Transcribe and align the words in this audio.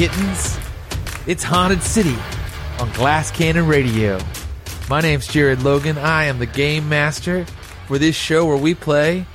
Kittens. 0.00 0.58
It's 1.26 1.42
Haunted 1.42 1.82
City 1.82 2.16
on 2.78 2.90
Glass 2.92 3.30
Cannon 3.30 3.66
Radio. 3.66 4.18
My 4.88 5.02
name's 5.02 5.26
Jared 5.26 5.62
Logan. 5.62 5.98
I 5.98 6.24
am 6.24 6.38
the 6.38 6.46
game 6.46 6.88
master 6.88 7.44
for 7.86 7.98
this 7.98 8.16
show 8.16 8.46
where 8.46 8.56
we 8.56 8.74
play 8.74 9.26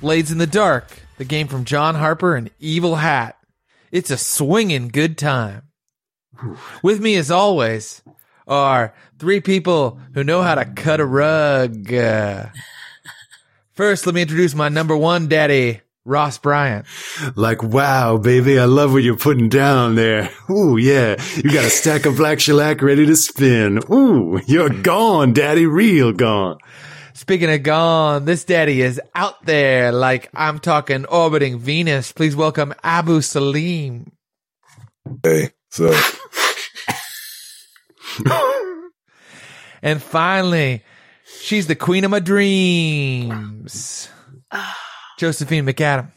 Blades 0.00 0.32
in 0.32 0.38
the 0.38 0.46
Dark, 0.46 1.02
the 1.18 1.26
game 1.26 1.48
from 1.48 1.66
John 1.66 1.96
Harper 1.96 2.34
and 2.34 2.50
Evil 2.58 2.94
Hat. 2.94 3.36
It's 3.92 4.10
a 4.10 4.16
swinging 4.16 4.88
good 4.88 5.18
time. 5.18 5.64
With 6.82 6.98
me, 6.98 7.16
as 7.16 7.30
always, 7.30 8.02
are 8.48 8.94
three 9.18 9.42
people 9.42 10.00
who 10.14 10.24
know 10.24 10.40
how 10.40 10.54
to 10.54 10.64
cut 10.64 11.00
a 11.00 11.04
rug. 11.04 11.92
Uh, 11.92 12.46
First, 13.74 14.06
let 14.06 14.14
me 14.14 14.22
introduce 14.22 14.54
my 14.54 14.70
number 14.70 14.96
one 14.96 15.28
daddy, 15.28 15.82
Ross 16.06 16.36
Bryant. 16.36 16.84
Like, 17.34 17.62
wow, 17.62 18.18
baby, 18.18 18.58
I 18.58 18.66
love 18.66 18.92
what 18.92 19.02
you're 19.02 19.16
putting 19.16 19.48
down 19.48 19.94
there. 19.94 20.30
Ooh, 20.50 20.76
yeah. 20.76 21.16
You 21.36 21.50
got 21.50 21.64
a 21.64 21.70
stack 21.70 22.04
of 22.04 22.16
black 22.16 22.40
shellac 22.40 22.82
ready 22.82 23.06
to 23.06 23.16
spin. 23.16 23.80
Ooh, 23.90 24.38
you're 24.46 24.68
gone, 24.68 25.32
daddy, 25.32 25.64
real 25.64 26.12
gone. 26.12 26.58
Speaking 27.14 27.50
of 27.50 27.62
gone, 27.62 28.26
this 28.26 28.44
daddy 28.44 28.82
is 28.82 29.00
out 29.14 29.46
there 29.46 29.92
like 29.92 30.28
I'm 30.34 30.58
talking 30.58 31.06
orbiting 31.06 31.58
Venus. 31.58 32.12
Please 32.12 32.36
welcome 32.36 32.74
Abu 32.82 33.22
Salim. 33.22 34.12
Hey, 35.22 35.52
so 35.70 35.98
And 39.82 40.02
finally, 40.02 40.82
she's 41.40 41.66
the 41.66 41.76
queen 41.76 42.04
of 42.04 42.10
my 42.10 42.20
dreams. 42.20 44.10
Ah. 44.50 44.83
Josephine 45.24 45.64
McAdam. 45.64 46.08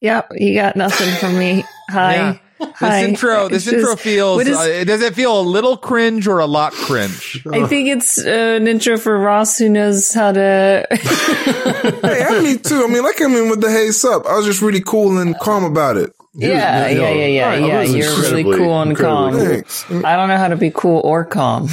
Yep, 0.00 0.32
you 0.36 0.54
got 0.54 0.76
nothing 0.76 1.14
from 1.16 1.38
me. 1.38 1.62
Hi. 1.90 2.14
Yeah. 2.14 2.38
This 2.58 2.70
Hi. 2.76 3.04
intro, 3.04 3.48
this 3.48 3.66
It's 3.66 3.74
intro 3.76 3.96
feels, 3.96 4.36
what 4.38 4.46
is- 4.46 4.56
uh, 4.56 4.84
does 4.84 5.02
it 5.02 5.14
feel 5.14 5.40
a 5.40 5.42
little 5.42 5.76
cringe 5.76 6.26
or 6.26 6.38
a 6.38 6.46
lot 6.46 6.72
cringe? 6.72 7.46
I 7.52 7.66
think 7.66 7.88
it's 7.88 8.18
uh, 8.18 8.56
an 8.60 8.66
intro 8.66 8.96
for 8.96 9.18
Ross 9.18 9.58
who 9.58 9.68
knows 9.68 10.12
how 10.14 10.32
to. 10.32 10.86
hey, 10.90 12.24
I 12.24 12.40
me 12.42 12.56
too. 12.56 12.82
I 12.82 12.86
mean, 12.90 13.02
like 13.02 13.16
I 13.16 13.18
came 13.18 13.36
in 13.36 13.50
with 13.50 13.60
the 13.60 13.70
hey 13.70 13.90
sup. 13.90 14.24
I 14.26 14.36
was 14.38 14.46
just 14.46 14.62
really 14.62 14.80
cool 14.80 15.18
and 15.18 15.38
calm 15.38 15.64
about 15.64 15.98
it. 15.98 16.14
yeah, 16.34 16.86
yeah, 16.88 17.10
yeah, 17.10 17.26
yeah, 17.26 17.48
I 17.50 17.56
yeah. 17.56 17.82
You're 17.82 18.20
really 18.22 18.44
cool 18.44 18.80
and 18.80 18.96
calm. 18.96 19.34
incredibly 19.34 19.62
Thanks. 19.62 20.04
I 20.04 20.16
don't 20.16 20.28
know 20.28 20.38
how 20.38 20.48
to 20.48 20.56
be 20.56 20.70
cool 20.70 21.00
or 21.04 21.26
calm. 21.26 21.68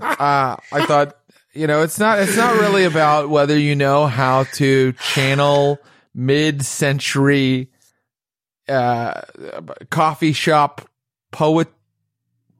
uh, 0.00 0.56
I 0.72 0.86
thought, 0.86 1.16
you 1.54 1.66
know, 1.66 1.82
it's 1.82 1.98
not, 1.98 2.18
it's 2.20 2.36
not 2.36 2.54
really 2.60 2.84
about 2.92 3.28
whether 3.30 3.56
you 3.58 3.74
know 3.76 4.06
how 4.06 4.44
to 4.54 4.92
channel 4.94 5.78
mid-century, 6.14 7.68
uh, 8.68 9.20
coffee 9.90 10.32
shop 10.32 10.88
poet. 11.30 11.68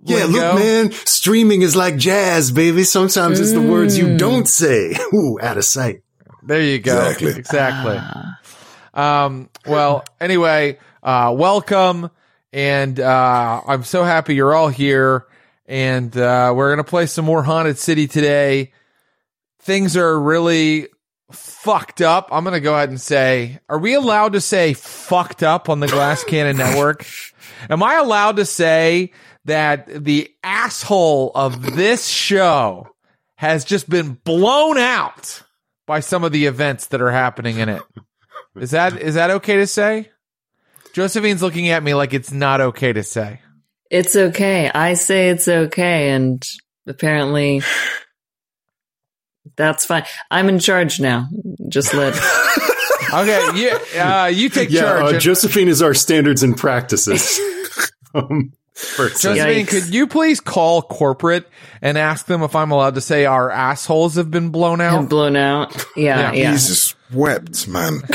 Yeah, 0.07 0.25
look, 0.25 0.57
man, 0.57 0.93
streaming 0.93 1.63
is 1.63 1.75
like 1.75 1.97
jazz, 1.97 2.51
baby. 2.51 2.85
Sometimes 2.85 3.41
it's 3.41 3.53
the 3.53 3.61
words 3.63 3.97
you 3.97 4.05
Mm. 4.07 4.19
don't 4.19 4.47
say. 4.49 4.95
Ooh, 5.15 5.39
out 5.41 5.57
of 5.57 5.65
sight. 5.65 6.03
There 6.43 6.61
you 6.61 6.79
go. 6.79 6.93
Exactly. 7.09 7.31
Exactly. 7.39 7.97
Ah. 7.99 9.25
Um, 9.25 9.49
well, 9.67 10.05
anyway, 10.21 10.79
uh, 11.03 11.35
welcome. 11.37 12.11
And, 12.53 13.01
uh, 13.01 13.63
I'm 13.67 13.83
so 13.83 14.05
happy 14.05 14.35
you're 14.35 14.55
all 14.55 14.69
here. 14.69 15.27
And, 15.67 16.15
uh, 16.17 16.53
we're 16.55 16.69
going 16.69 16.85
to 16.85 16.89
play 16.89 17.07
some 17.07 17.25
more 17.25 17.43
Haunted 17.43 17.79
City 17.79 18.07
today. 18.07 18.73
Things 19.65 19.97
are 19.97 20.21
really 20.21 20.89
fucked 21.33 22.01
up. 22.01 22.29
I'm 22.31 22.45
going 22.45 22.55
to 22.55 22.61
go 22.61 22.75
ahead 22.75 22.91
and 22.91 23.01
say, 23.01 23.61
are 23.69 23.79
we 23.79 23.95
allowed 23.95 24.35
to 24.35 24.41
say 24.41 24.75
fucked 24.75 25.43
up 25.43 25.69
on 25.69 25.81
the 25.81 25.89
Glass 25.89 26.23
Cannon 26.29 26.57
Network? 26.57 27.07
Am 27.71 27.83
I 27.83 27.95
allowed 27.95 28.37
to 28.37 28.45
say 28.45 29.13
that 29.47 29.87
the 29.87 30.31
asshole 30.43 31.33
of 31.35 31.77
this 31.77 32.07
show 32.07 32.89
has 33.37 33.65
just 33.65 33.89
been 33.89 34.13
blown 34.25 34.79
out 34.79 35.43
by 35.87 36.01
some 36.01 36.25
of 36.25 36.33
the 36.33 36.47
events 36.47 36.89
that 36.89 37.01
are 37.01 37.11
happening 37.11 37.59
in 37.59 37.69
it? 37.69 37.83
Is 38.57 38.71
that 38.71 39.01
is 39.01 39.15
that 39.15 39.31
okay 39.31 39.57
to 39.57 39.67
say? 39.67 40.11
Josephine's 40.93 41.43
looking 41.43 41.71
at 41.71 41.83
me 41.83 41.95
like 41.95 42.15
it's 42.15 42.31
not 42.31 42.61
okay 42.61 42.93
to 42.93 43.03
say. 43.03 43.41
It's 43.91 44.15
okay. 44.15 44.71
I 44.71 44.95
say 44.95 45.31
it's 45.31 45.49
okay, 45.49 46.11
and 46.11 46.43
apparently 46.87 47.63
that's 49.57 49.85
fine. 49.87 50.05
I'm 50.31 50.49
in 50.49 50.59
charge 50.59 51.01
now. 51.01 51.29
Just 51.69 51.95
let. 51.95 52.15
Okay, 53.13 53.41
you 53.55 54.01
uh, 54.01 54.27
you 54.27 54.49
take 54.49 54.71
Yeah, 54.71 54.81
charge. 54.81 55.03
uh, 55.03 55.07
And- 55.09 55.21
Josephine 55.21 55.69
is 55.69 55.83
our 55.83 55.95
standards 55.95 56.43
and 56.43 56.57
practices. 56.57 57.39
um. 58.15 58.53
Josephine, 58.77 59.67
Yikes. 59.67 59.69
could 59.69 59.95
you 59.95 60.09
please 60.09 60.41
call 60.41 60.83
corporate 60.83 61.47
and 61.81 61.97
ask 61.97 62.27
them 62.27 62.43
if 62.43 62.57
I'm 62.57 62.73
allowed 62.73 62.97
to 62.97 63.01
say 63.01 63.25
our 63.25 63.49
assholes 63.53 64.17
have 64.17 64.33
been 64.33 64.49
blown 64.51 64.81
I'm 64.81 65.05
out? 65.05 65.09
blown 65.09 65.37
out. 65.37 65.77
Yeah, 65.97 66.19
Yeah. 66.19 66.33
yeah. 66.33 66.51
Jesus 66.53 66.97
wept, 67.13 67.69
man. 67.69 68.01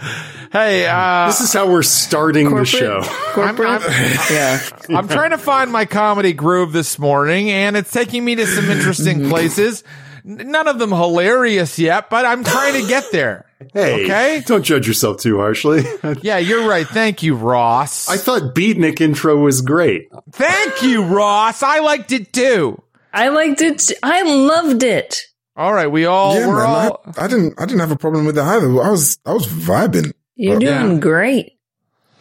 God. 0.00 0.26
Hey, 0.52 0.86
uh, 0.86 1.26
This 1.26 1.40
is 1.40 1.52
how 1.52 1.70
we're 1.70 1.82
starting 1.82 2.48
Corporate, 2.48 2.70
the 2.70 2.78
show. 2.78 3.02
corporate. 3.32 3.68
I'm- 3.68 3.82
yeah. 4.30 4.60
I'm 4.90 5.08
trying 5.08 5.30
to 5.30 5.38
find 5.38 5.70
my 5.72 5.84
comedy 5.84 6.32
groove 6.32 6.72
this 6.72 6.98
morning, 6.98 7.50
and 7.50 7.76
it's 7.76 7.90
taking 7.90 8.24
me 8.24 8.34
to 8.36 8.46
some 8.46 8.70
interesting 8.70 9.28
places. 9.28 9.82
None 10.24 10.66
of 10.66 10.78
them 10.78 10.90
hilarious 10.90 11.78
yet, 11.78 12.10
but 12.10 12.24
I'm 12.26 12.42
trying 12.42 12.80
to 12.82 12.88
get 12.88 13.04
there. 13.12 13.46
Hey, 13.72 14.04
Okay. 14.04 14.42
don't 14.44 14.64
judge 14.64 14.86
yourself 14.88 15.18
too 15.20 15.38
harshly. 15.38 15.84
Yeah, 16.22 16.38
you're 16.38 16.68
right. 16.68 16.86
Thank 16.86 17.22
you, 17.22 17.34
Ross. 17.36 18.08
I 18.08 18.16
thought 18.16 18.54
Beatnik 18.54 19.00
intro 19.00 19.36
was 19.36 19.60
great. 19.62 20.08
Thank 20.32 20.82
you, 20.82 21.04
Ross. 21.04 21.62
I 21.62 21.78
liked 21.78 22.10
it 22.12 22.32
too. 22.32 22.82
I 23.14 23.28
liked 23.28 23.60
it. 23.62 23.92
I 24.02 24.22
loved 24.24 24.82
it. 24.82 25.22
All 25.56 25.72
right, 25.72 25.86
we 25.86 26.04
all 26.04 26.34
yeah, 26.38 26.46
we're 26.46 26.58
man. 26.58 26.66
all 26.66 27.02
I, 27.16 27.24
I 27.24 27.28
didn't. 27.28 27.54
I 27.58 27.64
didn't 27.64 27.80
have 27.80 27.90
a 27.90 27.96
problem 27.96 28.26
with 28.26 28.34
that 28.34 28.44
either. 28.44 28.66
I 28.82 28.90
was. 28.90 29.18
I 29.24 29.32
was 29.32 29.46
vibing. 29.46 30.12
You're 30.34 30.60
Yeah. 30.60 30.82
doing 30.82 31.00
great. 31.00 31.52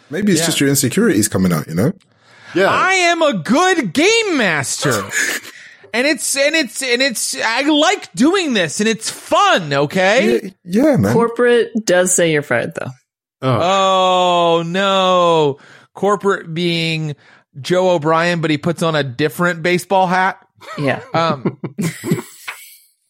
Maybe 0.09 0.31
it's 0.31 0.41
Yeah. 0.41 0.45
just 0.45 0.59
your 0.61 0.69
insecurities 0.69 1.27
coming 1.27 1.51
out. 1.51 1.67
You 1.67 1.75
know. 1.75 1.91
Yeah. 2.53 2.67
I 2.69 2.93
am 2.93 3.21
a 3.21 3.33
good 3.39 3.91
game 3.91 4.37
master. 4.37 4.91
and 5.93 6.07
it's 6.07 6.37
and 6.37 6.55
it's 6.55 6.81
and 6.81 7.01
it's 7.01 7.35
I 7.43 7.61
like 7.63 8.13
doing 8.13 8.53
this 8.53 8.79
and 8.79 8.87
it's 8.87 9.09
fun, 9.09 9.73
okay? 9.73 10.53
Yeah, 10.63 10.83
yeah, 10.91 10.95
man. 10.97 11.11
Corporate 11.13 11.71
does 11.83 12.15
say 12.15 12.31
you're 12.31 12.41
fired, 12.41 12.73
though. 12.75 12.91
oh, 13.41 14.59
Oh 14.59 14.63
no. 14.65 15.57
Corporate 15.93 16.53
being 16.53 17.17
Joe 17.59 17.89
O'Brien, 17.89 18.39
but 18.39 18.49
he 18.51 18.57
puts 18.57 18.81
on 18.81 18.95
a 18.95 19.03
different 19.03 19.61
baseball 19.61 20.07
hat. 20.07 20.39
Yeah. 20.77 21.01
Um 21.13 21.59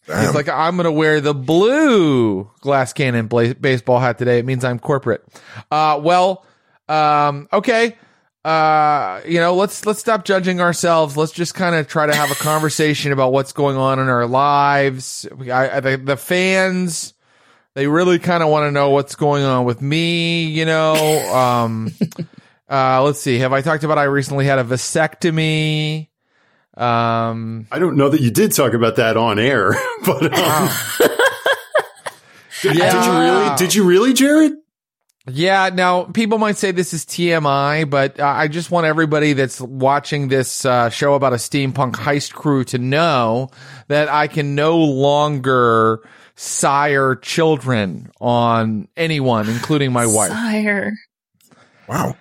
Damn. 0.06 0.24
It's 0.24 0.34
like 0.34 0.48
I'm 0.48 0.76
gonna 0.76 0.92
wear 0.92 1.20
the 1.20 1.34
blue 1.34 2.50
glass 2.60 2.92
cannon 2.92 3.26
bla- 3.26 3.54
baseball 3.54 3.98
hat 3.98 4.18
today. 4.18 4.38
It 4.38 4.44
means 4.44 4.64
I'm 4.64 4.78
corporate. 4.78 5.24
Uh, 5.70 6.00
well, 6.02 6.44
um, 6.88 7.48
okay. 7.52 7.96
Uh, 8.44 9.20
you 9.26 9.40
know, 9.40 9.56
let's 9.56 9.84
let's 9.86 9.98
stop 9.98 10.24
judging 10.24 10.60
ourselves. 10.60 11.16
Let's 11.16 11.32
just 11.32 11.54
kind 11.54 11.74
of 11.74 11.88
try 11.88 12.06
to 12.06 12.14
have 12.14 12.30
a 12.30 12.36
conversation 12.36 13.10
about 13.10 13.32
what's 13.32 13.52
going 13.52 13.76
on 13.76 13.98
in 13.98 14.08
our 14.08 14.26
lives. 14.26 15.26
I, 15.50 15.68
I, 15.68 15.80
the, 15.80 15.96
the 15.96 16.16
fans, 16.16 17.12
they 17.74 17.88
really 17.88 18.20
kind 18.20 18.44
of 18.44 18.48
want 18.48 18.68
to 18.68 18.70
know 18.70 18.90
what's 18.90 19.16
going 19.16 19.42
on 19.42 19.64
with 19.64 19.82
me. 19.82 20.46
You 20.46 20.64
know, 20.64 21.34
um, 21.34 21.90
uh, 22.70 23.02
let's 23.02 23.20
see. 23.20 23.40
Have 23.40 23.52
I 23.52 23.62
talked 23.62 23.82
about 23.82 23.98
I 23.98 24.04
recently 24.04 24.44
had 24.44 24.60
a 24.60 24.64
vasectomy? 24.64 26.06
Um, 26.76 27.66
I 27.72 27.78
don't 27.78 27.96
know 27.96 28.08
that 28.10 28.20
you 28.20 28.30
did 28.30 28.52
talk 28.52 28.74
about 28.74 28.96
that 28.96 29.16
on 29.16 29.38
air, 29.38 29.70
but 30.04 30.38
um, 30.38 30.70
did, 32.62 32.74
did 32.74 33.04
you 33.04 33.18
really? 33.18 33.56
Did 33.56 33.74
you 33.74 33.84
really, 33.84 34.12
Jared? 34.12 34.52
Yeah, 35.28 35.70
now 35.72 36.04
people 36.04 36.38
might 36.38 36.56
say 36.56 36.70
this 36.70 36.92
is 36.92 37.04
TMI, 37.04 37.88
but 37.90 38.20
uh, 38.20 38.26
I 38.26 38.46
just 38.46 38.70
want 38.70 38.86
everybody 38.86 39.32
that's 39.32 39.60
watching 39.60 40.28
this 40.28 40.64
uh, 40.64 40.88
show 40.88 41.14
about 41.14 41.32
a 41.32 41.36
steampunk 41.36 41.94
heist 41.94 42.32
crew 42.32 42.62
to 42.64 42.78
know 42.78 43.50
that 43.88 44.08
I 44.08 44.28
can 44.28 44.54
no 44.54 44.78
longer 44.78 46.06
sire 46.36 47.16
children 47.16 48.12
on 48.20 48.86
anyone, 48.96 49.48
including 49.48 49.92
my 49.92 50.06
wife. 50.06 50.30
Sire. 50.30 50.92
Wow. 51.88 52.16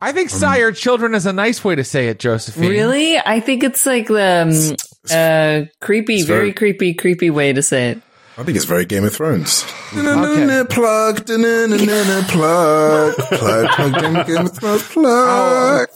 I 0.00 0.12
think 0.12 0.28
sire 0.30 0.72
children 0.72 1.14
is 1.14 1.24
a 1.26 1.32
nice 1.32 1.64
way 1.64 1.74
to 1.74 1.82
say 1.84 2.08
it, 2.08 2.18
Josephine. 2.18 2.68
Really? 2.70 3.18
I 3.18 3.40
think 3.40 3.64
it's 3.64 3.86
like 3.86 4.08
the 4.08 4.76
um, 5.10 5.16
uh, 5.16 5.64
creepy, 5.80 6.22
very 6.22 6.38
very- 6.38 6.52
creepy, 6.52 6.94
creepy 6.94 7.30
way 7.30 7.52
to 7.52 7.62
say 7.62 7.90
it. 7.92 8.02
I 8.38 8.42
think 8.42 8.56
it's 8.56 8.66
very 8.66 8.84
Game 8.84 9.02
of 9.04 9.14
Thrones. 9.14 9.64
Okay. 9.94 10.64
Plug, 10.68 11.24
plug, 11.26 11.26
plug, 12.28 13.68
plug, 13.70 14.00
Game 14.00 14.26
Game 14.26 14.44
of 14.46 14.52
Thrones, 14.58 14.82
plug. 14.82 15.88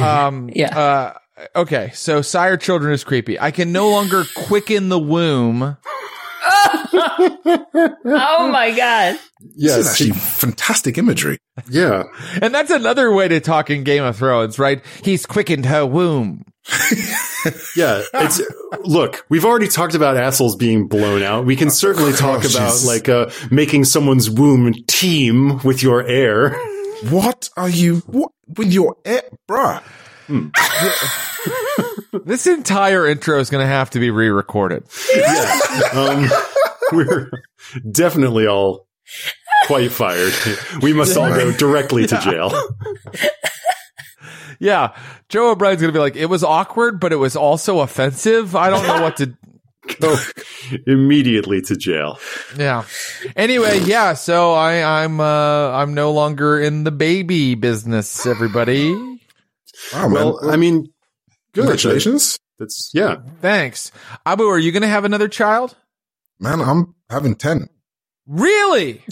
Um, 0.00 0.48
Yeah. 0.54 0.78
Uh, 0.78 1.12
okay, 1.54 1.90
so 1.92 2.22
sire 2.22 2.56
children 2.56 2.94
is 2.94 3.04
creepy. 3.04 3.38
I 3.38 3.50
can 3.50 3.70
no 3.72 3.90
longer 3.90 4.24
quicken 4.34 4.88
the 4.88 4.98
womb. 4.98 5.76
Oh 7.46 8.48
my 8.50 8.70
god! 8.76 9.18
This 9.56 9.76
is 9.76 9.90
actually 9.90 10.10
fantastic 10.12 10.96
imagery. 10.98 11.38
Yeah. 11.68 12.04
And 12.40 12.54
that's 12.54 12.70
another 12.70 13.12
way 13.12 13.28
to 13.28 13.40
talk 13.40 13.70
in 13.70 13.84
Game 13.84 14.02
of 14.02 14.16
Thrones, 14.16 14.58
right? 14.58 14.82
He's 15.02 15.26
quickened 15.26 15.66
her 15.66 15.84
womb. 15.86 16.44
Yeah. 17.76 18.00
It's 18.14 18.40
look, 18.84 19.26
we've 19.28 19.44
already 19.44 19.68
talked 19.68 19.94
about 19.94 20.16
assholes 20.16 20.56
being 20.56 20.88
blown 20.88 21.22
out. 21.22 21.44
We 21.44 21.56
can 21.56 21.68
certainly 21.70 22.14
talk 22.14 22.42
Oh, 22.42 22.48
about 22.48 22.82
like 22.86 23.06
uh 23.06 23.28
making 23.50 23.84
someone's 23.84 24.30
womb 24.30 24.72
teem 24.86 25.58
with 25.62 25.82
your 25.82 26.02
heir. 26.06 26.56
What 27.10 27.50
are 27.54 27.68
you, 27.68 27.96
what, 28.06 28.30
with 28.56 28.72
your, 28.72 28.96
eh, 29.04 29.20
bruh? 29.46 29.82
This 32.24 32.46
entire 32.46 33.06
intro 33.08 33.40
is 33.40 33.50
going 33.50 33.60
to 33.62 33.66
have 33.66 33.90
to 33.90 33.98
be 33.98 34.10
re-recorded. 34.10 34.84
Yeah. 35.14 35.58
Um 35.92 36.30
we're 36.92 37.30
definitely 37.90 38.46
all 38.46 38.86
quite 39.66 39.92
fired. 39.92 40.32
We 40.82 40.92
must 40.92 41.16
all 41.16 41.28
go 41.28 41.52
directly 41.52 42.06
to 42.06 42.18
jail. 42.18 42.52
Yeah. 44.60 44.96
Joe 45.28 45.50
O'Brien's 45.50 45.80
going 45.80 45.92
to 45.92 45.96
be 45.96 46.00
like, 46.00 46.16
it 46.16 46.26
was 46.26 46.44
awkward, 46.44 47.00
but 47.00 47.12
it 47.12 47.16
was 47.16 47.36
also 47.36 47.80
offensive. 47.80 48.54
I 48.56 48.70
don't 48.70 48.86
know 48.86 49.02
what 49.02 49.16
to, 49.18 49.36
Go 50.00 50.16
immediately 50.86 51.60
to 51.62 51.76
jail. 51.76 52.18
yeah. 52.56 52.84
Anyway, 53.36 53.80
yeah. 53.80 54.14
So 54.14 54.52
I, 54.52 55.02
I'm, 55.02 55.20
uh, 55.20 55.70
I'm 55.70 55.92
no 55.92 56.12
longer 56.12 56.58
in 56.58 56.84
the 56.84 56.90
baby 56.90 57.54
business, 57.54 58.24
everybody. 58.24 58.94
Wow, 58.94 60.08
man. 60.08 60.12
Well, 60.12 60.50
I 60.50 60.56
mean, 60.56 60.86
congratulations. 61.52 62.38
That's 62.58 62.90
yeah. 62.94 63.16
Thanks. 63.42 63.92
Abu, 64.24 64.44
are 64.44 64.58
you 64.58 64.72
going 64.72 64.82
to 64.82 64.88
have 64.88 65.04
another 65.04 65.28
child? 65.28 65.76
Man, 66.44 66.60
I'm 66.60 66.94
having 67.10 67.34
10. 67.34 67.68
Really? 68.26 69.02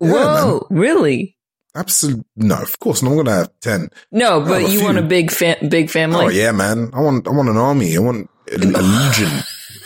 Yeah, 0.00 0.10
Whoa, 0.10 0.66
really? 0.70 1.36
Absolutely. 1.74 2.24
No, 2.36 2.56
of 2.60 2.78
course 2.80 3.02
not. 3.02 3.10
I'm 3.10 3.16
going 3.16 3.26
to 3.26 3.32
have 3.32 3.50
10. 3.60 3.88
No, 4.12 4.40
but 4.40 4.62
you 4.62 4.78
few. 4.78 4.84
want 4.84 4.98
a 4.98 5.02
big 5.02 5.30
fa- 5.30 5.58
big 5.68 5.88
family, 5.90 6.24
Oh, 6.24 6.28
yeah, 6.28 6.52
man. 6.52 6.90
I 6.92 7.00
want, 7.00 7.28
I 7.28 7.30
want 7.30 7.48
an 7.48 7.56
army. 7.56 7.96
I 7.96 8.00
want 8.00 8.28
a, 8.50 8.56
a 8.56 8.58
legion. 8.82 9.30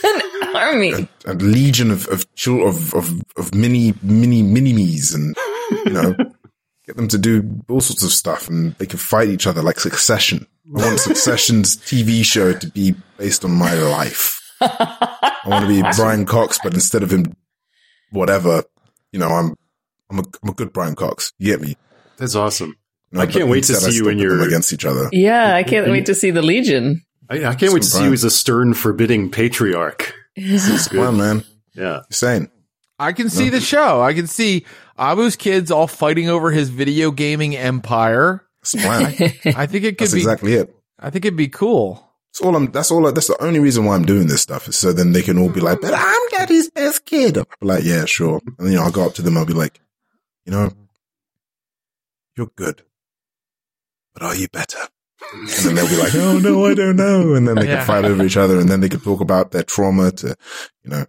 an 0.05 0.57
army. 0.57 1.09
a 1.27 1.35
legion 1.35 1.91
of 1.91 2.07
of 2.09 2.25
of 2.49 2.95
of, 2.95 3.23
of 3.37 3.55
mini 3.55 3.93
mini 4.03 4.43
mini 4.43 4.73
me's 4.73 5.13
and 5.15 5.35
you 5.85 5.91
know 5.93 6.15
get 6.87 6.97
them 6.97 7.09
to 7.09 7.19
do 7.19 7.43
all 7.69 7.81
sorts 7.81 8.03
of 8.03 8.13
stuff 8.13 8.49
and 8.49 8.75
they 8.77 8.87
can 8.87 8.99
fight 8.99 9.29
each 9.29 9.47
other 9.47 9.63
like 9.63 9.81
Succession. 9.81 10.47
I 10.77 10.87
want 10.87 11.01
Succession's 11.11 11.77
TV 11.77 12.25
show 12.25 12.53
to 12.53 12.67
be 12.71 12.95
based 13.19 13.45
on 13.45 13.53
my 13.53 13.75
life. 13.75 14.41
I 14.65 15.43
want 15.47 15.67
to 15.67 15.69
be 15.69 15.83
Brian 15.97 16.25
Cox, 16.27 16.59
but 16.63 16.75
instead 16.75 17.03
of 17.03 17.11
him, 17.13 17.37
whatever, 18.11 18.65
you 19.13 19.19
know, 19.19 19.29
I'm 19.29 19.55
I'm 20.11 20.19
a 20.21 20.23
I'm 20.43 20.49
a 20.51 20.55
good 20.55 20.73
Brian 20.73 20.95
Cox. 20.95 21.33
You 21.39 21.53
get 21.53 21.61
me? 21.61 21.77
That's 22.17 22.35
awesome. 22.35 22.77
You 23.11 23.19
know, 23.19 23.23
I 23.23 23.27
can't 23.27 23.49
wait 23.49 23.65
to 23.65 23.73
instead 23.73 23.89
I 23.89 23.91
see 23.91 23.97
you 23.97 24.05
still 24.05 24.09
in 24.09 24.19
your- 24.19 24.43
against 24.43 24.73
each 24.73 24.85
other. 24.85 25.09
Yeah, 25.13 25.55
I 25.55 25.63
can't 25.63 25.91
wait 25.91 26.07
to 26.07 26.15
see 26.15 26.31
the 26.31 26.43
Legion. 26.43 27.03
I, 27.31 27.45
I 27.47 27.55
can't 27.55 27.73
wait 27.73 27.83
to 27.83 27.89
see 27.89 28.05
you 28.05 28.13
as 28.13 28.25
a 28.25 28.31
stern, 28.31 28.75
forbidding 28.75 29.31
patriarch. 29.31 30.13
This 30.37 30.69
is 30.69 30.89
Come 30.89 30.99
on, 31.01 31.15
good. 31.15 31.19
man. 31.19 31.45
Yeah. 31.75 32.03
You're 32.23 32.49
I 32.99 33.13
can 33.13 33.29
see 33.31 33.49
the 33.51 33.61
show. 33.61 34.03
I 34.03 34.15
can 34.15 34.27
see 34.27 34.67
Abu's 34.99 35.35
kids 35.37 35.71
all 35.71 35.87
fighting 35.87 36.29
over 36.29 36.51
his 36.51 36.69
video 36.69 37.11
gaming 37.11 37.57
empire. 37.57 38.45
that's 38.61 38.73
the 38.73 38.79
plan. 38.79 39.05
I 39.57 39.67
think 39.67 39.85
it 39.85 39.93
could 39.93 40.07
That's 40.07 40.13
be, 40.15 40.21
exactly 40.21 40.55
it. 40.55 40.75
I 40.99 41.11
think 41.11 41.25
it'd 41.25 41.37
be 41.37 41.49
cool. 41.49 42.04
That's 42.35 42.45
all 42.45 42.57
I'm, 42.57 42.73
that's 42.73 42.91
all, 42.91 43.13
that's 43.13 43.29
the 43.29 43.41
only 43.41 43.61
reason 43.61 43.85
why 43.85 43.95
I'm 43.95 44.05
doing 44.05 44.27
this 44.27 44.43
stuff 44.43 44.67
is 44.67 44.77
so 44.77 44.93
then 44.93 45.13
they 45.13 45.23
can 45.23 45.39
all 45.39 45.51
be 45.51 45.61
like, 45.61 45.81
but 45.81 45.95
I'm 45.95 46.29
daddy's 46.31 46.69
best 46.69 47.05
kid. 47.05 47.39
I'll 47.39 47.45
be 47.61 47.67
like, 47.67 47.85
yeah, 47.85 48.07
sure. 48.07 48.41
And 48.45 48.67
then 48.67 48.73
you 48.73 48.79
know, 48.79 48.83
I'll 48.85 48.91
go 48.91 49.07
up 49.07 49.15
to 49.15 49.23
them. 49.23 49.37
I'll 49.39 49.47
be 49.47 49.53
like, 49.53 49.81
you 50.45 50.51
know, 50.51 50.73
you're 52.37 52.51
good, 52.57 52.83
but 54.15 54.25
are 54.25 54.35
you 54.35 54.49
better? 54.49 54.81
And 55.33 55.49
then 55.49 55.75
they'll 55.77 55.89
be 55.89 55.97
like, 55.97 56.13
oh 56.17 56.39
no, 56.41 56.67
I 56.67 56.75
don't 56.75 56.97
know. 56.97 57.35
And 57.35 57.47
then 57.47 57.55
they 57.55 57.67
Yeah. 57.67 57.77
can 57.77 57.87
fight 57.87 58.05
over 58.05 58.25
each 58.25 58.37
other 58.37 58.59
and 58.59 58.69
then 58.69 58.81
they 58.81 58.89
can 58.89 58.99
talk 59.01 59.21
about 59.21 59.53
their 59.53 59.63
trauma 59.63 60.11
to, 60.11 60.37
you 60.83 60.91
know, 60.91 61.07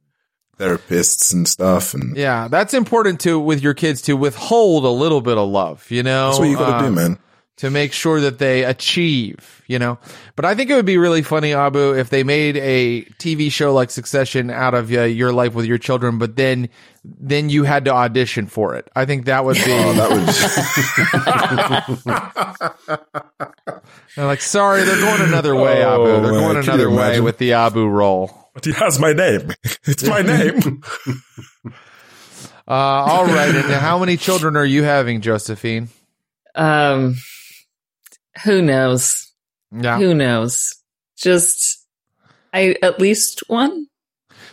therapists 0.59 1.33
and 1.33 1.47
stuff. 1.47 1.95
And 1.95 2.15
Yeah, 2.15 2.47
that's 2.49 2.75
important 2.75 3.19
to 3.21 3.39
with 3.39 3.63
your 3.63 3.73
kids 3.73 4.03
to 4.03 4.13
withhold 4.13 4.85
a 4.85 4.89
little 4.89 5.21
bit 5.21 5.39
of 5.39 5.49
love, 5.49 5.89
you 5.89 6.03
know. 6.03 6.27
that's 6.27 6.39
what 6.39 6.49
you 6.49 6.55
got 6.55 6.67
to 6.67 6.85
uh, 6.85 6.87
do, 6.89 6.91
man. 6.91 7.17
To 7.59 7.69
make 7.69 7.93
sure 7.93 8.19
that 8.19 8.37
they 8.37 8.65
achieve, 8.65 9.63
you 9.67 9.79
know. 9.79 9.97
But 10.35 10.43
I 10.43 10.55
think 10.55 10.69
it 10.69 10.75
would 10.75 10.85
be 10.85 10.97
really 10.97 11.21
funny, 11.21 11.53
Abu, 11.53 11.93
if 11.95 12.09
they 12.09 12.21
made 12.21 12.57
a 12.57 13.03
TV 13.17 13.49
show 13.49 13.73
like 13.73 13.91
Succession 13.91 14.49
out 14.51 14.73
of 14.73 14.91
uh, 14.91 15.03
your 15.03 15.31
life 15.31 15.53
with 15.53 15.65
your 15.65 15.77
children, 15.77 16.17
but 16.17 16.35
then 16.35 16.67
then 17.05 17.47
you 17.49 17.63
had 17.63 17.85
to 17.85 17.91
audition 17.91 18.47
for 18.47 18.75
it. 18.75 18.89
I 18.93 19.05
think 19.05 19.23
that 19.25 19.45
would 19.45 19.55
be 19.55 19.61
Oh, 19.67 19.93
that 19.93 20.09
would, 23.69 23.79
they're 24.15 24.25
like, 24.25 24.41
sorry, 24.41 24.83
they're 24.83 24.99
going 25.01 25.21
another 25.21 25.55
way, 25.55 25.83
Oh, 25.83 25.93
Abu. 25.93 26.21
They're 26.23 26.31
going 26.33 26.55
can 26.55 26.63
another 26.63 26.89
way 26.89 26.95
imagine? 26.95 27.23
with 27.23 27.37
the 27.37 27.53
Abu 27.53 27.87
role. 27.87 28.49
but 28.53 28.65
he 28.65 28.71
has 28.73 28.99
my 28.99 29.13
name. 29.13 29.51
It's 29.85 30.03
my 30.07 30.21
name. 30.21 30.81
Uh, 32.67 32.71
all 32.73 33.25
right. 33.27 33.53
And 33.53 33.65
how 33.75 33.99
many 33.99 34.17
children 34.17 34.57
are 34.57 34.65
you 34.65 34.81
having, 34.81 35.21
Josephine? 35.21 35.89
Um, 36.55 37.13
who 38.43 38.61
knows? 38.61 39.31
Yeah. 39.71 39.97
Who 39.97 40.13
knows? 40.13 40.73
Just, 41.17 41.85
I 42.53 42.75
at 42.81 42.99
least 42.99 43.43
one. 43.47 43.87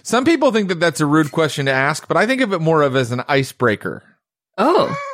Some 0.02 0.24
people 0.24 0.50
think 0.52 0.68
that 0.68 0.80
that's 0.80 1.00
a 1.00 1.06
rude 1.06 1.30
question 1.32 1.66
to 1.66 1.72
ask, 1.72 2.08
but 2.08 2.16
I 2.16 2.26
think 2.26 2.40
of 2.40 2.52
it 2.52 2.60
more 2.60 2.82
of 2.82 2.96
as 2.96 3.12
an 3.12 3.22
icebreaker. 3.28 4.02
Oh, 4.58 4.96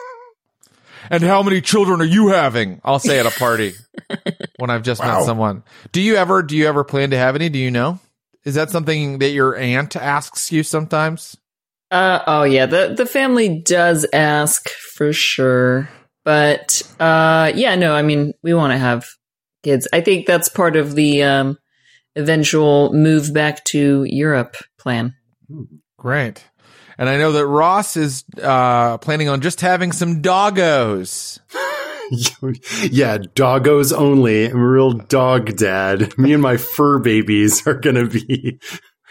And 1.11 1.23
how 1.23 1.43
many 1.43 1.61
children 1.61 2.01
are 2.01 2.07
you 2.07 2.29
having? 2.29 2.81
I'll 2.85 2.99
say 2.99 3.19
at 3.19 3.27
a 3.27 3.31
party 3.31 3.73
when 4.59 4.69
I've 4.71 4.83
just 4.83 5.03
met 5.03 5.23
someone. 5.25 5.63
Do 5.93 6.01
you 6.03 6.17
ever 6.17 6.43
do 6.43 6.57
you 6.57 6.67
ever 6.67 6.85
plan 6.85 7.11
to 7.11 7.17
have 7.17 7.35
any? 7.35 7.49
Do 7.49 7.59
you 7.59 7.71
know? 7.71 7.99
Is 8.45 8.55
that 8.57 8.71
something 8.71 9.19
that 9.19 9.31
your 9.31 9.57
aunt 9.57 9.97
asks 9.97 10.53
you 10.53 10.63
sometimes? 10.63 11.37
uh, 11.91 12.23
oh 12.27 12.43
yeah. 12.43 12.67
The 12.67 12.95
the 12.95 13.07
family 13.07 13.61
does 13.61 14.07
ask 14.13 14.69
for 14.69 15.13
sure, 15.13 15.89
but 16.25 16.83
uh, 17.01 17.53
yeah, 17.55 17.75
no. 17.75 17.95
I 17.95 18.03
mean, 18.03 18.33
we 18.43 18.55
want 18.55 18.73
to 18.73 18.79
have 18.79 19.07
kids. 19.63 19.89
I 19.93 20.01
think 20.01 20.27
that's 20.27 20.49
part 20.49 20.77
of 20.77 20.95
the 20.95 21.23
um 21.23 21.59
eventual 22.17 22.93
move 22.93 23.33
back 23.33 23.65
to 23.65 24.05
Europe 24.05 24.57
plan. 24.79 25.15
Great. 25.97 26.45
And 26.99 27.09
I 27.09 27.17
know 27.17 27.33
that 27.33 27.47
Ross 27.47 27.97
is 27.97 28.25
uh, 28.43 28.99
planning 28.99 29.29
on 29.29 29.41
just 29.41 29.61
having 29.61 29.93
some 29.93 30.21
doggos. 30.21 31.39
yeah, 32.91 33.19
doggos 33.19 33.97
only. 33.97 34.47
I'm 34.47 34.57
a 34.61 34.69
real 34.69 34.93
dog 34.93 35.57
dad. 35.57 36.19
Me 36.19 36.33
and 36.33 36.43
my 36.43 36.57
fur 36.57 36.99
babies 36.99 37.67
are 37.69 37.75
gonna 37.75 38.07
be 38.07 38.59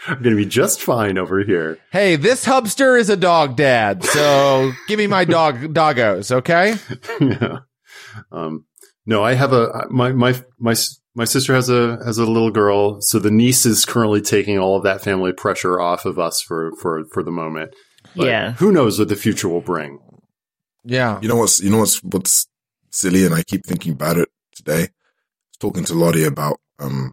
are 0.06 0.16
gonna 0.16 0.36
be 0.36 0.46
just 0.46 0.80
fine 0.82 1.18
over 1.18 1.40
here. 1.42 1.78
Hey, 1.90 2.16
this 2.16 2.44
hubster 2.44 2.98
is 2.98 3.10
a 3.10 3.16
dog 3.16 3.56
dad, 3.56 4.04
so 4.04 4.72
give 4.88 4.98
me 4.98 5.06
my 5.06 5.24
dog 5.24 5.56
doggos, 5.74 6.30
okay? 6.30 6.74
yeah. 7.20 7.58
Um, 8.32 8.64
no, 9.06 9.24
I 9.24 9.34
have 9.34 9.52
a 9.52 9.86
my 9.90 10.12
my 10.12 10.34
my 10.58 10.74
my 11.14 11.24
sister 11.24 11.54
has 11.54 11.68
a 11.68 11.98
has 12.04 12.18
a 12.18 12.26
little 12.26 12.50
girl, 12.50 13.00
so 13.00 13.18
the 13.18 13.30
niece 13.30 13.66
is 13.66 13.84
currently 13.84 14.20
taking 14.20 14.58
all 14.58 14.76
of 14.76 14.84
that 14.84 15.02
family 15.02 15.32
pressure 15.32 15.80
off 15.80 16.04
of 16.04 16.18
us 16.18 16.40
for 16.40 16.72
for 16.80 17.04
for 17.12 17.22
the 17.22 17.30
moment. 17.32 17.74
But 18.16 18.26
Yeah. 18.26 18.52
who 18.52 18.72
knows 18.72 18.98
what 18.98 19.08
the 19.08 19.16
future 19.16 19.48
will 19.48 19.60
bring? 19.60 19.98
Yeah. 20.84 21.18
You 21.20 21.28
know 21.28 21.36
what's 21.36 21.60
you 21.60 21.70
know 21.70 21.78
what's 21.78 22.02
what's 22.02 22.46
silly, 22.90 23.24
and 23.26 23.34
I 23.34 23.42
keep 23.42 23.64
thinking 23.66 23.92
about 23.92 24.16
it 24.16 24.28
today. 24.54 24.82
I 24.82 24.88
was 25.50 25.56
talking 25.60 25.84
to 25.84 25.94
Lottie 25.94 26.24
about 26.24 26.60
um, 26.78 27.12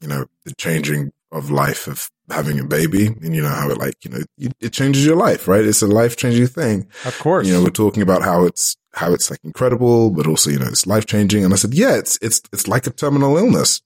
you 0.00 0.08
know, 0.08 0.26
the 0.44 0.54
changing 0.56 1.12
of 1.32 1.50
life 1.50 1.86
of 1.86 2.10
having 2.30 2.58
a 2.58 2.64
baby, 2.64 3.06
and 3.06 3.34
you 3.34 3.42
know 3.42 3.48
how 3.48 3.70
it 3.70 3.78
like 3.78 4.04
you 4.04 4.10
know 4.10 4.50
it, 4.60 4.72
changes 4.72 5.04
your 5.04 5.16
life, 5.16 5.46
right? 5.48 5.64
It's 5.64 5.82
a 5.82 5.86
life 5.86 6.16
changing 6.16 6.46
thing. 6.48 6.88
Of 7.04 7.18
course. 7.18 7.46
You 7.46 7.54
know, 7.54 7.62
we're 7.62 7.70
talking 7.70 8.02
about 8.02 8.22
how 8.22 8.44
it's 8.44 8.76
how 8.96 9.12
it's 9.12 9.30
like 9.30 9.40
incredible, 9.44 10.10
but 10.10 10.26
also, 10.26 10.50
you 10.50 10.58
know, 10.58 10.66
it's 10.66 10.86
life 10.86 11.06
changing. 11.06 11.44
And 11.44 11.52
I 11.52 11.56
said, 11.56 11.74
yeah, 11.74 11.94
it's, 11.96 12.18
it's, 12.22 12.40
it's 12.52 12.66
like 12.66 12.86
a 12.86 12.90
terminal 12.90 13.36
illness. 13.36 13.82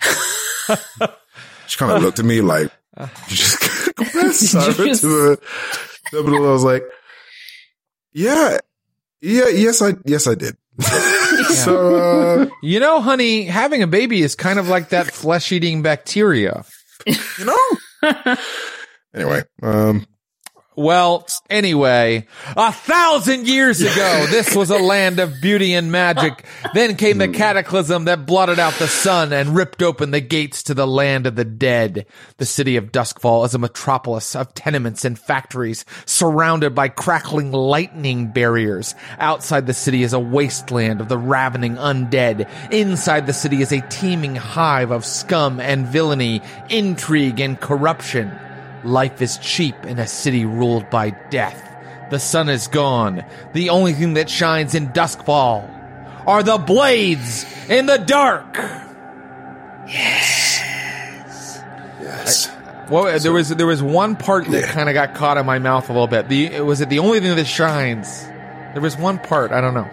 she 1.66 1.78
kind 1.78 1.92
of 1.92 2.02
looked 2.02 2.18
at 2.18 2.24
me 2.24 2.40
like, 2.40 2.72
you 2.98 3.06
just 3.36 3.60
compressed 3.96 4.42
you 4.42 4.94
Sarah 4.94 5.36
to 5.36 5.38
terminal. 6.10 6.48
I 6.48 6.52
was 6.52 6.64
like, 6.64 6.84
yeah, 8.12 8.58
yeah, 9.20 9.48
yes, 9.48 9.82
I, 9.82 9.92
yes, 10.06 10.26
I 10.26 10.34
did. 10.34 10.56
so, 11.54 11.96
uh, 11.96 12.46
You 12.62 12.80
know, 12.80 13.02
honey, 13.02 13.44
having 13.44 13.82
a 13.82 13.86
baby 13.86 14.22
is 14.22 14.34
kind 14.34 14.58
of 14.58 14.68
like 14.68 14.88
that 14.88 15.12
flesh 15.12 15.52
eating 15.52 15.82
bacteria. 15.82 16.64
You 17.06 17.44
know, 17.44 18.36
anyway, 19.14 19.42
um, 19.62 20.06
Well, 20.80 21.26
anyway, 21.50 22.26
a 22.56 22.72
thousand 22.72 23.46
years 23.46 23.82
ago, 23.82 24.26
this 24.30 24.56
was 24.56 24.70
a 24.70 24.78
land 24.78 25.20
of 25.20 25.38
beauty 25.42 25.74
and 25.74 25.92
magic. 25.92 26.46
Then 26.72 26.96
came 26.96 27.18
the 27.18 27.28
cataclysm 27.28 28.06
that 28.06 28.24
blotted 28.24 28.58
out 28.58 28.72
the 28.78 28.88
sun 28.88 29.34
and 29.34 29.54
ripped 29.54 29.82
open 29.82 30.10
the 30.10 30.22
gates 30.22 30.62
to 30.62 30.72
the 30.72 30.86
land 30.86 31.26
of 31.26 31.36
the 31.36 31.44
dead. 31.44 32.06
The 32.38 32.46
city 32.46 32.78
of 32.78 32.92
Duskfall 32.92 33.44
is 33.44 33.54
a 33.54 33.58
metropolis 33.58 34.34
of 34.34 34.54
tenements 34.54 35.04
and 35.04 35.18
factories 35.18 35.84
surrounded 36.06 36.74
by 36.74 36.88
crackling 36.88 37.52
lightning 37.52 38.28
barriers. 38.28 38.94
Outside 39.18 39.66
the 39.66 39.74
city 39.74 40.02
is 40.02 40.14
a 40.14 40.18
wasteland 40.18 41.02
of 41.02 41.10
the 41.10 41.18
ravening 41.18 41.76
undead. 41.76 42.48
Inside 42.72 43.26
the 43.26 43.34
city 43.34 43.60
is 43.60 43.70
a 43.70 43.86
teeming 43.90 44.34
hive 44.34 44.92
of 44.92 45.04
scum 45.04 45.60
and 45.60 45.86
villainy, 45.86 46.40
intrigue 46.70 47.38
and 47.38 47.60
corruption. 47.60 48.34
Life 48.84 49.20
is 49.22 49.38
cheap 49.38 49.84
in 49.84 49.98
a 49.98 50.06
city 50.06 50.44
ruled 50.44 50.88
by 50.90 51.10
death. 51.10 51.66
The 52.10 52.18
sun 52.18 52.48
is 52.48 52.66
gone. 52.68 53.24
The 53.52 53.70
only 53.70 53.92
thing 53.92 54.14
that 54.14 54.28
shines 54.30 54.74
in 54.74 54.88
Duskfall 54.88 55.68
are 56.26 56.42
the 56.42 56.58
blades 56.58 57.44
in 57.68 57.86
the 57.86 57.98
dark. 57.98 58.56
Yes. 59.86 61.58
Yes. 62.00 62.50
Well, 62.90 63.18
there 63.20 63.32
was 63.32 63.50
there 63.50 63.66
was 63.66 63.82
one 63.82 64.16
part 64.16 64.46
that 64.46 64.64
kind 64.64 64.88
of 64.88 64.94
got 64.94 65.14
caught 65.14 65.36
in 65.36 65.46
my 65.46 65.58
mouth 65.60 65.88
a 65.88 65.92
little 65.92 66.08
bit. 66.08 66.28
The 66.28 66.60
was 66.60 66.80
it 66.80 66.88
the 66.88 66.98
only 66.98 67.20
thing 67.20 67.36
that 67.36 67.46
shines? 67.46 68.24
There 68.72 68.80
was 68.82 68.96
one 68.96 69.18
part 69.18 69.52
I 69.52 69.60
don't 69.60 69.74
know. 69.74 69.88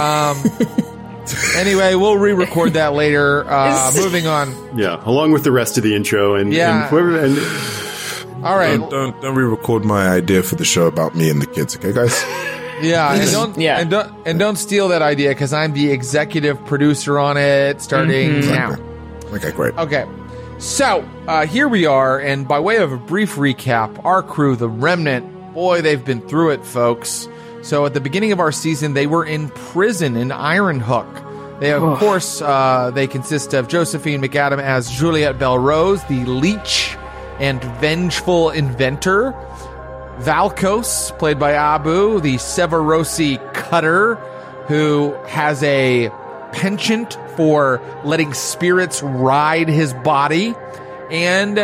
Um, 0.00 0.42
anyway, 1.56 1.94
we'll 1.94 2.16
re-record 2.16 2.72
that 2.74 2.94
later. 2.94 3.44
Uh, 3.48 3.92
moving 3.94 4.26
on. 4.26 4.76
Yeah, 4.78 5.00
along 5.04 5.32
with 5.32 5.44
the 5.44 5.52
rest 5.52 5.76
of 5.76 5.84
the 5.84 5.94
intro 5.94 6.34
and 6.34 6.52
Yeah. 6.52 6.82
and, 6.82 6.90
whoever, 6.90 7.18
and 7.24 7.36
All 8.42 8.56
right. 8.56 8.78
don't, 8.78 8.90
don't, 8.90 9.22
don't 9.22 9.34
re-record 9.34 9.84
my 9.84 10.08
idea 10.08 10.42
for 10.42 10.56
the 10.56 10.64
show 10.64 10.86
about 10.86 11.14
me 11.14 11.30
and 11.30 11.40
the 11.40 11.46
kids. 11.46 11.76
Okay, 11.76 11.92
guys? 11.92 12.24
Yeah, 12.80 13.14
and 13.14 13.30
don't 13.30 13.56
Yeah. 13.58 13.78
and 13.78 13.88
don't 13.90 14.12
and 14.26 14.38
don't 14.40 14.56
steal 14.56 14.88
that 14.88 15.02
idea 15.02 15.28
because 15.28 15.52
I'm 15.52 15.72
the 15.72 15.92
executive 15.92 16.64
producer 16.66 17.16
on 17.16 17.36
it 17.36 17.80
starting 17.80 18.40
now. 18.40 18.74
Okay, 19.32 19.52
great. 19.52 19.76
Okay, 19.78 20.04
so 20.58 21.08
uh, 21.28 21.46
here 21.46 21.68
we 21.68 21.86
are, 21.86 22.18
and 22.18 22.48
by 22.48 22.58
way 22.58 22.78
of 22.78 22.90
a 22.90 22.96
brief 22.96 23.36
recap, 23.36 24.04
our 24.04 24.20
crew, 24.20 24.56
the 24.56 24.68
Remnant, 24.68 25.54
boy, 25.54 25.80
they've 25.80 26.04
been 26.04 26.26
through 26.26 26.50
it, 26.50 26.64
folks. 26.66 27.28
So 27.62 27.86
at 27.86 27.94
the 27.94 28.00
beginning 28.00 28.32
of 28.32 28.40
our 28.40 28.50
season, 28.50 28.94
they 28.94 29.06
were 29.06 29.24
in 29.24 29.50
prison 29.50 30.16
in 30.16 30.32
Iron 30.32 30.80
Hook. 30.80 31.06
They, 31.60 31.72
of 31.72 31.98
course, 32.00 32.42
uh, 32.42 32.90
they 32.92 33.06
consist 33.06 33.54
of 33.54 33.68
Josephine 33.68 34.20
McAdam 34.20 34.60
as 34.60 34.90
Juliette 34.90 35.38
Belrose, 35.38 36.04
the 36.08 36.24
leech 36.24 36.96
and 37.38 37.62
vengeful 37.80 38.50
inventor. 38.50 39.32
Valkos, 40.18 41.16
played 41.18 41.38
by 41.38 41.52
Abu, 41.52 42.20
the 42.20 42.34
Severosi 42.36 43.38
cutter, 43.54 44.16
who 44.68 45.12
has 45.26 45.62
a 45.62 46.10
penchant 46.52 47.18
for 47.36 47.80
letting 48.04 48.34
spirits 48.34 49.02
ride 49.02 49.68
his 49.68 49.94
body. 49.94 50.54
And 51.10 51.58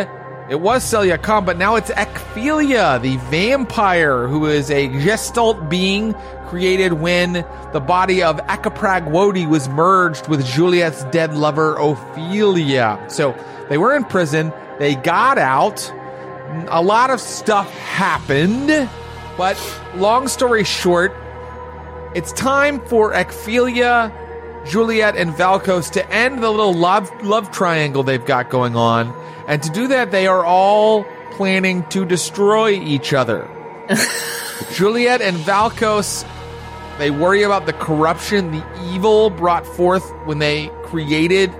it 0.49 0.59
was 0.59 0.83
Celia 0.83 1.17
Khan, 1.19 1.45
but 1.45 1.57
now 1.57 1.75
it's 1.75 1.91
Ekphelia, 1.91 2.99
the 3.01 3.17
vampire, 3.29 4.27
who 4.27 4.47
is 4.47 4.71
a 4.71 4.87
gestalt 4.87 5.69
being 5.69 6.15
created 6.49 6.93
when 6.93 7.45
the 7.73 7.79
body 7.79 8.23
of 8.23 8.37
Akaprag 8.47 9.07
Wodi 9.07 9.47
was 9.47 9.69
merged 9.69 10.27
with 10.27 10.45
Juliet's 10.45 11.03
dead 11.05 11.35
lover 11.35 11.75
Ophelia. 11.75 13.03
So 13.07 13.35
they 13.69 13.77
were 13.77 13.95
in 13.95 14.03
prison, 14.03 14.51
they 14.79 14.95
got 14.95 15.37
out, 15.37 15.93
a 16.69 16.81
lot 16.81 17.11
of 17.11 17.21
stuff 17.21 17.71
happened, 17.77 18.89
but 19.37 19.57
long 19.95 20.27
story 20.27 20.63
short, 20.63 21.15
it's 22.15 22.31
time 22.33 22.79
for 22.87 23.13
Ophelia, 23.13 24.11
Juliet, 24.65 25.15
and 25.15 25.31
Valkos 25.31 25.91
to 25.91 26.11
end 26.11 26.41
the 26.41 26.49
little 26.49 26.73
love 26.73 27.09
love 27.23 27.51
triangle 27.51 28.01
they've 28.01 28.25
got 28.25 28.49
going 28.49 28.75
on. 28.75 29.13
And 29.47 29.61
to 29.61 29.69
do 29.69 29.87
that, 29.89 30.11
they 30.11 30.25
are 30.25 30.43
all 30.43 31.05
planning 31.33 31.83
to 31.89 32.05
destroy 32.05 32.71
each 32.71 33.13
other. 33.13 33.47
Juliet 34.73 35.21
and 35.21 35.37
Valkos, 35.37 36.25
they 36.99 37.11
worry 37.11 37.43
about 37.43 37.65
the 37.65 37.73
corruption, 37.73 38.51
the 38.51 38.63
evil 38.93 39.29
brought 39.29 39.65
forth 39.65 40.07
when 40.25 40.39
they 40.39 40.67
created 40.83 41.51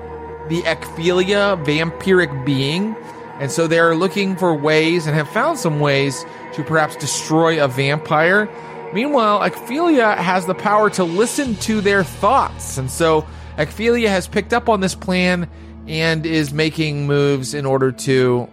the 0.49 0.61
Ekphelia 0.63 1.63
vampiric 1.65 2.45
being. 2.45 2.95
And 3.39 3.49
so 3.49 3.65
they're 3.65 3.95
looking 3.95 4.35
for 4.35 4.53
ways 4.53 5.07
and 5.07 5.15
have 5.15 5.29
found 5.29 5.57
some 5.57 5.79
ways 5.79 6.25
to 6.53 6.63
perhaps 6.63 6.97
destroy 6.97 7.63
a 7.63 7.69
vampire. 7.69 8.49
Meanwhile, 8.93 9.49
Ekphelia 9.49 10.17
has 10.17 10.45
the 10.45 10.55
power 10.55 10.89
to 10.91 11.05
listen 11.05 11.55
to 11.57 11.79
their 11.79 12.03
thoughts. 12.03 12.77
And 12.77 12.91
so 12.91 13.25
Ekphelia 13.57 14.09
has 14.09 14.27
picked 14.27 14.51
up 14.51 14.67
on 14.67 14.81
this 14.81 14.95
plan 14.95 15.49
and 15.87 16.25
is 16.25 16.51
making 16.51 17.07
moves 17.07 17.53
in 17.53 17.65
order 17.65 17.91
to, 17.93 18.49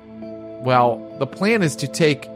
well, 0.62 1.16
the 1.18 1.26
plan 1.26 1.62
is 1.62 1.74
to 1.76 1.88
take 1.88 2.28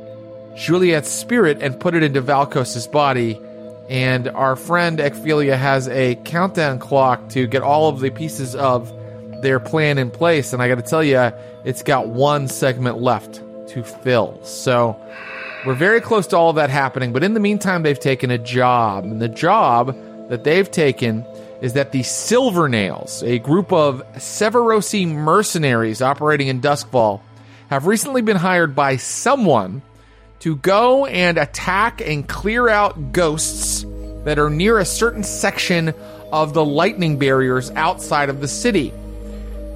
Juliet's 0.56 1.08
spirit 1.08 1.62
and 1.62 1.78
put 1.78 1.94
it 1.94 2.02
into 2.02 2.20
Valkos's 2.20 2.88
body. 2.88 3.38
And 3.90 4.28
our 4.28 4.54
friend 4.54 5.00
Ekphelia 5.00 5.58
has 5.58 5.88
a 5.88 6.14
countdown 6.14 6.78
clock 6.78 7.28
to 7.30 7.48
get 7.48 7.62
all 7.62 7.88
of 7.88 7.98
the 7.98 8.10
pieces 8.10 8.54
of 8.54 8.88
their 9.42 9.58
plan 9.58 9.98
in 9.98 10.12
place. 10.12 10.52
And 10.52 10.62
I 10.62 10.68
got 10.68 10.76
to 10.76 10.82
tell 10.88 11.02
you, 11.02 11.32
it's 11.64 11.82
got 11.82 12.06
one 12.06 12.46
segment 12.46 13.02
left 13.02 13.42
to 13.70 13.82
fill. 13.82 14.38
So 14.44 14.96
we're 15.66 15.74
very 15.74 16.00
close 16.00 16.28
to 16.28 16.36
all 16.36 16.50
of 16.50 16.56
that 16.56 16.70
happening. 16.70 17.12
But 17.12 17.24
in 17.24 17.34
the 17.34 17.40
meantime, 17.40 17.82
they've 17.82 17.98
taken 17.98 18.30
a 18.30 18.38
job. 18.38 19.02
And 19.04 19.20
the 19.20 19.28
job 19.28 19.96
that 20.28 20.44
they've 20.44 20.70
taken 20.70 21.26
is 21.60 21.72
that 21.72 21.90
the 21.90 22.04
Silver 22.04 22.68
Nails, 22.68 23.24
a 23.24 23.40
group 23.40 23.72
of 23.72 24.04
Severosi 24.14 25.08
mercenaries 25.08 26.00
operating 26.00 26.46
in 26.46 26.60
Duskfall, 26.60 27.22
have 27.70 27.86
recently 27.86 28.22
been 28.22 28.36
hired 28.36 28.76
by 28.76 28.96
someone 28.98 29.82
to 30.40 30.56
go 30.56 31.06
and 31.06 31.38
attack 31.38 32.00
and 32.00 32.28
clear 32.28 32.68
out 32.68 33.12
ghosts 33.12 33.84
that 34.24 34.38
are 34.38 34.50
near 34.50 34.78
a 34.78 34.84
certain 34.84 35.22
section 35.22 35.94
of 36.32 36.54
the 36.54 36.64
lightning 36.64 37.18
barriers 37.18 37.70
outside 37.72 38.28
of 38.28 38.40
the 38.40 38.48
city. 38.48 38.92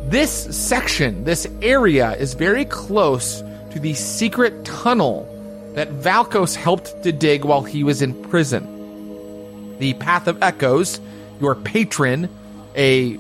This 0.07 0.31
section, 0.57 1.25
this 1.25 1.47
area, 1.63 2.13
is 2.17 2.35
very 2.35 2.65
close 2.65 3.43
to 3.73 3.81
the 3.81 3.95
secret 3.95 4.65
tunnel 4.65 5.31
that 5.75 5.91
Valkos 5.91 6.55
helped 6.55 7.03
to 7.03 7.13
dig 7.13 7.45
while 7.45 7.63
he 7.63 7.83
was 7.83 8.03
in 8.03 8.15
prison. 8.25 9.79
The 9.79 9.95
Path 9.95 10.29
of 10.29 10.43
Echoes, 10.43 11.01
your 11.41 11.55
patron, 11.55 12.29
a 12.77 13.19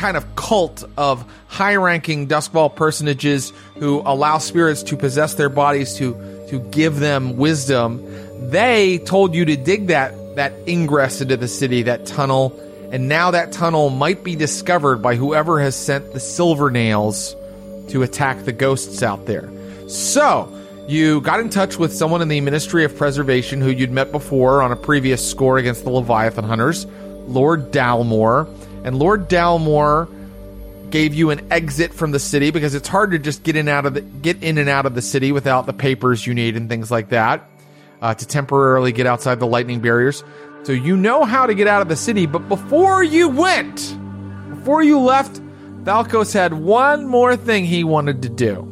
kind 0.00 0.16
of 0.16 0.34
cult 0.34 0.82
of 0.96 1.30
high 1.46 1.76
ranking 1.76 2.26
Duskfall 2.26 2.74
personages 2.74 3.52
who 3.76 4.00
allow 4.00 4.38
spirits 4.38 4.82
to 4.84 4.96
possess 4.96 5.34
their 5.34 5.50
bodies 5.50 5.96
to, 5.98 6.14
to 6.48 6.58
give 6.70 6.98
them 6.98 7.36
wisdom, 7.36 8.02
they 8.50 8.98
told 8.98 9.34
you 9.34 9.44
to 9.44 9.56
dig 9.56 9.88
that, 9.88 10.14
that 10.36 10.54
ingress 10.66 11.20
into 11.20 11.36
the 11.36 11.46
city, 11.46 11.82
that 11.82 12.06
tunnel, 12.06 12.58
and 12.90 13.08
now 13.08 13.30
that 13.30 13.52
tunnel 13.52 13.90
might 13.90 14.24
be 14.24 14.34
discovered 14.34 15.02
by 15.02 15.16
whoever 15.16 15.60
has 15.60 15.76
sent 15.76 16.14
the 16.14 16.20
Silver 16.20 16.70
Nails 16.70 17.36
to 17.88 18.02
attack 18.02 18.44
the 18.44 18.52
ghosts 18.52 19.02
out 19.02 19.26
there. 19.26 19.50
So, 19.86 20.56
you 20.88 21.20
got 21.20 21.40
in 21.40 21.50
touch 21.50 21.78
with 21.78 21.92
someone 21.92 22.22
in 22.22 22.28
the 22.28 22.40
Ministry 22.40 22.84
of 22.84 22.96
Preservation 22.96 23.60
who 23.60 23.70
you'd 23.70 23.92
met 23.92 24.10
before 24.12 24.62
on 24.62 24.72
a 24.72 24.76
previous 24.76 25.28
score 25.28 25.58
against 25.58 25.84
the 25.84 25.90
Leviathan 25.90 26.44
Hunters, 26.44 26.86
Lord 27.26 27.70
Dalmore. 27.70 28.48
And 28.84 28.98
Lord 28.98 29.28
Dalmore 29.28 30.08
gave 30.90 31.14
you 31.14 31.30
an 31.30 31.52
exit 31.52 31.94
from 31.94 32.10
the 32.10 32.18
city 32.18 32.50
because 32.50 32.74
it's 32.74 32.88
hard 32.88 33.12
to 33.12 33.18
just 33.18 33.42
get 33.42 33.56
in 33.56 33.68
out 33.68 33.86
of 33.86 33.94
the 33.94 34.00
get 34.00 34.42
in 34.42 34.58
and 34.58 34.68
out 34.68 34.86
of 34.86 34.94
the 34.94 35.02
city 35.02 35.32
without 35.32 35.66
the 35.66 35.72
papers 35.72 36.26
you 36.26 36.34
need 36.34 36.56
and 36.56 36.68
things 36.68 36.90
like 36.90 37.10
that 37.10 37.48
uh, 38.02 38.14
to 38.14 38.26
temporarily 38.26 38.92
get 38.92 39.06
outside 39.06 39.38
the 39.40 39.46
lightning 39.46 39.80
barriers. 39.80 40.24
So 40.64 40.72
you 40.72 40.96
know 40.96 41.24
how 41.24 41.46
to 41.46 41.54
get 41.54 41.66
out 41.66 41.80
of 41.82 41.88
the 41.88 41.96
city, 41.96 42.26
but 42.26 42.48
before 42.48 43.02
you 43.02 43.28
went, 43.28 43.96
before 44.50 44.82
you 44.82 44.98
left, 44.98 45.40
Valkos 45.84 46.34
had 46.34 46.52
one 46.52 47.06
more 47.06 47.36
thing 47.36 47.64
he 47.64 47.84
wanted 47.84 48.22
to 48.22 48.28
do. 48.28 48.66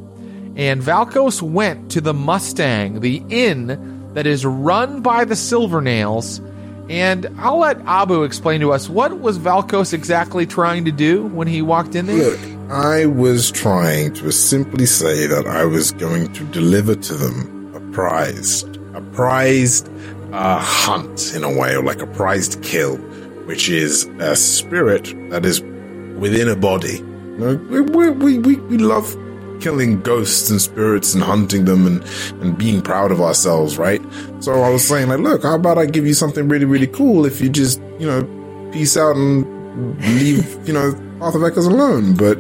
And 0.57 0.83
Valkos 0.83 1.41
went 1.41 1.93
to 1.93 2.01
the 2.01 2.13
Mustang, 2.13 3.01
the 3.01 3.23
inn 3.31 4.11
that 4.15 4.27
is 4.27 4.45
run 4.45 5.01
by 5.01 5.25
the 5.25 5.37
Silver 5.37 5.81
Nails, 5.81 6.41
And 6.89 7.27
I'll 7.39 7.59
let 7.59 7.79
Abu 7.87 8.23
explain 8.23 8.61
to 8.61 8.73
us 8.73 8.89
what 8.89 9.19
was 9.21 9.39
Valkos 9.39 9.93
exactly 9.93 10.47
trying 10.47 10.85
to 10.87 10.93
do 10.93 11.27
when 11.27 11.47
he 11.47 11.61
walked 11.61 11.95
in 11.95 12.07
there. 12.07 12.17
Look, 12.17 12.41
I 12.71 13.07
was 13.07 13.51
trying 13.51 14.15
to 14.15 14.33
simply 14.33 14.87
say 14.87 15.27
that 15.27 15.47
I 15.47 15.65
was 15.65 15.93
going 15.93 16.33
to 16.33 16.45
deliver 16.45 16.95
to 16.95 17.15
them 17.15 17.75
a 17.75 17.81
prize, 17.93 18.63
a 18.95 19.03
prized 19.13 19.91
uh, 20.33 20.59
hunt 20.61 21.35
in 21.35 21.45
a 21.45 21.51
way, 21.51 21.75
or 21.75 21.83
like 21.83 22.01
a 22.01 22.07
prized 22.07 22.63
kill, 22.63 22.97
which 23.47 23.69
is 23.69 24.05
a 24.21 24.35
spirit 24.37 25.15
that 25.31 25.45
is 25.45 25.61
within 26.19 26.49
a 26.49 26.57
body. 26.57 26.99
You 26.99 27.39
know, 27.39 27.55
we, 27.71 27.81
we, 27.81 28.11
we, 28.11 28.39
we, 28.39 28.57
we 28.57 28.79
love 28.79 29.15
killing 29.61 30.01
ghosts 30.01 30.51
and 30.51 30.61
spirits 30.61 31.15
and 31.15 31.23
hunting 31.23 31.65
them 31.65 31.87
and, 31.87 32.05
and 32.43 32.57
being 32.57 32.83
proud 32.83 33.11
of 33.11 33.21
ourselves, 33.21 33.79
right? 33.79 34.03
So 34.41 34.63
I 34.63 34.71
was 34.71 34.87
saying, 34.87 35.09
like, 35.09 35.21
look, 35.21 35.43
how 35.43 35.55
about 35.55 35.79
I 35.79 35.87
give 35.87 36.07
you 36.07 36.15
something 36.15 36.49
really, 36.49 36.65
really 36.65 36.87
cool 36.87 37.27
if 37.27 37.41
you 37.41 37.49
just, 37.49 37.81
you 37.99 38.07
know, 38.07 38.23
peace 38.73 38.97
out 38.97 39.17
and 39.17 40.01
leave, 40.21 40.59
you 40.67 40.73
know, 40.73 40.95
Arthur 41.21 41.39
Eckers 41.39 41.67
alone. 41.67 42.15
But 42.15 42.39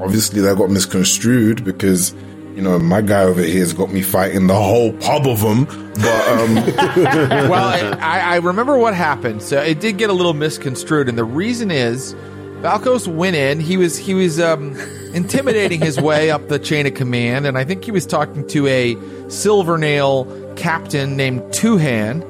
obviously 0.00 0.40
that 0.40 0.56
got 0.56 0.70
misconstrued 0.70 1.64
because, 1.64 2.14
you 2.54 2.62
know, 2.62 2.78
my 2.78 3.00
guy 3.00 3.22
over 3.22 3.42
here 3.42 3.60
has 3.60 3.72
got 3.72 3.92
me 3.92 4.02
fighting 4.02 4.46
the 4.46 4.54
whole 4.54 4.92
pub 4.94 5.26
of 5.26 5.40
them. 5.40 5.64
But, 5.94 6.28
um, 6.28 6.54
well, 7.48 7.98
I, 8.00 8.20
I 8.20 8.36
remember 8.36 8.76
what 8.76 8.94
happened. 8.94 9.42
So 9.42 9.60
it 9.60 9.80
did 9.80 9.98
get 9.98 10.10
a 10.10 10.12
little 10.12 10.34
misconstrued, 10.34 11.08
and 11.08 11.18
the 11.18 11.24
reason 11.24 11.70
is 11.70 12.14
Valkos 12.60 13.06
went 13.06 13.36
in. 13.36 13.60
He 13.60 13.76
was 13.76 13.96
he 13.96 14.14
was 14.14 14.40
um, 14.40 14.76
intimidating 15.14 15.80
his 15.80 16.00
way 16.00 16.30
up 16.30 16.48
the 16.48 16.58
chain 16.58 16.86
of 16.86 16.94
command, 16.94 17.46
and 17.46 17.56
I 17.56 17.64
think 17.64 17.84
he 17.84 17.90
was 17.92 18.04
talking 18.04 18.46
to 18.48 18.66
a 18.66 18.96
Silvernail 19.30 20.54
captain 20.56 21.16
named 21.16 21.42
Tuhan. 21.52 22.24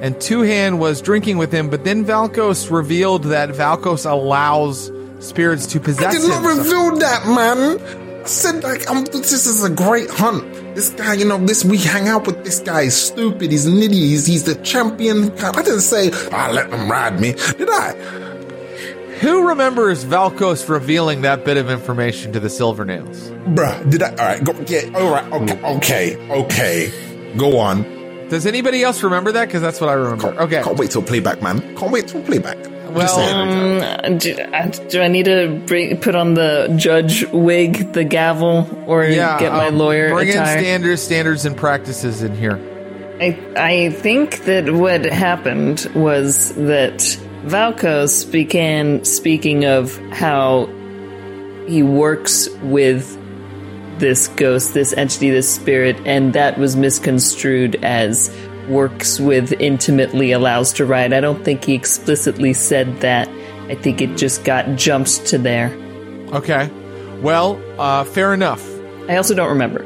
And 0.00 0.14
Tuhan 0.16 0.78
was 0.78 1.02
drinking 1.02 1.38
with 1.38 1.52
him, 1.52 1.68
but 1.70 1.84
then 1.84 2.04
Valkos 2.04 2.70
revealed 2.70 3.24
that 3.24 3.48
Valkos 3.50 4.08
allows 4.08 4.92
spirits 5.18 5.66
to 5.66 5.80
possess 5.80 6.14
I 6.14 6.18
did 6.18 6.28
not 6.28 6.44
him. 6.44 6.58
reveal 6.58 6.96
that, 6.98 7.26
man. 7.26 7.80
I 8.22 8.24
said 8.26 8.62
like, 8.62 8.88
um, 8.88 9.04
this 9.06 9.32
is 9.32 9.64
a 9.64 9.70
great 9.70 10.08
hunt. 10.08 10.44
This 10.76 10.90
guy, 10.90 11.14
you 11.14 11.24
know, 11.24 11.38
this 11.44 11.64
we 11.64 11.78
hang 11.78 12.06
out 12.06 12.26
with 12.28 12.44
this 12.44 12.60
guy. 12.60 12.84
He's 12.84 12.94
stupid. 12.94 13.50
He's 13.50 13.66
nitty. 13.66 13.92
He's, 13.92 14.24
he's 14.26 14.44
the 14.44 14.54
champion. 14.56 15.32
I 15.40 15.50
didn't 15.62 15.80
say 15.80 16.12
I 16.30 16.52
let 16.52 16.70
them 16.70 16.88
ride 16.88 17.20
me, 17.20 17.32
did 17.32 17.68
I? 17.68 18.37
Who 19.20 19.48
remembers 19.48 20.04
Valkos 20.04 20.68
revealing 20.68 21.22
that 21.22 21.44
bit 21.44 21.56
of 21.56 21.70
information 21.70 22.32
to 22.34 22.40
the 22.40 22.48
Silvernails? 22.48 23.30
Bruh, 23.54 23.90
did 23.90 24.02
I? 24.02 24.10
All 24.10 24.16
right, 24.16 24.44
go. 24.44 24.52
Yeah, 24.66 24.90
all 24.94 25.10
right. 25.10 25.32
Okay, 25.32 26.16
okay, 26.16 26.30
okay. 26.30 27.34
Go 27.36 27.58
on. 27.58 27.82
Does 28.28 28.46
anybody 28.46 28.82
else 28.82 29.02
remember 29.02 29.32
that? 29.32 29.46
Because 29.46 29.62
that's 29.62 29.80
what 29.80 29.90
I 29.90 29.94
remember. 29.94 30.24
Can't, 30.28 30.38
Okay. 30.38 30.62
Can't 30.62 30.78
wait 30.78 30.90
till 30.90 31.02
playback, 31.02 31.42
man. 31.42 31.60
Can't 31.76 31.90
wait 31.90 32.08
till 32.08 32.22
playback. 32.22 32.58
I'm 32.64 32.94
Well. 32.94 34.04
Um, 34.04 34.18
do, 34.18 34.34
uh, 34.34 34.66
do 34.88 35.02
I 35.02 35.08
need 35.08 35.24
to 35.24 35.62
bring, 35.66 35.98
put 35.98 36.14
on 36.14 36.34
the 36.34 36.72
judge 36.76 37.24
wig, 37.32 37.92
the 37.94 38.04
gavel, 38.04 38.68
or 38.86 39.04
Yeah, 39.04 39.38
get 39.40 39.52
my 39.52 39.68
um, 39.68 39.78
lawyer 39.78 40.10
Bring 40.10 40.28
in 40.28 40.34
standards, 40.34 41.02
standards, 41.02 41.44
and 41.44 41.56
practices 41.56 42.22
in 42.22 42.36
here. 42.36 42.58
I 43.20 43.36
I 43.56 43.90
think 43.90 44.44
that 44.44 44.72
what 44.72 45.04
happened 45.04 45.90
was 45.94 46.54
that 46.54 47.18
Valkos 47.44 48.30
began 48.30 49.04
speaking 49.04 49.64
of 49.64 49.96
how 50.10 50.66
he 51.66 51.82
works 51.82 52.48
with 52.62 53.16
this 53.98 54.28
ghost, 54.28 54.74
this 54.74 54.92
entity, 54.92 55.30
this 55.30 55.52
spirit, 55.52 55.96
and 56.04 56.32
that 56.32 56.58
was 56.58 56.76
misconstrued 56.76 57.76
as 57.84 58.34
works 58.68 59.18
with 59.18 59.52
intimately 59.60 60.32
allows 60.32 60.72
to 60.74 60.84
ride. 60.84 61.12
I 61.12 61.20
don't 61.20 61.44
think 61.44 61.64
he 61.64 61.74
explicitly 61.74 62.52
said 62.52 63.00
that. 63.00 63.28
I 63.68 63.74
think 63.74 64.00
it 64.00 64.16
just 64.16 64.44
got 64.44 64.76
jumped 64.76 65.26
to 65.26 65.38
there. 65.38 65.72
Okay. 66.32 66.70
Well, 67.20 67.60
uh, 67.78 68.04
fair 68.04 68.34
enough. 68.34 68.66
I 69.08 69.16
also 69.16 69.34
don't 69.34 69.48
remember. 69.48 69.84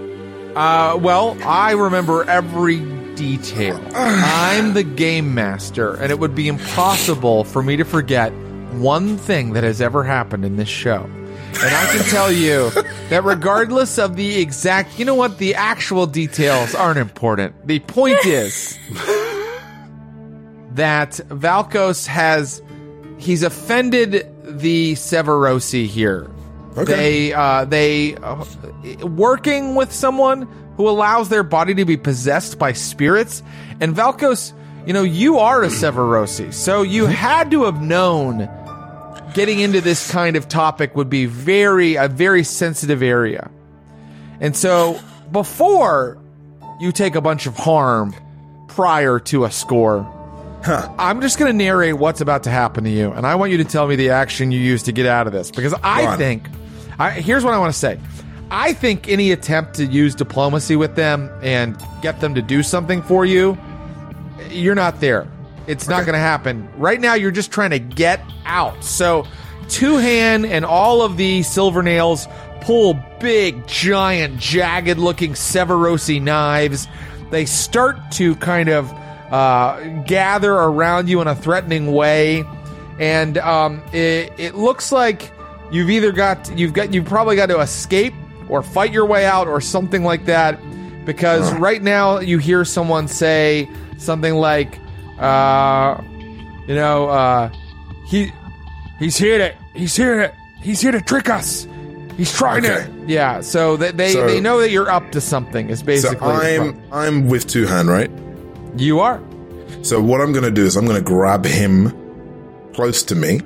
Uh, 0.57 0.97
well, 0.97 1.39
I 1.45 1.73
remember 1.73 2.25
every 2.25 2.81
detail. 3.17 3.81
I'm 3.95 4.75
the 4.75 4.83
game 4.83 5.35
master, 5.35 5.95
and 5.95 6.11
it 6.11 6.19
would 6.19 6.35
be 6.35 6.49
impossible 6.49 7.45
for 7.45 7.63
me 7.63 7.77
to 7.77 7.85
forget 7.85 8.33
one 8.73 9.19
thing 9.19 9.53
that 9.53 9.65
has 9.65 9.81
ever 9.81 10.03
happened 10.03 10.45
in 10.45 10.57
this 10.57 10.69
show. 10.69 11.09
And 11.55 11.75
I 11.75 11.87
can 11.93 12.05
tell 12.07 12.33
you 12.33 12.71
that 13.11 13.23
regardless 13.25 13.99
of 13.99 14.17
the 14.17 14.41
exact, 14.41 14.99
you 14.99 15.05
know 15.05 15.15
what, 15.15 15.39
the 15.39 15.55
actual 15.55 16.07
details 16.07 16.75
aren't 16.75 16.99
important. 16.99 17.67
The 17.67 17.79
point 17.81 18.25
is 18.25 18.79
that 20.75 21.11
Valkos 21.29 22.07
has, 22.07 22.63
he's 23.19 23.43
offended 23.43 24.27
the 24.45 24.95
Severosi 24.95 25.87
here. 25.87 26.31
They, 26.75 27.35
uh, 27.35 27.67
they, 27.67 28.17
uh, 28.17 28.47
working 29.03 29.75
with 29.75 29.93
someone 29.93 30.49
who 30.83 30.89
allows 30.89 31.29
their 31.29 31.45
body 31.45 31.75
to 31.75 31.85
be 31.85 31.97
possessed 31.97 32.59
by 32.59 32.73
spirits. 32.73 33.41
And 33.81 33.95
Valkos, 33.95 34.53
you 34.85 34.93
know, 34.93 35.05
you 35.05 35.39
are 35.39 35.63
a 35.63 35.69
Severosi, 35.69 36.53
so 36.53 36.83
you 36.83 37.07
had 37.07 37.53
to 37.53 37.65
have 37.65 37.81
known 37.81 38.49
getting 39.33 39.61
into 39.61 39.81
this 39.81 40.11
kind 40.11 40.35
of 40.35 40.49
topic 40.49 40.97
would 40.97 41.09
be 41.09 41.27
very, 41.27 41.95
a 41.95 42.09
very 42.09 42.43
sensitive 42.43 43.01
area. 43.01 43.49
And 44.41 44.57
so 44.57 44.99
before 45.31 46.19
you 46.81 46.91
take 46.91 47.15
a 47.15 47.21
bunch 47.21 47.47
of 47.47 47.57
harm 47.57 48.13
prior 48.67 49.21
to 49.21 49.45
a 49.45 49.53
score, 49.53 50.03
huh. 50.65 50.93
I'm 50.99 51.21
just 51.21 51.39
going 51.39 51.53
to 51.53 51.57
narrate 51.57 51.95
what's 51.95 52.21
about 52.21 52.43
to 52.43 52.51
happen 52.51 52.83
to 52.83 52.91
you, 52.91 53.13
and 53.13 53.25
I 53.25 53.37
want 53.37 53.53
you 53.53 53.59
to 53.59 53.65
tell 53.65 53.87
me 53.87 53.95
the 53.95 54.11
action 54.11 54.51
you 54.51 54.59
use 54.59 54.83
to 54.85 54.93
get 54.93 55.07
out 55.07 55.29
of 55.29 55.33
this 55.33 55.53
because 55.53 55.75
I 55.81 56.17
think. 56.17 56.49
I, 56.99 57.13
here's 57.13 57.45
what 57.45 57.55
I 57.55 57.59
want 57.59 57.73
to 57.73 57.79
say. 57.79 58.01
I 58.53 58.75
think 58.75 59.09
any 59.09 59.33
attempt 59.33 59.75
to 59.77 59.87
use 59.87 60.15
diplomacy 60.15 60.77
with 60.77 60.95
them 60.95 61.31
and 61.43 61.75
get 62.03 62.21
them 62.21 62.35
to 62.35 62.43
do 62.43 62.63
something 62.63 63.01
for 63.01 63.25
you, 63.25 63.57
you're 64.51 64.75
not 64.75 65.01
there. 65.01 65.27
It's 65.67 65.89
not 65.89 66.05
going 66.05 66.13
to 66.13 66.19
happen. 66.19 66.69
Right 66.77 67.01
now, 67.01 67.15
you're 67.15 67.31
just 67.31 67.51
trying 67.51 67.71
to 67.71 67.79
get 67.79 68.21
out. 68.45 68.85
So, 68.85 69.27
Tuhan 69.69 70.47
and 70.47 70.67
all 70.67 71.01
of 71.01 71.17
the 71.17 71.43
Silver 71.45 71.83
Nails 71.83 72.29
pull 72.61 73.03
big, 73.21 73.67
giant, 73.67 74.39
jagged 74.39 74.99
looking 74.99 75.33
Severosi 75.33 76.21
knives. 76.21 76.89
They 77.31 77.47
start 77.47 77.97
to 78.13 78.37
kind 78.37 78.69
of 78.69 78.93
uh, 79.33 80.03
gather 80.03 80.53
around 80.53 81.09
you 81.09 81.23
in 81.23 81.27
a 81.27 81.35
threatening 81.35 81.93
way. 81.93 82.45
And 82.99 83.39
um, 83.39 83.83
it, 83.95 84.31
it 84.37 84.55
looks 84.57 84.93
like 84.93 85.33
you've 85.71 85.89
either 85.89 86.13
got, 86.13 86.55
you've 86.59 86.75
got, 86.75 86.93
you've 86.93 87.07
probably 87.07 87.37
got 87.37 87.47
to 87.47 87.61
escape 87.61 88.13
or 88.49 88.63
fight 88.63 88.93
your 88.93 89.07
way 89.07 89.25
out 89.27 89.49
or 89.49 89.61
something 89.61 90.05
like 90.05 90.25
that. 90.27 90.59
Because 91.05 91.53
right 91.55 91.83
now 91.83 92.21
you 92.21 92.39
hear 92.39 92.65
someone 92.65 93.09
say 93.09 93.69
something 93.99 94.35
like, 94.35 94.79
uh, 95.19 96.01
you 96.69 96.75
know, 96.75 97.09
uh, 97.09 97.51
he 98.07 98.33
he's 98.99 99.17
here 99.17 99.39
to 99.39 99.55
he's 99.75 99.97
here 99.97 100.29
to 100.29 100.35
he's 100.63 100.81
here 100.81 100.93
to 100.93 101.01
trick 101.01 101.29
us. 101.29 101.67
He's 102.17 102.33
trying 102.33 102.65
Okay. 102.65 102.87
to 102.87 103.05
yeah. 103.07 103.41
So 103.41 103.77
they 103.77 103.91
they, 103.91 104.13
So- 104.13 104.27
they 104.27 104.39
know 104.41 104.61
that 104.61 104.71
you're 104.71 104.91
up 104.91 105.11
to 105.13 105.21
something. 105.21 105.71
Is 105.71 105.83
basically 105.83 106.19
the 106.19 106.61
I'm. 106.61 106.83
I'm 106.93 107.29
with 107.29 107.47
Tuhan, 107.47 107.89
right? 107.89 108.11
you 108.77 109.01
are 109.01 109.21
So 109.83 110.01
what 110.01 110.21
I'm 110.23 110.33
going 110.33 110.45
to 110.45 110.51
do 110.51 110.65
is 110.65 110.77
I'm 110.77 110.87
going 110.87 110.97
to 110.97 111.05
grab 111.05 111.45
him 111.45 111.93
close 112.75 113.03
to 113.03 113.15
me 113.15 113.41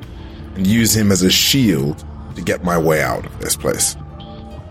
and 0.54 0.64
use 0.66 0.94
him 0.96 1.10
as 1.10 1.22
a 1.22 1.30
shield 1.30 2.04
to 2.36 2.42
get 2.42 2.62
my 2.62 2.78
way 2.78 3.02
out 3.02 3.24
of 3.26 3.36
this 3.40 3.56
place. 3.56 3.96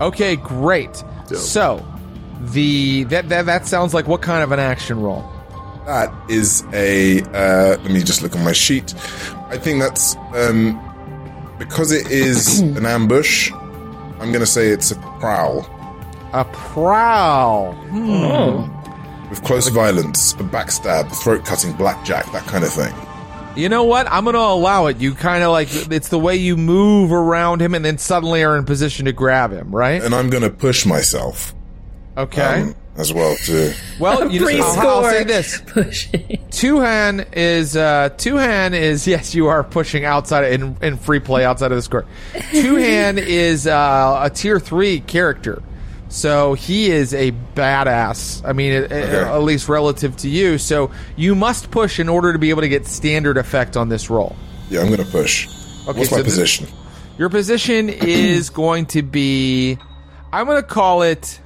Okay. 0.01 0.36
Great. 0.36 1.03
So 1.36 1.86
the 2.39 3.03
that, 3.05 3.29
that 3.29 3.45
that 3.45 3.65
sounds 3.67 3.93
like 3.93 4.08
what 4.08 4.21
kind 4.21 4.43
of 4.43 4.51
an 4.51 4.60
action 4.60 5.01
roll? 5.01 5.23
That 5.86 6.13
is 6.29 6.63
a. 6.73 7.21
Uh, 7.21 7.77
let 7.81 7.91
me 7.91 8.01
just 8.03 8.21
look 8.23 8.36
on 8.36 8.43
my 8.43 8.53
sheet. 8.53 8.93
I 9.47 9.58
think 9.58 9.81
that's 9.81 10.15
um, 10.34 10.79
because 11.60 11.91
it 11.91 12.10
is 12.12 12.60
an 12.77 12.86
ambush. 12.86 13.51
I'm 14.19 14.31
going 14.31 14.39
to 14.39 14.45
say 14.45 14.69
it's 14.69 14.91
a 14.91 14.95
prowl 15.19 15.67
A 16.34 16.45
prowl. 16.45 17.73
with 19.29 19.43
close 19.43 19.67
violence, 19.67 20.34
a 20.34 20.38
backstab, 20.38 21.12
throat 21.21 21.45
cutting, 21.45 21.73
blackjack, 21.73 22.31
that 22.31 22.43
kind 22.45 22.63
of 22.63 22.71
thing. 22.71 22.93
You 23.55 23.69
know 23.69 23.83
what? 23.83 24.07
I'm 24.11 24.23
going 24.25 24.33
to 24.35 24.39
allow 24.39 24.87
it. 24.87 24.97
You 24.97 25.13
kind 25.13 25.43
of 25.43 25.51
like 25.51 25.69
it's 25.91 26.09
the 26.09 26.19
way 26.19 26.35
you 26.35 26.57
move 26.57 27.11
around 27.11 27.61
him, 27.61 27.73
and 27.73 27.83
then 27.85 27.97
suddenly 27.97 28.43
are 28.43 28.57
in 28.57 28.65
position 28.65 29.05
to 29.05 29.13
grab 29.13 29.51
him, 29.51 29.73
right? 29.73 30.01
And 30.03 30.13
I'm 30.13 30.29
going 30.29 30.43
to 30.43 30.49
push 30.49 30.85
myself 30.85 31.53
Okay. 32.17 32.61
um, 32.61 32.75
as 32.97 33.13
well 33.13 33.35
to. 33.45 33.73
well, 33.99 34.31
you 34.31 34.39
just, 34.39 34.77
I'll, 34.77 35.03
I'll 35.05 35.11
say 35.11 35.23
this: 35.23 35.61
Pushing. 35.67 36.21
Tuhan 36.49 37.27
is 37.33 37.75
uh, 37.75 38.09
Tuhan 38.17 38.73
is 38.73 39.05
yes, 39.07 39.35
you 39.35 39.47
are 39.47 39.63
pushing 39.63 40.05
outside 40.05 40.51
in, 40.53 40.77
in 40.81 40.97
free 40.97 41.19
play 41.19 41.43
outside 41.45 41.71
of 41.71 41.77
the 41.77 41.81
score. 41.81 42.05
Tuhan 42.33 43.17
is 43.17 43.67
uh, 43.67 44.19
a 44.23 44.29
tier 44.29 44.59
three 44.59 44.99
character, 45.01 45.61
So 46.15 46.54
he 46.54 46.89
is 46.91 47.13
a 47.13 47.34
badass. 47.56 48.41
I 48.47 48.54
mean, 48.54 48.71
at, 48.71 48.89
at 48.89 49.43
least 49.43 49.67
relative 49.67 50.15
to 50.17 50.30
you. 50.30 50.58
So 50.58 50.89
you 51.17 51.36
must 51.36 51.71
push 51.71 51.99
in 51.99 52.08
order 52.08 52.32
to 52.32 52.39
be 52.39 52.51
able 52.51 52.62
to 52.62 52.69
get 52.69 52.88
standard 52.88 53.38
effect 53.38 53.75
on 53.75 53.89
this 53.89 54.10
roll. 54.10 54.34
Yeah, 54.69 54.80
I'm 54.80 54.89
gonna 54.89 55.04
push. 55.04 55.45
Okay, 55.89 55.99
What's 55.99 56.12
so 56.12 56.15
my 56.15 56.23
position? 56.23 56.67
Your 57.17 57.28
position 57.28 57.89
is 57.89 58.49
going 58.49 58.86
to 58.88 59.01
be. 59.01 59.78
I'm 60.32 60.45
going 60.45 60.62
to 60.62 60.67
call 60.67 61.01
it. 61.01 61.41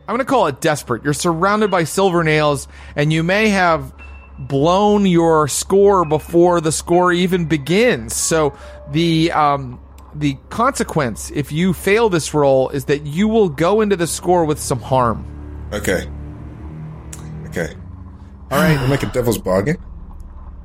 I'm 0.00 0.16
going 0.16 0.18
to 0.18 0.24
call 0.24 0.48
it 0.48 0.60
desperate. 0.60 1.04
You're 1.04 1.14
surrounded 1.14 1.70
by 1.70 1.84
silver 1.84 2.24
nails, 2.24 2.66
and 2.96 3.12
you 3.12 3.22
may 3.22 3.50
have 3.50 3.94
blown 4.36 5.06
your 5.06 5.46
score 5.46 6.04
before 6.04 6.60
the 6.60 6.72
score 6.72 7.12
even 7.12 7.44
begins. 7.44 8.14
So 8.16 8.58
the 8.90 9.30
um, 9.30 9.80
the 10.14 10.36
consequence, 10.50 11.30
if 11.34 11.52
you 11.52 11.72
fail 11.72 12.08
this 12.08 12.32
roll, 12.34 12.68
is 12.70 12.86
that 12.86 13.06
you 13.06 13.28
will 13.28 13.48
go 13.48 13.80
into 13.80 13.96
the 13.96 14.06
score 14.06 14.44
with 14.44 14.58
some 14.58 14.80
harm. 14.80 15.24
Okay. 15.72 16.08
Okay. 17.46 17.74
All 18.50 18.58
right. 18.58 18.78
We'll 18.78 18.88
make 18.88 19.02
a 19.02 19.06
devil's 19.12 19.38
bargain. 19.38 19.76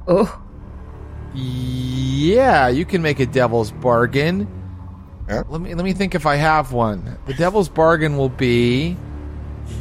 Oh, 0.08 0.42
Yeah, 1.34 2.68
you 2.68 2.86
can 2.86 3.02
make 3.02 3.20
a 3.20 3.26
devil's 3.26 3.72
bargain. 3.72 4.48
Yeah. 5.28 5.44
Let 5.50 5.62
me 5.62 5.74
let 5.74 5.84
me 5.86 5.94
think 5.94 6.16
if 6.16 6.26
I 6.26 6.36
have 6.36 6.74
one. 6.74 7.18
The 7.28 7.34
devil's 7.34 7.70
bargain 7.70 8.18
will 8.18 8.30
be 8.30 8.98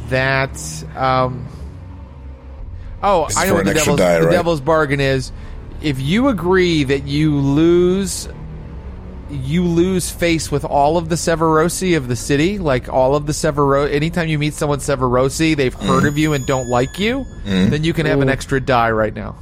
that. 0.09 0.57
Um, 0.95 1.45
oh, 3.03 3.27
This 3.27 3.37
I 3.37 3.47
know 3.47 3.55
what 3.55 3.65
the 3.65 3.73
devil's 3.73 3.97
die, 3.99 4.19
the 4.19 4.25
right? 4.27 4.31
devil's 4.31 4.61
bargain 4.61 4.99
is. 5.01 5.31
If 5.81 5.99
you 5.99 6.29
agree 6.29 6.85
that 6.85 7.05
you 7.07 7.35
lose, 7.35 8.29
you 9.33 9.63
lose 9.63 10.09
face 10.09 10.51
with 10.51 10.63
all 10.65 10.97
of 10.97 11.09
the 11.09 11.15
Severosi 11.15 11.95
of 11.97 12.07
the 12.07 12.15
city, 12.15 12.57
like 12.59 12.87
all 12.89 13.15
of 13.15 13.25
the 13.25 13.33
Severo. 13.33 13.91
Anytime 13.91 14.27
you 14.27 14.37
meet 14.39 14.53
someone 14.53 14.79
Severosi, 14.79 15.55
they've 15.55 15.75
Mm. 15.75 15.85
heard 15.87 16.05
of 16.05 16.17
you 16.17 16.33
and 16.33 16.45
don't 16.45 16.69
like 16.69 16.99
you. 16.99 17.25
Then 17.45 17.83
you 17.83 17.93
can 17.93 18.05
have 18.05 18.21
an 18.21 18.29
extra 18.29 18.59
die 18.61 18.91
right 18.91 19.13
now. 19.13 19.35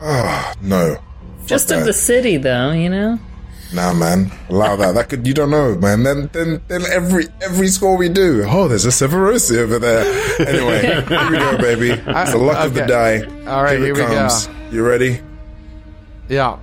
Ah, 0.00 0.52
No. 0.60 0.98
just 1.46 1.68
Fuck 1.68 1.78
of 1.78 1.84
the 1.86 1.92
city, 1.92 2.36
though. 2.36 2.72
You 2.72 2.88
know. 2.90 3.18
Nah, 3.72 3.92
man. 3.92 4.30
Allow 4.48 4.76
that. 4.76 4.94
That 4.94 5.08
could 5.08 5.26
you 5.26 5.34
don't 5.34 5.50
know, 5.50 5.74
man. 5.74 6.04
Then 6.04 6.30
then 6.32 6.60
then 6.68 6.82
every 6.90 7.26
every 7.42 7.66
score 7.68 7.96
we 7.96 8.08
do. 8.08 8.44
Oh, 8.46 8.68
there's 8.68 8.84
a 8.86 8.90
Severosi 8.90 9.58
over 9.58 9.78
there. 9.80 10.04
Anyway, 10.46 10.82
here 10.82 11.30
we 11.30 11.36
go, 11.38 11.58
baby. 11.58 11.90
It's 11.90 12.30
the 12.32 12.38
luck 12.38 12.64
of 12.64 12.74
the 12.74 12.84
okay. 12.84 13.24
die. 13.26 13.50
All 13.50 13.62
right, 13.64 13.72
here, 13.78 13.86
here 13.86 13.94
it 13.94 13.96
we 13.96 14.00
go. 14.02 14.14
comes. 14.14 14.48
You 14.70 14.86
ready? 14.86 15.20
Yeah. 16.28 16.58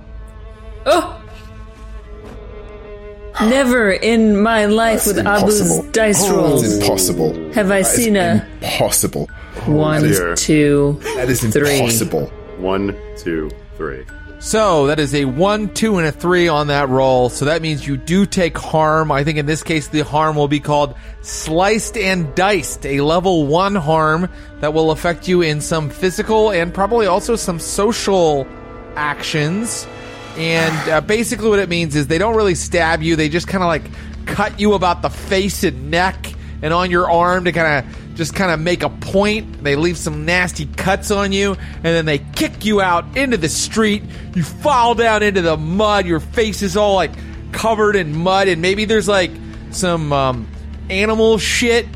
Oh. 0.86 1.20
Never 3.40 3.90
in 3.90 4.40
my 4.40 4.66
life 4.66 5.06
with 5.06 5.18
Abu's 5.18 5.80
dice 5.92 6.20
It's 6.20 6.30
rolls 6.30 6.78
impossible. 6.80 7.52
have 7.52 7.70
I 7.70 7.82
seen 7.82 8.16
a 8.16 8.46
Impossible. 8.62 9.26
one, 9.66 10.02
dear. 10.02 10.34
two. 10.36 11.00
That 11.16 11.28
is 11.28 11.40
Three. 11.42 11.78
impossible. 11.78 12.26
One, 12.58 12.96
two, 13.16 13.50
three. 13.76 14.04
So 14.38 14.86
that 14.88 15.00
is 15.00 15.14
a 15.14 15.24
one, 15.24 15.72
two, 15.74 15.96
and 15.98 16.06
a 16.06 16.12
three 16.12 16.48
on 16.48 16.66
that 16.68 16.88
roll. 16.90 17.28
So 17.30 17.46
that 17.46 17.62
means 17.62 17.86
you 17.86 17.96
do 17.96 18.26
take 18.26 18.56
harm. 18.58 19.10
I 19.10 19.24
think 19.24 19.38
in 19.38 19.46
this 19.46 19.62
case, 19.62 19.88
the 19.88 20.00
harm 20.04 20.36
will 20.36 20.48
be 20.48 20.60
called 20.60 20.94
sliced 21.22 21.96
and 21.96 22.32
diced, 22.34 22.84
a 22.86 23.00
level 23.00 23.46
one 23.46 23.74
harm 23.74 24.28
that 24.60 24.74
will 24.74 24.90
affect 24.90 25.26
you 25.26 25.40
in 25.42 25.60
some 25.60 25.88
physical 25.90 26.50
and 26.50 26.72
probably 26.74 27.06
also 27.06 27.36
some 27.36 27.58
social 27.58 28.46
actions. 28.96 29.86
And 30.36 30.90
uh, 30.90 31.00
basically, 31.00 31.48
what 31.48 31.58
it 31.58 31.68
means 31.68 31.94
is 31.96 32.06
they 32.06 32.18
don't 32.18 32.36
really 32.36 32.54
stab 32.54 33.02
you; 33.02 33.16
they 33.16 33.28
just 33.28 33.46
kind 33.46 33.62
of 33.62 33.68
like 33.68 33.84
cut 34.26 34.58
you 34.58 34.74
about 34.74 35.02
the 35.02 35.10
face 35.10 35.64
and 35.64 35.90
neck 35.90 36.34
and 36.62 36.72
on 36.72 36.90
your 36.90 37.10
arm 37.10 37.44
to 37.44 37.52
kind 37.52 37.86
of 37.86 38.14
just 38.16 38.34
kind 38.34 38.50
of 38.50 38.60
make 38.60 38.82
a 38.82 38.88
point. 38.88 39.62
They 39.62 39.76
leave 39.76 39.98
some 39.98 40.24
nasty 40.24 40.66
cuts 40.66 41.10
on 41.10 41.32
you, 41.32 41.52
and 41.52 41.84
then 41.84 42.06
they 42.06 42.18
kick 42.18 42.64
you 42.64 42.80
out 42.80 43.16
into 43.16 43.36
the 43.36 43.48
street. 43.48 44.02
You 44.34 44.42
fall 44.42 44.94
down 44.94 45.22
into 45.22 45.42
the 45.42 45.56
mud. 45.56 46.06
Your 46.06 46.20
face 46.20 46.62
is 46.62 46.76
all 46.76 46.94
like 46.94 47.12
covered 47.52 47.96
in 47.96 48.16
mud, 48.16 48.48
and 48.48 48.62
maybe 48.62 48.84
there's 48.84 49.08
like 49.08 49.30
some 49.70 50.12
um, 50.12 50.48
animal 50.90 51.38
shit 51.38 51.86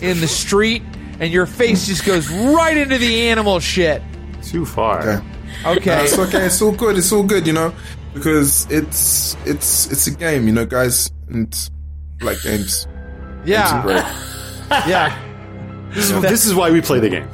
in 0.00 0.20
the 0.20 0.28
street, 0.28 0.82
and 1.20 1.32
your 1.32 1.46
face 1.46 1.86
just 1.86 2.04
goes 2.04 2.28
right 2.28 2.76
into 2.76 2.98
the 2.98 3.28
animal 3.28 3.60
shit. 3.60 4.02
Too 4.42 4.64
far. 4.64 5.08
Okay. 5.08 5.26
Okay. 5.64 6.04
It's 6.04 6.18
okay. 6.18 6.46
It's 6.46 6.60
all 6.62 6.72
good. 6.72 6.96
It's 6.98 7.12
all 7.12 7.22
good. 7.22 7.46
You 7.46 7.52
know, 7.54 7.74
because 8.14 8.66
it's 8.70 9.36
it's 9.46 9.90
it's 9.90 10.06
a 10.06 10.10
game. 10.10 10.46
You 10.46 10.52
know, 10.52 10.66
guys, 10.66 11.10
and 11.28 11.54
like 12.20 12.40
games. 12.42 12.86
Games 12.86 13.48
yeah. 13.48 13.82
great. 13.82 14.04
Yeah. 14.88 15.20
This 15.92 16.10
is, 16.10 16.20
this 16.22 16.46
is 16.46 16.54
why 16.54 16.70
we 16.70 16.80
play 16.80 16.98
the 16.98 17.08
game. 17.10 17.28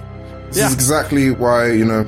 This 0.48 0.58
Yeah. 0.58 0.66
is 0.66 0.74
exactly 0.74 1.30
why 1.30 1.70
you 1.72 1.84
know 1.84 2.04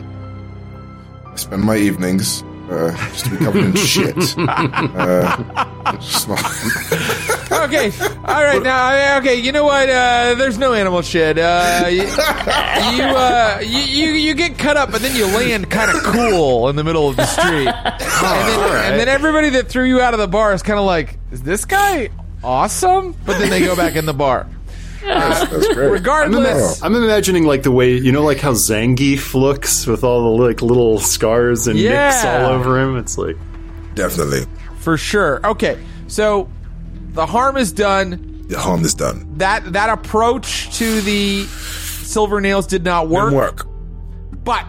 I 1.27 1.37
spend 1.37 1.63
my 1.63 1.77
evenings 1.77 2.43
uh, 2.71 2.91
just 3.13 3.25
to 3.27 3.31
be 3.31 3.37
covered 3.39 3.65
in 3.65 3.75
shit. 3.77 4.17
Uh, 4.39 5.97
just 5.99 6.29
not- 6.29 6.39
okay. 7.65 7.93
All 8.25 8.43
right. 8.45 8.63
Now, 8.63 9.19
okay. 9.19 9.37
You 9.37 9.53
know 9.53 9.65
what? 9.65 9.89
Uh, 9.89 10.35
there's 10.37 10.59
no 10.59 10.73
animal 10.73 11.03
shit. 11.03 11.39
Uh, 11.39 11.87
you, 11.89 12.03
you, 12.03 13.05
uh, 13.05 13.59
you, 13.63 13.79
you, 13.81 14.07
you 14.13 14.35
get 14.35 14.59
cut 14.59 14.77
up, 14.77 14.91
but 14.91 15.01
then 15.03 15.15
you 15.17 15.27
land 15.27 15.71
kind 15.71 15.91
of 15.95 16.03
cool 16.03 16.69
in 16.69 16.77
the 16.77 16.85
middle 16.85 17.09
of 17.09 17.17
the 17.17 17.27
street. 17.27 17.69
and, 17.69 18.49
then, 18.49 18.93
and 18.93 19.01
then 19.01 19.09
everybody 19.09 19.51
that 19.51 19.69
threw 19.69 19.85
you 19.85 20.01
out 20.01 20.15
of 20.15 20.21
the 20.21 20.29
bar 20.29 20.53
is 20.55 20.63
kind 20.63 20.79
of 20.79 20.85
like, 20.85 21.19
is 21.31 21.43
this 21.43 21.65
guy 21.65 22.09
awesome? 22.43 23.15
But 23.25 23.39
then 23.39 23.51
they 23.51 23.61
go 23.61 23.77
back 23.77 23.97
in 23.97 24.07
the 24.07 24.15
bar. 24.15 24.49
that's, 25.03 25.51
that's 25.51 25.75
great. 25.75 25.91
Regardless. 25.91 26.83
I'm 26.83 26.95
imagining 26.95 27.45
like 27.45 27.65
the 27.65 27.73
way 27.73 27.95
you 27.97 28.13
know, 28.13 28.23
like 28.23 28.39
how 28.39 28.53
Zangief 28.53 29.35
looks 29.35 29.87
with 29.87 30.05
all 30.05 30.37
the 30.37 30.43
like 30.45 30.63
little 30.63 31.01
scars 31.01 31.67
and 31.67 31.79
Yeah. 31.79 32.09
nicks 32.11 32.25
all 32.25 32.47
over 32.53 32.79
him. 32.81 32.97
It's 32.97 33.19
like 33.19 33.37
Definitely, 33.95 34.47
For 34.79 34.97
sure. 34.97 35.41
Okay. 35.45 35.79
So 36.07 36.49
the 37.13 37.27
harm 37.27 37.57
is 37.57 37.73
done. 37.73 38.45
the 38.49 38.59
harm 38.59 38.85
is 38.85 38.95
done. 38.95 39.27
That 39.39 39.73
that 39.73 39.89
approach 39.91 40.77
to 40.79 41.01
the 41.03 41.45
silver 41.45 42.41
nails 42.41 42.67
did 42.67 42.85
not 42.85 43.09
work. 43.09 43.31
Didn't 43.31 43.37
work. 43.37 43.67
But 44.45 44.67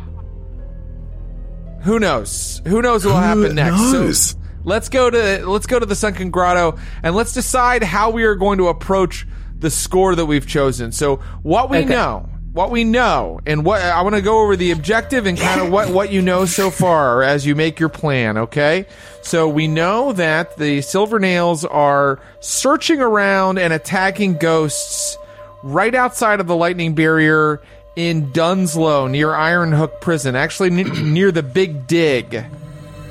who 1.83 1.99
knows? 1.99 2.61
Who 2.67 2.81
knows 2.81 3.05
what 3.05 3.13
will 3.13 3.19
happen 3.19 3.55
next? 3.55 3.75
knows? 3.77 4.19
So 4.29 4.37
let's 4.63 4.89
go 4.89 5.09
to 5.09 5.45
let's 5.49 5.65
go 5.65 5.79
to 5.79 5.85
the 5.85 5.95
sunken 5.95 6.31
grotto 6.31 6.77
and 7.01 7.15
let's 7.15 7.33
decide 7.33 7.83
how 7.83 8.09
we 8.11 8.23
are 8.23 8.35
going 8.35 8.57
to 8.59 8.67
approach 8.69 9.27
the 9.59 9.69
score 9.69 10.15
that 10.15 10.25
we've 10.25 10.47
chosen. 10.47 10.91
So 10.91 11.17
what 11.41 11.69
we 11.69 11.77
Okay. 11.79 11.89
know, 11.89 12.29
what 12.53 12.69
we 12.69 12.83
know, 12.83 13.39
and 13.47 13.65
what 13.65 13.81
I 13.81 14.01
want 14.03 14.13
to 14.15 14.21
go 14.21 14.41
over 14.41 14.55
the 14.55 14.71
objective 14.71 15.25
and 15.25 15.37
kind 15.37 15.59
of 15.59 15.71
what 15.71 15.89
what 15.89 16.11
you 16.11 16.21
know 16.21 16.45
so 16.45 16.69
far 16.69 17.23
as 17.23 17.45
you 17.45 17.55
make 17.55 17.79
your 17.79 17.89
plan. 17.89 18.37
Okay, 18.37 18.85
so 19.21 19.49
we 19.49 19.67
know 19.67 20.13
that 20.13 20.55
the 20.57 20.81
silver 20.81 21.19
nails 21.19 21.65
are 21.65 22.19
searching 22.39 23.01
around 23.01 23.57
and 23.57 23.73
attacking 23.73 24.37
ghosts 24.37 25.17
right 25.63 25.95
outside 25.95 26.39
of 26.39 26.47
the 26.47 26.55
lightning 26.55 26.93
barrier 26.93 27.61
in 27.95 28.31
Dunslow 28.31 29.07
near 29.07 29.33
Iron 29.33 29.71
Hook 29.71 29.99
Prison, 29.99 30.35
actually 30.35 30.71
n- 30.71 31.13
near 31.13 31.31
the 31.31 31.43
Big 31.43 31.87
Dig. 31.87 32.45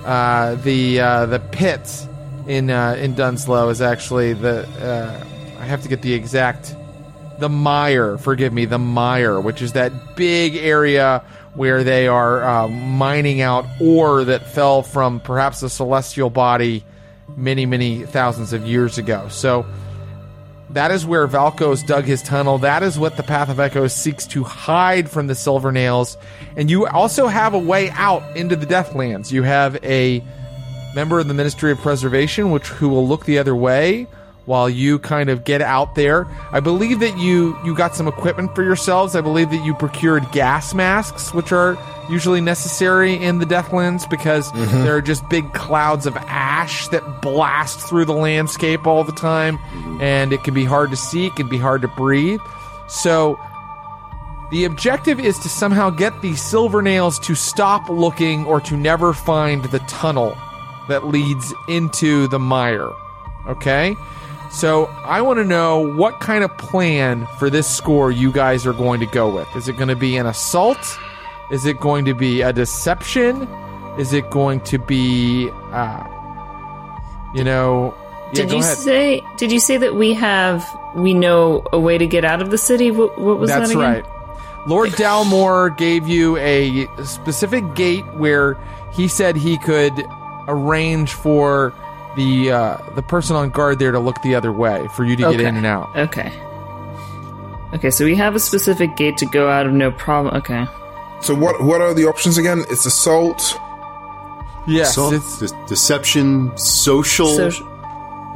Uh, 0.04 0.54
the 0.56 1.00
uh, 1.00 1.26
the 1.26 1.40
pit 1.40 2.06
in 2.46 2.70
uh, 2.70 2.94
in 2.98 3.14
Dunslow 3.14 3.68
is 3.70 3.80
actually 3.80 4.34
the 4.34 4.68
uh, 4.80 5.24
I 5.60 5.64
have 5.64 5.82
to 5.82 5.88
get 5.88 6.02
the 6.02 6.12
exact 6.14 6.76
the 7.42 7.48
mire. 7.48 8.16
Forgive 8.16 8.52
me, 8.52 8.64
the 8.64 8.78
mire, 8.78 9.40
which 9.40 9.60
is 9.60 9.72
that 9.72 10.16
big 10.16 10.56
area 10.56 11.22
where 11.54 11.84
they 11.84 12.06
are 12.06 12.42
uh, 12.42 12.68
mining 12.68 13.40
out 13.40 13.66
ore 13.80 14.24
that 14.24 14.46
fell 14.46 14.82
from 14.82 15.20
perhaps 15.20 15.62
a 15.62 15.68
celestial 15.68 16.30
body 16.30 16.84
many 17.36 17.66
many 17.66 18.06
thousands 18.06 18.52
of 18.54 18.66
years 18.66 18.96
ago. 18.96 19.28
So. 19.28 19.66
That 20.70 20.90
is 20.90 21.04
where 21.04 21.28
Valkos 21.28 21.86
dug 21.86 22.04
his 22.04 22.22
tunnel. 22.22 22.56
That 22.56 22.82
is 22.82 22.98
what 22.98 23.18
the 23.18 23.22
Path 23.22 23.50
of 23.50 23.60
Echoes 23.60 23.94
seeks 23.94 24.26
to 24.28 24.42
hide 24.42 25.10
from 25.10 25.26
the 25.26 25.34
Silver 25.34 25.70
Nails. 25.70 26.16
And 26.56 26.70
you 26.70 26.86
also 26.86 27.26
have 27.26 27.52
a 27.52 27.58
way 27.58 27.90
out 27.90 28.38
into 28.38 28.56
the 28.56 28.64
Deathlands. 28.64 29.30
You 29.30 29.42
have 29.42 29.76
a 29.84 30.24
member 30.94 31.20
of 31.20 31.28
the 31.28 31.34
Ministry 31.34 31.72
of 31.72 31.78
Preservation, 31.80 32.52
which 32.52 32.68
who 32.68 32.88
will 32.88 33.06
look 33.06 33.26
the 33.26 33.38
other 33.38 33.54
way 33.54 34.06
while 34.44 34.68
you 34.68 34.98
kind 34.98 35.30
of 35.30 35.44
get 35.44 35.62
out 35.62 35.94
there. 35.94 36.26
I 36.50 36.60
believe 36.60 37.00
that 37.00 37.16
you 37.18 37.56
you 37.64 37.74
got 37.74 37.94
some 37.94 38.08
equipment 38.08 38.54
for 38.54 38.62
yourselves. 38.62 39.14
I 39.14 39.20
believe 39.20 39.50
that 39.50 39.64
you 39.64 39.74
procured 39.74 40.30
gas 40.32 40.74
masks, 40.74 41.32
which 41.32 41.52
are 41.52 41.78
usually 42.10 42.40
necessary 42.40 43.14
in 43.14 43.38
the 43.38 43.46
Deathlands 43.46 44.08
because 44.08 44.50
mm-hmm. 44.52 44.82
there 44.82 44.96
are 44.96 45.02
just 45.02 45.28
big 45.28 45.52
clouds 45.52 46.06
of 46.06 46.16
ash 46.16 46.88
that 46.88 47.22
blast 47.22 47.80
through 47.80 48.04
the 48.04 48.12
landscape 48.12 48.86
all 48.86 49.04
the 49.04 49.12
time, 49.12 49.58
and 50.00 50.32
it 50.32 50.42
can 50.44 50.54
be 50.54 50.64
hard 50.64 50.90
to 50.90 50.96
see. 50.96 51.26
It 51.26 51.36
can 51.36 51.48
be 51.48 51.58
hard 51.58 51.82
to 51.82 51.88
breathe. 51.88 52.40
So 52.88 53.38
the 54.50 54.64
objective 54.64 55.18
is 55.18 55.38
to 55.38 55.48
somehow 55.48 55.88
get 55.88 56.20
the 56.20 56.36
silver 56.36 56.82
nails 56.82 57.18
to 57.20 57.34
stop 57.34 57.88
looking 57.88 58.44
or 58.44 58.60
to 58.60 58.76
never 58.76 59.14
find 59.14 59.64
the 59.66 59.78
tunnel 59.80 60.36
that 60.88 61.06
leads 61.06 61.54
into 61.68 62.28
the 62.28 62.38
mire. 62.38 62.90
Okay? 63.46 63.94
So 64.52 64.84
I 65.04 65.22
want 65.22 65.38
to 65.38 65.44
know 65.44 65.78
what 65.78 66.20
kind 66.20 66.44
of 66.44 66.56
plan 66.58 67.26
for 67.38 67.48
this 67.48 67.66
score 67.66 68.10
you 68.10 68.30
guys 68.30 68.66
are 68.66 68.74
going 68.74 69.00
to 69.00 69.06
go 69.06 69.28
with. 69.34 69.48
Is 69.56 69.66
it 69.66 69.76
going 69.76 69.88
to 69.88 69.96
be 69.96 70.16
an 70.18 70.26
assault? 70.26 70.98
Is 71.50 71.64
it 71.64 71.80
going 71.80 72.04
to 72.04 72.14
be 72.14 72.42
a 72.42 72.52
deception? 72.52 73.48
Is 73.98 74.12
it 74.12 74.30
going 74.30 74.60
to 74.62 74.78
be, 74.78 75.50
uh, 75.50 76.04
you 77.34 77.44
know? 77.44 77.94
Yeah, 78.28 78.32
did 78.34 78.52
you 78.52 78.58
ahead. 78.58 78.78
say? 78.78 79.22
Did 79.36 79.52
you 79.52 79.60
say 79.60 79.78
that 79.78 79.94
we 79.94 80.12
have 80.14 80.66
we 80.94 81.14
know 81.14 81.64
a 81.72 81.80
way 81.80 81.96
to 81.98 82.06
get 82.06 82.24
out 82.24 82.42
of 82.42 82.50
the 82.50 82.58
city? 82.58 82.90
What, 82.90 83.18
what 83.18 83.38
was 83.38 83.50
That's 83.50 83.70
that 83.72 83.78
again? 83.78 84.04
right. 84.04 84.68
Lord 84.68 84.90
Dalmore 84.90 85.76
gave 85.76 86.08
you 86.08 86.36
a 86.36 86.86
specific 87.04 87.74
gate 87.74 88.06
where 88.14 88.56
he 88.92 89.08
said 89.08 89.36
he 89.36 89.58
could 89.58 89.92
arrange 90.46 91.12
for 91.12 91.74
the 92.16 92.52
uh, 92.52 92.76
the 92.94 93.02
person 93.02 93.36
on 93.36 93.50
guard 93.50 93.78
there 93.78 93.92
to 93.92 93.98
look 94.00 94.20
the 94.22 94.34
other 94.34 94.52
way 94.52 94.86
for 94.94 95.04
you 95.04 95.16
to 95.16 95.30
get 95.30 95.40
in 95.40 95.56
and 95.56 95.66
out. 95.66 95.94
Okay. 95.96 96.32
Okay, 97.74 97.90
so 97.90 98.04
we 98.04 98.14
have 98.16 98.34
a 98.34 98.40
specific 98.40 98.96
gate 98.96 99.16
to 99.18 99.26
go 99.26 99.48
out 99.48 99.64
of 99.66 99.72
no 99.72 99.90
problem. 99.90 100.34
Okay. 100.36 100.66
So 101.22 101.34
what 101.34 101.62
what 101.62 101.80
are 101.80 101.94
the 101.94 102.04
options 102.06 102.36
again? 102.38 102.64
It's 102.70 102.84
assault. 102.86 103.58
Yes, 104.66 104.94
So, 104.94 105.12
it's 105.12 105.38
de- 105.40 105.66
deception, 105.66 106.56
social, 106.56 107.26
So 107.26 107.50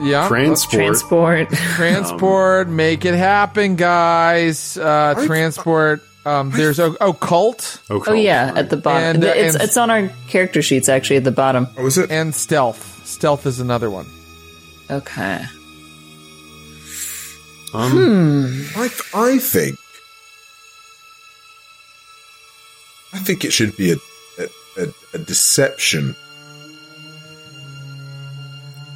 yeah. 0.01 0.27
transport. 0.27 0.73
transport. 0.83 1.49
transport, 1.77 2.69
make 2.69 3.05
it 3.05 3.15
happen, 3.15 3.77
guys. 3.77 4.77
Uh, 4.77 5.15
transport. 5.25 6.03
Um, 6.27 6.51
there's 6.51 6.81
oh, 6.81 6.97
occult 7.01 7.81
oh 7.89 8.13
yeah, 8.13 8.53
at 8.57 8.69
the 8.69 8.77
bottom. 8.77 9.17
And, 9.17 9.25
uh, 9.25 9.29
it's 9.29 9.55
and- 9.55 9.63
it's 9.65 9.77
on 9.77 9.91
our 9.91 10.09
character 10.27 10.61
sheets 10.61 10.89
actually 10.89 11.17
at 11.19 11.25
the 11.25 11.31
bottom. 11.31 11.69
Oh, 11.79 11.87
is 11.87 11.99
it? 11.99 12.11
and 12.11 12.35
stealth. 12.35 13.07
Stealth 13.07 13.47
is 13.47 13.61
another 13.61 13.89
one. 13.91 14.07
Okay. 14.91 15.45
Um, 17.75 18.67
I 18.77 18.89
th- 18.89 19.03
I 19.15 19.39
think 19.39 19.77
I 23.13 23.19
think 23.19 23.45
it 23.45 23.53
should 23.53 23.77
be 23.77 23.93
a 23.93 23.97
a, 24.39 24.83
a, 24.83 24.87
a 25.15 25.19
deception. 25.19 26.15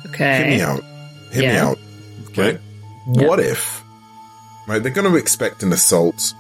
Hear 0.03 0.47
me 0.47 0.57
Okay. 0.57 0.61
out. 0.63 0.83
Hear 1.33 1.43
me 1.53 1.57
out. 1.57 1.79
Okay. 2.31 2.59
What 3.07 3.39
if, 3.41 3.83
right? 4.69 4.83
They're 4.83 4.93
going 4.93 5.11
to 5.11 5.17
expect 5.17 5.63
an 5.63 5.73
assault 5.73 6.35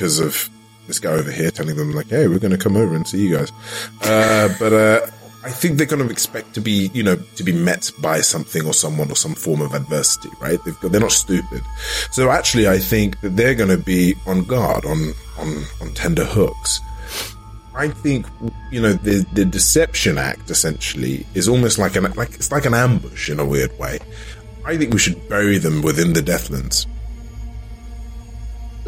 because 0.00 0.18
of 0.18 0.48
this 0.86 0.98
guy 0.98 1.10
over 1.10 1.30
here 1.30 1.50
telling 1.50 1.76
them 1.76 1.92
like, 1.92 2.08
"Hey, 2.08 2.26
we're 2.26 2.38
going 2.38 2.52
to 2.52 2.58
come 2.58 2.74
over 2.74 2.96
and 2.96 3.06
see 3.06 3.28
you 3.28 3.36
guys." 3.36 3.52
Uh, 4.02 4.48
but 4.58 4.72
uh, 4.72 5.06
I 5.44 5.50
think 5.50 5.76
they're 5.76 5.86
going 5.86 6.02
to 6.02 6.10
expect 6.10 6.54
to 6.54 6.62
be, 6.62 6.90
you 6.94 7.02
know, 7.02 7.16
to 7.36 7.44
be 7.44 7.52
met 7.52 7.92
by 8.00 8.22
something 8.22 8.64
or 8.64 8.72
someone 8.72 9.10
or 9.10 9.14
some 9.14 9.34
form 9.34 9.60
of 9.60 9.74
adversity, 9.74 10.30
right? 10.40 10.58
Got, 10.80 10.90
they're 10.90 11.02
not 11.02 11.12
stupid. 11.12 11.60
So 12.10 12.30
actually, 12.30 12.66
I 12.66 12.78
think 12.78 13.20
that 13.20 13.36
they're 13.36 13.54
going 13.54 13.68
to 13.68 13.76
be 13.76 14.14
on 14.26 14.44
guard, 14.44 14.86
on 14.86 15.12
on 15.38 15.64
on 15.82 15.92
tender 15.92 16.24
hooks. 16.24 16.80
I 17.74 17.88
think 17.88 18.24
you 18.70 18.80
know 18.80 18.94
the 18.94 19.26
the 19.34 19.44
deception 19.44 20.16
act 20.16 20.50
essentially 20.50 21.26
is 21.34 21.46
almost 21.46 21.78
like 21.78 21.94
an 21.96 22.10
like 22.14 22.32
it's 22.36 22.50
like 22.50 22.64
an 22.64 22.72
ambush 22.72 23.28
in 23.28 23.38
a 23.38 23.44
weird 23.44 23.78
way. 23.78 23.98
I 24.64 24.78
think 24.78 24.94
we 24.94 24.98
should 24.98 25.28
bury 25.28 25.58
them 25.58 25.82
within 25.82 26.14
the 26.14 26.22
Deathlands. 26.22 26.86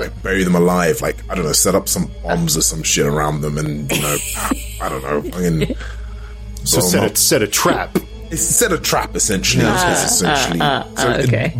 Like 0.02 0.22
bury 0.22 0.44
them 0.44 0.54
alive, 0.54 1.00
like 1.00 1.16
I 1.30 1.34
don't 1.34 1.44
know, 1.44 1.52
set 1.52 1.74
up 1.74 1.88
some 1.88 2.10
bombs 2.22 2.56
or 2.56 2.60
some 2.62 2.82
shit 2.82 3.06
around 3.06 3.40
them, 3.42 3.56
and 3.58 3.90
you 3.90 4.00
know, 4.02 4.16
I 4.80 4.88
don't 4.88 5.02
know, 5.02 5.22
fucking 5.30 5.76
So 6.64 6.80
set 6.80 7.12
a, 7.12 7.16
set 7.16 7.42
a 7.42 7.46
trap. 7.48 7.96
It's 8.30 8.40
set 8.42 8.72
a 8.72 8.78
trap 8.78 9.14
essentially. 9.16 9.64
It's 9.66 10.04
essentially. 10.12 10.60
uh, 10.60 10.84
So 10.96 11.08
uh, 11.08 11.14
it- 11.18 11.26
okay. 11.28 11.56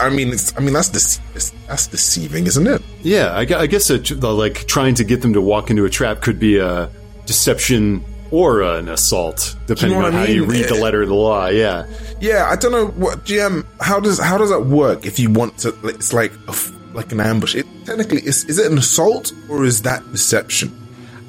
I 0.00 0.10
mean, 0.10 0.28
it's, 0.30 0.56
I 0.56 0.60
mean 0.60 0.74
that's 0.74 0.90
dece- 0.90 1.52
that's 1.66 1.86
deceiving, 1.86 2.46
isn't 2.46 2.66
it? 2.66 2.82
Yeah, 3.02 3.34
I, 3.36 3.44
gu- 3.44 3.54
I 3.56 3.66
guess 3.66 3.88
a, 3.90 3.98
the, 3.98 4.32
like 4.32 4.66
trying 4.66 4.94
to 4.96 5.04
get 5.04 5.22
them 5.22 5.32
to 5.34 5.40
walk 5.40 5.70
into 5.70 5.84
a 5.84 5.90
trap 5.90 6.20
could 6.20 6.38
be 6.38 6.58
a 6.58 6.90
deception 7.26 8.04
or 8.32 8.60
an 8.62 8.88
assault, 8.88 9.56
depending 9.66 9.96
what 9.98 10.06
on 10.06 10.14
I 10.14 10.18
how 10.18 10.24
you 10.32 10.44
read 10.44 10.66
the 10.66 10.74
letter 10.74 11.02
of 11.02 11.08
the 11.08 11.14
law. 11.14 11.46
Yeah. 11.48 11.86
Yeah, 12.20 12.46
I 12.50 12.56
don't 12.56 12.70
know 12.72 12.86
what 12.88 13.24
GM. 13.24 13.64
How 13.80 13.98
does 13.98 14.18
how 14.20 14.36
does 14.36 14.50
that 14.50 14.60
work? 14.66 15.06
If 15.06 15.18
you 15.18 15.30
want 15.30 15.58
to, 15.58 15.74
it's 15.84 16.12
like 16.12 16.32
a 16.46 16.50
f 16.50 16.70
like 16.94 17.12
an 17.12 17.20
ambush. 17.20 17.54
It 17.54 17.66
technically 17.84 18.20
is. 18.26 18.44
Is 18.44 18.58
it 18.58 18.70
an 18.70 18.78
assault 18.78 19.32
or 19.48 19.64
is 19.64 19.82
that 19.82 20.02
deception? 20.12 20.76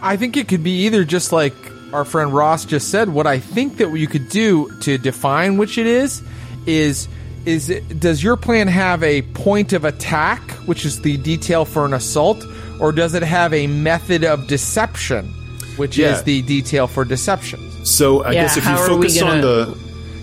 I 0.02 0.18
think 0.18 0.36
it 0.38 0.48
could 0.48 0.64
be 0.64 0.86
either 0.86 1.04
just 1.04 1.32
like 1.32 1.54
our 1.94 2.06
friend 2.06 2.34
Ross 2.34 2.66
just 2.66 2.90
said. 2.90 3.10
What 3.10 3.28
I 3.28 3.40
think 3.40 3.78
that 3.78 3.92
you 3.96 4.08
could 4.08 4.30
do 4.30 4.70
to 4.82 4.98
define 4.98 5.58
which 5.58 5.78
it 5.78 5.86
is 5.88 6.22
is 6.66 7.08
is 7.46 7.70
it, 7.72 8.00
does 8.00 8.24
your 8.24 8.38
plan 8.38 8.68
have 8.68 9.02
a 9.04 9.24
point 9.34 9.74
of 9.74 9.84
attack, 9.84 10.42
which 10.68 10.86
is 10.86 11.02
the 11.02 11.18
detail 11.18 11.66
for 11.66 11.86
an 11.86 11.94
assault, 11.94 12.46
or 12.80 12.92
does 12.92 13.16
it 13.16 13.24
have 13.24 13.52
a 13.52 13.66
method 13.66 14.24
of 14.24 14.46
deception, 14.48 15.26
which 15.76 15.98
Yeah. 15.98 16.14
is 16.16 16.22
the 16.24 16.44
detail 16.44 16.86
for 16.86 17.04
deception? 17.04 17.60
So 17.84 18.24
I 18.24 18.34
Yeah, 18.34 18.44
guess 18.44 18.58
if 18.58 18.64
you 18.64 18.70
how 18.70 18.78
are 18.82 18.90
we 18.96 19.08
focus 19.08 19.22
on 19.24 19.42
gonna- 19.42 19.42
the 19.42 19.78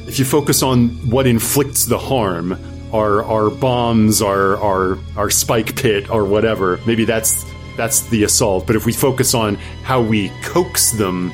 if 0.07 0.18
you 0.18 0.24
focus 0.24 0.62
on 0.62 0.88
what 1.11 1.27
inflicts 1.27 1.85
the 1.87 1.98
harm, 1.98 2.57
our 2.92 3.22
our 3.24 3.51
bombs, 3.51 4.22
our 4.22 4.57
our 4.59 4.98
our 5.16 5.31
spike 5.31 5.77
pit, 5.77 6.11
or 6.11 6.24
whatever, 6.24 6.79
maybe 6.87 7.05
that's 7.05 7.44
that's 7.77 8.01
the 8.09 8.24
assault. 8.24 8.66
But 8.66 8.77
if 8.77 8.87
we 8.87 8.92
focus 8.92 9.35
on 9.35 9.55
how 9.85 10.01
we 10.01 10.31
coax 10.42 10.90
them 10.92 11.33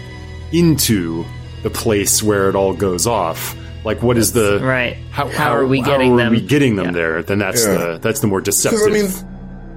into 0.52 1.24
the 1.62 1.70
place 1.70 2.22
where 2.22 2.48
it 2.48 2.54
all 2.54 2.74
goes 2.74 3.06
off, 3.06 3.56
like 3.84 4.02
what 4.02 4.16
is 4.18 4.32
the 4.32 4.60
right. 4.62 4.96
How, 5.10 5.28
How 5.28 5.54
are 5.56 5.66
we 5.66 5.80
getting 5.80 6.10
how 6.10 6.14
are 6.16 6.24
them? 6.24 6.32
we 6.32 6.40
getting 6.40 6.76
them 6.76 6.86
Yeah. 6.86 6.92
there? 6.92 7.22
Then 7.22 7.38
that's 7.38 7.64
Yeah. 7.64 7.74
the 7.92 7.98
that's 8.02 8.20
the 8.20 8.26
more 8.26 8.40
deceptive. 8.40 8.80
I 8.86 8.90
mean, 8.90 9.06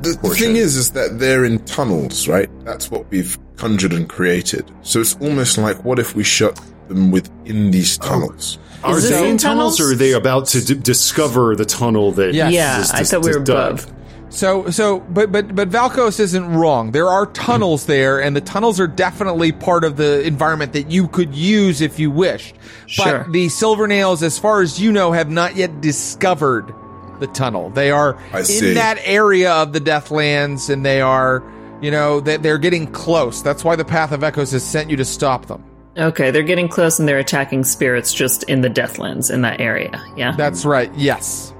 the, 0.02 0.18
the 0.22 0.30
thing 0.36 0.56
is, 0.56 0.76
is 0.76 0.92
that 0.92 1.20
they're 1.20 1.46
in 1.46 1.60
tunnels, 1.66 2.28
right? 2.28 2.50
That's 2.66 2.92
what 2.92 3.10
we've 3.10 3.38
conjured 3.56 3.94
and 3.94 4.08
created. 4.08 4.70
So 4.84 5.00
it's 5.02 5.16
almost 5.16 5.58
like, 5.58 5.84
what 5.84 5.98
if 5.98 6.16
we 6.16 6.24
shut 6.24 6.60
them 6.88 7.12
within 7.12 7.72
these 7.72 8.00
oh. 8.02 8.08
tunnels? 8.08 8.60
are 8.84 9.00
they 9.00 9.20
in 9.20 9.32
in 9.32 9.38
tunnels, 9.38 9.78
tunnels? 9.78 9.82
or 9.82 9.94
are 9.94 9.96
they 9.96 10.14
about 10.14 10.46
to 10.48 10.64
d- 10.64 10.76
discover 10.76 11.56
the 11.56 11.66
tunnel 11.66 12.12
that? 12.14 12.34
Yes. 12.34 12.54
Yeah, 12.54 12.82
is 12.82 12.92
I 12.92 13.04
thought 13.04 13.24
we 13.26 13.32
were 13.32 13.44
dug? 13.44 13.80
above. 13.80 13.94
So, 14.30 14.70
so, 14.70 15.00
but, 15.00 15.32
but, 15.32 15.56
but 15.56 15.70
Valkos 15.70 16.20
isn't 16.20 16.54
wrong. 16.54 16.92
There 16.92 17.08
are 17.08 17.28
tunnels 17.28 17.86
there, 17.86 18.22
and 18.22 18.36
the 18.36 18.42
tunnels 18.42 18.80
are 18.80 18.88
definitely 18.88 19.54
part 19.54 19.86
of 19.86 19.96
the 19.96 20.22
environment 20.24 20.74
that 20.74 20.92
you 20.92 21.08
could 21.08 21.34
use 21.34 21.80
if 21.80 21.98
you 21.98 22.12
wished. 22.12 22.56
Sure. 22.88 23.24
But 23.24 23.32
the 23.32 23.48
Silver 23.48 23.88
Nails, 23.88 24.24
as 24.24 24.38
far 24.38 24.62
as 24.62 24.82
you 24.82 24.92
know, 24.92 25.14
have 25.14 25.30
not 25.30 25.56
yet 25.56 25.80
discovered 25.80 26.74
the 27.20 27.28
tunnel. 27.28 27.70
They 27.70 27.90
are 27.90 28.18
I 28.34 28.40
in 28.40 28.46
see. 28.46 28.74
that 28.74 29.00
area 29.04 29.52
of 29.54 29.72
the 29.72 29.80
Deathlands, 29.80 30.70
and 30.70 30.86
they 30.86 31.00
are, 31.00 31.42
you 31.82 31.90
know, 31.90 32.20
they, 32.20 32.38
they're 32.38 32.58
getting 32.58 32.88
close. 32.88 33.42
That's 33.42 33.64
why 33.64 33.78
the 33.78 33.86
Path 33.86 34.12
of 34.12 34.24
Echoes 34.24 34.52
has 34.52 34.64
sent 34.64 34.90
you 34.90 34.98
to 34.98 35.06
stop 35.06 35.46
them. 35.46 35.64
Okay, 35.98 36.30
they're 36.32 36.44
getting 36.44 36.68
close 36.68 37.00
and 37.00 37.08
they're 37.08 37.18
attacking 37.18 37.64
spirits 37.64 38.14
just 38.14 38.44
in 38.44 38.62
the 38.62 38.70
Deathlands 38.70 39.32
in 39.34 39.42
that 39.42 39.60
area. 39.60 40.04
Yeah. 40.16 40.36
That's 40.38 40.64
right. 40.66 40.92
Yes. 40.96 41.54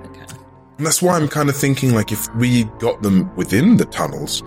And 0.78 0.86
that's 0.86 1.02
why 1.02 1.16
I'm 1.18 1.28
kind 1.28 1.50
of 1.50 1.56
thinking, 1.58 1.96
like, 1.96 2.12
if 2.12 2.28
we 2.36 2.66
got 2.80 3.02
them 3.02 3.36
within 3.36 3.78
the 3.78 3.86
tunnels, 3.86 4.44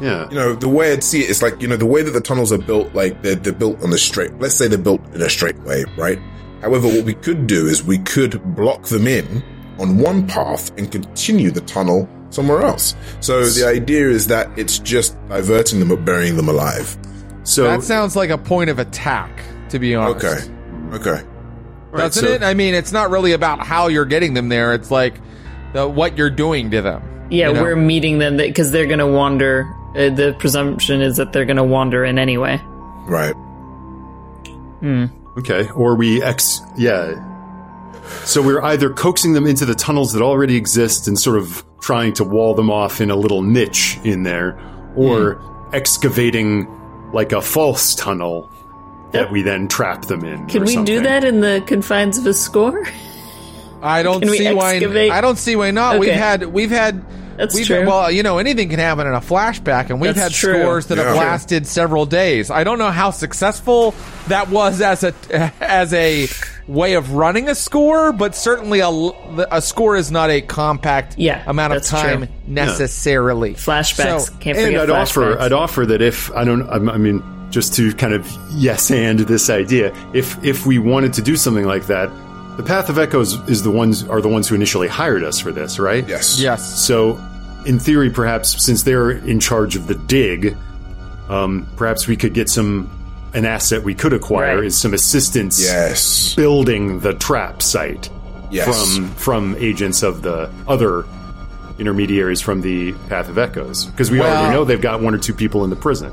Yeah. 0.00 0.28
you 0.28 0.34
know, 0.34 0.54
the 0.56 0.68
way 0.68 0.92
I'd 0.92 1.04
see 1.04 1.20
it 1.22 1.30
is 1.30 1.42
like, 1.42 1.62
you 1.62 1.68
know, 1.68 1.76
the 1.76 1.86
way 1.86 2.02
that 2.02 2.10
the 2.10 2.20
tunnels 2.20 2.50
are 2.52 2.58
built, 2.58 2.92
like, 2.92 3.22
they're, 3.22 3.36
they're 3.36 3.52
built 3.52 3.80
on 3.84 3.92
a 3.92 3.98
straight, 3.98 4.36
let's 4.40 4.56
say 4.56 4.66
they're 4.66 4.78
built 4.78 5.00
in 5.14 5.22
a 5.22 5.30
straight 5.30 5.58
way, 5.60 5.84
right? 5.96 6.18
However, 6.60 6.88
what 6.88 7.04
we 7.04 7.14
could 7.14 7.46
do 7.46 7.66
is 7.66 7.84
we 7.84 7.98
could 7.98 8.42
block 8.56 8.82
them 8.86 9.06
in 9.06 9.44
on 9.78 9.96
one 9.96 10.26
path 10.26 10.76
and 10.76 10.90
continue 10.90 11.52
the 11.52 11.60
tunnel 11.62 12.08
somewhere 12.30 12.62
else. 12.62 12.96
So 13.20 13.44
the 13.44 13.66
idea 13.66 14.08
is 14.08 14.26
that 14.26 14.50
it's 14.58 14.78
just 14.80 15.16
diverting 15.28 15.78
them 15.78 15.88
but 15.90 16.04
burying 16.04 16.36
them 16.36 16.48
alive. 16.48 16.96
So 17.44 17.64
That 17.64 17.82
sounds 17.82 18.16
like 18.16 18.30
a 18.30 18.38
point 18.38 18.70
of 18.70 18.78
attack, 18.78 19.42
to 19.70 19.78
be 19.78 19.94
honest. 19.94 20.24
Okay. 20.24 20.54
Okay. 20.92 21.22
right, 21.90 21.98
Doesn't 22.02 22.24
so- 22.26 22.32
it? 22.32 22.42
I 22.42 22.54
mean, 22.54 22.74
it's 22.74 22.92
not 22.92 23.10
really 23.10 23.32
about 23.32 23.60
how 23.66 23.88
you're 23.88 24.04
getting 24.04 24.34
them 24.34 24.48
there. 24.48 24.74
It's 24.74 24.90
like 24.90 25.14
the, 25.72 25.88
what 25.88 26.18
you're 26.18 26.30
doing 26.30 26.70
to 26.72 26.82
them. 26.82 27.02
yeah, 27.30 27.48
you 27.48 27.54
know? 27.54 27.62
we're 27.62 27.76
meeting 27.76 28.18
them 28.18 28.36
because 28.36 28.70
they're 28.72 28.86
going 28.86 28.98
to 28.98 29.06
wander. 29.06 29.72
Uh, 29.96 30.10
the 30.10 30.34
presumption 30.38 31.00
is 31.00 31.16
that 31.16 31.32
they're 31.32 31.44
going 31.46 31.56
to 31.56 31.64
wander 31.64 32.04
in 32.04 32.18
anyway. 32.18 32.60
Right. 33.06 33.34
Okay, 35.38 35.68
or 35.70 35.94
we 35.94 36.22
ex 36.22 36.60
yeah. 36.76 37.26
So 38.24 38.42
we're 38.42 38.62
either 38.62 38.90
coaxing 38.90 39.32
them 39.34 39.46
into 39.46 39.64
the 39.64 39.74
tunnels 39.74 40.12
that 40.12 40.22
already 40.22 40.56
exist 40.56 41.06
and 41.06 41.18
sort 41.18 41.38
of 41.38 41.64
trying 41.80 42.12
to 42.14 42.24
wall 42.24 42.54
them 42.54 42.70
off 42.70 43.00
in 43.00 43.10
a 43.10 43.16
little 43.16 43.42
niche 43.42 43.98
in 44.04 44.22
there, 44.22 44.58
or 44.96 45.34
Hmm. 45.34 45.74
excavating 45.76 46.66
like 47.12 47.32
a 47.32 47.40
false 47.40 47.94
tunnel 47.94 48.50
that 49.12 49.30
we 49.30 49.42
then 49.42 49.68
trap 49.68 50.06
them 50.06 50.24
in. 50.24 50.46
Can 50.46 50.62
or 50.62 50.66
we 50.66 50.84
do 50.84 51.02
that 51.02 51.24
in 51.24 51.40
the 51.40 51.62
confines 51.66 52.18
of 52.18 52.26
a 52.26 52.34
score? 52.34 52.86
I 53.82 54.02
don't 54.04 54.20
Can 54.20 54.30
we 54.30 54.38
see 54.38 54.54
why. 54.54 54.80
I 55.12 55.20
don't 55.20 55.38
see 55.38 55.56
why 55.56 55.70
not. 55.70 55.98
We've 55.98 56.12
had. 56.12 56.44
We've 56.46 56.70
had. 56.70 57.04
That's 57.36 57.54
we've 57.54 57.66
true. 57.66 57.86
Well, 57.86 58.10
you 58.10 58.22
know, 58.22 58.36
anything 58.36 58.68
can 58.68 58.78
happen 58.78 59.06
in 59.06 59.14
a 59.14 59.20
flashback, 59.20 59.88
and 59.88 60.00
we've 60.00 60.14
That's 60.14 60.32
had 60.32 60.32
true. 60.32 60.60
scores 60.60 60.86
that 60.88 60.98
have 60.98 61.16
lasted 61.16 61.66
several 61.66 62.04
days. 62.04 62.50
I 62.50 62.64
don't 62.64 62.78
know 62.78 62.90
how 62.90 63.10
successful 63.12 63.94
that 64.28 64.50
was 64.50 64.82
as 64.82 65.04
a 65.04 65.14
as 65.60 65.94
a 65.94 66.28
way 66.70 66.94
of 66.94 67.12
running 67.12 67.48
a 67.48 67.54
score, 67.54 68.12
but 68.12 68.34
certainly 68.34 68.80
a, 68.80 68.88
a 69.50 69.60
score 69.60 69.96
is 69.96 70.10
not 70.10 70.30
a 70.30 70.40
compact 70.40 71.16
Yeah, 71.18 71.42
amount 71.46 71.72
of 71.74 71.84
time 71.84 72.26
true. 72.26 72.28
necessarily. 72.46 73.54
Flashbacks. 73.54 74.20
So- 74.26 74.32
Can't 74.40 74.56
and 74.58 74.76
I'd 74.76 74.88
flashbacks. 74.88 75.00
offer, 75.02 75.38
I'd 75.40 75.52
offer 75.52 75.86
that 75.86 76.00
if 76.02 76.30
I 76.32 76.44
don't, 76.44 76.68
I 76.70 76.78
mean, 76.96 77.22
just 77.50 77.74
to 77.74 77.92
kind 77.94 78.14
of 78.14 78.30
yes 78.52 78.90
and 78.90 79.18
this 79.20 79.50
idea, 79.50 79.92
if 80.14 80.42
if 80.44 80.64
we 80.66 80.78
wanted 80.78 81.12
to 81.14 81.22
do 81.22 81.34
something 81.36 81.64
like 81.64 81.86
that, 81.88 82.08
the 82.56 82.62
Path 82.62 82.88
of 82.88 82.98
Echoes 82.98 83.34
is 83.48 83.62
the 83.62 83.70
ones 83.70 84.04
are 84.08 84.20
the 84.20 84.28
ones 84.28 84.48
who 84.48 84.54
initially 84.54 84.86
hired 84.88 85.24
us 85.24 85.40
for 85.40 85.50
this, 85.50 85.78
right? 85.78 86.06
Yes. 86.08 86.38
yes. 86.38 86.62
So, 86.80 87.18
in 87.66 87.78
theory, 87.80 88.10
perhaps 88.10 88.62
since 88.64 88.84
they're 88.84 89.10
in 89.10 89.40
charge 89.40 89.74
of 89.76 89.86
the 89.88 89.94
dig, 89.96 90.56
um, 91.28 91.66
perhaps 91.76 92.06
we 92.06 92.16
could 92.16 92.34
get 92.34 92.48
some 92.48 92.88
an 93.34 93.44
asset 93.44 93.82
we 93.84 93.94
could 93.94 94.12
acquire 94.12 94.56
Right. 94.56 94.64
is 94.66 94.76
some 94.76 94.92
assistance 94.94 95.62
Yes. 95.62 96.34
building 96.34 97.00
the 97.00 97.14
trap 97.14 97.62
site 97.62 98.08
Yes. 98.50 98.66
from 98.96 99.08
from 99.16 99.56
agents 99.58 100.02
of 100.02 100.22
the 100.22 100.48
other 100.66 101.04
intermediaries 101.78 102.40
from 102.40 102.60
the 102.60 102.92
Path 103.08 103.28
of 103.28 103.38
Echoes 103.38 103.86
because 103.86 104.10
we 104.10 104.18
Well- 104.20 104.36
already 104.36 104.54
know 104.54 104.64
they've 104.64 104.80
got 104.80 105.00
one 105.00 105.14
or 105.14 105.18
two 105.18 105.32
people 105.34 105.64
in 105.64 105.70
the 105.70 105.76
prison. 105.76 106.10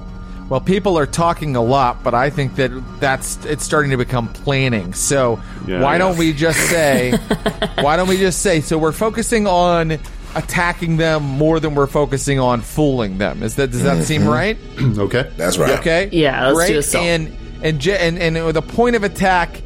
Well, 0.49 0.61
people 0.61 0.97
are 0.97 1.05
talking 1.05 1.57
a 1.57 1.61
lot, 1.61 2.03
but 2.05 2.13
I 2.13 2.29
think 2.29 2.55
that 2.55 2.71
that's 3.01 3.37
it's 3.45 3.65
starting 3.65 3.91
to 3.91 3.97
become 3.97 4.29
planning. 4.29 4.93
So 4.93 5.39
Yeah, 5.67 5.81
why 5.81 5.93
yeah. 5.93 5.97
don't 5.97 6.17
we 6.17 6.31
just 6.31 6.59
say? 6.69 7.11
why 7.81 7.97
don't 7.97 8.07
we 8.07 8.17
just 8.17 8.41
say? 8.41 8.61
So 8.61 8.77
we're 8.77 8.93
focusing 8.93 9.45
on 9.45 9.97
attacking 10.37 10.97
them 10.97 11.23
more 11.23 11.59
than 11.59 11.73
we're 11.75 11.87
focusing 11.87 12.39
on 12.39 12.61
fooling 12.61 13.17
them. 13.17 13.41
Is 13.43 13.55
that 13.55 13.71
does 13.71 13.83
that 13.83 14.03
seem 14.03 14.27
right? 14.27 14.57
okay, 14.79 15.29
That's 15.35 15.57
right. 15.57 15.79
Okay. 15.79 16.09
Yeah, 16.11 16.49
let's 16.51 16.91
do 16.91 16.97
And 16.99 17.35
and 17.63 17.79
je- 17.79 17.97
and 17.97 18.17
and 18.19 18.35
the 18.55 18.61
point 18.61 18.95
of 18.95 19.03
attack 19.03 19.61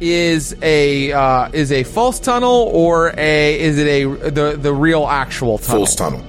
is 0.00 0.56
a 0.62 1.12
uh, 1.12 1.50
is 1.52 1.70
a 1.70 1.84
false 1.84 2.18
tunnel 2.18 2.70
or 2.72 3.14
a 3.16 3.60
is 3.60 3.78
it 3.78 3.86
a 3.86 4.30
the 4.30 4.56
the 4.60 4.72
real 4.72 5.06
actual 5.06 5.58
tunnel? 5.58 5.86
False 5.86 5.94
tunnel. 5.94 6.24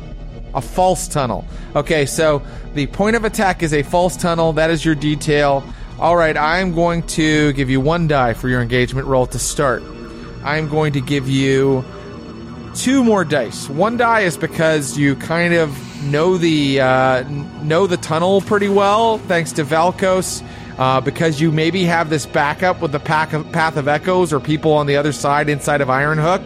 A 0.54 0.62
false 0.62 1.08
tunnel. 1.08 1.46
Okay, 1.76 2.06
so 2.06 2.41
the 2.74 2.86
point 2.88 3.15
of 3.15 3.24
attack 3.26 3.63
is 3.63 3.74
a 3.74 3.84
false 3.84 4.15
tunnel. 4.17 4.54
That 4.54 4.70
is 4.70 4.86
your 4.86 4.96
detail. 4.96 5.63
All 6.00 6.15
right, 6.15 6.36
I'm 6.36 6.74
going 6.74 7.04
to 7.04 7.54
give 7.54 7.70
you 7.70 7.80
one 7.80 8.08
die 8.08 8.34
for 8.34 8.50
your 8.50 8.62
engagement 8.62 9.08
roll 9.08 9.28
to 9.28 9.39
start. 9.39 9.82
I'm 10.44 10.67
going 10.67 10.94
to 10.94 11.02
give 11.02 11.30
you 11.30 11.86
two 12.75 13.03
more 13.03 13.23
dice. 13.23 13.69
One 13.69 13.97
die 13.97 14.21
is 14.21 14.38
because 14.38 14.97
you 14.97 15.15
kind 15.15 15.53
of 15.53 15.77
know 16.03 16.38
the 16.38 16.81
uh, 16.81 17.23
know 17.63 17.88
the 17.88 17.97
tunnel 17.97 18.41
pretty 18.41 18.69
well, 18.69 19.17
thanks 19.19 19.51
to 19.53 19.63
Valkos. 19.63 20.43
Uh, 20.77 20.99
because 20.99 21.39
you 21.39 21.51
maybe 21.51 21.84
have 21.84 22.10
this 22.10 22.25
backup 22.25 22.81
with 22.81 22.91
the 22.91 22.99
pack 22.99 23.34
of, 23.34 23.51
path 23.51 23.77
of 23.77 23.88
echoes 23.88 24.34
or 24.34 24.39
people 24.39 24.71
on 24.73 24.88
the 24.88 24.95
other 24.95 25.12
side 25.12 25.49
inside 25.49 25.81
of 25.81 25.89
Iron 25.89 26.17
Hook. 26.17 26.41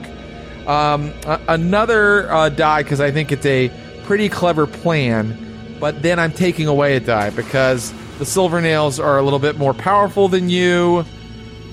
Um, 0.67 1.13
a- 1.25 1.39
another 1.47 2.29
uh, 2.29 2.49
die 2.49 2.83
because 2.83 2.99
I 2.99 3.11
think 3.11 3.31
it's 3.31 3.45
a 3.45 3.71
pretty 4.03 4.27
clever 4.27 4.67
plan. 4.67 5.77
But 5.79 6.01
then 6.01 6.19
I'm 6.19 6.33
taking 6.33 6.67
away 6.67 6.95
a 6.95 6.99
die 6.99 7.29
because 7.29 7.93
the 8.17 8.25
Silver 8.25 8.61
Nails 8.61 8.99
are 8.99 9.17
a 9.17 9.21
little 9.21 9.39
bit 9.39 9.57
more 9.57 9.73
powerful 9.73 10.27
than 10.27 10.49
you, 10.49 11.05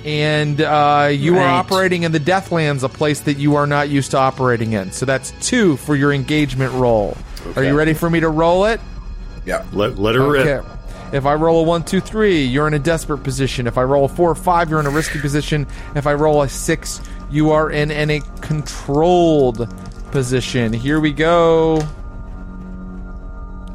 and 0.04 0.60
uh, 0.60 1.08
you 1.12 1.38
are 1.38 1.46
operating 1.46 2.02
in 2.02 2.12
the 2.12 2.20
Deathlands, 2.20 2.82
a 2.82 2.88
place 2.88 3.20
that 3.20 3.38
you 3.38 3.56
are 3.56 3.66
not 3.66 3.88
used 3.88 4.10
to 4.12 4.18
operating 4.18 4.72
in. 4.72 4.92
So 4.92 5.06
that's 5.06 5.32
two 5.40 5.76
for 5.76 5.94
your 5.94 6.12
engagement 6.12 6.72
roll. 6.72 7.16
Are 7.56 7.64
you 7.64 7.76
ready 7.76 7.94
for 7.94 8.10
me 8.10 8.20
to 8.20 8.28
roll 8.28 8.66
it? 8.66 8.80
Yeah. 9.44 9.64
let 9.72 9.98
let 9.98 10.14
her 10.14 10.30
rip. 10.30 10.64
If 11.12 11.26
I 11.26 11.34
roll 11.34 11.60
a 11.60 11.62
one, 11.64 11.84
two, 11.84 12.00
three, 12.00 12.42
you're 12.44 12.66
in 12.66 12.74
a 12.74 12.78
desperate 12.78 13.18
position. 13.18 13.66
If 13.66 13.76
I 13.76 13.82
roll 13.82 14.06
a 14.06 14.08
four 14.08 14.30
or 14.30 14.34
five, 14.34 14.70
you're 14.70 14.80
in 14.80 14.86
a 14.86 14.90
risky 14.90 15.20
position. 15.20 15.66
If 15.94 16.06
I 16.06 16.14
roll 16.14 16.40
a 16.40 16.48
six, 16.48 17.02
you 17.30 17.50
are 17.50 17.70
in, 17.70 17.90
in 17.90 18.10
a 18.10 18.20
controlled 18.40 19.68
position. 20.10 20.72
Here 20.72 21.00
we 21.00 21.12
go. 21.12 21.82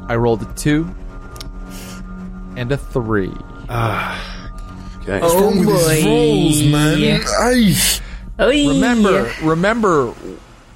I 0.08 0.16
rolled 0.16 0.42
a 0.42 0.52
two 0.54 0.92
and 2.56 2.72
a 2.72 2.76
three. 2.76 3.32
Okay. 5.08 5.20
Oh 5.22 5.40
Wrong 5.42 5.58
with 5.64 5.68
these 5.68 6.04
boy. 6.04 6.10
rolls, 6.10 6.62
man. 6.64 7.20
Ay. 7.40 7.74
Oy. 8.40 8.68
Remember, 8.68 9.32
remember 9.42 10.14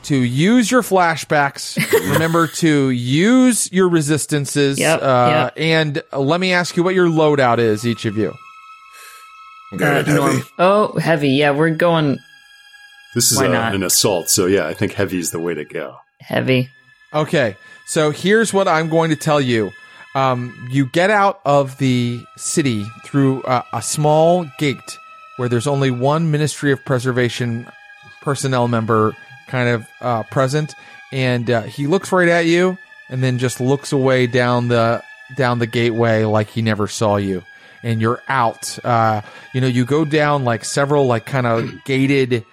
to 0.04 0.16
use 0.16 0.70
your 0.70 0.82
flashbacks. 0.82 1.76
remember 2.12 2.46
to 2.48 2.90
use 2.90 3.70
your 3.72 3.88
resistances. 3.88 4.78
Yep, 4.78 5.02
uh, 5.02 5.28
yep. 5.30 5.52
And 5.56 6.02
let 6.12 6.40
me 6.40 6.52
ask 6.52 6.76
you 6.76 6.82
what 6.82 6.94
your 6.94 7.08
loadout 7.08 7.58
is, 7.58 7.86
each 7.86 8.04
of 8.04 8.16
you. 8.16 8.32
I'm 9.72 9.82
Uh, 9.82 10.02
heavy. 10.02 10.42
Oh, 10.58 10.98
heavy. 10.98 11.28
Yeah, 11.30 11.50
we're 11.52 11.70
going 11.70 12.18
This 13.14 13.30
is 13.32 13.40
a, 13.40 13.44
an 13.50 13.82
assault, 13.82 14.28
so 14.30 14.46
yeah, 14.46 14.66
I 14.66 14.74
think 14.74 14.92
heavy 14.94 15.18
is 15.18 15.30
the 15.30 15.38
way 15.40 15.54
to 15.54 15.64
go. 15.64 15.96
heavy. 16.20 16.68
Okay, 17.14 17.56
so 17.86 18.10
here's 18.10 18.52
what 18.54 18.66
I'm 18.66 18.88
going 18.88 19.10
to 19.10 19.16
tell 19.16 19.40
you. 19.40 19.70
Um, 20.14 20.68
you 20.70 20.86
get 20.86 21.10
out 21.10 21.40
of 21.44 21.78
the 21.78 22.24
city 22.36 22.84
through 23.04 23.42
a, 23.44 23.64
a 23.72 23.82
small 23.82 24.44
gate 24.58 24.98
where 25.36 25.48
there's 25.48 25.66
only 25.66 25.90
one 25.90 26.30
Ministry 26.30 26.70
of 26.72 26.84
Preservation 26.84 27.66
personnel 28.20 28.68
member 28.68 29.16
kind 29.48 29.68
of 29.68 29.88
uh, 30.00 30.22
present, 30.24 30.74
and 31.12 31.50
uh, 31.50 31.62
he 31.62 31.86
looks 31.86 32.12
right 32.12 32.28
at 32.28 32.46
you 32.46 32.78
and 33.08 33.22
then 33.22 33.38
just 33.38 33.60
looks 33.60 33.92
away 33.92 34.26
down 34.26 34.68
the 34.68 35.02
down 35.36 35.58
the 35.58 35.66
gateway 35.66 36.24
like 36.24 36.48
he 36.48 36.62
never 36.62 36.86
saw 36.86 37.16
you, 37.16 37.42
and 37.82 38.00
you're 38.00 38.22
out. 38.28 38.78
Uh, 38.84 39.22
you 39.54 39.60
know, 39.60 39.66
you 39.66 39.84
go 39.84 40.04
down 40.04 40.44
like 40.44 40.64
several 40.64 41.06
like 41.06 41.26
kind 41.26 41.46
of 41.46 41.84
gated 41.84 42.44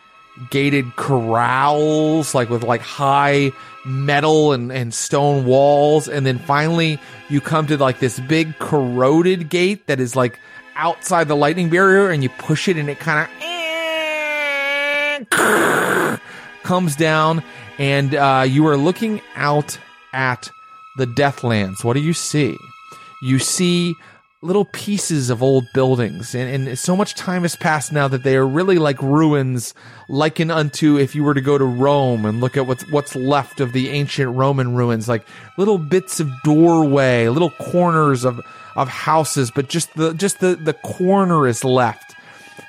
gated 0.49 0.95
corrals, 0.95 2.33
like 2.33 2.49
with 2.49 2.63
like 2.63 2.81
high 2.81 3.51
metal 3.85 4.53
and, 4.53 4.71
and 4.71 4.93
stone 4.93 5.45
walls. 5.45 6.07
And 6.07 6.25
then 6.25 6.39
finally 6.39 6.99
you 7.29 7.41
come 7.41 7.67
to 7.67 7.77
like 7.77 7.99
this 7.99 8.19
big 8.19 8.57
corroded 8.59 9.49
gate 9.49 9.87
that 9.87 9.99
is 9.99 10.15
like 10.15 10.39
outside 10.75 11.27
the 11.27 11.35
lightning 11.35 11.69
barrier 11.69 12.09
and 12.09 12.23
you 12.23 12.29
push 12.29 12.67
it 12.67 12.77
and 12.77 12.89
it 12.89 12.99
kind 12.99 13.27
of 13.27 13.29
comes 16.63 16.95
down 16.95 17.43
and 17.77 18.15
uh, 18.15 18.45
you 18.47 18.67
are 18.67 18.77
looking 18.77 19.21
out 19.35 19.77
at 20.13 20.49
the 20.97 21.05
Deathlands. 21.05 21.83
What 21.83 21.93
do 21.93 21.99
you 21.99 22.13
see? 22.13 22.57
You 23.21 23.39
see 23.39 23.95
little 24.41 24.65
pieces 24.65 25.29
of 25.29 25.43
old 25.43 25.67
buildings. 25.73 26.33
And, 26.33 26.67
and 26.67 26.79
so 26.79 26.95
much 26.95 27.15
time 27.15 27.41
has 27.41 27.55
passed 27.55 27.91
now 27.91 28.07
that 28.07 28.23
they 28.23 28.37
are 28.37 28.47
really 28.47 28.77
like 28.77 29.01
ruins 29.01 29.73
likened 30.07 30.51
unto 30.51 30.97
if 30.97 31.13
you 31.13 31.23
were 31.23 31.33
to 31.33 31.41
go 31.41 31.57
to 31.57 31.65
Rome 31.65 32.25
and 32.25 32.39
look 32.39 32.55
at 32.55 32.65
what's 32.65 32.89
what's 32.89 33.15
left 33.15 33.59
of 33.59 33.73
the 33.73 33.89
ancient 33.89 34.35
Roman 34.35 34.75
ruins 34.75 35.09
like 35.09 35.25
little 35.57 35.77
bits 35.77 36.19
of 36.19 36.29
doorway 36.43 37.27
little 37.27 37.51
corners 37.51 38.23
of 38.23 38.39
of 38.75 38.87
houses 38.87 39.51
but 39.51 39.67
just 39.67 39.93
the 39.95 40.13
just 40.13 40.39
the 40.39 40.55
the 40.55 40.73
corner 40.73 41.45
is 41.45 41.63
left. 41.65 42.15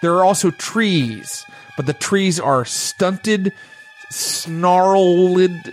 There 0.02 0.14
are 0.14 0.24
also 0.24 0.50
trees 0.50 1.44
but 1.76 1.86
the 1.86 1.92
trees 1.92 2.40
are 2.40 2.64
stunted 2.64 3.52
snarled 4.10 5.70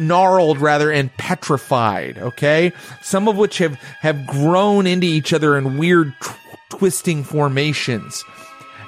gnarled 0.00 0.60
rather 0.60 0.90
and 0.90 1.14
petrified 1.16 2.18
okay? 2.18 2.72
Some 3.02 3.28
of 3.28 3.36
which 3.36 3.58
have 3.58 3.74
have 4.00 4.26
grown 4.26 4.86
into 4.86 5.06
each 5.06 5.32
other 5.32 5.56
in 5.56 5.78
weird 5.78 6.12
tw- 6.20 6.36
twisting 6.70 7.22
formations. 7.22 8.24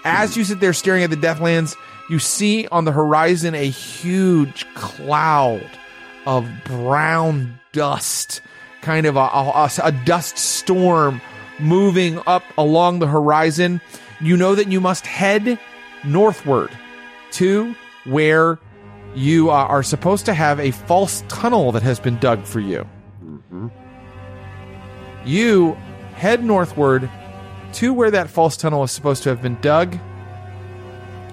As 0.05 0.37
you 0.37 0.45
sit 0.45 0.61
there 0.61 0.73
staring 0.73 1.05
at 1.05 1.11
the 1.11 1.17
deathlands 1.17 1.77
you 2.11 2.19
see 2.19 2.67
on 2.69 2.85
the 2.85 2.93
horizon 2.93 3.55
a 3.55 3.69
huge 3.69 4.67
cloud 4.75 5.71
of 6.27 6.49
brown 6.65 7.59
dust 7.73 8.41
kind 8.83 9.07
of 9.07 9.17
a, 9.17 9.21
a, 9.21 9.71
a 9.85 9.93
dust 10.05 10.37
storm 10.37 11.21
moving 11.59 12.21
up 12.27 12.43
along 12.59 12.99
the 12.99 13.07
horizon. 13.07 13.81
You 14.21 14.37
know 14.37 14.55
that 14.55 14.71
you 14.71 14.81
must 14.81 15.07
head 15.07 15.59
northward 16.05 16.71
to 17.33 17.75
where 18.05 18.59
you 19.15 19.51
uh, 19.51 19.55
are 19.55 19.83
supposed 19.83 20.27
to 20.27 20.35
have 20.35 20.59
a 20.61 20.71
false 20.71 21.25
tunnel 21.29 21.73
that 21.73 21.83
has 21.83 22.01
been 22.01 22.19
dug 22.19 22.45
for 22.45 22.61
you. 22.61 22.89
You 25.25 25.75
head 26.15 26.45
northward 26.45 27.11
to 27.75 27.93
where 27.93 28.11
that 28.11 28.29
false 28.29 28.57
tunnel 28.57 28.83
is 28.83 28.91
supposed 28.91 29.23
to 29.25 29.29
have 29.29 29.43
been 29.43 29.61
dug, 29.61 29.99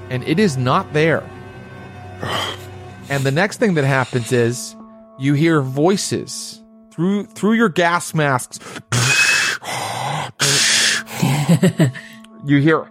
and 0.10 0.24
it 0.24 0.40
is 0.40 0.58
not 0.58 0.92
there. 0.94 1.24
and 3.10 3.24
the 3.24 3.32
next 3.32 3.58
thing 3.58 3.74
that 3.76 3.86
happens 3.86 4.32
is 4.32 4.76
you 5.18 5.34
hear 5.34 5.62
voices 5.62 6.62
through 6.92 7.26
through 7.26 7.54
your 7.54 7.70
gas 7.70 8.14
masks. 8.14 8.60
you 12.46 12.60
hear, 12.62 12.90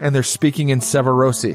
And 0.00 0.14
they're 0.14 0.22
speaking 0.22 0.68
in 0.70 0.80
Severosi. 0.80 1.54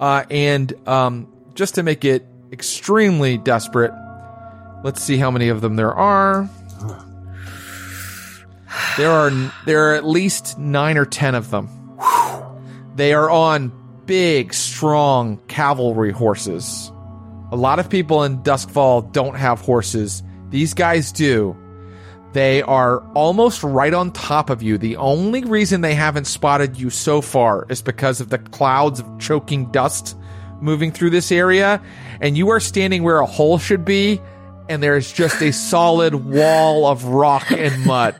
Uh, 0.00 0.24
and 0.30 0.88
um, 0.88 1.32
just 1.54 1.76
to 1.76 1.82
make 1.82 2.04
it 2.04 2.26
extremely 2.50 3.38
desperate, 3.38 3.92
let's 4.84 5.02
see 5.02 5.16
how 5.16 5.30
many 5.30 5.48
of 5.48 5.60
them 5.60 5.76
there 5.76 5.94
are. 5.94 6.48
There 8.96 9.10
are 9.10 9.30
there 9.64 9.90
are 9.90 9.94
at 9.94 10.04
least 10.04 10.58
nine 10.58 10.98
or 10.98 11.06
ten 11.06 11.34
of 11.34 11.50
them. 11.50 11.68
They 12.96 13.14
are 13.14 13.30
on 13.30 13.72
big, 14.06 14.52
strong 14.52 15.38
cavalry 15.48 16.12
horses. 16.12 16.90
A 17.52 17.56
lot 17.56 17.78
of 17.78 17.88
people 17.88 18.24
in 18.24 18.42
Duskfall 18.42 19.12
don't 19.12 19.36
have 19.36 19.60
horses. 19.60 20.22
These 20.50 20.74
guys 20.74 21.12
do. 21.12 21.56
They 22.32 22.62
are 22.62 23.00
almost 23.14 23.62
right 23.62 23.92
on 23.92 24.10
top 24.12 24.48
of 24.48 24.62
you. 24.62 24.78
The 24.78 24.96
only 24.96 25.44
reason 25.44 25.82
they 25.82 25.94
haven't 25.94 26.26
spotted 26.26 26.78
you 26.78 26.88
so 26.88 27.20
far 27.20 27.66
is 27.68 27.82
because 27.82 28.20
of 28.20 28.30
the 28.30 28.38
clouds 28.38 29.00
of 29.00 29.18
choking 29.18 29.70
dust 29.70 30.16
moving 30.60 30.92
through 30.92 31.10
this 31.10 31.30
area. 31.30 31.82
And 32.20 32.36
you 32.36 32.48
are 32.50 32.60
standing 32.60 33.02
where 33.02 33.18
a 33.18 33.26
hole 33.26 33.58
should 33.58 33.84
be, 33.84 34.20
and 34.68 34.82
there's 34.82 35.12
just 35.12 35.42
a 35.42 35.52
solid 35.52 36.14
wall 36.14 36.86
of 36.86 37.04
rock 37.04 37.50
and 37.50 37.84
mud. 37.84 38.14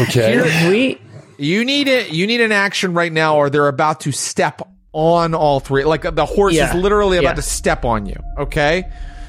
Okay. 0.00 0.68
we 0.70 1.00
You 1.38 1.64
need 1.64 1.88
it. 1.88 2.10
You 2.12 2.26
need 2.26 2.40
an 2.40 2.52
action 2.52 2.94
right 2.94 3.12
now, 3.12 3.36
or 3.36 3.50
they're 3.50 3.68
about 3.68 4.00
to 4.00 4.12
step 4.12 4.62
on 4.92 5.34
all 5.34 5.60
three. 5.60 5.84
Like 5.84 6.02
the 6.14 6.24
horse 6.26 6.54
Yeah. 6.54 6.70
is 6.70 6.74
literally 6.82 7.18
about 7.18 7.30
Yeah. 7.30 7.34
to 7.36 7.42
step 7.42 7.84
on 7.84 8.06
you. 8.06 8.16
Okay, 8.38 8.84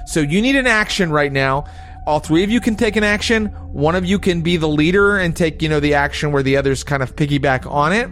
so 0.05 0.19
you 0.19 0.41
need 0.41 0.55
an 0.55 0.67
action 0.67 1.11
right 1.11 1.31
now. 1.31 1.65
All 2.05 2.19
three 2.19 2.43
of 2.43 2.49
you 2.51 2.59
can 2.59 2.75
take 2.75 2.95
an 2.95 3.03
action. 3.03 3.45
One 3.71 3.95
of 3.95 4.05
you 4.05 4.19
can 4.19 4.41
be 4.41 4.57
the 4.57 4.67
leader 4.67 5.17
and 5.17 5.35
take 5.35 5.61
you 5.61 5.69
know 5.69 5.79
the 5.79 5.93
action 5.93 6.31
where 6.31 6.43
the 6.43 6.57
others 6.57 6.83
kind 6.83 7.01
of 7.01 7.15
piggyback 7.15 7.69
on 7.69 7.93
it. 7.93 8.09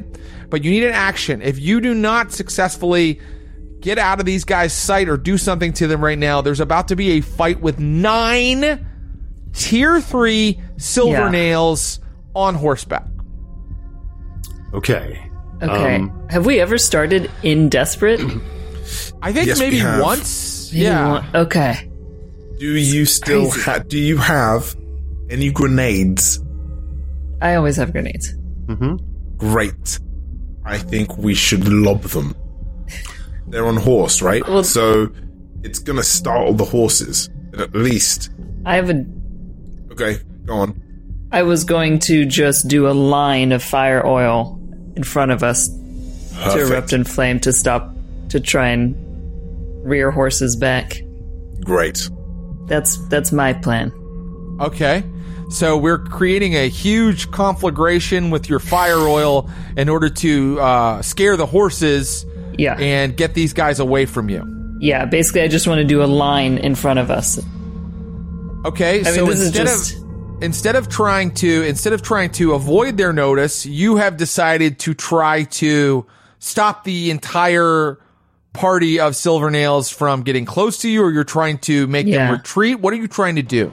But 0.50 0.64
you 0.64 0.72
need 0.72 0.84
an 0.84 0.94
action. 0.94 1.42
If 1.42 1.60
you 1.60 1.82
do 1.82 1.94
not 1.94 2.32
successfully 2.32 3.20
get 3.82 3.98
out 3.98 4.20
of 4.20 4.26
these 4.26 4.44
guys' 4.46 4.74
sight 4.74 5.10
or 5.10 5.18
do 5.18 5.38
something 5.38 5.74
to 5.74 5.88
them 5.88 6.04
right 6.04 6.18
now, 6.18 6.42
there's 6.42 6.60
about 6.60 6.88
to 6.90 6.96
be 6.96 7.12
a 7.12 7.22
fight 7.22 7.60
with 7.62 7.80
nine 7.80 8.88
tier 9.54 10.00
three 10.00 10.62
silver 10.78 11.12
Yeah. 11.14 11.30
nails 11.30 12.00
on 12.36 12.56
horseback. 12.56 13.06
Okay. 14.74 15.22
okay. 15.62 15.96
Um, 15.96 16.28
have 16.30 16.46
we 16.46 16.60
ever 16.62 16.78
started 16.78 17.30
in 17.44 17.68
desperate? 17.70 18.22
I 19.22 19.34
think 19.34 19.48
Yes, 19.48 19.60
maybe 19.60 19.82
once. 19.84 20.72
Maybe 20.72 20.84
yeah. 20.86 21.10
one- 21.12 21.26
Okay. 21.36 21.90
Do 22.62 22.76
you 22.78 23.06
still 23.06 23.50
crazy. 23.50 23.62
ha- 23.64 23.80
do 23.80 23.98
you 23.98 24.18
have 24.18 24.76
any 25.32 25.50
grenades? 25.52 26.40
I 27.42 27.56
always 27.56 27.76
have 27.78 27.92
grenades. 27.92 28.36
Mm-hmm. 28.68 29.38
Great. 29.38 30.00
I 30.64 30.78
think 30.78 31.18
we 31.18 31.34
should 31.34 31.68
lob 31.68 32.04
them. 32.04 32.36
They're 33.48 33.66
on 33.66 33.78
horse, 33.78 34.22
right? 34.22 34.48
Well- 34.48 34.64
so 34.64 35.10
it's 35.64 35.80
gonna 35.80 36.04
startle 36.04 36.54
the 36.54 36.66
horses. 36.66 37.32
At 37.58 37.74
least. 37.74 38.30
I 38.64 38.76
have 38.76 38.92
a. 38.92 39.06
Okay, 39.94 40.20
go 40.46 40.54
on. 40.58 40.80
I 41.32 41.42
was 41.42 41.64
going 41.64 41.98
to 42.00 42.26
just 42.26 42.68
do 42.68 42.88
a 42.88 42.94
line 42.94 43.54
of 43.54 43.64
fire 43.64 44.06
oil 44.06 44.60
in 44.96 45.04
front 45.04 45.32
of 45.32 45.42
us 45.42 45.68
to 45.70 46.60
erupt 46.60 46.94
in 46.94 47.06
flame 47.06 47.40
to 47.40 47.52
stop 47.54 47.96
to 48.30 48.40
try 48.40 48.68
and 48.68 48.94
rear 49.84 50.12
horses 50.12 50.56
back. 50.56 51.02
Great. 51.66 52.08
That's 52.68 52.98
that's 53.08 53.32
my 53.32 53.54
plan. 53.54 53.92
Okay. 54.60 55.04
So 55.50 55.78
we're 55.78 55.98
creating 56.00 56.56
a 56.56 56.70
huge 56.70 57.30
conflagration 57.32 58.30
with 58.30 58.50
your 58.50 58.60
fire 58.60 59.00
oil 59.00 59.50
in 59.76 59.90
order 59.90 60.08
to 60.10 60.60
uh, 60.62 61.02
scare 61.02 61.36
the 61.36 61.46
horses 61.46 62.26
Yeah. 62.58 62.78
and 62.80 63.18
get 63.18 63.34
these 63.34 63.52
guys 63.54 63.80
away 63.80 64.06
from 64.06 64.30
you. 64.30 64.44
yeah, 64.80 65.06
basically 65.06 65.42
I 65.42 65.48
just 65.50 65.68
want 65.68 65.80
to 65.80 65.84
do 65.86 66.02
a 66.04 66.06
line 66.08 66.58
in 66.58 66.74
front 66.76 67.00
of 67.00 67.12
us. 67.12 67.38
Okay. 68.66 69.00
I 69.02 69.04
so 69.04 69.30
is 69.30 69.42
instead 69.48 69.68
just- 69.68 69.96
of 69.98 70.02
instead 70.44 70.76
of 70.76 70.88
trying 70.90 71.32
to 71.36 71.64
instead 71.64 71.94
of 71.94 72.02
trying 72.02 72.30
to 72.32 72.54
avoid 72.54 72.98
their 72.98 73.14
notice, 73.14 73.66
you 73.66 73.98
have 73.98 74.18
decided 74.18 74.80
to 74.80 74.94
try 74.94 75.44
to 75.44 76.06
stop 76.40 76.84
the 76.84 77.12
entire 77.12 77.98
party 78.54 79.00
of 79.00 79.16
silver 79.16 79.50
nails 79.50 79.90
from 79.90 80.24
getting 80.24 80.46
close 80.46 80.78
to 80.80 80.90
you, 80.90 81.04
or 81.04 81.12
you're 81.12 81.24
trying 81.24 81.58
to 81.60 81.88
make 81.88 82.08
Yeah. 82.08 82.26
them 82.28 82.32
retreat. 82.34 82.80
What 82.80 82.94
are 82.94 82.98
you 82.98 83.08
trying 83.08 83.36
to 83.38 83.42
do? 83.44 83.72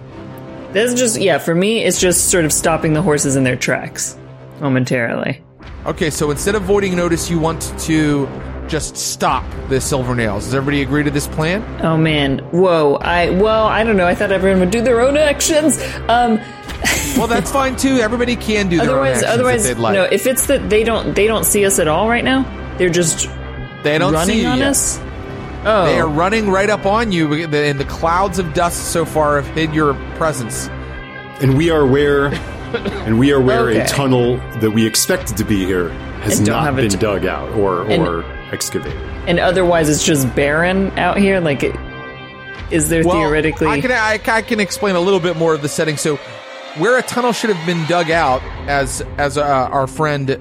This 0.72 0.93
is 0.93 0.99
just 1.01 1.20
yeah, 1.20 1.39
for 1.39 1.55
me 1.55 1.83
it's 1.85 1.99
just 2.01 2.31
sort 2.31 2.45
of 2.45 2.53
stopping 2.53 2.93
the 2.93 3.03
horses 3.03 3.37
in 3.37 3.45
their 3.45 3.57
tracks 3.57 4.16
momentarily. 4.61 5.43
Okay, 5.87 6.11
so 6.11 6.31
instead 6.31 6.55
of 6.55 6.62
avoiding 6.62 6.95
notice, 6.95 7.31
you 7.31 7.39
want 7.39 7.72
to 7.81 8.29
just 8.68 8.97
stop 8.97 9.45
the 9.70 9.81
silver 9.81 10.14
nails. 10.14 10.45
Does 10.45 10.55
everybody 10.55 10.83
agree 10.83 11.03
to 11.03 11.11
this 11.11 11.26
plan? 11.26 11.64
Oh 11.83 11.97
man. 11.97 12.41
Whoa. 12.51 12.97
I 13.01 13.31
well, 13.31 13.66
I 13.66 13.83
don't 13.83 13.97
know. 13.97 14.07
I 14.07 14.14
thought 14.14 14.31
everyone 14.31 14.61
would 14.61 14.70
do 14.70 14.83
their 14.83 15.01
own 15.01 15.16
actions. 15.16 15.83
Um 16.09 16.39
Well, 17.16 17.26
that's 17.26 17.51
fine 17.51 17.74
too. 17.76 17.97
Everybody 17.97 18.37
can 18.37 18.68
do 18.68 18.76
their 18.76 18.91
own 18.91 18.91
otherwise 18.99 19.16
actions 19.22 19.33
otherwise 19.33 19.66
if 19.66 19.76
they'd 19.76 19.83
like. 19.83 19.95
no, 19.95 20.05
if 20.05 20.26
it's 20.26 20.47
that 20.47 20.68
they 20.70 20.85
don't 20.85 21.14
they 21.14 21.26
don't 21.26 21.45
see 21.45 21.64
us 21.64 21.79
at 21.79 21.89
all 21.89 22.09
right 22.09 22.22
now. 22.24 22.45
They're 22.76 22.91
just 22.91 23.26
they 23.83 23.99
don't 23.99 24.12
running 24.12 24.37
see 24.37 24.43
you 24.43 24.49
on 24.49 24.59
yet. 24.59 24.68
us. 24.68 24.99
Oh. 25.64 25.85
They 25.87 25.99
are 25.99 26.09
running 26.09 26.51
right 26.51 26.70
up 26.70 26.87
on 26.87 27.11
you, 27.12 27.33
and 27.35 27.79
the 27.81 27.85
clouds 27.85 28.39
of 28.39 28.55
dust 28.55 28.93
so 28.93 29.05
far 29.05 29.41
have 29.41 29.55
hid 29.55 29.74
your 29.74 29.95
presence. 30.16 30.68
and 31.41 31.57
we 31.57 31.70
are 31.70 31.87
where, 31.87 32.26
and 33.07 33.18
we 33.18 33.33
are 33.33 33.41
where 33.41 33.68
Okay. 33.68 33.81
a 33.81 33.87
tunnel 33.87 34.37
that 34.61 34.70
we 34.72 34.87
expected 34.87 35.37
to 35.37 35.45
be 35.45 35.64
here 35.64 35.89
has 36.22 36.39
And 36.39 36.47
don't 36.47 36.57
not 36.57 36.64
have 36.64 36.79
a 36.79 36.83
been 36.83 36.91
t- 36.91 36.97
dug 36.97 37.26
out 37.26 37.49
or 37.55 37.83
And- 37.91 38.07
or 38.07 38.24
excavated. 38.53 38.99
and 39.29 39.39
otherwise 39.39 39.89
it's 39.89 40.05
just 40.05 40.33
barren 40.35 40.91
out 40.99 41.16
here 41.18 41.39
like 41.41 41.62
it, 41.62 41.76
is 42.70 42.89
there 42.89 43.05
Well, 43.05 43.16
theoretically 43.16 43.66
I 43.68 43.81
can 43.81 43.93
I, 43.93 44.18
I 44.26 44.43
can 44.43 44.59
explain 44.61 44.97
a 44.97 45.01
little 45.01 45.20
bit 45.20 45.37
more 45.37 45.55
of 45.55 45.62
the 45.62 45.68
setting. 45.68 45.97
So, 45.97 46.16
where 46.76 46.99
a 46.99 47.03
tunnel 47.03 47.33
should 47.33 47.51
have 47.51 47.66
been 47.66 47.85
dug 47.87 48.11
out, 48.11 48.43
as 48.68 49.03
as 49.16 49.39
uh, 49.39 49.43
our 49.45 49.87
friend 49.87 50.39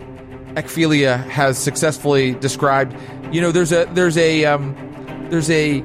Ecphelia 0.57 1.17
has 1.17 1.57
successfully 1.57 2.33
described, 2.33 2.97
you 3.31 3.39
know, 3.39 3.51
there's 3.51 3.71
a 3.71 3.85
there's 3.93 4.17
a 4.17 4.43
um, 4.45 4.75
there's 5.29 5.49
a 5.49 5.83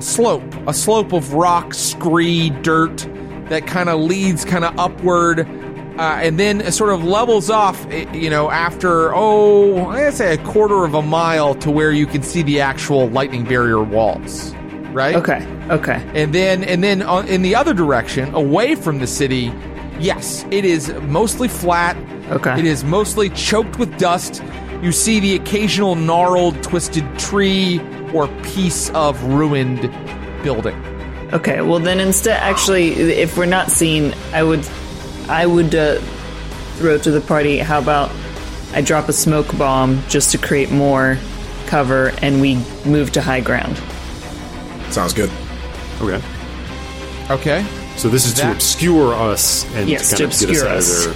slope, 0.00 0.42
a 0.66 0.74
slope 0.74 1.12
of 1.12 1.32
rock, 1.32 1.72
scree, 1.72 2.50
dirt 2.50 3.08
that 3.48 3.66
kind 3.66 3.88
of 3.88 4.00
leads 4.00 4.44
kind 4.44 4.64
of 4.64 4.78
upward. 4.78 5.40
Uh, 5.98 6.20
and 6.22 6.38
then 6.38 6.60
it 6.60 6.72
sort 6.72 6.92
of 6.92 7.02
levels 7.02 7.50
off, 7.50 7.84
eh, 7.86 8.08
you 8.12 8.30
know, 8.30 8.50
after, 8.52 9.12
oh, 9.14 9.88
I'd 9.88 10.14
say 10.14 10.34
a 10.34 10.38
quarter 10.44 10.84
of 10.84 10.94
a 10.94 11.02
mile 11.02 11.56
to 11.56 11.72
where 11.72 11.90
you 11.90 12.06
can 12.06 12.22
see 12.22 12.42
the 12.42 12.60
actual 12.60 13.08
lightning 13.08 13.42
barrier 13.44 13.82
walls, 13.82 14.54
right? 14.92 15.16
Okay. 15.16 15.44
Okay. 15.70 16.08
And 16.14 16.32
then, 16.32 16.62
and 16.62 16.84
then 16.84 17.02
on, 17.02 17.26
in 17.26 17.42
the 17.42 17.56
other 17.56 17.74
direction, 17.74 18.32
away 18.32 18.76
from 18.76 19.00
the 19.00 19.08
city, 19.08 19.48
yes, 19.98 20.44
it 20.50 20.64
is 20.64 20.92
mostly 21.02 21.48
flat. 21.48 21.96
Okay. 22.30 22.58
It 22.58 22.64
is 22.64 22.84
mostly 22.84 23.30
choked 23.30 23.78
with 23.78 23.96
dust. 23.98 24.42
You 24.82 24.92
see 24.92 25.18
the 25.20 25.34
occasional 25.34 25.94
gnarled, 25.94 26.62
twisted 26.62 27.18
tree 27.18 27.80
or 28.12 28.28
piece 28.42 28.90
of 28.90 29.22
ruined 29.24 29.80
building. 30.42 30.76
Okay, 31.32 31.60
well 31.60 31.78
then 31.78 32.00
instead, 32.00 32.40
actually, 32.40 32.92
if 32.92 33.36
we're 33.36 33.46
not 33.46 33.70
seen, 33.70 34.14
I 34.32 34.42
would, 34.42 34.66
I 35.28 35.46
would 35.46 35.74
uh, 35.74 35.98
throw 36.76 36.96
to 36.98 37.10
the 37.10 37.20
party. 37.20 37.58
How 37.58 37.78
about 37.78 38.10
I 38.72 38.80
drop 38.80 39.08
a 39.08 39.12
smoke 39.12 39.56
bomb 39.58 40.02
just 40.08 40.30
to 40.32 40.38
create 40.38 40.70
more 40.70 41.18
cover, 41.66 42.12
and 42.22 42.40
we 42.40 42.56
move 42.86 43.12
to 43.12 43.20
high 43.20 43.40
ground. 43.40 43.76
Sounds 44.90 45.12
good. 45.12 45.30
Okay. 46.00 46.22
Okay. 47.30 47.66
So 47.98 48.08
this 48.08 48.26
is 48.26 48.34
to 48.34 48.50
obscure 48.52 49.12
us 49.12 49.64
and 49.74 49.88
Yes, 49.88 50.10
to 50.10 50.16
to 50.16 50.22
kind 50.22 50.32
of 50.32 50.38
get 50.40 50.50
us 50.50 50.50
obscure 50.50 50.68
out 50.68 50.76
us. 50.76 51.06
of 51.06 51.14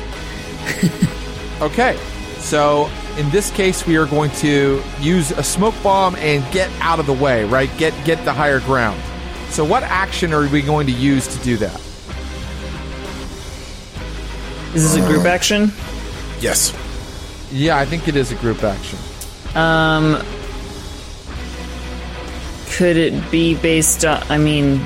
there. 1.01 1.09
Okay. 1.63 1.97
So 2.39 2.91
in 3.17 3.31
this 3.31 3.53
case, 3.53 3.87
we 3.87 3.97
are 3.97 4.07
going 4.07 4.33
to 4.33 4.83
use 5.01 5.31
a 5.31 5.45
smoke 5.45 5.75
bomb 5.81 6.17
and 6.17 6.43
get 6.53 6.69
out 6.81 6.99
of 6.99 7.07
the 7.07 7.13
way, 7.13 7.45
right? 7.45 7.71
Get 7.79 7.95
get 8.05 8.25
the 8.25 8.33
higher 8.33 8.59
ground. 8.59 9.01
So 9.51 9.65
what 9.65 9.85
action 9.85 10.33
are 10.33 10.49
we 10.49 10.61
going 10.61 10.89
to 10.89 10.93
use 10.93 11.29
to 11.29 11.39
do 11.45 11.57
that? 11.59 11.81
Is 14.75 14.83
this 14.93 14.97
a 14.97 15.07
group 15.07 15.25
action? 15.25 15.71
Yes. 16.41 16.75
Yeah, 17.53 17.79
I 17.79 17.85
think 17.85 18.09
it 18.09 18.17
is 18.17 18.33
a 18.33 18.37
group 18.37 18.65
action. 18.65 18.99
Um, 19.55 20.21
could 22.73 22.97
it 22.97 23.31
be 23.31 23.55
based 23.55 24.05
on? 24.05 24.23
I 24.31 24.39
mean, 24.39 24.81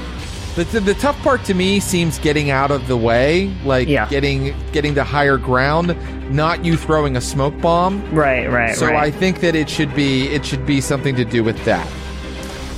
The, 0.57 0.65
the, 0.65 0.81
the 0.81 0.95
tough 0.95 1.21
part 1.23 1.45
to 1.45 1.55
me 1.55 1.81
seems 1.81 2.19
getting 2.19 2.51
out 2.51 2.71
of 2.71 2.89
the 2.89 2.97
way, 2.97 3.55
like 3.65 3.89
Yeah. 3.89 4.09
getting 4.09 4.55
getting 4.73 4.95
to 4.95 5.05
higher 5.05 5.37
ground, 5.37 5.95
not 6.35 6.65
you 6.65 6.77
throwing 6.79 7.17
a 7.17 7.21
smoke 7.21 7.61
bomb. 7.61 8.03
right, 8.11 8.51
right, 8.51 8.75
So 8.75 8.87
I 8.97 9.11
think 9.11 9.41
that 9.41 9.55
it 9.55 9.69
should 9.69 9.95
be 9.95 10.29
it 10.29 10.45
should 10.47 10.65
be 10.65 10.81
something 10.81 11.15
to 11.17 11.25
do 11.27 11.45
with 11.45 11.63
that. 11.67 11.87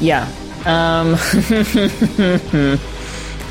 yeah. 0.00 0.26
Um, 0.66 1.14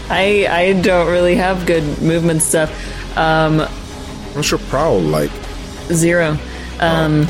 I 0.10 0.46
I 0.50 0.80
don't 0.82 1.08
really 1.10 1.36
have 1.36 1.66
good 1.66 1.84
movement 2.02 2.42
stuff. 2.42 2.70
Um, 3.18 3.60
What's 4.34 4.52
your 4.52 4.60
prowl 4.70 5.00
like? 5.00 5.32
zero. 5.92 6.38
Um. 6.82 7.26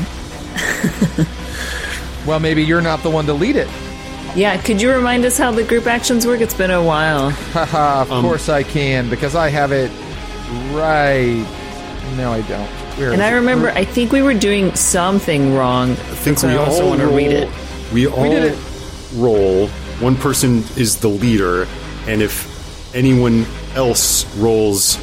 Well, 2.26 2.40
maybe 2.40 2.62
you're 2.64 2.82
not 2.82 3.02
the 3.02 3.08
one 3.10 3.24
to 3.26 3.32
lead 3.32 3.56
it. 3.56 3.68
Yeah, 4.38 4.56
could 4.62 4.80
you 4.80 4.92
remind 4.92 5.24
us 5.24 5.36
how 5.36 5.50
the 5.50 5.64
group 5.64 5.88
actions 5.88 6.24
work? 6.24 6.40
It's 6.40 6.54
been 6.54 6.70
a 6.70 6.80
while. 6.80 7.30
Haha, 7.30 8.02
of 8.02 8.12
um, 8.12 8.22
course 8.22 8.48
I 8.48 8.62
can 8.62 9.10
because 9.10 9.34
I 9.34 9.48
have 9.48 9.72
it 9.72 9.90
right. 10.72 11.44
No, 12.16 12.32
I 12.32 12.42
don't. 12.42 12.68
Where 12.98 13.12
And 13.12 13.20
I 13.20 13.32
it? 13.32 13.34
remember, 13.34 13.70
I 13.70 13.84
think 13.84 14.12
we 14.12 14.22
were 14.22 14.34
doing 14.34 14.72
something 14.76 15.54
wrong. 15.56 15.90
I 15.90 15.94
think 15.94 16.40
we 16.40 16.50
I 16.50 16.56
also 16.56 16.84
all 16.84 16.90
want 16.90 17.00
to 17.00 17.06
roll, 17.08 17.16
read 17.16 17.32
it. 17.32 17.48
We 17.92 18.06
all 18.06 18.30
did 18.30 18.52
it. 18.52 18.58
roll. 19.14 19.66
One 19.98 20.14
person 20.14 20.58
is 20.76 21.00
the 21.00 21.08
leader, 21.08 21.66
and 22.06 22.22
if 22.22 22.94
anyone 22.94 23.44
else 23.74 24.24
rolls 24.36 24.98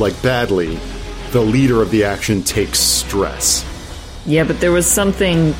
like 0.00 0.20
badly, 0.22 0.76
the 1.30 1.40
leader 1.40 1.80
of 1.82 1.92
the 1.92 2.02
action 2.02 2.42
takes 2.42 2.80
stress. 2.80 3.64
Yeah, 4.26 4.42
but 4.42 4.58
there 4.58 4.72
was 4.72 4.86
something. 4.88 5.54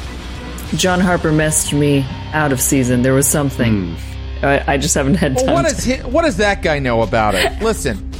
John 0.77 1.01
Harper 1.01 1.33
messed 1.33 1.73
me 1.73 2.05
out 2.33 2.53
of 2.53 2.61
season. 2.61 3.03
There 3.03 3.15
was 3.15 3.27
something. 3.27 3.95
Hmm. 3.97 4.45
I, 4.47 4.75
I 4.75 4.77
just 4.77 4.95
haven't 4.95 5.15
had 5.15 5.37
time. 5.39 5.47
Well, 5.47 5.55
what 5.57 5.69
to- 5.69 5.75
does 5.75 5.85
he, 5.85 5.95
what 5.97 6.23
does 6.23 6.37
that 6.39 6.63
guy 6.63 6.79
know 6.79 7.03
about 7.03 7.35
it? 7.35 7.51
Listen, 7.63 8.11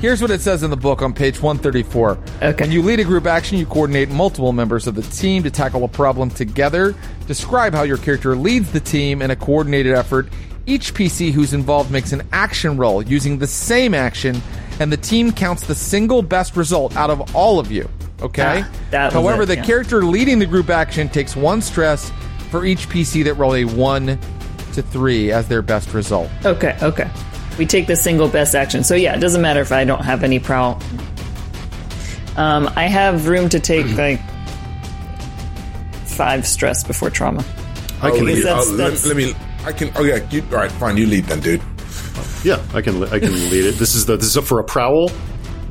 here's 0.00 0.20
what 0.22 0.30
it 0.30 0.40
says 0.40 0.62
in 0.62 0.70
the 0.70 0.76
book 0.76 1.02
on 1.02 1.12
page 1.12 1.40
134. 1.42 2.18
Okay. 2.42 2.64
When 2.64 2.70
you 2.70 2.82
lead 2.82 3.00
a 3.00 3.04
group 3.04 3.26
action, 3.26 3.58
you 3.58 3.66
coordinate 3.66 4.08
multiple 4.10 4.52
members 4.52 4.86
of 4.86 4.94
the 4.94 5.02
team 5.02 5.42
to 5.42 5.50
tackle 5.50 5.82
a 5.84 5.88
problem 5.88 6.30
together. 6.30 6.94
Describe 7.26 7.72
how 7.74 7.82
your 7.82 7.96
character 7.98 8.36
leads 8.36 8.70
the 8.70 8.80
team 8.80 9.22
in 9.22 9.30
a 9.30 9.36
coordinated 9.36 9.94
effort. 9.94 10.28
Each 10.66 10.92
PC 10.94 11.32
who's 11.32 11.52
involved 11.52 11.90
makes 11.90 12.12
an 12.12 12.22
action 12.32 12.76
roll 12.76 13.02
using 13.02 13.38
the 13.38 13.46
same 13.46 13.94
action, 13.94 14.40
and 14.78 14.92
the 14.92 14.96
team 14.96 15.32
counts 15.32 15.66
the 15.66 15.74
single 15.74 16.22
best 16.22 16.56
result 16.56 16.94
out 16.96 17.08
of 17.10 17.34
all 17.34 17.58
of 17.58 17.70
you. 17.72 17.88
Okay. 18.22 18.64
Ah, 18.94 19.10
However, 19.10 19.42
it, 19.42 19.46
the 19.46 19.56
yeah. 19.56 19.64
character 19.64 20.04
leading 20.04 20.38
the 20.38 20.46
group 20.46 20.70
action 20.70 21.08
takes 21.08 21.36
one 21.36 21.60
stress 21.60 22.10
for 22.50 22.64
each 22.64 22.88
PC 22.88 23.24
that 23.24 23.34
roll 23.34 23.54
a 23.54 23.64
one 23.64 24.18
to 24.72 24.82
three 24.82 25.32
as 25.32 25.48
their 25.48 25.62
best 25.62 25.92
result. 25.92 26.30
Okay, 26.44 26.76
okay. 26.82 27.10
We 27.58 27.66
take 27.66 27.86
the 27.86 27.96
single 27.96 28.28
best 28.28 28.54
action. 28.54 28.84
So 28.84 28.94
yeah, 28.94 29.14
it 29.16 29.20
doesn't 29.20 29.42
matter 29.42 29.60
if 29.60 29.72
I 29.72 29.84
don't 29.84 30.02
have 30.04 30.22
any 30.24 30.38
prowl. 30.38 30.80
Um, 32.36 32.70
I 32.76 32.84
have 32.84 33.28
room 33.28 33.48
to 33.50 33.60
take 33.60 33.86
like 33.96 34.20
five 36.04 36.46
stress 36.46 36.84
before 36.84 37.10
trauma. 37.10 37.44
I 38.02 38.10
can 38.10 38.24
lead. 38.24 38.36
lead. 38.36 38.44
that's- 38.44 38.68
I'll- 38.68 38.74
let- 38.74 39.04
let, 39.04 39.16
me. 39.16 39.34
I 39.64 39.72
can. 39.72 39.90
Oh 39.96 40.04
yeah. 40.04 40.26
You, 40.30 40.42
all 40.50 40.58
right. 40.58 40.70
Fine. 40.72 40.96
You 40.96 41.06
lead 41.06 41.24
then, 41.24 41.40
dude. 41.40 41.62
Yeah, 42.44 42.62
I 42.74 42.80
can. 42.82 43.02
I 43.04 43.18
can 43.18 43.32
lead 43.50 43.64
it. 43.64 43.76
This 43.76 43.94
is 43.94 44.06
the. 44.06 44.16
This 44.16 44.26
is 44.26 44.36
up 44.36 44.44
for 44.44 44.60
a 44.60 44.64
prowl. 44.64 45.10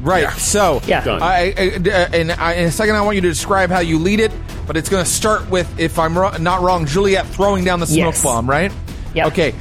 Right. 0.05 0.21
Yeah. 0.23 0.33
So, 0.35 0.81
Yeah. 0.85 1.03
I, 1.21 1.53
I, 1.57 1.89
uh, 1.89 2.09
and 2.13 2.31
I, 2.31 2.53
in 2.53 2.65
a 2.67 2.71
second, 2.71 2.95
I 2.95 3.01
want 3.01 3.15
you 3.15 3.21
to 3.21 3.27
describe 3.29 3.69
how 3.71 3.79
you 3.79 3.97
lead 3.99 4.19
it, 4.19 4.31
but 4.67 4.77
it's 4.77 4.87
going 4.87 5.03
to 5.03 5.09
start 5.09 5.49
with, 5.49 5.67
if 5.79 5.97
I'm 5.99 6.17
ro- 6.17 6.37
not 6.37 6.61
wrong, 6.61 6.85
Juliet 6.85 7.25
throwing 7.27 7.63
down 7.65 7.79
the 7.79 7.87
smoke 7.87 8.13
Yes. 8.13 8.23
bomb, 8.23 8.47
right? 8.49 8.71
Yeah. 9.15 9.27
Okay. 9.27 9.53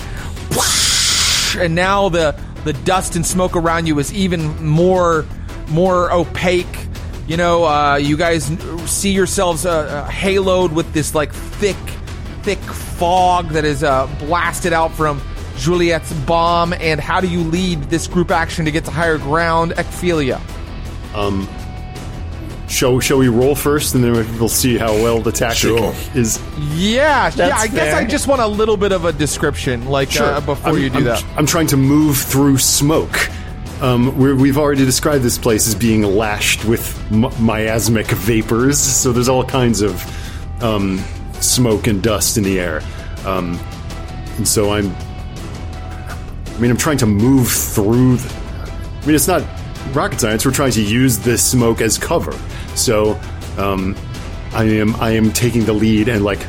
And 1.57 1.75
now 1.75 2.09
the 2.09 2.35
the 2.65 2.73
dust 2.73 3.15
and 3.17 3.25
smoke 3.25 3.57
around 3.57 3.87
you 3.87 3.99
is 3.99 4.13
even 4.13 4.65
more 4.65 5.25
more 5.69 6.11
opaque. 6.13 6.67
You 7.29 7.37
know, 7.37 7.65
uh, 7.65 7.97
you 7.97 8.17
guys 8.17 8.45
see 8.87 9.13
yourselves 9.13 9.65
uh, 9.65 9.71
uh, 10.07 10.11
haloed 10.11 10.73
with 10.73 10.93
this 10.93 11.15
like 11.15 11.33
thick, 11.33 11.77
thick 12.43 12.59
fog 12.59 13.51
that 13.51 13.65
is 13.65 13.83
uh, 13.85 14.07
blasted 14.19 14.73
out 14.73 14.93
from 14.93 15.21
Juliet's 15.57 16.13
bomb. 16.13 16.73
And 16.73 17.01
how 17.01 17.21
do 17.21 17.29
you 17.29 17.41
lead 17.41 17.83
this 17.85 18.07
group 18.07 18.31
action 18.31 18.65
to 18.65 18.71
get 18.71 18.85
to 18.87 18.91
higher 18.91 19.19
ground, 19.19 19.75
Ecphelia? 19.77 20.41
Shall 22.69 22.99
Shall 22.99 23.19
we 23.19 23.29
roll 23.29 23.55
first, 23.55 23.95
and 23.95 24.03
then 24.03 24.13
we'll 24.39 24.49
see 24.49 24.77
how 24.79 24.93
well 24.95 25.21
the 25.21 25.31
tactic 25.31 25.59
Sure. 25.59 25.95
is. 26.15 26.41
Yeah, 26.59 27.27
yeah. 27.27 27.31
That's 27.31 27.63
I 27.63 27.67
guess. 27.69 27.95
I 27.95 28.05
just 28.05 28.27
want 28.27 28.41
a 28.41 28.47
little 28.47 28.77
bit 28.77 28.91
of 28.91 29.05
a 29.05 29.13
description, 29.13 29.85
like 29.87 30.19
uh, 30.21 30.41
before 30.41 30.73
I'm- 30.73 30.79
you 30.83 30.91
do 30.91 30.99
I'm, 30.99 31.05
that. 31.05 31.25
I'm 31.37 31.47
trying 31.47 31.69
to 31.69 31.77
move 31.77 32.17
through 32.19 32.59
smoke. 32.59 33.31
Um, 33.81 34.17
we're, 34.19 34.35
we've 34.35 34.57
already 34.57 34.85
described 34.85 35.23
this 35.23 35.37
place 35.37 35.67
as 35.69 35.75
being 35.75 36.03
lashed 36.03 36.65
with 36.65 36.99
m- 37.13 37.31
miasmic 37.45 38.07
vapors, 38.07 38.79
so 38.81 39.13
there's 39.13 39.29
all 39.29 39.45
kinds 39.45 39.83
of 39.83 40.03
um, 40.63 40.99
smoke 41.41 41.87
and 41.87 42.03
dust 42.03 42.39
in 42.39 42.45
the 42.45 42.59
air. 42.59 42.83
Um, 43.27 43.61
and 44.37 44.49
so 44.49 44.73
I'm. 44.73 44.95
I 46.55 46.59
mean, 46.61 46.71
I'm 46.71 46.77
trying 46.77 46.99
to 46.99 47.07
move 47.07 47.49
through. 47.49 48.17
The, 48.17 48.35
I 49.03 49.07
mean, 49.07 49.15
it's 49.15 49.27
not 49.29 49.43
rocket 49.93 50.21
science. 50.21 50.45
We're 50.47 50.53
trying 50.53 50.73
to 50.73 50.83
use 50.83 51.19
this 51.19 51.43
smoke 51.45 51.81
as 51.81 51.99
cover. 51.99 52.33
So 52.75 53.21
um, 53.59 53.97
I 54.53 54.65
am 54.65 54.95
I 54.97 55.11
am 55.11 55.33
taking 55.33 55.65
the 55.65 55.73
lead 55.73 56.09
and 56.09 56.25
like 56.25 56.41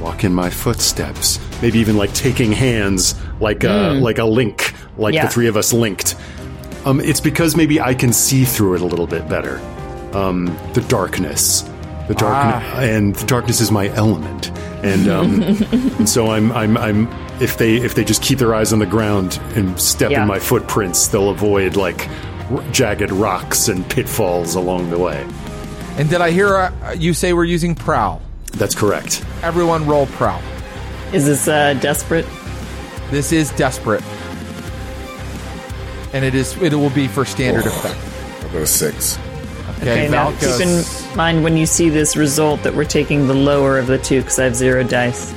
walk 0.00 0.24
in 0.24 0.34
my 0.34 0.50
footsteps. 0.50 1.40
Maybe 1.62 1.78
even 1.78 1.96
like 1.96 2.12
taking 2.12 2.52
hands, 2.52 3.14
like 3.40 3.64
a 3.64 3.98
like 4.00 4.18
a 4.18 4.24
link, 4.24 4.74
like 4.98 5.14
Yeah. 5.14 5.26
the 5.26 5.32
three 5.32 5.46
of 5.46 5.56
us 5.56 5.72
linked. 5.72 6.14
Um, 6.84 7.00
it's 7.00 7.20
because 7.20 7.56
maybe 7.56 7.80
I 7.80 7.94
can 7.94 8.12
see 8.12 8.44
through 8.44 8.74
it 8.74 8.80
a 8.82 8.84
little 8.84 9.06
bit 9.06 9.28
better. 9.28 9.58
Um, 10.12 10.46
the 10.74 10.82
darkness, 10.82 11.62
the 12.06 12.14
darkness, 12.14 12.78
and 12.78 13.14
the 13.16 13.26
darkness 13.26 13.60
is 13.60 13.70
my 13.72 13.88
element, 13.94 14.50
and 14.84 15.08
um, 15.08 15.42
and 15.98 16.08
so 16.08 16.30
I'm 16.30 16.52
I'm 16.52 16.76
I'm 16.76 17.08
if 17.40 17.58
they 17.58 17.76
if 17.76 17.94
they 17.94 18.04
just 18.04 18.22
keep 18.22 18.38
their 18.38 18.54
eyes 18.54 18.72
on 18.72 18.78
the 18.78 18.86
ground 18.86 19.38
and 19.54 19.78
step 19.80 20.10
Yeah. 20.10 20.22
in 20.22 20.28
my 20.28 20.38
footprints, 20.38 21.08
they'll 21.08 21.30
avoid 21.30 21.76
like 21.76 22.08
r- 22.50 22.62
jagged 22.72 23.10
rocks 23.12 23.68
and 23.68 23.88
pitfalls 23.88 24.54
along 24.54 24.90
the 24.90 24.98
way. 24.98 25.26
And 25.98 26.08
did 26.10 26.20
I 26.20 26.30
hear 26.30 26.54
uh, 26.56 26.92
you 26.98 27.12
say 27.14 27.32
we're 27.32 27.44
using 27.44 27.74
prowl? 27.74 28.20
That's 28.52 28.74
correct. 28.74 29.24
Everyone 29.42 29.86
roll 29.86 30.06
prowl. 30.06 30.40
Is 31.12 31.26
this 31.26 31.46
uh, 31.48 31.74
desperate? 31.74 32.26
This 33.10 33.30
is 33.32 33.50
desperate, 33.52 34.02
and 36.12 36.24
it 36.24 36.34
is. 36.34 36.56
It 36.62 36.74
will 36.74 36.90
be 36.90 37.06
for 37.08 37.24
standard 37.24 37.64
Oh. 37.66 37.68
effect. 37.68 38.44
I'll 38.44 38.52
go 38.52 38.64
six. 38.64 39.18
Okay, 39.80 40.04
Okay, 40.06 40.08
now 40.08 40.30
keep 40.40 40.60
in 40.60 40.82
mind 41.16 41.44
when 41.44 41.56
you 41.56 41.66
see 41.66 41.88
this 41.90 42.16
result 42.16 42.62
that 42.62 42.74
we're 42.74 42.84
taking 42.84 43.26
the 43.28 43.34
lower 43.34 43.78
of 43.78 43.86
the 43.86 43.98
two 43.98 44.20
because 44.22 44.38
I 44.38 44.44
have 44.44 44.56
zero 44.56 44.82
dice. 44.82 45.32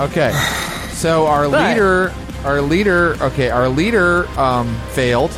Okay, 0.00 0.32
so 0.92 1.26
our 1.26 1.48
But- 1.48 1.68
leader, 1.70 2.12
our 2.44 2.60
leader. 2.62 3.16
Okay, 3.20 3.50
our 3.50 3.68
leader 3.68 4.26
um, 4.38 4.74
failed. 4.92 5.30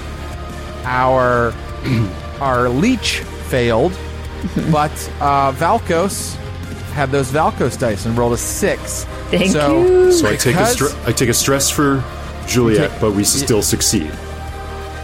Our 0.85 1.53
our 2.41 2.69
leech 2.69 3.21
failed, 3.49 3.93
but 4.71 4.93
uh, 5.21 5.53
Valkos 5.53 6.37
had 6.93 7.11
those 7.11 7.31
Valkos 7.31 7.79
dice 7.79 8.05
and 8.07 8.17
rolled 8.17 8.35
a 8.35 8.37
six. 8.37 9.05
Thank 9.31 9.51
so, 9.53 9.83
you. 9.83 10.13
So 10.13 10.29
I 10.29 10.37
take 10.37 10.55
a 10.55 10.59
Because- 10.59 10.77
stre- 10.77 11.09
I 11.09 11.13
take 11.13 11.29
a 11.29 11.35
stress 11.35 11.71
for 11.71 12.05
Juliet, 12.47 12.91
take- 12.91 13.01
but 13.01 13.13
we 13.13 13.25
still 13.25 13.63
succeed 13.63 14.11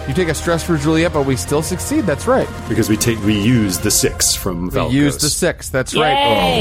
You 0.09 0.12
take 0.14 0.28
a 0.28 0.34
stress 0.34 0.62
for 0.62 0.76
Juliet, 0.76 1.12
but 1.12 1.24
we 1.24 1.36
still 1.36 1.62
succeed. 1.62 2.04
That's 2.04 2.26
right. 2.26 2.48
because 2.68 2.88
we 2.88 2.96
take 2.96 3.18
we 3.24 3.38
use 3.40 3.78
the 3.78 3.90
six 3.90 4.34
from 4.34 4.68
We 4.70 4.86
use 4.88 5.16
the 5.18 5.30
six. 5.30 5.68
That's 5.70 5.94
right. 5.96 6.12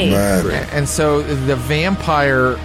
Yay! 0.05 0.11
Man. 0.11 0.67
And 0.71 0.87
so 0.87 1.21
the 1.21 1.55
vampire, 1.55 2.57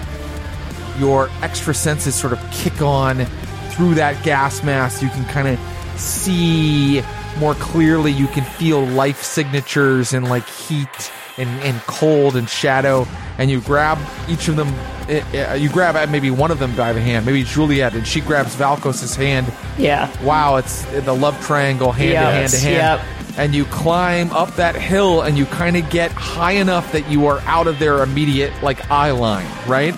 your 1.03 1.29
extra 1.43 1.75
senses 1.75 2.15
sort 2.15 2.33
of 2.33 2.39
kick 2.53 2.81
on 2.81 3.25
through 3.73 3.95
that 3.95 4.23
gas 4.23 4.63
mask. 4.63 5.03
You 5.03 5.09
can 5.09 5.25
kind 5.27 5.49
of 5.49 5.59
see 5.99 7.03
more 7.39 7.55
clearly. 7.55 8.13
You 8.13 8.27
can 8.29 8.45
feel 8.45 8.85
life 8.87 9.23
signatures 9.23 10.13
and 10.13 10.29
like 10.29 10.47
heat 10.47 11.13
and, 11.39 11.49
and 11.63 11.81
cold 11.83 12.37
and 12.37 12.49
shadow. 12.49 13.07
And 13.39 13.51
you 13.51 13.61
grab 13.63 13.99
each 14.29 14.47
of 14.49 14.57
them. 14.57 14.69
uh, 15.09 15.51
uh, 15.53 15.55
You 15.55 15.69
grab 15.71 16.09
maybe 16.11 16.31
one 16.31 16.51
of 16.51 16.59
them 16.59 16.77
by 16.77 16.93
the 16.93 17.01
hand, 17.01 17.25
maybe 17.27 17.43
Juliet, 17.43 17.95
and 17.95 18.07
she 18.07 18.21
grabs 18.21 18.55
Valkos's 18.55 19.17
hand. 19.17 19.51
Yeah. 19.79 20.09
Wow, 20.23 20.57
it's 20.57 20.85
the 21.05 21.15
love 21.15 21.41
triangle 21.45 21.91
hand 21.93 22.13
to 22.13 22.19
hand 22.33 22.51
to 22.53 22.59
hand. 22.59 23.01
yep. 23.01 23.39
And 23.39 23.55
you 23.55 23.65
climb 23.65 24.31
up 24.33 24.55
that 24.57 24.77
hill 24.77 25.23
and 25.23 25.39
you 25.39 25.47
kind 25.47 25.79
of 25.79 25.89
get 25.89 26.13
high 26.13 26.53
enough 26.53 26.93
that 26.93 27.09
you 27.11 27.27
are 27.27 27.41
out 27.47 27.67
of 27.67 27.79
their 27.79 28.03
immediate 28.03 28.53
like 28.63 28.91
eye 28.91 29.11
line, 29.13 29.47
right? 29.67 29.95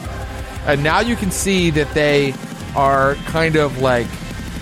And 0.66 0.82
now 0.82 1.00
you 1.00 1.16
can 1.16 1.30
see 1.30 1.70
that 1.70 1.92
they 1.94 2.34
are 2.74 3.14
kind 3.26 3.56
of 3.56 3.78
like 3.78 4.06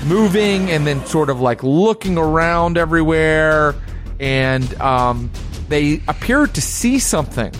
moving 0.05 0.71
and 0.71 0.87
then 0.87 1.05
sort 1.07 1.31
of 1.31 1.41
like 1.41 1.63
looking 1.63 2.19
around 2.19 2.77
everywhere 2.77 3.75
and 4.23 4.81
um, 4.81 5.31
they 5.69 6.01
appear 6.07 6.47
to 6.47 6.61
see 6.61 6.99
something. 6.99 7.53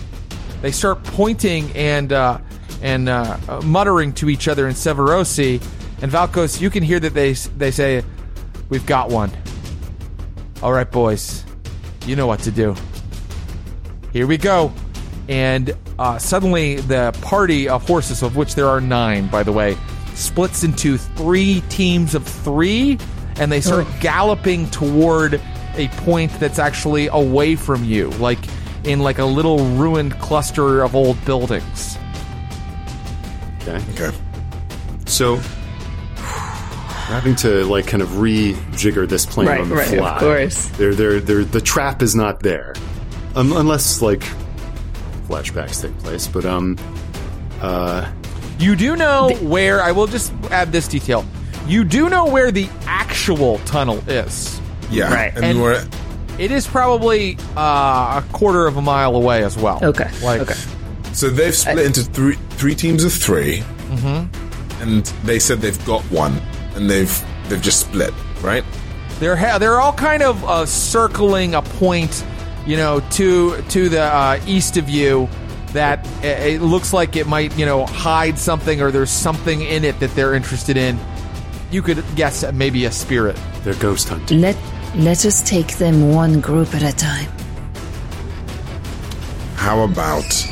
They 0.61 0.71
start 0.71 1.03
pointing 1.03 1.69
and 1.75 2.13
uh, 2.13 2.39
and 2.81 3.09
uh, 3.09 3.37
uh, 3.47 3.61
muttering 3.61 4.13
to 4.13 4.29
each 4.29 4.47
other 4.47 4.67
in 4.67 4.73
Severosi. 4.73 5.61
And 6.01 6.11
Valkos, 6.11 6.59
you 6.61 6.69
can 6.69 6.83
hear 6.83 6.99
that 7.01 7.13
they 7.13 7.33
they 7.33 7.71
say, 7.71 8.03
"We've 8.69 8.85
got 8.85 9.09
one." 9.09 9.31
All 10.61 10.71
right, 10.71 10.89
boys, 10.89 11.43
you 12.05 12.15
know 12.15 12.27
what 12.27 12.39
to 12.41 12.51
do. 12.51 12.75
Here 14.13 14.25
we 14.25 14.37
go. 14.37 14.71
And 15.27 15.75
uh, 15.99 16.17
suddenly, 16.17 16.75
the 16.75 17.17
party 17.21 17.69
of 17.69 17.85
horses, 17.87 18.23
of 18.23 18.35
which 18.35 18.55
there 18.55 18.67
are 18.67 18.81
nine, 18.81 19.27
by 19.27 19.43
the 19.43 19.51
way, 19.51 19.77
splits 20.15 20.63
into 20.63 20.97
three 20.97 21.61
teams 21.69 22.15
of 22.15 22.25
three, 22.25 22.97
and 23.37 23.51
they 23.51 23.61
start 23.61 23.87
galloping 23.99 24.69
toward 24.71 25.41
a 25.75 25.87
point 25.89 26.31
that's 26.39 26.59
actually 26.59 27.07
away 27.07 27.55
from 27.55 27.83
you, 27.83 28.09
like 28.11 28.39
in 28.83 28.99
like 28.99 29.19
a 29.19 29.25
little 29.25 29.59
ruined 29.75 30.13
cluster 30.19 30.83
of 30.83 30.95
old 30.95 31.23
buildings. 31.25 31.97
Okay. 33.61 33.81
Okay. 33.93 34.15
So 35.05 35.37
having 37.13 37.35
to 37.35 37.63
like 37.65 37.87
kind 37.87 38.01
of 38.01 38.09
rejigger 38.09 39.07
this 39.07 39.25
plane 39.25 39.47
Right, 39.47 39.61
on 39.61 39.69
the 39.69 39.75
right, 39.75 39.99
of 39.99 40.19
course. 40.19 40.65
They're, 40.69 40.95
they're, 40.95 41.19
they're, 41.19 41.43
the 41.43 41.61
trap 41.61 42.01
is 42.01 42.15
not 42.15 42.39
there, 42.41 42.73
um, 43.35 43.53
unless 43.53 44.01
like 44.01 44.23
flashbacks 45.27 45.81
take 45.81 45.97
place. 45.99 46.27
But 46.27 46.45
um, 46.45 46.77
uh, 47.61 48.09
You 48.59 48.75
do 48.75 48.95
know 48.95 49.29
where, 49.41 49.81
I 49.81 49.91
will 49.91 50.07
just 50.07 50.33
add 50.51 50.71
this 50.71 50.87
detail. 50.87 51.25
You 51.67 51.83
do 51.83 52.09
know 52.09 52.25
where 52.25 52.51
the 52.51 52.67
actual 52.85 53.59
tunnel 53.59 53.97
is. 54.07 54.59
Yeah. 54.91 55.13
Right. 55.13 55.33
And, 55.35 55.45
And- 55.45 55.61
we're 55.61 55.83
It 56.39 56.51
is 56.51 56.67
probably 56.67 57.37
uh, 57.55 58.21
a 58.21 58.25
quarter 58.33 58.67
of 58.67 58.77
a 58.77 58.81
mile 58.81 59.15
away 59.15 59.43
as 59.43 59.57
well. 59.57 59.79
Okay. 59.83 60.09
Like, 60.23 60.41
okay. 60.41 60.59
so 61.13 61.29
they've 61.29 61.55
split 61.55 61.85
into 61.85 62.01
three 62.03 62.35
three 62.51 62.75
teams 62.75 63.03
of 63.03 63.13
3 63.13 63.63
Mm-hmm. 63.93 64.81
and 64.81 65.05
they 65.23 65.37
said 65.39 65.59
they've 65.61 65.85
got 65.85 66.01
one, 66.05 66.41
and 66.75 66.89
they've 66.89 67.13
they've 67.47 67.61
just 67.61 67.81
split, 67.81 68.11
right? 68.41 68.63
They're 69.19 69.35
ha- 69.35 69.59
they're 69.59 69.79
all 69.79 69.93
kind 69.93 70.23
of 70.23 70.43
uh, 70.43 70.65
circling 70.65 71.53
a 71.53 71.61
point, 71.61 72.25
you 72.65 72.77
know, 72.77 72.99
to 73.11 73.61
to 73.69 73.89
the 73.89 74.01
uh, 74.03 74.39
east 74.45 74.77
of 74.77 74.89
you 74.89 75.27
that 75.73 76.05
it, 76.23 76.55
it 76.55 76.61
looks 76.61 76.93
like 76.93 77.15
it 77.15 77.27
might, 77.27 77.57
you 77.57 77.65
know, 77.65 77.85
hide 77.85 78.37
something 78.37 78.81
or 78.81 78.91
there's 78.91 79.09
something 79.09 79.61
in 79.61 79.83
it 79.83 79.99
that 79.99 80.13
they're 80.15 80.33
interested 80.35 80.77
in. 80.77 80.97
You 81.71 81.81
could 81.81 82.03
guess 82.15 82.49
maybe 82.53 82.85
a 82.85 82.91
spirit. 82.91 83.37
they're 83.63 83.73
ghost 83.75 84.07
hunting. 84.09 84.41
Let 84.41 84.55
let 84.95 85.25
us 85.25 85.41
take 85.41 85.77
them 85.77 86.13
one 86.13 86.39
group 86.41 86.73
at 86.75 86.83
a 86.83 86.95
time. 86.95 87.29
How 89.55 89.83
about 89.83 90.47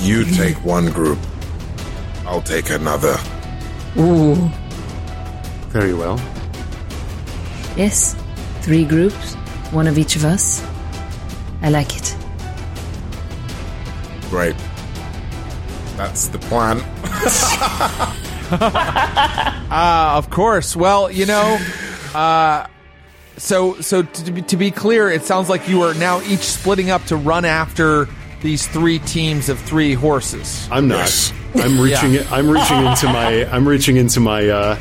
you 0.00 0.24
take 0.24 0.56
one 0.64 0.86
group, 0.90 1.18
I'll 2.24 2.40
take 2.40 2.70
another. 2.70 3.16
Ooh, 3.98 4.36
Very 5.70 5.92
well. 5.92 6.18
yes. 7.76 8.14
Three 8.62 8.84
groups, 8.84 9.34
one 9.72 9.86
of 9.86 9.98
each 9.98 10.16
of 10.16 10.24
us. 10.24 10.64
I 11.62 11.70
like 11.70 11.96
it. 11.96 12.16
Great. 14.30 14.56
That's 15.96 16.28
the 16.28 16.38
plan. 16.38 16.80
Uh, 19.70 20.14
of 20.16 20.30
course. 20.30 20.76
Well, 20.76 21.10
you 21.10 21.26
know, 21.26 21.58
uh, 22.14 22.66
so 23.36 23.80
so 23.80 24.02
to 24.02 24.30
be, 24.30 24.42
to 24.42 24.56
be 24.56 24.70
clear, 24.70 25.10
it 25.10 25.22
sounds 25.22 25.48
like 25.48 25.68
you 25.68 25.82
are 25.82 25.94
now 25.94 26.20
each 26.22 26.40
splitting 26.40 26.90
up 26.90 27.04
to 27.06 27.16
run 27.16 27.44
after 27.44 28.08
these 28.42 28.66
three 28.66 28.98
teams 29.00 29.48
of 29.48 29.58
three 29.58 29.94
horses. 29.94 30.68
I'm 30.70 30.88
not. 30.88 30.98
Yes. 30.98 31.32
I'm 31.54 31.80
reaching. 31.80 32.12
Yeah. 32.12 32.28
I'm 32.30 32.48
reaching 32.48 32.84
into 32.84 33.06
my. 33.06 33.44
I'm 33.50 33.66
reaching 33.66 33.96
into 33.96 34.20
my. 34.20 34.48
Uh, 34.48 34.78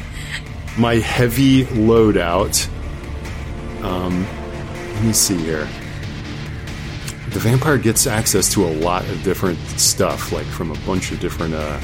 my 0.78 0.96
heavy 0.96 1.64
loadout. 1.66 2.70
Um, 3.88 4.28
let 4.96 5.04
me 5.04 5.14
see 5.14 5.38
here. 5.38 5.68
The 7.30 7.40
vampire 7.40 7.78
gets 7.78 8.08
access 8.08 8.52
to 8.54 8.66
a 8.66 8.72
lot 8.72 9.04
of 9.10 9.24
different 9.24 9.60
stuff, 9.80 10.32
like 10.32 10.46
from 10.46 10.72
a 10.72 10.78
bunch 10.86 11.12
of 11.12 11.20
different 11.20 11.54
uh, 11.54 11.80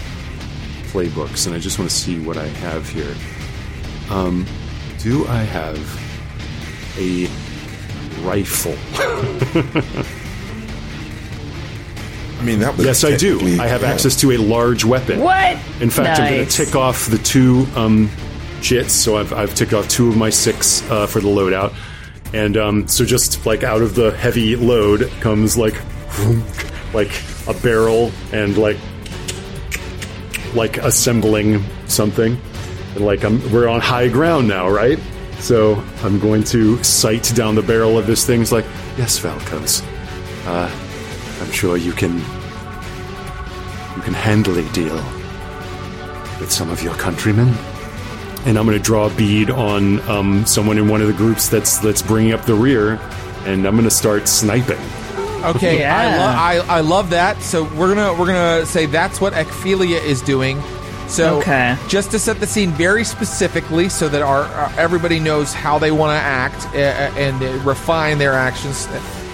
playbooks, 0.91 1.47
and 1.47 1.56
I 1.56 1.60
just 1.60 1.80
want 1.80 1.89
to 1.89 1.95
see 1.95 2.20
what 2.20 2.38
I 2.38 2.47
have 2.47 2.89
here. 2.89 3.16
Um, 4.10 4.45
do 4.99 5.26
I 5.28 5.43
have 5.43 5.78
a 6.97 7.28
rifle? 8.26 8.76
I 12.39 12.45
mean, 12.45 12.60
that 12.60 12.76
was 12.76 12.86
Yes, 12.86 13.04
I 13.06 13.16
do. 13.16 13.39
I 13.62 13.68
have 13.68 13.82
yeah. 13.84 13.91
access 13.91 14.16
to 14.18 14.32
a 14.32 14.38
large 14.38 14.84
weapon. 14.84 15.22
What? 15.22 15.58
In 15.80 15.89
fact, 15.89 16.20
I'm 16.20 16.34
going 16.34 16.45
to 16.45 16.51
tick 16.51 16.76
off 16.76 17.08
the 17.08 17.18
two 17.20 17.66
um, 17.76 18.10
chits. 18.62 18.93
So 18.93 19.18
I've, 19.18 19.32
I've 19.32 19.56
ticked 19.56 19.74
off 19.74 19.88
two 19.88 20.10
of 20.10 20.18
my 20.18 20.30
six 20.30 20.82
uh, 20.89 21.08
for 21.08 21.22
the 21.22 21.30
loadout. 21.30 21.74
And 22.34 22.57
um, 22.57 22.88
so 22.88 23.05
just 23.05 23.45
like 23.45 23.63
out 23.63 23.81
of 23.81 23.95
the 23.95 24.11
heavy 24.11 24.55
load 24.55 25.09
comes 25.21 25.55
like 25.55 25.75
like 26.93 27.11
a 27.47 27.53
barrel 27.61 28.11
and 28.31 28.57
like 28.57 28.77
like 30.55 30.77
assembling 30.77 31.63
something. 31.88 32.39
And 32.95 33.05
like 33.05 33.23
I'm, 33.23 33.39
we're 33.51 33.67
on 33.67 33.81
high 33.81 34.07
ground 34.07 34.47
now, 34.47 34.69
right? 34.69 34.99
So 35.39 35.84
I'm 36.03 36.19
going 36.19 36.43
to 36.45 36.81
sight 36.84 37.31
down 37.36 37.55
the 37.55 37.61
barrel 37.61 37.97
of 37.97 38.07
this 38.07 38.25
thing. 38.25 38.41
It's 38.41 38.51
like, 38.51 38.65
yes, 38.97 39.19
Valkos. 39.19 39.84
Uh, 40.45 40.71
I'm 41.41 41.51
sure 41.51 41.77
you 41.77 41.91
can 41.91 42.17
you 42.17 44.01
can 44.01 44.13
handily 44.13 44.67
deal 44.69 44.95
with 46.39 46.51
some 46.51 46.69
of 46.69 46.81
your 46.81 46.95
countrymen. 46.95 47.53
And 48.45 48.57
I'm 48.57 48.65
going 48.65 48.77
to 48.77 48.83
draw 48.83 49.07
a 49.09 49.13
bead 49.15 49.49
on 49.49 50.01
um, 50.09 50.45
someone 50.45 50.77
in 50.77 50.89
one 50.89 51.01
of 51.01 51.07
the 51.07 51.13
groups 51.13 51.47
that's 51.47 51.77
that's 51.77 52.01
bringing 52.01 52.33
up 52.33 52.45
the 52.45 52.53
rear, 52.55 52.99
and 53.45 53.65
I'm 53.65 53.73
going 53.75 53.83
to 53.85 53.91
start 53.91 54.27
sniping. 54.27 54.79
Okay, 55.43 55.79
Yeah. 55.79 55.95
I, 56.37 56.57
lo- 56.57 56.65
I 56.67 56.77
I 56.77 56.81
love 56.81 57.09
that. 57.11 57.41
So 57.41 57.63
we're 57.75 57.93
gonna 57.93 58.13
we're 58.19 58.27
gonna 58.27 58.65
say 58.65 58.85
that's 58.85 59.19
what 59.21 59.33
Ecphelia 59.33 59.97
is 59.97 60.21
doing. 60.21 60.61
So 61.07 61.39
Okay. 61.39 61.77
just 61.89 62.11
to 62.11 62.19
set 62.19 62.39
the 62.39 62.47
scene 62.47 62.71
very 62.71 63.03
specifically, 63.03 63.87
so 63.89 64.07
that 64.09 64.21
our, 64.21 64.43
our 64.43 64.71
everybody 64.77 65.19
knows 65.19 65.53
how 65.53 65.77
they 65.79 65.91
want 65.91 66.17
to 66.17 66.21
act 66.21 66.65
uh, 66.73 66.77
and 67.19 67.41
uh, 67.43 67.63
refine 67.63 68.17
their 68.17 68.33
actions. 68.33 68.87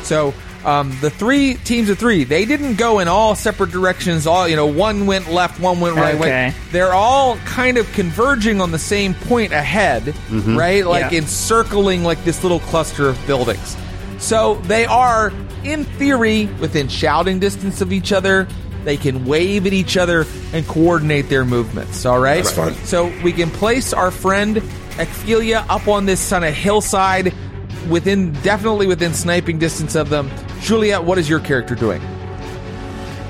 So 0.03 0.33
um, 0.65 0.95
the 1.01 1.09
three 1.09 1.53
teams 1.55 1.89
of 1.89 1.97
three, 1.97 2.23
they 2.25 2.45
didn't 2.45 2.75
go 2.75 2.99
in 2.99 3.07
all 3.07 3.35
separate 3.35 3.71
directions. 3.71 4.27
All 4.27 4.47
you 4.47 4.55
know, 4.55 4.65
one 4.65 5.05
went 5.05 5.31
left, 5.31 5.59
one 5.59 5.79
went 5.79 5.95
right. 5.95 6.15
Okay. 6.15 6.53
They're 6.71 6.93
all 6.93 7.37
kind 7.45 7.77
of 7.77 7.91
converging 7.93 8.59
on 8.61 8.71
the 8.71 8.79
same 8.79 9.13
point 9.13 9.53
ahead, 9.53 10.13
right? 10.31 10.85
Like 10.85 11.11
Yeah. 11.11 11.19
encircling 11.19 12.03
like 12.03 12.23
this 12.25 12.43
little 12.43 12.59
cluster 12.59 13.07
of 13.07 13.17
buildings. 13.27 13.77
So 14.17 14.55
they 14.65 14.85
are, 14.85 15.31
in 15.63 15.85
theory, 15.85 16.47
within 16.59 16.89
shouting 16.89 17.39
distance 17.39 17.79
of 17.81 17.93
each 17.93 18.11
other. 18.11 18.47
They 18.83 18.97
can 18.97 19.25
wave 19.25 19.65
at 19.65 19.73
each 19.73 19.97
other 19.97 20.25
and 20.53 20.65
coordinate 20.67 21.29
their 21.29 21.45
movements. 21.45 22.05
All 22.05 22.19
right, 22.19 22.43
That's 22.43 22.55
fine. 22.55 22.73
So 22.85 23.11
we 23.23 23.31
can 23.33 23.49
place 23.49 23.93
our 23.93 24.09
friend 24.11 24.57
Ecphelia 24.97 25.65
up 25.69 25.87
on 25.87 26.05
this 26.05 26.29
kind 26.29 26.43
of 26.45 26.53
hillside, 26.53 27.33
within 27.87 28.33
definitely 28.41 28.87
within 28.87 29.13
sniping 29.13 29.59
distance 29.59 29.95
of 29.95 30.09
them. 30.09 30.29
Juliet, 30.61 31.03
what 31.03 31.17
is 31.17 31.29
your 31.29 31.39
character 31.39 31.75
doing? 31.75 32.01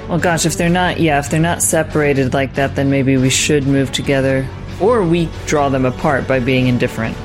Well, 0.08 0.20
gosh, 0.20 0.46
if 0.46 0.58
they're 0.58 0.70
not, 0.70 1.00
yeah, 1.00 1.20
if 1.20 1.30
they're 1.30 1.40
not 1.40 1.62
separated 1.62 2.34
like 2.34 2.56
that, 2.56 2.76
then 2.76 2.90
maybe 2.90 3.18
we 3.18 3.30
should 3.30 3.68
move 3.68 3.92
together, 3.92 4.48
or 4.82 5.04
we 5.04 5.30
draw 5.46 5.70
them 5.70 5.86
apart 5.86 6.28
by 6.28 6.40
being 6.40 6.68
in 6.68 6.80
different 6.80 7.16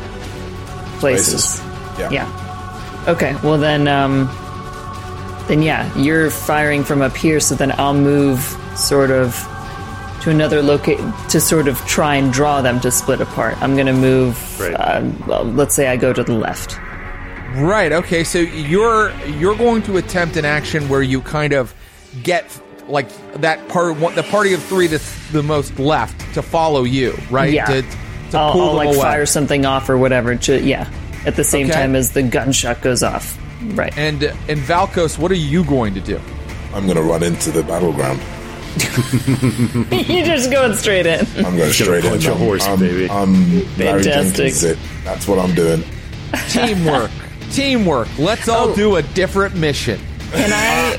places. 0.99 1.61
Places. 1.61 1.99
Yeah. 1.99 2.11
Yeah. 2.11 3.05
Okay. 3.09 3.35
Well, 3.43 3.57
then, 3.57 3.89
um, 3.89 4.27
then 5.49 5.63
yeah, 5.63 5.97
you're 5.97 6.31
firing 6.31 6.85
from 6.85 7.01
up 7.01 7.17
here, 7.17 7.41
so 7.41 7.55
then 7.55 7.73
I'll 7.79 7.95
move 7.95 8.41
sort 8.77 9.11
of 9.11 9.35
to 10.23 10.31
another 10.31 10.63
locate 10.63 10.99
to 11.29 11.41
sort 11.41 11.69
of 11.69 11.79
try 11.87 12.17
and 12.17 12.33
draw 12.33 12.63
them 12.63 12.81
to 12.81 12.91
split 12.91 13.21
apart. 13.21 13.61
I'm 13.63 13.77
gonna 13.77 13.93
move. 13.93 14.61
Right. 14.61 14.75
Uh, 14.75 15.11
well, 15.27 15.45
let's 15.45 15.75
say 15.75 15.89
I 15.89 15.97
go 15.97 16.13
to 16.13 16.23
the 16.25 16.33
left. 16.33 16.79
Right. 17.55 17.93
Okay. 17.93 18.25
So 18.25 18.39
you're 18.39 19.11
you're 19.27 19.57
going 19.57 19.83
to 19.83 19.97
attempt 19.97 20.37
an 20.37 20.45
action 20.45 20.89
where 20.89 21.03
you 21.03 21.21
kind 21.21 21.53
of 21.53 21.75
get 22.23 22.61
like 22.89 23.09
that 23.35 23.67
part 23.69 23.97
one, 23.99 24.15
the 24.15 24.23
party 24.25 24.53
of 24.55 24.63
three 24.63 24.87
that's 24.89 25.31
the 25.31 25.43
most 25.43 25.79
left 25.79 26.19
to 26.35 26.43
follow 26.43 26.83
you, 26.85 27.17
right? 27.31 27.53
Yeah. 27.53 27.67
To, 27.67 27.83
to 28.31 28.39
I'll, 28.39 28.53
pull 28.53 28.61
I'll 28.63 28.67
them 28.69 28.77
like 28.77 28.89
away. 28.89 28.99
fire 29.01 29.27
something 29.27 29.65
off 29.65 29.89
or 29.89 29.97
whatever. 29.97 30.35
To 30.37 30.61
yeah, 30.61 30.91
at 31.27 31.37
the 31.37 31.45
same 31.45 31.67
Okay. 31.67 31.75
time 31.75 31.95
as 31.95 32.13
the 32.13 32.23
gunshot 32.23 32.81
goes 32.83 33.03
off. 33.03 33.39
Right. 33.75 33.97
And 33.97 34.23
and 34.25 34.61
Valkos, 34.61 35.19
what 35.19 35.31
are 35.31 35.37
you 35.37 35.65
going 35.65 35.95
to 35.95 36.01
do? 36.01 36.21
I'm 36.75 36.85
going 36.87 36.97
to 36.97 37.03
run 37.05 37.23
into 37.23 37.51
the 37.53 37.63
battleground. 37.63 38.21
You're 40.11 40.27
just 40.27 40.51
going 40.51 40.75
straight 40.75 41.07
in. 41.07 41.21
I'm 41.45 41.57
going 41.57 41.71
straight 41.73 42.05
in. 42.05 42.11
punch 42.11 42.27
a 42.27 42.31
I'm- 42.31 42.39
horse, 42.39 42.67
I'm, 42.67 42.81
baby. 42.81 43.09
I'm 43.09 43.51
Larry 43.79 44.03
Fantastic. 44.03 44.35
Jenkins 44.37 44.65
it. 44.65 44.79
That's 45.05 45.29
what 45.29 45.39
I'm 45.39 45.55
doing. 45.55 45.85
Teamwork. 46.49 47.11
Teamwork. 47.55 48.09
Let's 48.19 48.49
all 48.49 48.71
Oh. 48.71 48.75
do 48.75 48.97
a 48.97 49.03
different 49.03 49.55
mission. 49.55 50.01
Can 50.33 50.53
I 50.53 50.99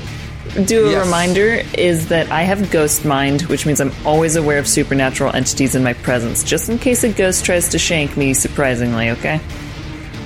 do 0.64 0.88
a 0.88 0.92
Yes. 0.92 1.06
reminder? 1.06 1.62
Is 1.78 2.08
that 2.08 2.32
I 2.32 2.44
have 2.44 2.72
Ghost 2.72 3.04
Mind, 3.04 3.42
which 3.44 3.66
means 3.66 3.82
I'm 3.82 3.92
always 4.06 4.36
aware 4.38 4.58
of 4.58 4.68
supernatural 4.68 5.36
entities 5.36 5.76
in 5.76 5.84
my 5.84 5.94
presence, 5.94 6.44
just 6.44 6.70
in 6.70 6.80
case 6.80 7.04
a 7.04 7.10
ghost 7.10 7.44
tries 7.44 7.68
to 7.70 7.78
shank 7.78 8.16
me. 8.16 8.34
Surprisingly, 8.34 9.10
okay. 9.10 9.42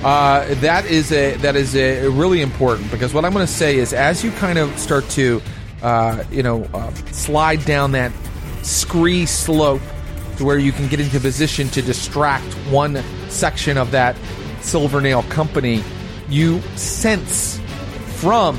Uh, 0.04 0.44
that 0.60 0.86
is 0.86 1.10
a 1.12 1.34
that 1.38 1.56
is 1.56 1.74
a 1.76 2.06
really 2.08 2.40
important 2.42 2.90
because 2.90 3.12
what 3.12 3.24
I'm 3.24 3.32
going 3.32 3.46
to 3.46 3.52
say 3.52 3.76
is 3.76 3.92
as 3.92 4.22
you 4.24 4.30
kind 4.32 4.58
of 4.58 4.78
start 4.78 5.06
to, 5.10 5.42
uh, 5.82 6.22
you 6.30 6.42
know, 6.42 6.66
uh, 6.72 6.90
slide 7.10 7.64
down 7.64 7.92
that 7.92 8.12
scree 8.62 9.26
slope 9.26 9.82
to 10.38 10.44
where 10.44 10.58
you 10.58 10.70
can 10.72 10.86
get 10.88 11.00
into 11.00 11.18
position 11.20 11.68
to 11.70 11.82
distract 11.82 12.46
one 12.70 13.02
section 13.28 13.76
of 13.76 13.90
that 13.90 14.14
Silvernail 14.62 15.22
company, 15.24 15.82
you 16.30 16.60
sense 16.76 17.60
from 18.20 18.58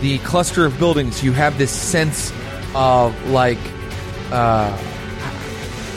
the 0.00 0.18
cluster 0.18 0.64
of 0.66 0.78
buildings 0.78 1.22
you 1.22 1.32
have 1.32 1.56
this 1.58 1.70
sense 1.70 2.32
of 2.74 3.30
like 3.30 3.58
uh, 4.30 4.76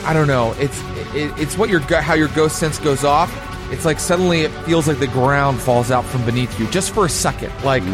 I 0.04 0.12
don't 0.12 0.26
know. 0.26 0.54
It's 0.58 0.80
it, 1.14 1.32
it's 1.38 1.58
what 1.58 1.68
your 1.68 1.80
how 1.80 2.14
your 2.14 2.28
ghost 2.28 2.58
sense 2.58 2.78
goes 2.78 3.04
off. 3.04 3.30
It's 3.72 3.84
like 3.84 4.00
suddenly 4.00 4.40
it 4.42 4.50
feels 4.64 4.88
like 4.88 4.98
the 4.98 5.06
ground 5.06 5.60
falls 5.60 5.90
out 5.90 6.04
from 6.04 6.24
beneath 6.24 6.58
you 6.58 6.66
just 6.68 6.92
for 6.92 7.06
a 7.06 7.08
second. 7.08 7.52
Like 7.64 7.84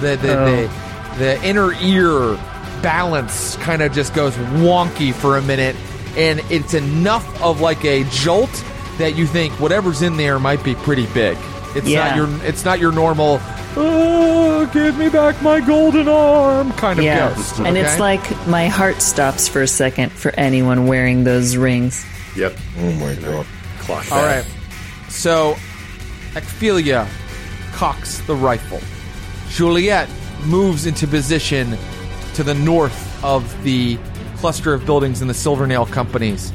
the 0.00 0.16
the, 0.16 0.16
the 0.16 0.70
the 1.18 1.44
inner 1.44 1.72
ear 1.74 2.36
balance 2.82 3.56
kind 3.56 3.82
of 3.82 3.92
just 3.92 4.14
goes 4.14 4.34
wonky 4.34 5.14
for 5.14 5.36
a 5.36 5.42
minute, 5.42 5.76
and 6.16 6.40
it's 6.50 6.74
enough 6.74 7.42
of 7.42 7.60
like 7.60 7.84
a 7.84 8.04
jolt 8.04 8.50
that 8.98 9.14
you 9.16 9.26
think 9.26 9.52
whatever's 9.54 10.02
in 10.02 10.16
there 10.16 10.38
might 10.38 10.62
be 10.64 10.74
pretty 10.74 11.06
big. 11.14 11.38
It's 11.74 11.86
Yeah. 11.88 12.08
not 12.08 12.16
your 12.16 12.28
it's 12.46 12.64
not 12.64 12.78
your 12.80 12.92
normal. 12.92 13.40
Oh, 13.76 14.66
give 14.72 14.96
me 14.98 15.08
back 15.08 15.40
my 15.42 15.60
golden 15.60 16.06
arm 16.08 16.72
kind 16.72 16.98
of 16.98 17.04
Yeah. 17.04 17.32
ghost. 17.34 17.58
And 17.60 17.76
it's 17.78 17.98
like 17.98 18.46
my 18.46 18.68
heart 18.68 19.00
stops 19.00 19.48
for 19.48 19.62
a 19.62 19.66
second 19.66 20.12
for 20.12 20.32
anyone 20.36 20.86
wearing 20.86 21.24
those 21.24 21.56
rings. 21.56 22.04
Yep. 22.36 22.56
Oh 22.80 22.92
my 22.92 23.14
god. 23.14 23.46
Clock 23.80 24.12
All 24.12 24.20
that. 24.22 24.36
right. 24.36 24.46
So, 25.08 25.56
Ecphelia 26.36 27.06
cocks 27.72 28.18
the 28.26 28.34
rifle. 28.34 28.80
Juliet 29.50 30.08
moves 30.44 30.86
into 30.86 31.06
position 31.06 31.76
to 32.34 32.42
the 32.42 32.54
north 32.54 33.22
of 33.24 33.44
the 33.64 33.98
cluster 34.38 34.72
of 34.74 34.84
buildings 34.86 35.20
in 35.22 35.28
the 35.28 35.34
Silvernail 35.34 35.86
companies. 35.86 36.52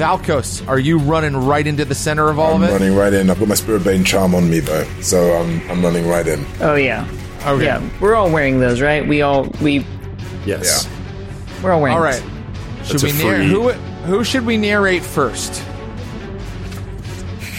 Valkos, 0.00 0.66
are 0.66 0.78
you 0.78 0.98
running 0.98 1.36
right 1.36 1.66
into 1.66 1.84
the 1.84 1.94
center 1.94 2.28
of 2.30 2.38
all 2.38 2.54
I'm 2.54 2.62
of 2.62 2.70
it? 2.70 2.72
running 2.72 2.94
right 2.96 3.12
in. 3.12 3.28
I've 3.28 3.38
got 3.38 3.48
my 3.48 3.54
Spirit 3.54 3.84
Bane 3.84 4.02
charm 4.02 4.34
on 4.34 4.48
me 4.48 4.60
though, 4.60 4.84
so 5.02 5.34
I'm 5.34 5.70
I'm 5.70 5.84
running 5.84 6.08
right 6.08 6.26
in. 6.26 6.46
Oh 6.60 6.74
yeah. 6.74 7.06
Okay. 7.46 7.64
Yeah. 7.66 7.86
We're 8.00 8.14
all 8.14 8.30
wearing 8.30 8.60
those, 8.60 8.80
right? 8.80 9.06
We 9.06 9.20
all 9.22 9.44
we 9.60 9.84
Yes. 10.46 10.88
we're 11.62 11.72
all 11.72 11.82
wearing 11.82 11.96
All 11.98 12.02
right. 12.02 12.22
Should 12.84 13.00
That's 13.00 13.02
a 13.02 13.06
we 13.06 13.12
narr- 13.12 13.36
free- 13.36 13.48
who 13.48 13.68
who 13.72 14.24
should 14.24 14.46
we 14.46 14.56
narrate 14.56 15.02
first? 15.02 15.52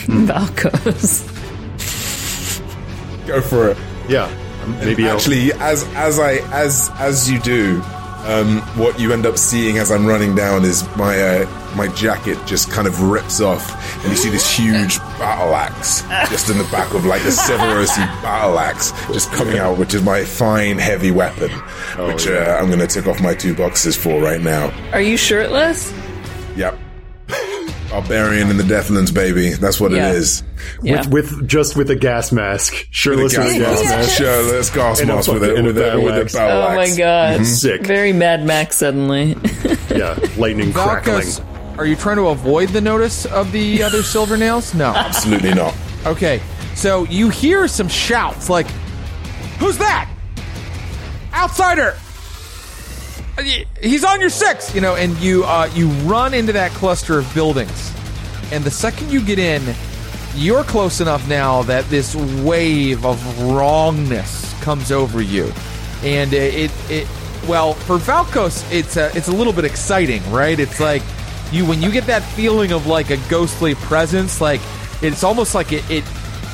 Valkos. 0.07 1.27
Go 3.27 3.39
for 3.41 3.69
it. 3.69 3.77
Yeah. 4.09 4.25
Um, 4.63 4.79
Maybe 4.79 5.07
I'll- 5.07 5.15
Actually, 5.17 5.53
as 5.53 5.83
as 5.95 6.19
I 6.19 6.33
as 6.51 6.89
as 6.97 7.29
you 7.29 7.39
do, 7.39 7.81
um, 8.25 8.61
what 8.77 8.99
you 8.99 9.13
end 9.13 9.25
up 9.27 9.37
seeing 9.37 9.77
as 9.77 9.91
I'm 9.91 10.05
running 10.07 10.33
down 10.35 10.63
is 10.65 10.83
my 10.97 11.19
uh, 11.21 11.61
my 11.76 11.88
jacket 11.89 12.38
just 12.45 12.69
kind 12.72 12.88
of 12.88 13.01
rips 13.01 13.41
off, 13.41 13.69
and 14.03 14.09
you 14.11 14.15
see 14.17 14.30
this 14.30 14.49
huge 14.55 14.99
battle 15.19 15.55
axe 15.55 16.01
just 16.30 16.49
in 16.49 16.57
the 16.57 16.63
back 16.65 16.93
of 16.93 17.05
like 17.05 17.22
the 17.24 17.30
Severosi 17.30 17.97
battle 18.22 18.59
axe 18.59 18.91
just 19.07 19.32
coming 19.32 19.57
out, 19.57 19.78
which 19.78 19.93
is 19.93 20.01
my 20.03 20.24
fine 20.24 20.78
heavy 20.78 21.11
weapon, 21.11 21.49
which 22.07 22.28
uh, 22.28 22.57
I'm 22.59 22.67
going 22.67 22.80
to 22.80 22.88
take 22.88 23.07
off 23.07 23.22
my 23.22 23.34
two 23.34 23.55
boxes 23.55 23.95
for 23.95 24.22
right 24.22 24.41
now. 24.41 24.72
Are 24.93 25.01
you 25.01 25.17
shirtless? 25.17 25.93
Yep. 26.55 26.78
Barbarian 27.89 28.49
in 28.49 28.55
the 28.55 28.63
Deathlands, 28.63 29.13
baby. 29.13 29.49
That's 29.51 29.78
what 29.80 29.91
Yeah. 29.91 30.11
it 30.11 30.15
is. 30.15 30.43
Yeah. 30.82 31.05
with 31.09 31.45
just 31.45 31.76
with 31.76 31.89
a 31.89 31.95
gas 31.95 32.32
mask. 32.32 32.88
Shirtless 32.91 33.38
with 33.38 33.55
a 33.55 33.59
gas 33.59 33.84
mask. 33.84 34.17
Sure, 34.17 34.43
let's 34.53 34.69
gas 34.69 35.03
mask 35.03 35.30
with 35.32 35.43
a, 35.43 35.55
a 35.57 35.61
with 35.63 35.78
a, 35.78 35.82
battle 35.82 36.03
with 36.05 36.15
a 36.15 36.22
axe. 36.22 36.34
battle 36.34 36.61
oh 36.61 36.76
my 36.76 36.84
axe. 36.84 36.97
god. 36.97 37.45
Sick. 37.45 37.86
Very 37.86 38.13
Mad 38.13 38.45
Max 38.45 38.78
suddenly. 38.78 39.36
Yeah. 39.89 40.17
Lightning 40.38 40.72
crackling. 40.72 41.28
Are 41.78 41.86
you 41.86 41.95
trying 41.95 42.17
to 42.17 42.28
avoid 42.28 42.69
the 42.69 42.82
notice 42.82 43.26
of 43.26 43.51
the 43.51 43.84
other 43.88 44.03
silver 44.03 44.38
nails? 44.38 44.74
No. 44.74 44.93
Absolutely 44.93 45.53
not. 45.53 45.76
Okay, 46.05 46.41
so 46.76 47.05
you 47.05 47.30
hear 47.30 47.67
some 47.67 47.88
shouts 47.88 48.49
like, 48.49 48.67
"Who's 49.59 49.78
that? 49.78 50.09
Outsider! 51.34 51.95
Uh, 53.38 53.43
He's 53.82 54.03
on 54.03 54.19
your 54.19 54.30
six!" 54.30 54.74
You 54.74 54.82
know, 54.82 54.95
and 54.95 55.15
you 55.19 55.43
uh, 55.43 55.69
you 55.74 55.88
run 56.07 56.34
into 56.34 56.53
that 56.53 56.72
cluster 56.72 57.19
of 57.19 57.32
buildings, 57.36 57.93
and 58.51 58.63
the 58.63 58.72
second 58.72 59.11
you 59.11 59.22
get 59.22 59.38
in, 59.38 59.61
you're 60.36 60.63
close 60.63 61.01
enough 61.01 61.28
now 61.30 61.61
that 61.63 61.86
this 61.86 62.15
wave 62.15 63.05
of 63.05 63.41
wrongness 63.43 64.59
comes 64.63 64.91
over 64.91 65.22
you, 65.22 65.51
and 66.03 66.34
it 66.34 66.72
it, 66.72 66.91
it 66.91 67.07
well 67.47 67.74
for 67.74 67.97
Valkos 67.97 68.72
it's 68.72 68.97
a, 68.97 69.15
it's 69.15 69.28
a 69.28 69.32
little 69.32 69.53
bit 69.53 69.65
exciting, 69.65 70.22
right? 70.32 70.59
It's 70.59 70.80
like 70.80 71.03
you 71.51 71.65
when 71.65 71.81
you 71.81 71.91
get 71.91 72.05
that 72.05 72.23
feeling 72.23 72.71
of 72.71 72.87
like 72.87 73.09
a 73.09 73.17
ghostly 73.29 73.75
presence, 73.75 74.41
like 74.41 74.61
it's 75.01 75.23
almost 75.23 75.55
like 75.55 75.71
it 75.71 75.89
it, 75.89 76.03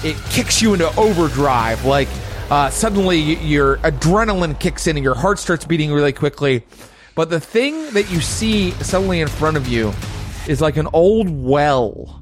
it 0.04 0.16
kicks 0.30 0.62
you 0.62 0.74
into 0.74 0.94
overdrive, 0.98 1.86
like. 1.86 2.08
Uh, 2.50 2.70
suddenly, 2.70 3.20
your 3.20 3.76
adrenaline 3.80 4.58
kicks 4.58 4.88
in 4.88 4.96
and 4.96 5.04
your 5.04 5.16
heart 5.16 5.38
starts 5.38 5.66
beating 5.66 5.92
really 5.92 6.14
quickly. 6.14 6.64
But 7.14 7.30
the 7.30 7.42
thing 7.42 7.92
that 7.92 8.10
you 8.10 8.22
see 8.22 8.72
suddenly 8.72 9.20
in 9.20 9.28
front 9.28 9.58
of 9.58 9.68
you 9.68 9.92
is 10.48 10.62
like 10.62 10.78
an 10.78 10.88
old 10.94 11.30
well 11.30 12.22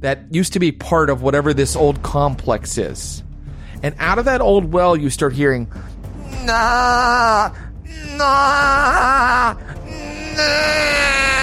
that 0.00 0.34
used 0.34 0.54
to 0.54 0.58
be 0.58 0.72
part 0.72 1.10
of 1.10 1.22
whatever 1.22 1.54
this 1.54 1.76
old 1.76 2.02
complex 2.02 2.76
is. 2.78 3.22
And 3.82 3.94
out 3.98 4.18
of 4.18 4.24
that 4.24 4.40
old 4.40 4.72
well, 4.72 4.96
you 4.96 5.10
start 5.10 5.32
hearing, 5.32 5.70
nah, 6.44 7.54
nah, 8.16 9.54
nah, 10.36 11.39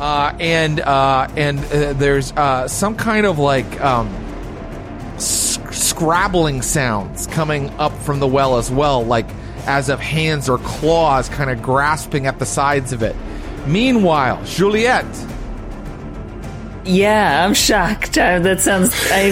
uh, 0.00 0.34
and 0.40 0.80
uh, 0.80 1.28
and 1.36 1.58
uh, 1.58 1.92
there's 1.94 2.32
uh, 2.32 2.66
some 2.66 2.96
kind 2.96 3.26
of 3.26 3.38
like 3.38 3.80
um, 3.80 4.10
scrabbling 5.18 6.62
sounds 6.62 7.26
coming 7.28 7.70
up 7.78 7.92
from 7.98 8.18
the 8.18 8.26
well 8.26 8.58
as 8.58 8.70
well, 8.70 9.04
like 9.04 9.28
as 9.66 9.88
of 9.88 10.00
hands 10.00 10.48
or 10.48 10.58
claws 10.58 11.28
kind 11.28 11.50
of 11.50 11.62
grasping 11.62 12.26
at 12.26 12.38
the 12.38 12.46
sides 12.46 12.92
of 12.92 13.02
it. 13.02 13.14
Meanwhile, 13.66 14.44
Juliet, 14.44 15.06
yeah, 16.84 17.44
I'm 17.44 17.54
shocked. 17.54 18.18
Uh, 18.18 18.38
that 18.40 18.60
sounds 18.60 18.92
I 19.10 19.30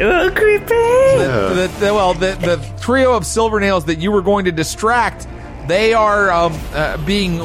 oh 0.00 0.30
creepy. 0.34 0.68
the, 0.68 1.72
the, 1.80 1.94
well, 1.94 2.14
the, 2.14 2.34
the 2.40 2.80
trio 2.80 3.14
of 3.14 3.24
silver 3.24 3.60
nails 3.60 3.84
that 3.86 3.98
you 3.98 4.12
were 4.12 4.22
going 4.22 4.44
to 4.46 4.52
distract, 4.52 5.26
they 5.68 5.94
are 5.94 6.30
um, 6.30 6.58
uh, 6.72 6.96
being, 7.04 7.36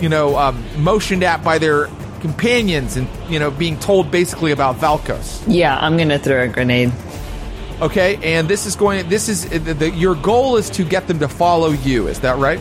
you 0.00 0.08
know, 0.08 0.36
um, 0.36 0.64
motioned 0.78 1.22
at 1.22 1.42
by 1.44 1.58
their 1.58 1.88
companions 2.20 2.96
and, 2.96 3.08
you 3.28 3.38
know, 3.38 3.50
being 3.50 3.78
told 3.78 4.10
basically 4.10 4.52
about 4.52 4.76
Valkos. 4.76 5.42
Yeah, 5.46 5.78
I'm 5.78 5.96
gonna 5.96 6.18
throw 6.18 6.44
a 6.44 6.48
grenade. 6.48 6.92
Okay, 7.80 8.18
and 8.22 8.46
this 8.46 8.66
is 8.66 8.76
going. 8.76 9.08
This 9.08 9.28
is 9.28 9.48
the, 9.48 9.72
the, 9.72 9.90
your 9.90 10.14
goal 10.14 10.56
is 10.56 10.68
to 10.70 10.84
get 10.84 11.06
them 11.06 11.18
to 11.20 11.28
follow 11.28 11.70
you. 11.70 12.08
Is 12.08 12.20
that 12.20 12.36
right? 12.36 12.60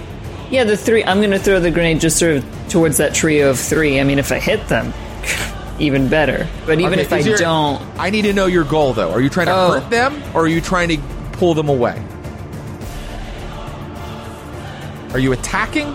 Yeah, 0.50 0.64
the 0.64 0.78
three. 0.78 1.04
I'm 1.04 1.22
gonna 1.22 1.40
throw 1.40 1.60
the 1.60 1.72
grenade 1.72 2.00
just 2.00 2.18
sort 2.18 2.38
of 2.38 2.46
towards 2.70 2.98
that 2.98 3.14
trio 3.14 3.50
of 3.50 3.60
three. 3.60 4.00
I 4.00 4.04
mean, 4.06 4.18
if 4.18 4.32
I 4.32 4.40
hit 4.40 4.66
them, 4.70 4.94
even 5.80 6.08
better. 6.10 6.48
But 6.66 6.80
even 6.80 6.94
Okay, 6.94 7.02
if 7.02 7.14
I 7.14 7.20
your- 7.20 7.38
don't, 7.38 7.82
I 7.98 8.10
need 8.10 8.24
to 8.24 8.34
know 8.34 8.46
your 8.48 8.64
goal, 8.64 8.94
though. 8.94 9.12
Are 9.12 9.22
you 9.22 9.30
trying 9.30 9.48
to 9.48 9.56
Oh. 9.56 9.72
hurt 9.80 9.90
them, 9.90 10.22
or 10.34 10.44
are 10.44 10.48
you 10.48 10.62
trying 10.62 10.90
to 10.90 10.98
pull 11.34 11.54
them 11.54 11.70
away? 11.70 12.02
Are 15.14 15.20
you 15.20 15.32
attacking, 15.32 15.88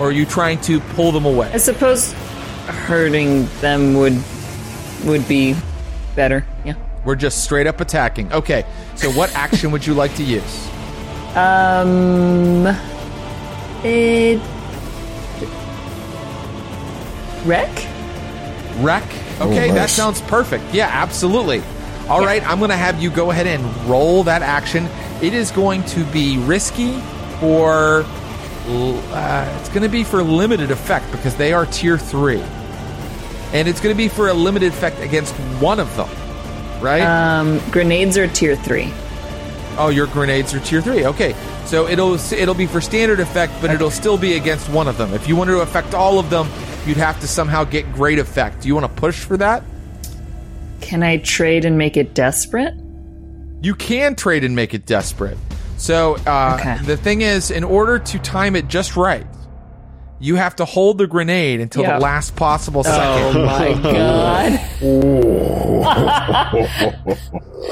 or 0.00 0.08
are 0.08 0.12
you 0.12 0.24
trying 0.24 0.58
to 0.62 0.80
pull 0.80 1.12
them 1.12 1.26
away? 1.26 1.50
I 1.52 1.58
suppose 1.58 2.12
hurting 2.86 3.46
them 3.60 3.94
would 3.94 4.16
would 5.04 5.26
be 5.28 5.54
better. 6.14 6.44
Yeah. 6.64 6.74
We're 7.04 7.16
just 7.16 7.42
straight 7.44 7.66
up 7.66 7.80
attacking. 7.80 8.32
Okay, 8.32 8.64
so 8.94 9.10
what 9.10 9.34
action 9.36 9.72
would 9.72 9.86
you 9.86 9.92
like 9.94 10.14
to 10.16 10.22
use? 10.22 10.68
Um. 11.36 12.66
It. 13.84 14.40
Wreck? 17.44 17.70
Wreck? 18.82 19.04
Okay, 19.40 19.70
Oh, 19.70 19.74
that 19.74 19.90
sounds 19.90 20.20
perfect. 20.22 20.74
Yeah, 20.74 20.88
absolutely. 20.92 21.62
All 22.08 22.20
right, 22.24 22.42
I'm 22.46 22.58
going 22.58 22.70
to 22.70 22.76
have 22.76 23.02
you 23.02 23.10
go 23.10 23.30
ahead 23.30 23.46
and 23.46 23.64
roll 23.88 24.24
that 24.24 24.42
action. 24.42 24.88
It 25.22 25.34
is 25.34 25.50
going 25.50 25.84
to 25.84 26.04
be 26.06 26.36
risky 26.38 27.00
for. 27.40 28.04
Uh, 28.66 29.58
it's 29.60 29.68
going 29.70 29.82
to 29.82 29.88
be 29.88 30.04
for 30.04 30.22
limited 30.22 30.70
effect 30.70 31.10
because 31.10 31.34
they 31.36 31.52
are 31.52 31.66
tier 31.66 31.98
three. 31.98 32.40
And 33.52 33.68
it's 33.68 33.80
going 33.80 33.94
to 33.94 33.96
be 33.96 34.08
for 34.08 34.28
a 34.28 34.34
limited 34.34 34.68
effect 34.72 35.00
against 35.00 35.34
one 35.60 35.78
of 35.80 35.94
them, 35.96 36.08
right? 36.80 37.02
Um, 37.02 37.60
grenades 37.70 38.16
are 38.16 38.26
tier 38.28 38.56
three. 38.56 38.92
oh, 39.78 39.88
your 39.92 40.06
grenades 40.06 40.54
are 40.54 40.60
tier 40.60 40.80
three. 40.80 41.04
Okay, 41.06 41.34
so 41.66 41.86
it'll 41.88 42.14
it'll 42.32 42.54
be 42.54 42.66
for 42.66 42.80
standard 42.80 43.20
effect, 43.20 43.52
but 43.60 43.70
it'll 43.70 43.90
still 43.90 44.16
be 44.16 44.34
against 44.36 44.68
one 44.70 44.88
of 44.88 44.96
them. 44.96 45.12
If 45.12 45.28
you 45.28 45.36
wanted 45.36 45.52
to 45.52 45.60
affect 45.60 45.92
all 45.94 46.18
of 46.18 46.30
them, 46.30 46.48
you'd 46.86 46.96
have 46.96 47.20
to 47.20 47.28
somehow 47.28 47.64
get 47.64 47.92
great 47.92 48.18
effect. 48.18 48.62
Do 48.62 48.68
you 48.68 48.74
want 48.74 48.86
to 48.94 49.00
push 49.00 49.20
for 49.20 49.36
that? 49.36 49.62
Can 50.80 51.02
I 51.02 51.18
trade 51.18 51.64
and 51.64 51.78
make 51.78 51.96
it 51.96 52.14
desperate? 52.14 52.74
You 53.62 53.74
can 53.74 54.14
trade 54.16 54.42
and 54.44 54.56
make 54.56 54.74
it 54.74 54.86
desperate. 54.86 55.38
So 55.76 56.16
uh, 56.26 56.56
Okay. 56.60 56.78
the 56.84 56.96
thing 56.96 57.22
is, 57.22 57.50
in 57.50 57.64
order 57.64 57.98
to 57.98 58.18
time 58.18 58.56
it 58.56 58.68
just 58.68 58.96
right, 58.96 59.26
you 60.20 60.36
have 60.36 60.56
to 60.56 60.64
hold 60.64 60.98
the 60.98 61.06
grenade 61.06 61.60
until 61.60 61.82
Yeah. 61.82 61.94
the 61.98 62.00
last 62.02 62.36
possible 62.36 62.84
second. 62.84 63.36
Oh 63.36 63.44
my 63.44 63.72
god! 63.82 64.60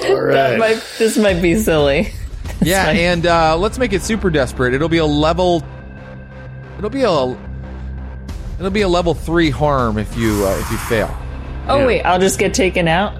All 0.04 0.22
right. 0.22 0.34
That 0.34 0.58
might, 0.58 0.82
this 0.98 1.16
might 1.18 1.40
be 1.42 1.56
silly. 1.56 2.12
yeah, 2.62 2.86
fine. 2.86 2.96
and 2.96 3.26
uh, 3.26 3.56
let's 3.56 3.78
make 3.78 3.92
it 3.92 4.02
super 4.02 4.30
desperate. 4.30 4.74
It'll 4.74 4.88
be 4.88 4.98
a 4.98 5.04
level. 5.06 5.62
It'll 6.78 6.90
be 6.90 7.02
a. 7.02 7.36
It'll 8.60 8.70
be 8.70 8.82
a 8.82 8.88
level 8.88 9.14
three 9.14 9.50
harm 9.50 9.98
if 9.98 10.16
you 10.16 10.44
uh, 10.46 10.56
if 10.60 10.70
you 10.70 10.76
fail. 10.78 11.10
Oh 11.66 11.78
Yeah. 11.80 11.86
wait, 11.86 12.02
I'll 12.02 12.20
just 12.20 12.38
get 12.38 12.54
taken 12.54 12.86
out. 12.86 13.14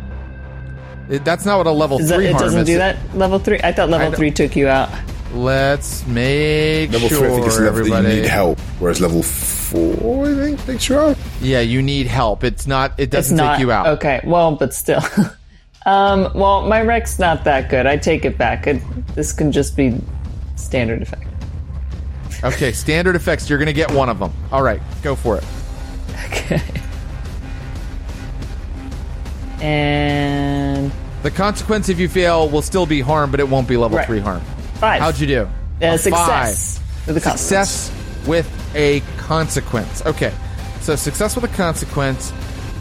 It, 1.08 1.24
that's 1.24 1.44
not 1.44 1.58
what 1.58 1.66
a 1.66 1.72
level 1.72 1.98
Is 1.98 2.08
that, 2.10 2.16
three 2.16 2.26
it 2.28 2.34
doesn't 2.38 2.60
is. 2.60 2.66
do 2.66 2.76
that. 2.78 2.96
Level 3.16 3.38
three. 3.40 3.58
I 3.64 3.72
thought 3.72 3.88
level 3.88 4.10
don't- 4.10 4.16
three 4.16 4.30
took 4.30 4.54
you 4.54 4.68
out. 4.68 4.90
Let's 5.32 6.04
make 6.08 6.90
Level 6.92 7.08
sure 7.08 7.18
three, 7.18 7.28
I 7.28 7.30
think, 7.30 7.46
is 7.46 7.56
the 7.56 7.62
level 7.62 7.74
that 7.74 7.80
everybody. 7.80 8.14
you 8.16 8.22
need 8.22 8.28
help, 8.28 8.58
whereas 8.80 9.00
level 9.00 9.22
four, 9.22 10.26
I 10.26 10.34
think, 10.34 10.66
takes 10.66 10.88
you 10.88 10.98
out. 10.98 11.16
Yeah, 11.40 11.60
you 11.60 11.82
need 11.82 12.08
help. 12.08 12.42
It's 12.42 12.66
not. 12.66 12.98
It 12.98 13.10
doesn't 13.10 13.36
not 13.36 13.52
take 13.52 13.60
you 13.60 13.70
out. 13.70 13.86
Okay, 13.98 14.20
well, 14.24 14.56
but 14.56 14.74
still. 14.74 15.00
um, 15.86 16.30
well, 16.34 16.66
my 16.66 16.82
wreck's 16.82 17.20
not 17.20 17.44
that 17.44 17.70
good. 17.70 17.86
I 17.86 17.96
take 17.96 18.24
it 18.24 18.36
back. 18.36 18.66
It, 18.66 18.82
this 19.14 19.32
can 19.32 19.52
just 19.52 19.76
be 19.76 20.00
standard 20.56 21.00
effect. 21.00 21.22
Okay, 22.42 22.72
standard 22.72 23.16
effects. 23.16 23.48
You're 23.50 23.58
gonna 23.58 23.72
get 23.72 23.90
one 23.92 24.08
of 24.08 24.18
them. 24.18 24.32
All 24.50 24.62
right, 24.62 24.80
go 25.02 25.14
for 25.14 25.36
it. 25.36 25.44
Okay. 26.26 26.62
And 29.60 30.90
The 31.22 31.30
consequence 31.30 31.88
if 31.90 31.98
you 31.98 32.08
fail 32.08 32.48
will 32.48 32.62
still 32.62 32.86
be 32.86 33.00
harm, 33.02 33.30
but 33.30 33.40
it 33.40 33.48
won't 33.48 33.68
be 33.68 33.76
level 33.76 33.98
Right. 33.98 34.06
three 34.06 34.20
harm. 34.20 34.40
five. 34.80 35.00
How'd 35.02 35.18
you 35.18 35.26
do? 35.26 35.48
Uh, 35.82 35.86
A 35.86 35.98
success. 35.98 36.80
With 37.06 37.22
Five. 37.22 37.22
consequence. 37.22 37.40
Success 37.40 37.90
with 38.26 38.48
a 38.74 39.00
consequence. 39.18 40.02
Okay, 40.06 40.32
so 40.80 40.96
success 40.96 41.34
with 41.36 41.44
a 41.44 41.48
consequence. 41.54 42.32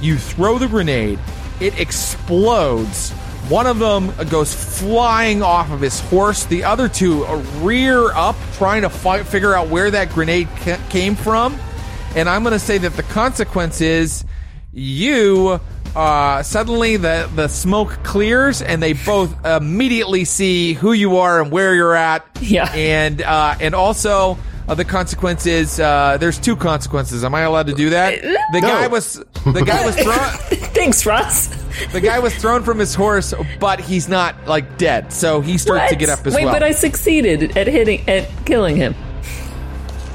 You 0.02 0.18
throw 0.18 0.58
the 0.58 0.68
grenade. 0.68 1.20
It 1.60 1.78
explodes. 1.78 3.12
One 3.50 3.66
of 3.66 3.80
them 3.80 4.14
goes 4.30 4.54
flying 4.54 5.42
off 5.42 5.72
of 5.72 5.82
his 5.82 6.00
horse. 6.00 6.46
The 6.46 6.64
other 6.66 6.88
two 6.88 7.26
rear 7.62 8.12
up, 8.12 8.36
trying 8.54 8.84
to 8.84 8.90
fight, 8.90 9.26
figure 9.26 9.56
out 9.56 9.70
where 9.70 9.90
that 9.90 10.12
grenade 10.12 10.48
ca- 10.58 10.80
came 10.90 11.16
from. 11.16 11.58
And 12.16 12.30
I'm 12.30 12.44
going 12.44 12.54
to 12.54 12.60
say 12.60 12.78
that 12.78 12.94
the 12.94 13.02
consequence 13.02 13.82
is 13.82 14.24
you 14.72 15.60
uh, 15.96 16.44
suddenly 16.44 16.98
the 16.98 17.30
the 17.36 17.48
smoke 17.48 18.04
clears 18.04 18.62
and 18.62 18.84
they 18.84 18.94
both 18.94 19.44
immediately 19.44 20.26
see 20.26 20.74
who 20.74 20.94
you 20.94 21.18
are 21.18 21.42
and 21.42 21.52
where 21.52 21.74
you're 21.74 21.96
at. 21.96 22.26
Yeah. 22.42 22.72
And 22.72 23.22
uh, 23.22 23.56
and 23.60 23.74
also 23.74 24.38
uh, 24.70 24.76
the 24.76 24.86
consequence 24.86 25.48
is 25.48 25.80
uh, 25.80 26.18
there's 26.20 26.38
two 26.38 26.56
consequences. 26.56 27.24
Am 27.24 27.34
I 27.34 27.42
allowed 27.42 27.66
to 27.68 27.74
do 27.74 27.90
that? 27.90 28.22
The 28.54 28.62
guy 28.62 28.88
was 28.88 29.16
the 29.46 29.64
guy 29.66 29.84
was 29.84 29.96
thrown. 29.96 30.16
Thanks, 30.74 31.08
Ross. 31.08 31.48
The 31.92 32.00
guy 32.00 32.20
was 32.20 32.36
thrown 32.36 32.62
from 32.62 32.78
his 32.78 32.94
horse, 32.94 33.34
but 33.60 33.80
he's 33.80 34.08
not 34.08 34.46
like 34.46 34.78
dead, 34.78 35.12
so 35.12 35.42
he 35.42 35.58
starts 35.58 35.92
to 35.92 35.96
get 35.96 36.10
up 36.10 36.26
as 36.28 36.36
Wait, 36.36 36.46
well. 36.46 36.54
but 36.54 36.62
I 36.62 36.72
succeeded 36.72 37.58
at 37.58 37.66
hitting 37.66 38.08
at 38.08 38.30
killing 38.46 38.76
him. 38.76 38.94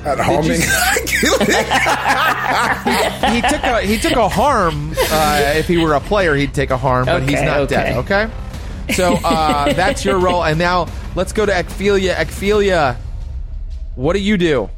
At 0.05 0.21
harming. 0.21 0.61
he 3.35 3.41
took 3.41 3.65
a 3.65 3.81
he 3.83 3.99
took 3.99 4.13
a 4.13 4.29
harm. 4.29 4.93
Uh, 5.11 5.55
if 5.57 5.67
he 5.67 5.79
were 5.79 5.95
a 5.95 6.01
player, 6.01 6.37
he'd 6.37 6.55
take 6.55 6.71
a 6.71 6.79
harm, 6.79 7.07
but 7.07 7.25
he's 7.25 7.43
not 7.43 7.59
okay. 7.61 7.75
dead. 7.75 7.97
Okay. 7.97 8.31
So 8.93 9.19
uh, 9.25 9.73
that's 9.73 10.05
your 10.05 10.21
roll, 10.21 10.45
and 10.45 10.59
now 10.59 10.87
let's 11.17 11.33
go 11.33 11.45
to 11.45 11.55
Ecphelia. 11.55 12.15
Ecphelia, 12.17 12.99
what 13.97 14.15
do 14.15 14.21
you 14.21 14.37
do? 14.37 14.71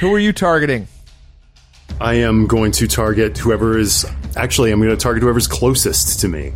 Who 0.00 0.12
are 0.14 0.18
you 0.18 0.32
targeting? 0.32 0.86
I 2.00 2.14
am 2.14 2.46
going 2.46 2.72
to 2.72 2.88
target 2.88 3.38
whoever 3.38 3.78
is. 3.78 4.04
Actually, 4.36 4.72
I'm 4.72 4.80
going 4.80 4.90
to 4.90 4.96
target 4.96 5.22
whoever's 5.22 5.46
closest 5.46 6.20
to 6.20 6.28
me. 6.28 6.52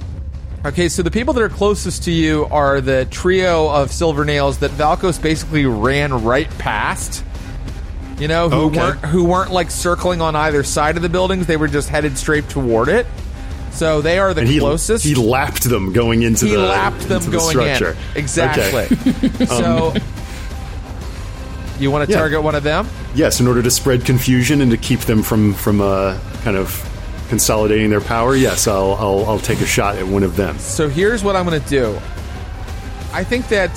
Okay, 0.64 0.88
so 0.88 1.02
the 1.02 1.10
people 1.10 1.32
that 1.34 1.42
are 1.42 1.48
closest 1.48 2.02
to 2.04 2.10
you 2.10 2.46
are 2.46 2.80
the 2.80 3.06
trio 3.10 3.68
of 3.70 3.92
silver 3.92 4.24
nails 4.24 4.58
that 4.58 4.72
Valkos 4.72 5.22
basically 5.22 5.66
ran 5.66 6.24
right 6.24 6.50
past. 6.58 7.24
You 8.18 8.26
know, 8.26 8.48
who 8.48 8.56
Okay. 8.66 8.78
weren't 8.80 8.98
who 9.04 9.24
weren't 9.24 9.52
like 9.52 9.70
circling 9.70 10.20
on 10.20 10.34
either 10.34 10.64
side 10.64 10.96
of 10.96 11.02
the 11.02 11.08
buildings; 11.08 11.46
they 11.46 11.56
were 11.56 11.68
just 11.68 11.88
headed 11.88 12.18
straight 12.18 12.48
toward 12.48 12.88
it. 12.88 13.06
So 13.70 14.00
they 14.00 14.18
are 14.18 14.34
the 14.34 14.44
he, 14.44 14.58
closest. 14.58 15.04
he 15.04 15.14
lapped 15.14 15.62
them 15.62 15.92
going 15.92 16.22
into 16.22 16.46
he 16.46 16.52
the 16.56 16.58
lapped 16.62 17.02
them 17.02 17.22
the 17.22 17.30
going 17.30 17.50
structure. 17.50 17.90
in. 18.16 18.18
Exactly. 18.20 18.86
Okay. 19.22 19.44
so 19.46 19.92
um, 19.94 20.02
you 21.78 21.90
want 21.90 22.06
to 22.06 22.12
Yeah. 22.12 22.18
target 22.18 22.42
one 22.42 22.54
of 22.54 22.62
them? 22.62 22.88
Yes, 23.14 23.40
in 23.40 23.46
order 23.46 23.62
to 23.62 23.70
spread 23.70 24.04
confusion 24.04 24.60
and 24.60 24.70
to 24.70 24.76
keep 24.76 25.00
them 25.00 25.22
from 25.22 25.54
from 25.54 25.80
uh, 25.80 26.18
kind 26.42 26.56
of 26.56 26.84
consolidating 27.28 27.90
their 27.90 28.00
power. 28.00 28.34
Yes, 28.36 28.66
I'll, 28.66 28.94
I'll 28.94 29.24
I'll 29.26 29.38
take 29.38 29.60
a 29.60 29.66
shot 29.66 29.96
at 29.96 30.06
one 30.06 30.22
of 30.22 30.36
them. 30.36 30.58
So 30.58 30.88
here's 30.88 31.22
what 31.22 31.36
I'm 31.36 31.46
going 31.46 31.60
to 31.60 31.68
do. 31.68 31.98
I 33.12 33.24
think 33.24 33.48
that 33.48 33.70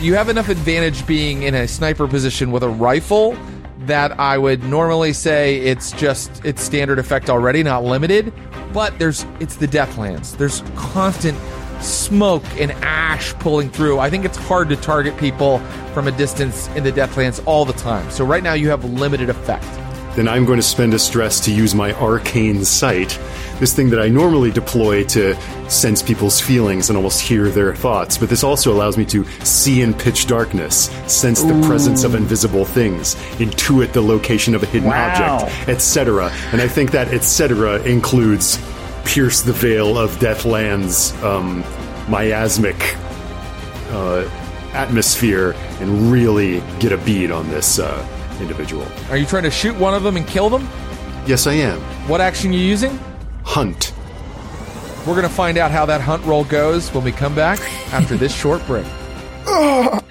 you 0.00 0.14
have 0.14 0.28
enough 0.28 0.48
advantage 0.48 1.06
being 1.06 1.42
in 1.44 1.54
a 1.54 1.66
sniper 1.68 2.06
position 2.08 2.50
with 2.52 2.62
a 2.62 2.68
rifle 2.68 3.36
that 3.80 4.18
I 4.18 4.38
would 4.38 4.64
normally 4.64 5.12
say 5.12 5.56
it's 5.58 5.92
just 5.92 6.44
it's 6.44 6.62
standard 6.62 6.98
effect 6.98 7.28
already, 7.30 7.62
not 7.62 7.84
limited. 7.84 8.32
But 8.72 8.98
there's 8.98 9.24
it's 9.40 9.56
the 9.56 9.68
Deathlands. 9.68 10.36
There's 10.36 10.62
constant 10.76 11.38
smoke 11.84 12.44
and 12.58 12.72
ash 12.82 13.34
pulling 13.34 13.70
through. 13.70 13.98
I 13.98 14.10
think 14.10 14.24
it's 14.24 14.36
hard 14.38 14.68
to 14.70 14.76
target 14.76 15.16
people 15.16 15.58
from 15.92 16.08
a 16.08 16.12
distance 16.12 16.68
in 16.68 16.84
the 16.84 16.92
Deathlands 16.92 17.42
all 17.46 17.64
the 17.64 17.72
time. 17.74 18.10
So 18.10 18.24
right 18.24 18.42
now 18.42 18.54
you 18.54 18.70
have 18.70 18.84
limited 18.84 19.28
effect. 19.30 19.66
Then 20.16 20.28
I'm 20.28 20.44
going 20.44 20.58
to 20.58 20.62
spend 20.62 20.94
a 20.94 20.98
stress 20.98 21.40
to 21.40 21.52
use 21.52 21.74
my 21.74 21.92
arcane 21.94 22.64
sight, 22.64 23.18
this 23.58 23.74
thing 23.74 23.90
that 23.90 23.98
I 24.00 24.08
normally 24.08 24.52
deploy 24.52 25.02
to 25.06 25.34
sense 25.68 26.02
people's 26.04 26.40
feelings 26.40 26.88
and 26.88 26.96
almost 26.96 27.20
hear 27.20 27.48
their 27.48 27.74
thoughts. 27.74 28.16
But 28.16 28.28
this 28.28 28.44
also 28.44 28.72
allows 28.72 28.96
me 28.96 29.04
to 29.06 29.24
see 29.44 29.82
in 29.82 29.92
pitch 29.92 30.28
darkness, 30.28 30.88
sense 31.12 31.42
the 31.42 31.60
presence 31.66 32.04
of 32.04 32.14
invisible 32.14 32.64
things, 32.64 33.16
intuit 33.40 33.92
the 33.92 34.02
location 34.02 34.54
of 34.54 34.62
a 34.62 34.66
hidden 34.66 34.88
Wow. 34.90 35.38
object, 35.40 35.68
etc. 35.68 36.30
And 36.52 36.60
I 36.62 36.68
think 36.68 36.92
that 36.92 37.08
etc. 37.08 37.82
includes 37.82 38.60
pierce 39.04 39.42
the 39.42 39.52
veil 39.52 39.98
of 39.98 40.16
Deathland's 40.20 41.12
um, 41.24 41.62
miasmic 42.08 42.96
uh, 43.90 44.28
atmosphere 44.72 45.54
and 45.80 46.10
really 46.10 46.60
get 46.78 46.92
a 46.92 46.98
bead 46.98 47.30
on 47.30 47.48
this 47.48 47.78
uh, 47.78 48.06
individual. 48.40 48.86
Are 49.10 49.16
you 49.16 49.26
trying 49.26 49.44
to 49.44 49.50
shoot 49.50 49.76
one 49.76 49.94
of 49.94 50.02
them 50.02 50.16
and 50.16 50.26
kill 50.26 50.50
them? 50.50 50.68
Yes, 51.26 51.46
I 51.46 51.54
am. 51.54 51.80
What 52.08 52.20
action 52.20 52.50
are 52.50 52.54
you 52.54 52.60
using? 52.60 52.98
Hunt. 53.44 53.92
We're 55.06 55.14
going 55.14 55.22
to 55.22 55.28
find 55.28 55.58
out 55.58 55.70
how 55.70 55.86
that 55.86 56.00
hunt 56.00 56.24
roll 56.24 56.44
goes 56.44 56.92
when 56.92 57.04
we 57.04 57.12
come 57.12 57.34
back 57.34 57.60
after 57.92 58.16
this 58.16 58.34
short 58.34 58.66
break. 58.66 58.86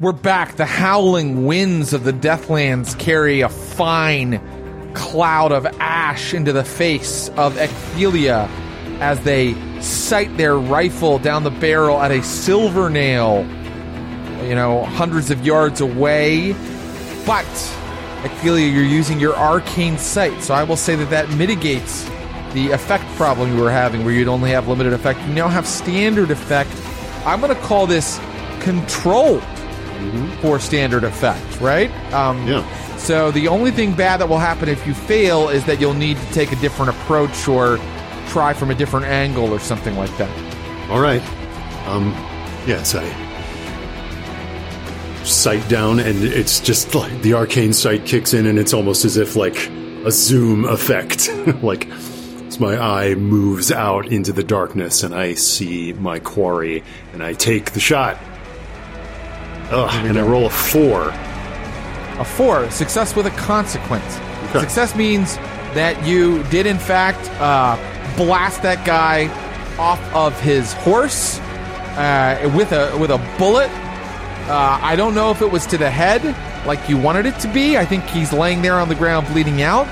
We're 0.00 0.12
back. 0.12 0.56
The 0.56 0.66
howling 0.66 1.46
winds 1.46 1.92
of 1.92 2.02
the 2.02 2.12
Deathlands 2.12 2.98
carry 2.98 3.42
a 3.42 3.48
fine 3.48 4.40
cloud 4.94 5.52
of 5.52 5.66
ash 5.80 6.34
into 6.34 6.52
the 6.52 6.64
face 6.64 7.28
of 7.30 7.56
Ecphelia 7.58 8.48
as 9.00 9.20
they 9.24 9.54
sight 9.80 10.36
their 10.36 10.56
rifle 10.56 11.18
down 11.18 11.42
the 11.44 11.50
barrel 11.50 12.00
at 12.00 12.10
a 12.10 12.22
silver 12.22 12.88
nail, 12.88 13.44
you 14.44 14.54
know, 14.54 14.84
hundreds 14.84 15.30
of 15.30 15.44
yards 15.44 15.80
away. 15.80 16.52
But 17.26 17.46
Ecphelia, 18.24 18.66
you're 18.66 18.84
using 18.84 19.18
your 19.18 19.34
arcane 19.34 19.98
sight, 19.98 20.42
so 20.42 20.54
I 20.54 20.62
will 20.62 20.76
say 20.76 20.94
that 20.96 21.10
that 21.10 21.28
mitigates 21.30 22.08
the 22.52 22.70
effect 22.70 23.04
problem 23.16 23.56
you 23.56 23.60
were 23.62 23.70
having, 23.70 24.04
where 24.04 24.14
you'd 24.14 24.28
only 24.28 24.50
have 24.50 24.68
limited 24.68 24.92
effect. 24.92 25.20
You 25.26 25.34
now 25.34 25.48
have 25.48 25.66
standard 25.66 26.30
effect. 26.30 26.70
I'm 27.24 27.40
going 27.40 27.54
to 27.54 27.60
call 27.62 27.86
this 27.86 28.20
controlled 28.60 29.42
for 30.40 30.58
standard 30.58 31.04
effect, 31.04 31.60
right? 31.60 31.90
Um, 32.12 32.46
Yeah. 32.46 32.62
So 33.02 33.32
the 33.32 33.48
only 33.48 33.72
thing 33.72 33.94
bad 33.94 34.20
that 34.20 34.28
will 34.28 34.38
happen 34.38 34.68
if 34.68 34.86
you 34.86 34.94
fail 34.94 35.48
is 35.48 35.64
that 35.66 35.80
you'll 35.80 35.92
need 35.92 36.16
to 36.16 36.32
take 36.32 36.52
a 36.52 36.56
different 36.56 36.90
approach 36.90 37.48
or 37.48 37.78
try 38.28 38.52
from 38.52 38.70
a 38.70 38.76
different 38.76 39.06
angle 39.06 39.52
or 39.52 39.58
something 39.58 39.96
like 39.96 40.16
that. 40.18 40.30
All 40.88 41.00
right. 41.00 41.20
Um, 41.88 42.12
yes, 42.64 42.94
I 42.94 43.04
sight 45.24 45.68
down, 45.68 45.98
and 45.98 46.22
it's 46.22 46.60
just 46.60 46.94
like 46.94 47.22
the 47.22 47.34
arcane 47.34 47.72
sight 47.72 48.06
kicks 48.06 48.34
in, 48.34 48.46
and 48.46 48.56
it's 48.56 48.72
almost 48.72 49.04
as 49.04 49.16
if 49.16 49.34
like 49.34 49.68
a 50.04 50.12
zoom 50.12 50.64
effect. 50.64 51.28
like 51.62 51.88
as 51.88 52.60
my 52.60 52.76
eye 52.78 53.14
moves 53.16 53.72
out 53.72 54.06
into 54.06 54.32
the 54.32 54.44
darkness, 54.44 55.02
and 55.02 55.12
I 55.12 55.34
see 55.34 55.92
my 55.92 56.20
quarry, 56.20 56.84
and 57.12 57.20
I 57.20 57.32
take 57.32 57.72
the 57.72 57.80
shot. 57.80 58.16
Ugh, 59.72 60.06
and 60.06 60.16
I 60.16 60.22
roll 60.22 60.46
a 60.46 60.50
four. 60.50 61.12
A 62.18 62.24
four, 62.24 62.70
success 62.70 63.16
with 63.16 63.26
a 63.26 63.30
consequence. 63.30 64.18
Okay. 64.50 64.60
Success 64.60 64.94
means 64.94 65.36
that 65.74 66.06
you 66.06 66.42
did, 66.44 66.66
in 66.66 66.78
fact, 66.78 67.28
uh, 67.40 67.76
blast 68.16 68.62
that 68.62 68.84
guy 68.86 69.28
off 69.78 70.00
of 70.14 70.38
his 70.40 70.72
horse 70.74 71.38
uh, 71.96 72.52
with 72.54 72.72
a 72.72 72.96
with 72.98 73.10
a 73.10 73.18
bullet. 73.38 73.70
Uh, 74.48 74.78
I 74.82 74.96
don't 74.96 75.14
know 75.14 75.30
if 75.30 75.40
it 75.40 75.50
was 75.50 75.66
to 75.66 75.78
the 75.78 75.88
head, 75.90 76.22
like 76.66 76.88
you 76.88 76.98
wanted 76.98 77.26
it 77.26 77.38
to 77.40 77.48
be. 77.48 77.78
I 77.78 77.84
think 77.86 78.04
he's 78.04 78.32
laying 78.32 78.60
there 78.60 78.78
on 78.78 78.88
the 78.88 78.94
ground, 78.94 79.26
bleeding 79.28 79.62
out. 79.62 79.86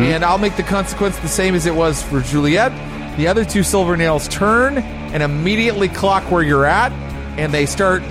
And 0.00 0.24
I'll 0.24 0.38
make 0.38 0.56
the 0.56 0.62
consequence 0.62 1.18
the 1.18 1.28
same 1.28 1.54
as 1.54 1.66
it 1.66 1.74
was 1.74 2.02
for 2.02 2.20
Juliet. 2.20 2.72
The 3.18 3.28
other 3.28 3.44
two 3.44 3.62
silver 3.62 3.96
nails 3.96 4.28
turn 4.28 4.78
and 4.78 5.22
immediately 5.22 5.88
clock 5.88 6.30
where 6.30 6.42
you're 6.42 6.64
at, 6.64 6.90
and 7.38 7.52
they 7.52 7.66
start 7.66 8.02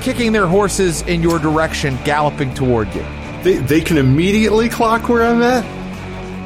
kicking 0.00 0.32
their 0.32 0.46
horses 0.46 1.02
in 1.02 1.22
your 1.22 1.38
direction, 1.38 1.98
galloping 2.04 2.54
toward 2.54 2.92
you. 2.94 3.04
They, 3.42 3.56
they 3.56 3.80
can 3.80 3.98
immediately 3.98 4.68
clock 4.68 5.08
where 5.08 5.24
I'm 5.24 5.42
at? 5.42 5.64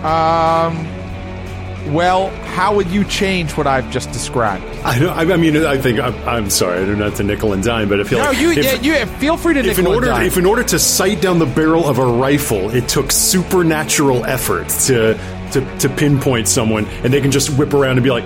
Um, 0.05 1.95
well, 1.95 2.31
how 2.45 2.75
would 2.77 2.89
you 2.91 3.05
change 3.05 3.57
what 3.57 3.67
I've 3.67 3.91
just 3.91 4.13
described? 4.13 4.65
I, 4.85 4.99
don't, 4.99 5.17
I 5.17 5.37
mean, 5.37 5.57
I 5.65 5.79
think 5.79 5.99
I'm, 6.01 6.15
I'm 6.29 6.51
sorry. 6.51 6.83
I 6.83 6.87
don't 6.87 6.99
know 6.99 7.11
to 7.11 7.23
nickel 7.23 7.53
and 7.53 7.63
dime, 7.63 7.89
but 7.89 8.01
I 8.01 8.05
feel 8.05 8.19
No, 8.19 8.27
like 8.27 8.39
you, 8.39 8.51
if, 8.53 8.83
yeah, 8.85 9.01
you 9.01 9.07
feel 9.19 9.37
free 9.37 9.55
to 9.55 9.61
if 9.61 9.65
in 9.79 9.85
nickel 9.85 9.87
and 9.87 9.95
order 9.95 10.07
dime. 10.09 10.27
if 10.27 10.37
in 10.37 10.47
order 10.47 10.63
to 10.65 10.79
sight 10.79 11.21
down 11.21 11.39
the 11.39 11.47
barrel 11.47 11.89
of 11.89 11.99
a 11.99 12.05
rifle, 12.07 12.71
it 12.71 12.89
took 12.89 13.11
supernatural 13.11 14.25
effort 14.25 14.69
to 14.69 15.15
to, 15.53 15.79
to 15.79 15.89
pinpoint 15.91 16.49
someone, 16.49 16.87
and 17.05 17.13
they 17.13 17.21
can 17.21 17.31
just 17.31 17.51
whip 17.59 17.75
around 17.75 17.99
and 17.99 18.03
be 18.05 18.11
like, 18.11 18.25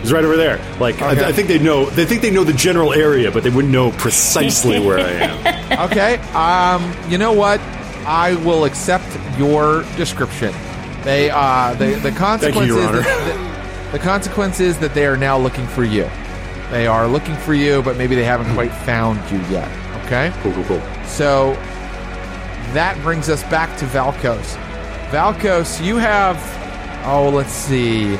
"He's 0.00 0.12
right 0.12 0.24
over 0.24 0.36
there." 0.36 0.58
Like 0.78 0.96
Okay. 0.96 1.24
I, 1.24 1.28
I 1.28 1.32
think 1.32 1.48
they 1.48 1.58
know. 1.58 1.86
They 1.86 2.04
think 2.04 2.22
they 2.22 2.30
know 2.30 2.44
the 2.44 2.52
general 2.52 2.92
area, 2.92 3.30
but 3.30 3.42
they 3.42 3.50
wouldn't 3.50 3.72
know 3.72 3.90
precisely 3.92 4.78
where 4.86 4.98
I 4.98 5.10
am. 5.10 5.90
Okay. 5.90 6.16
Um, 6.34 6.94
you 7.10 7.18
know 7.18 7.32
what? 7.32 7.60
I 8.06 8.34
will 8.44 8.64
accept 8.64 9.06
your 9.38 9.82
description. 9.96 10.54
They 11.02 11.30
uh 11.30 11.74
the 11.74 11.94
the 11.96 12.10
consequence 12.10 12.66
Your 12.66 12.78
is 12.80 12.86
Honor. 12.86 13.00
that 13.02 13.90
the, 13.92 13.98
the 13.98 14.04
consequence 14.04 14.60
is 14.60 14.78
that 14.78 14.94
they 14.94 15.06
are 15.06 15.16
now 15.16 15.38
looking 15.38 15.66
for 15.68 15.84
you. 15.84 16.08
They 16.70 16.86
are 16.86 17.06
looking 17.06 17.36
for 17.36 17.54
you, 17.54 17.82
but 17.82 17.96
maybe 17.96 18.14
they 18.14 18.24
haven't 18.24 18.52
quite 18.54 18.72
found 18.72 19.18
you 19.30 19.38
yet. 19.48 19.68
Okay? 20.04 20.32
Cool, 20.42 20.52
cool, 20.52 20.64
cool. 20.64 20.82
So 21.06 21.52
that 22.74 22.98
brings 23.02 23.28
us 23.28 23.42
back 23.44 23.74
to 23.78 23.86
Valkos. 23.86 24.56
Valkos, 25.10 25.82
you 25.84 25.96
have 25.96 26.36
oh, 27.06 27.30
let's 27.30 27.52
see. 27.52 28.16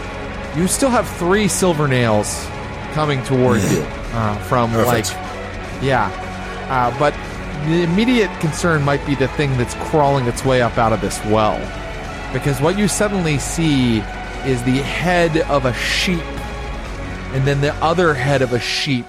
You 0.58 0.66
still 0.66 0.90
have 0.90 1.08
three 1.08 1.46
silver 1.46 1.86
nails 1.86 2.44
coming 2.92 3.22
toward 3.22 3.60
you 3.62 3.82
uh, 4.12 4.36
from 4.44 4.72
Perfect. 4.72 5.14
like 5.14 5.82
yeah. 5.82 6.10
Uh, 6.68 6.98
but 6.98 7.14
the 7.68 7.84
immediate 7.84 8.28
concern 8.40 8.82
might 8.82 9.04
be 9.06 9.14
the 9.14 9.28
thing 9.28 9.56
that's 9.56 9.74
crawling 9.88 10.26
its 10.26 10.44
way 10.44 10.60
up 10.60 10.76
out 10.76 10.92
of 10.92 11.00
this 11.00 11.24
well. 11.26 11.58
Because 12.32 12.60
what 12.60 12.76
you 12.76 12.88
suddenly 12.88 13.38
see 13.38 13.98
is 14.44 14.60
the 14.64 14.78
head 14.78 15.36
of 15.42 15.64
a 15.64 15.72
sheep, 15.74 16.24
and 17.32 17.46
then 17.46 17.60
the 17.60 17.72
other 17.76 18.12
head 18.12 18.42
of 18.42 18.52
a 18.52 18.58
sheep, 18.58 19.06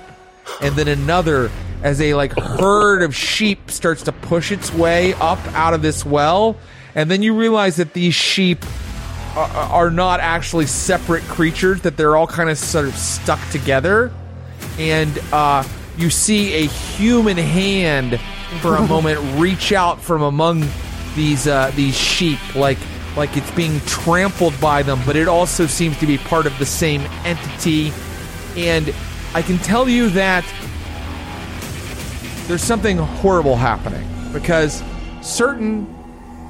and 0.62 0.76
then 0.76 0.88
another 0.88 1.50
as 1.82 2.00
a 2.00 2.14
like 2.14 2.38
herd 2.38 3.02
of 3.02 3.16
sheep 3.16 3.72
starts 3.72 4.04
to 4.04 4.12
push 4.12 4.52
its 4.52 4.72
way 4.72 5.16
up 5.16 5.40
out 5.56 5.74
of 5.74 5.82
this 5.82 6.06
well. 6.06 6.58
And 6.94 7.10
then 7.10 7.24
you 7.24 7.36
realize 7.36 7.78
that 7.78 7.94
these 7.94 8.14
sheep 8.14 8.64
are, 9.36 9.50
are 9.50 9.92
not 9.92 10.20
actually 10.20 10.66
separate 10.66 11.24
creatures, 11.24 11.82
that 11.82 11.98
they're 11.98 12.16
all 12.16 12.28
kind 12.28 12.50
of 12.50 12.58
sort 12.58 12.86
of 12.86 12.96
stuck 12.96 13.40
together 13.50 14.12
and 14.80 15.20
uh, 15.34 15.64
you 15.98 16.10
see 16.10 16.54
a 16.54 16.66
human 16.66 17.38
hand 17.38 18.20
for 18.62 18.76
a 18.78 18.82
moment 18.88 19.20
reach 19.40 19.74
out 19.74 20.02
from 20.02 20.22
among 20.22 20.66
these 21.16 21.48
uh, 21.48 21.72
these 21.76 21.96
sheep, 21.96 22.40
like 22.56 22.78
like 23.18 23.36
it's 23.36 23.52
being 23.52 23.80
trampled 23.82 24.60
by 24.62 24.82
them, 24.82 25.00
but 25.06 25.16
it 25.16 25.28
also 25.28 25.66
seems 25.68 25.98
to 26.00 26.08
be 26.08 26.18
part 26.18 26.46
of 26.46 26.58
the 26.58 26.66
same 26.66 27.02
entity. 27.26 27.92
And 28.56 28.94
I 29.34 29.42
can 29.42 29.58
tell 29.58 29.90
you 29.90 30.10
that 30.12 30.46
there's 32.48 32.64
something 32.64 32.98
horrible 32.98 33.56
happening 33.56 34.08
because 34.32 34.82
certain 35.22 35.94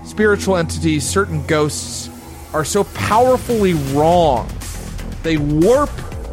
spiritual 0.06 0.58
entities, 0.58 1.08
certain 1.08 1.46
ghosts, 1.48 2.10
are 2.54 2.66
so 2.66 2.84
powerfully 2.84 3.74
wrong. 3.94 4.50
They 5.24 5.38
warp 5.38 5.90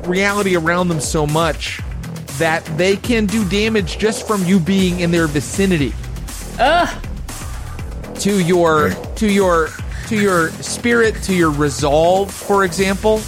reality 0.07 0.57
around 0.57 0.89
them 0.89 1.01
so 1.01 1.27
much 1.27 1.81
that 2.39 2.65
they 2.77 2.97
can 2.97 3.27
do 3.27 3.49
damage 3.49 3.99
just 3.99 4.27
from 4.27 4.45
you 4.45 4.61
being 4.61 5.01
in 5.01 5.11
their 5.11 5.27
vicinity. 5.27 5.93
To 8.21 8.41
your 8.41 8.91
to 9.17 9.31
your 9.31 9.69
to 10.09 10.17
your 10.17 10.51
spirit, 10.51 11.23
to 11.25 11.35
your 11.35 11.51
resolve, 11.51 12.31
for 12.31 12.65
example. 12.65 13.21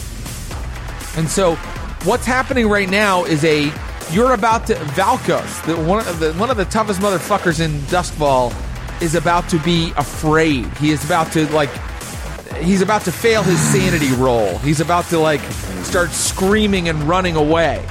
And 1.17 1.29
so, 1.29 1.57
what's 2.05 2.25
happening 2.25 2.69
right 2.69 2.89
now 2.89 3.25
is 3.25 3.45
a 3.45 3.73
you're 4.11 4.33
about 4.33 4.67
to 4.69 4.75
Valkos, 4.75 5.65
the 5.67 5.77
one 5.77 6.07
of 6.07 6.21
the 6.21 6.33
one 6.35 6.51
of 6.51 6.57
the 6.57 6.65
toughest 6.67 7.01
motherfuckers 7.01 7.61
in 7.61 7.73
Duskwall, 7.83 8.55
is 9.03 9.15
about 9.15 9.49
to 9.51 9.59
be 9.61 9.93
afraid. 9.97 10.67
He 10.79 10.91
is 10.91 11.05
about 11.05 11.33
to 11.33 11.47
like 11.53 11.71
he's 12.61 12.83
about 12.83 13.03
to 13.03 13.13
fail 13.13 13.43
his 13.43 13.59
sanity 13.61 14.13
roll. 14.13 14.59
He's 14.59 14.81
about 14.81 15.07
to 15.07 15.19
like 15.19 15.41
start 15.83 16.11
screaming 16.11 16.89
and 16.89 17.03
running 17.05 17.37
away. 17.37 17.87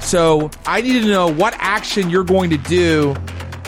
So 0.00 0.50
I 0.66 0.80
need 0.80 1.00
to 1.02 1.08
know 1.08 1.32
what 1.32 1.54
action 1.58 2.10
you're 2.10 2.24
going 2.24 2.50
to 2.50 2.58
do 2.58 3.14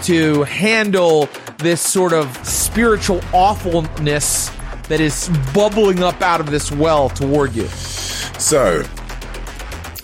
to 0.03 0.43
handle 0.45 1.29
this 1.59 1.81
sort 1.81 2.13
of 2.13 2.37
spiritual 2.47 3.21
awfulness 3.33 4.51
that 4.89 5.01
is 5.01 5.31
bubbling 5.55 6.03
up 6.03 6.21
out 6.21 6.41
of 6.41 6.51
this 6.51 6.71
well 6.71 7.09
toward 7.09 7.55
you. 7.55 7.67
So, 8.39 8.85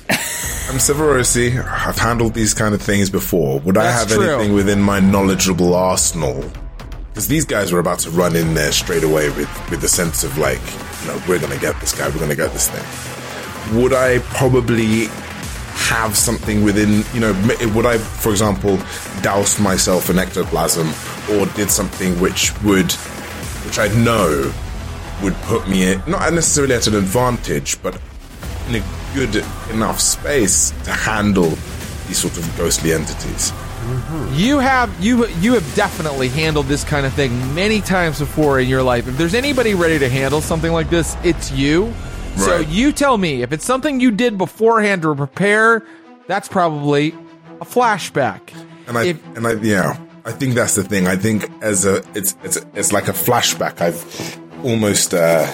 I'm 0.09 0.79
Severosi. 0.79 1.59
I've 1.59 1.99
handled 1.99 2.33
these 2.33 2.55
kind 2.55 2.75
of 2.75 2.81
things 2.81 3.11
before. 3.11 3.61
Would 3.61 3.77
I 3.77 3.91
have 3.91 4.09
true. 4.09 4.23
anything 4.23 4.55
within 4.55 4.81
my 4.81 5.01
knowledgeable 5.01 5.75
arsenal? 5.75 6.51
Because 7.21 7.29
these 7.29 7.45
guys 7.45 7.71
were 7.71 7.81
about 7.81 7.99
to 7.99 8.11
run 8.13 8.35
in 8.35 8.55
there 8.55 8.73
straight 8.73 9.05
away 9.05 9.29
with, 9.29 9.71
with 9.71 9.83
the 9.83 9.89
sense 9.89 10.25
of 10.25 10.39
like, 10.39 10.59
you 11.03 11.09
know, 11.09 11.23
we're 11.29 11.39
to 11.39 11.61
get 11.61 11.79
this 11.79 11.93
guy, 11.93 12.09
we're 12.09 12.27
to 12.27 12.35
get 12.35 12.51
this 12.55 12.71
thing. 12.71 13.79
Would 13.79 13.93
I 13.93 14.21
probably 14.21 15.05
have 15.91 16.17
something 16.17 16.65
within, 16.65 17.05
you 17.13 17.21
know, 17.21 17.33
would 17.75 17.85
I, 17.85 17.99
for 17.99 18.31
example, 18.31 18.79
douse 19.21 19.61
myself 19.61 20.09
in 20.09 20.19
ectoplasm 20.19 20.89
or 21.37 21.45
did 21.57 21.71
something 21.71 22.19
which 22.21 22.59
would, 22.63 22.91
which 23.67 23.79
I 23.79 23.89
know 23.89 24.51
would 25.23 25.35
put 25.43 25.69
me 25.69 25.93
in, 25.93 26.03
not 26.07 26.33
necessarily 26.33 26.75
at 26.75 26.87
an 26.87 26.95
advantage, 26.95 27.83
but 27.83 28.01
in 28.67 28.77
a 28.77 28.85
good 29.13 29.45
enough 29.71 30.01
space 30.01 30.71
to 30.85 30.91
handle 30.91 31.51
these 32.09 32.17
sort 32.17 32.39
of 32.39 32.57
ghostly 32.57 32.95
entities. 32.95 33.53
You 34.33 34.59
have 34.59 34.93
you 35.01 35.27
you 35.27 35.55
have 35.55 35.75
definitely 35.75 36.29
handled 36.29 36.67
this 36.67 36.85
kind 36.85 37.07
of 37.07 37.13
thing 37.15 37.55
many 37.55 37.81
times 37.81 38.19
before 38.19 38.61
in 38.61 38.69
your 38.69 38.83
life. 38.83 39.09
If 39.09 39.17
there's 39.17 39.35
anybody 39.35 39.75
ready 39.75 39.99
to 39.99 40.09
handle 40.09 40.41
something 40.41 40.73
like 40.73 40.91
this, 40.91 41.17
it's 41.25 41.51
you. 41.51 41.93
So 42.37 42.59
you 42.61 42.93
tell 42.93 43.17
me 43.19 43.43
if 43.43 43.53
it's 43.53 43.65
something 43.65 43.99
you 44.01 44.11
did 44.11 44.39
beforehand 44.39 45.03
to 45.03 45.15
prepare, 45.15 45.83
that's 46.27 46.49
probably 46.49 47.09
a 47.61 47.65
flashback. 47.65 48.41
And 48.87 48.97
I 48.99 49.05
If- 49.07 49.37
and 49.37 49.47
I 49.47 49.53
yeah, 49.55 49.99
I 50.25 50.33
think 50.33 50.55
that's 50.55 50.75
the 50.75 50.85
thing. 50.85 51.07
I 51.09 51.17
think 51.17 51.51
as 51.63 51.87
a 51.87 52.03
it's 52.15 52.37
it's 52.45 52.59
it's 52.75 52.93
like 52.93 53.09
a 53.09 53.13
flashback. 53.13 53.81
I've 53.81 54.39
almost 54.65 55.15
uh 55.15 55.47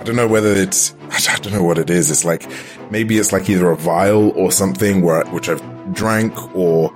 I 0.00 0.04
don't 0.04 0.16
know 0.16 0.28
whether 0.28 0.52
it's 0.52 0.94
I 1.10 1.36
don't 1.38 1.52
know 1.52 1.64
what 1.64 1.78
it 1.78 1.90
is. 1.90 2.10
It's 2.10 2.24
like 2.24 2.48
maybe 2.90 3.18
it's 3.18 3.32
like 3.32 3.50
either 3.50 3.70
a 3.70 3.76
vial 3.76 4.30
or 4.30 4.52
something 4.52 5.02
where 5.02 5.24
which 5.26 5.48
I've 5.48 5.62
drank 5.92 6.32
or 6.56 6.94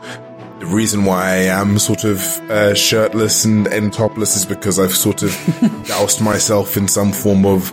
the 0.59 0.66
reason 0.66 1.04
why 1.04 1.24
I 1.28 1.36
am 1.61 1.78
sort 1.78 2.04
of 2.04 2.20
uh, 2.50 2.74
shirtless 2.74 3.44
and, 3.44 3.66
and 3.68 3.92
topless 3.92 4.36
is 4.36 4.46
because 4.46 4.78
I've 4.78 4.94
sort 4.94 5.22
of 5.22 5.32
doused 5.86 6.20
myself 6.22 6.76
in 6.76 6.88
some 6.88 7.12
form 7.12 7.44
of 7.44 7.72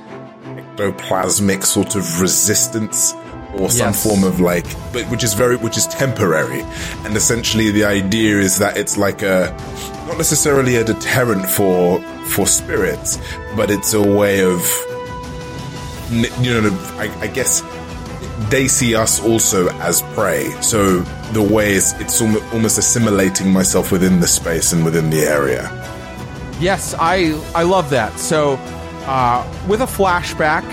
ectoplasmic 0.76 1.64
sort 1.64 1.96
of 1.96 2.22
resistance 2.22 3.14
or 3.56 3.70
some 3.70 3.88
Yes. 3.94 4.04
form 4.04 4.24
of 4.24 4.40
like 4.40 4.66
but 4.92 5.04
which 5.12 5.24
is 5.24 5.34
very 5.36 5.56
which 5.58 5.78
is 5.78 5.86
temporary 5.88 6.62
and 7.06 7.16
essentially 7.16 7.70
the 7.70 7.86
idea 7.86 8.38
is 8.40 8.58
that 8.58 8.76
it's 8.78 8.98
like 8.98 9.22
a 9.22 9.56
not 10.08 10.18
necessarily 10.18 10.76
a 10.78 10.84
deterrent 10.84 11.48
for 11.48 12.02
for 12.30 12.48
spirits 12.48 13.20
but 13.56 13.70
it's 13.70 13.94
a 13.94 14.02
way 14.02 14.44
of 14.44 14.60
you 16.42 16.60
know 16.62 16.70
I, 16.98 17.16
I 17.22 17.28
guess 17.28 17.62
they 18.50 18.68
see 18.68 18.96
us 18.96 19.22
also 19.24 19.70
as 19.80 20.02
prey 20.14 20.50
so 20.62 21.00
the 21.34 21.42
way 21.42 21.74
is 21.74 21.94
it's 22.00 22.22
almost 22.22 22.78
assimilating 22.78 23.52
myself 23.52 23.92
within 23.92 24.20
the 24.20 24.28
space 24.28 24.74
and 24.74 24.84
within 24.84 25.10
the 25.10 25.22
area 25.22 25.70
Yes, 26.60 26.96
I 26.98 27.34
I 27.56 27.64
love 27.64 27.90
that. 27.90 28.18
So, 28.20 28.54
uh, 29.06 29.46
with 29.68 29.82
a 29.82 29.86
flashback, 29.86 30.64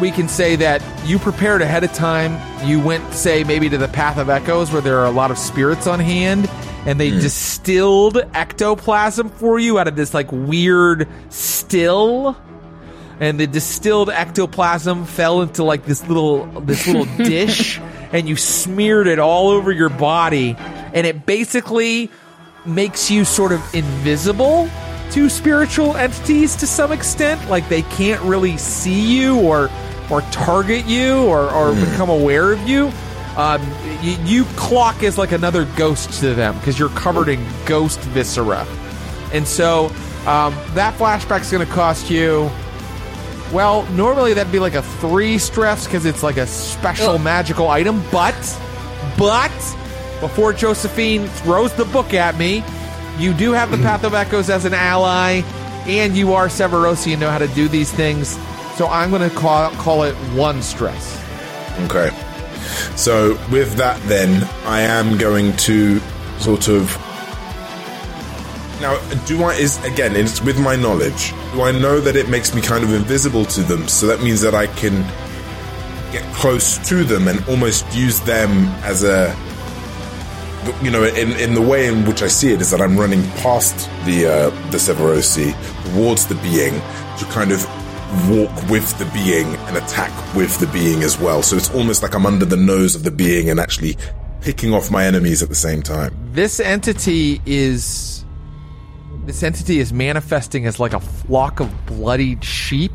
we 0.00 0.10
can 0.10 0.26
say 0.26 0.56
that 0.56 0.82
you 1.06 1.18
prepared 1.18 1.62
ahead 1.62 1.84
of 1.84 1.92
time. 1.92 2.40
You 2.66 2.80
went, 2.80 3.12
say, 3.14 3.44
maybe 3.44 3.68
to 3.68 3.78
the 3.78 3.88
Path 3.88 4.18
of 4.18 4.28
Echoes, 4.28 4.72
where 4.72 4.82
there 4.82 4.98
are 4.98 5.06
a 5.06 5.10
lot 5.12 5.30
of 5.30 5.38
spirits 5.38 5.86
on 5.86 6.00
hand, 6.00 6.50
and 6.86 6.98
they 6.98 7.10
distilled 7.10 8.16
ectoplasm 8.34 9.28
for 9.28 9.58
you 9.58 9.78
out 9.78 9.86
of 9.86 9.96
this 9.96 10.12
like 10.14 10.30
weird 10.32 11.06
still. 11.28 12.36
And 13.20 13.38
the 13.38 13.46
distilled 13.46 14.08
ectoplasm 14.08 15.04
fell 15.04 15.42
into 15.42 15.62
like 15.62 15.84
this 15.84 16.06
little 16.08 16.46
this 16.62 16.86
little 16.86 17.04
dish, 17.16 17.78
and 18.12 18.28
you 18.28 18.36
smeared 18.36 19.06
it 19.06 19.18
all 19.18 19.50
over 19.50 19.70
your 19.70 19.90
body, 19.90 20.56
and 20.58 21.06
it 21.06 21.26
basically 21.26 22.10
makes 22.64 23.10
you 23.10 23.24
sort 23.24 23.52
of 23.52 23.74
invisible 23.74 24.68
to 25.12 25.28
spiritual 25.28 25.96
entities 25.96 26.56
to 26.56 26.66
some 26.66 26.92
extent. 26.92 27.48
Like 27.50 27.68
they 27.68 27.82
can't 27.82 28.22
really 28.22 28.56
see 28.56 29.18
you 29.18 29.38
or 29.38 29.70
or 30.10 30.22
target 30.32 30.86
you 30.86 31.24
or, 31.24 31.50
or 31.50 31.74
become 31.74 32.10
aware 32.10 32.52
of 32.52 32.68
you, 32.68 32.90
um, 33.36 33.62
you, 34.02 34.16
you 34.24 34.44
clock 34.56 35.02
as 35.02 35.16
like 35.16 35.32
another 35.32 35.64
ghost 35.76 36.20
to 36.20 36.34
them 36.34 36.56
because 36.58 36.78
you're 36.78 36.88
covered 36.90 37.28
in 37.28 37.44
ghost 37.64 38.00
viscera. 38.00 38.66
And 39.32 39.46
so 39.46 39.86
um, 40.26 40.54
that 40.74 40.94
flashback's 40.98 41.50
going 41.50 41.66
to 41.66 41.72
cost 41.72 42.10
you. 42.10 42.50
Well, 43.52 43.84
normally 43.92 44.34
that'd 44.34 44.52
be 44.52 44.60
like 44.60 44.74
a 44.74 44.82
three 44.82 45.38
stress 45.38 45.84
because 45.84 46.06
it's 46.06 46.22
like 46.22 46.36
a 46.36 46.46
special 46.46 47.18
magical 47.18 47.68
item. 47.68 48.02
But, 48.12 48.36
but 49.18 49.50
before 50.20 50.52
Josephine 50.52 51.26
throws 51.26 51.72
the 51.74 51.84
book 51.86 52.14
at 52.14 52.36
me, 52.36 52.62
you 53.18 53.34
do 53.34 53.52
have 53.52 53.70
the 53.70 53.76
Path 53.82 54.04
of 54.04 54.14
Echoes 54.14 54.50
as 54.50 54.64
an 54.64 54.74
ally, 54.74 55.42
and 55.86 56.16
you 56.16 56.34
are 56.34 56.46
Severosi 56.46 57.12
and 57.12 57.20
know 57.20 57.30
how 57.30 57.38
to 57.38 57.48
do 57.48 57.68
these 57.68 57.90
things. 57.90 58.38
So 58.76 58.86
I'm 58.86 59.10
going 59.10 59.28
to 59.28 59.34
call 59.34 59.70
call 59.72 60.04
it 60.04 60.14
one 60.34 60.62
stress. 60.62 61.16
Okay. 61.80 62.10
So 62.96 63.38
with 63.50 63.74
that, 63.74 64.00
then 64.04 64.48
I 64.64 64.82
am 64.82 65.18
going 65.18 65.56
to 65.58 66.00
sort 66.38 66.68
of. 66.68 66.96
Now, 68.80 68.98
do 69.26 69.42
I 69.42 69.52
is 69.54 69.82
again? 69.84 70.16
It's 70.16 70.40
with 70.40 70.58
my 70.58 70.74
knowledge. 70.74 71.32
Do 71.52 71.62
I 71.62 71.70
know 71.70 72.00
that 72.00 72.16
it 72.16 72.30
makes 72.30 72.54
me 72.54 72.62
kind 72.62 72.82
of 72.82 72.94
invisible 72.94 73.44
to 73.46 73.62
them? 73.62 73.86
So 73.88 74.06
that 74.06 74.22
means 74.22 74.40
that 74.40 74.54
I 74.54 74.68
can 74.68 75.02
get 76.12 76.24
close 76.34 76.78
to 76.88 77.04
them 77.04 77.28
and 77.28 77.46
almost 77.46 77.84
use 77.94 78.20
them 78.20 78.50
as 78.82 79.04
a. 79.04 79.36
You 80.82 80.90
know, 80.90 81.04
in, 81.04 81.32
in 81.32 81.54
the 81.54 81.62
way 81.62 81.86
in 81.86 82.04
which 82.04 82.22
I 82.22 82.26
see 82.28 82.52
it 82.52 82.60
is 82.60 82.70
that 82.70 82.80
I'm 82.80 82.98
running 82.98 83.22
past 83.42 83.88
the 84.04 84.26
uh, 84.26 84.70
the 84.70 84.78
Severosi 84.78 85.52
towards 85.92 86.26
the 86.26 86.34
being 86.36 86.74
to 87.18 87.24
kind 87.30 87.52
of 87.52 87.64
walk 88.28 88.50
with 88.70 88.98
the 88.98 89.04
being 89.12 89.46
and 89.66 89.76
attack 89.76 90.10
with 90.34 90.58
the 90.58 90.66
being 90.68 91.02
as 91.02 91.18
well. 91.18 91.42
So 91.42 91.56
it's 91.56 91.70
almost 91.74 92.02
like 92.02 92.14
I'm 92.14 92.26
under 92.26 92.44
the 92.44 92.56
nose 92.56 92.94
of 92.94 93.04
the 93.04 93.10
being 93.10 93.50
and 93.50 93.60
actually 93.60 93.96
picking 94.40 94.72
off 94.74 94.90
my 94.90 95.04
enemies 95.04 95.42
at 95.42 95.48
the 95.48 95.54
same 95.54 95.82
time. 95.82 96.14
This 96.32 96.60
entity 96.60 97.40
is 97.46 98.24
this 99.26 99.42
entity 99.42 99.78
is 99.80 99.92
manifesting 99.92 100.66
as 100.66 100.80
like 100.80 100.92
a 100.92 101.00
flock 101.00 101.60
of 101.60 101.86
bloodied 101.86 102.44
sheep. 102.44 102.92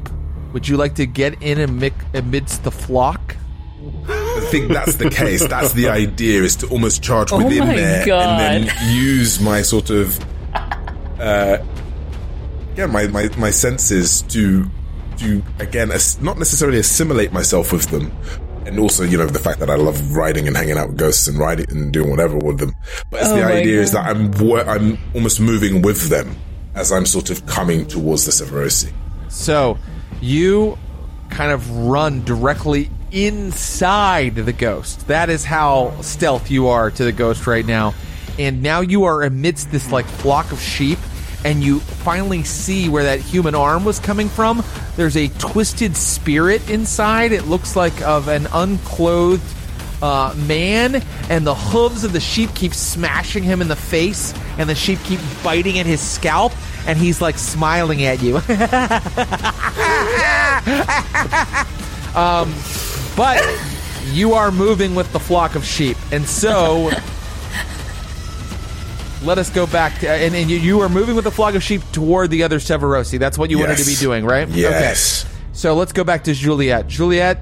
Would 0.54 0.68
you 0.68 0.78
like 0.78 0.96
to 0.96 1.06
get 1.06 1.42
in 1.42 1.60
and 1.60 1.94
amidst 2.14 2.64
the 2.64 2.72
flock? 2.72 3.36
I 4.08 4.48
think 4.52 4.72
that's 4.72 4.96
the 4.96 5.10
case. 5.10 5.46
That's 5.46 5.74
the 5.74 5.90
idea 5.90 6.44
is 6.44 6.56
to 6.58 6.68
almost 6.68 7.04
charge 7.04 7.32
Oh 7.32 7.38
within 7.38 7.60
my 7.60 7.76
there 7.76 8.06
God. 8.06 8.42
and 8.42 8.68
then 8.68 8.96
use 8.96 9.40
my 9.40 9.62
sort 9.62 9.90
of 9.90 10.20
uh 11.20 11.58
yeah, 12.76 12.88
my, 12.88 13.08
my, 13.08 13.30
my 13.38 13.52
senses 13.52 14.22
to 14.24 14.66
to 15.18 15.42
again 15.60 15.92
as, 15.92 16.20
not 16.22 16.38
necessarily 16.38 16.80
assimilate 16.80 17.32
myself 17.32 17.72
with 17.72 17.90
them. 17.90 18.12
And 18.66 18.80
also, 18.80 19.03
you 19.03 19.18
know, 19.18 19.28
the 19.28 19.39
fact 19.39 19.59
that 19.59 19.70
I 19.70 19.76
love 19.76 20.16
riding 20.16 20.47
and 20.47 20.57
hanging 20.57 20.78
out 20.78 20.89
with 20.89 20.97
ghosts 20.97 21.28
and 21.28 21.38
riding 21.38 21.70
and 21.70 21.93
doing 21.93 22.09
whatever 22.09 22.38
with 22.38 22.59
them. 22.59 22.74
But 23.11 23.22
it's 23.22 23.30
Oh 23.30 23.36
the 23.36 23.43
my 23.43 23.51
idea 23.53 23.80
is 23.82 23.91
that 23.91 24.05
I'm 24.05 24.34
I'm 24.68 24.97
almost 25.13 25.39
moving 25.39 25.82
with 25.82 26.09
them 26.09 26.36
as 26.74 26.91
I'm 26.91 27.05
sort 27.05 27.30
of 27.30 27.45
coming 27.45 27.86
towards 27.86 28.26
the 28.26 28.32
Severosi. 28.32 28.91
So 29.30 29.78
you 30.20 30.78
kind 31.30 31.51
of 31.51 31.70
run 31.70 32.24
directly 32.24 32.89
inside 33.11 34.36
the 34.36 34.53
ghost. 34.53 35.07
That 35.07 35.30
is 35.30 35.45
how 35.45 35.99
stealth 36.01 36.49
you 36.49 36.68
are 36.68 36.91
to 36.91 37.03
the 37.03 37.11
ghost 37.11 37.47
right 37.47 37.66
now. 37.66 37.93
And 38.38 38.61
now 38.61 38.82
you 38.82 39.05
are 39.05 39.24
amidst 39.24 39.72
this 39.72 39.91
like 39.91 40.05
flock 40.05 40.51
of 40.51 40.59
sheep 40.59 40.99
and 41.46 41.64
you 41.64 41.80
finally 41.80 42.43
see 42.43 42.89
where 42.89 43.04
that 43.04 43.22
human 43.22 43.54
arm 43.54 43.86
was 43.86 44.00
coming 44.00 44.28
from. 44.28 44.64
There's 44.96 45.16
a 45.16 45.28
twisted 45.28 45.96
spirit 45.96 46.68
inside. 46.72 47.32
It 47.32 47.46
looks 47.46 47.76
like 47.76 48.02
of 48.02 48.28
an 48.28 48.48
unclothed 48.52 49.43
uh, 50.02 50.34
man, 50.36 51.04
and 51.30 51.46
the 51.46 51.54
hooves 51.54 52.04
of 52.04 52.14
the 52.14 52.20
sheep 52.20 52.56
keep 52.56 52.74
smashing 52.74 53.43
him 53.43 53.62
in 53.62 53.68
the 53.68 53.76
face, 53.76 54.34
and 54.58 54.68
the 54.68 54.74
sheep 54.74 54.98
keep 55.04 55.20
biting 55.43 55.78
at 55.78 55.86
his 55.86 56.02
scalp, 56.02 56.52
and 56.88 56.98
he's 56.98 57.22
like 57.22 57.38
smiling 57.38 58.04
at 58.04 58.24
you. 58.24 58.38
um, 62.20 62.52
but 63.16 63.39
you 64.12 64.34
are 64.34 64.52
moving 64.52 64.96
with 64.96 65.14
the 65.14 65.20
flock 65.20 65.54
of 65.54 65.64
sheep, 65.64 65.98
and 66.12 66.28
so 66.28 66.89
let 69.24 69.38
us 69.38 69.49
go 69.49 69.66
back 69.68 69.99
to 69.99 70.09
and, 70.09 70.36
and 70.36 70.49
you, 70.49 70.57
you 70.57 70.82
are 70.82 70.89
moving 70.89 71.16
with 71.16 71.24
the 71.24 71.32
flock 71.32 71.55
of 71.55 71.63
sheep 71.63 71.82
toward 71.91 72.30
the 72.32 72.43
other 72.43 72.57
Severosi. 72.59 73.18
That's 73.20 73.38
what 73.38 73.49
you 73.49 73.59
wanted 73.59 73.78
to 73.78 73.86
be 73.86 73.95
doing, 73.95 74.26
right? 74.26 74.47
Yes. 74.49 75.26
Okay. 75.26 75.34
So 75.53 75.76
let's 75.76 75.93
go 75.93 76.03
back 76.03 76.26
to 76.26 76.34
Juliet. 76.34 76.88
Juliet. 76.88 77.41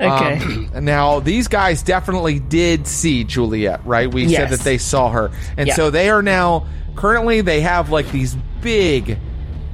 Okay. 0.00 0.38
um, 0.38 0.70
now 0.84 1.18
these 1.20 1.48
guys 1.48 1.82
definitely 1.82 2.38
did 2.38 2.86
see 2.86 3.24
Juliet, 3.24 3.84
right? 3.84 4.12
We 4.12 4.28
said 4.32 4.50
that 4.50 4.60
they 4.60 4.78
saw 4.78 5.10
her, 5.10 5.30
and 5.56 5.66
Yeah. 5.68 5.74
so 5.74 5.90
they 5.90 6.08
are 6.10 6.22
now 6.22 6.66
currently 6.94 7.40
they 7.40 7.60
have 7.62 7.90
like 7.90 8.10
these 8.12 8.36
big, 8.62 9.18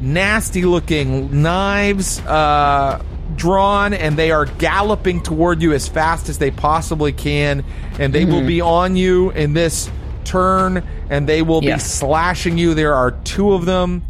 nasty-looking 0.00 1.42
knives 1.42 2.20
uh, 2.20 3.02
drawn, 3.36 3.92
and 3.92 4.16
they 4.16 4.30
are 4.30 4.46
galloping 4.46 5.22
toward 5.22 5.60
you 5.62 5.72
as 5.72 5.88
fast 5.88 6.28
as 6.28 6.38
they 6.38 6.50
possibly 6.50 7.12
can, 7.12 7.64
and 7.98 8.12
they 8.12 8.22
Mm-hmm. 8.24 8.32
will 8.32 8.46
be 8.46 8.60
on 8.60 8.96
you 8.96 9.30
in 9.30 9.52
this 9.52 9.90
turn, 10.24 10.86
and 11.10 11.28
they 11.28 11.42
will 11.42 11.60
be 11.60 11.78
slashing 11.78 12.58
you. 12.58 12.74
There 12.74 12.94
are 12.94 13.12
two 13.24 13.52
of 13.52 13.64
them. 13.66 14.02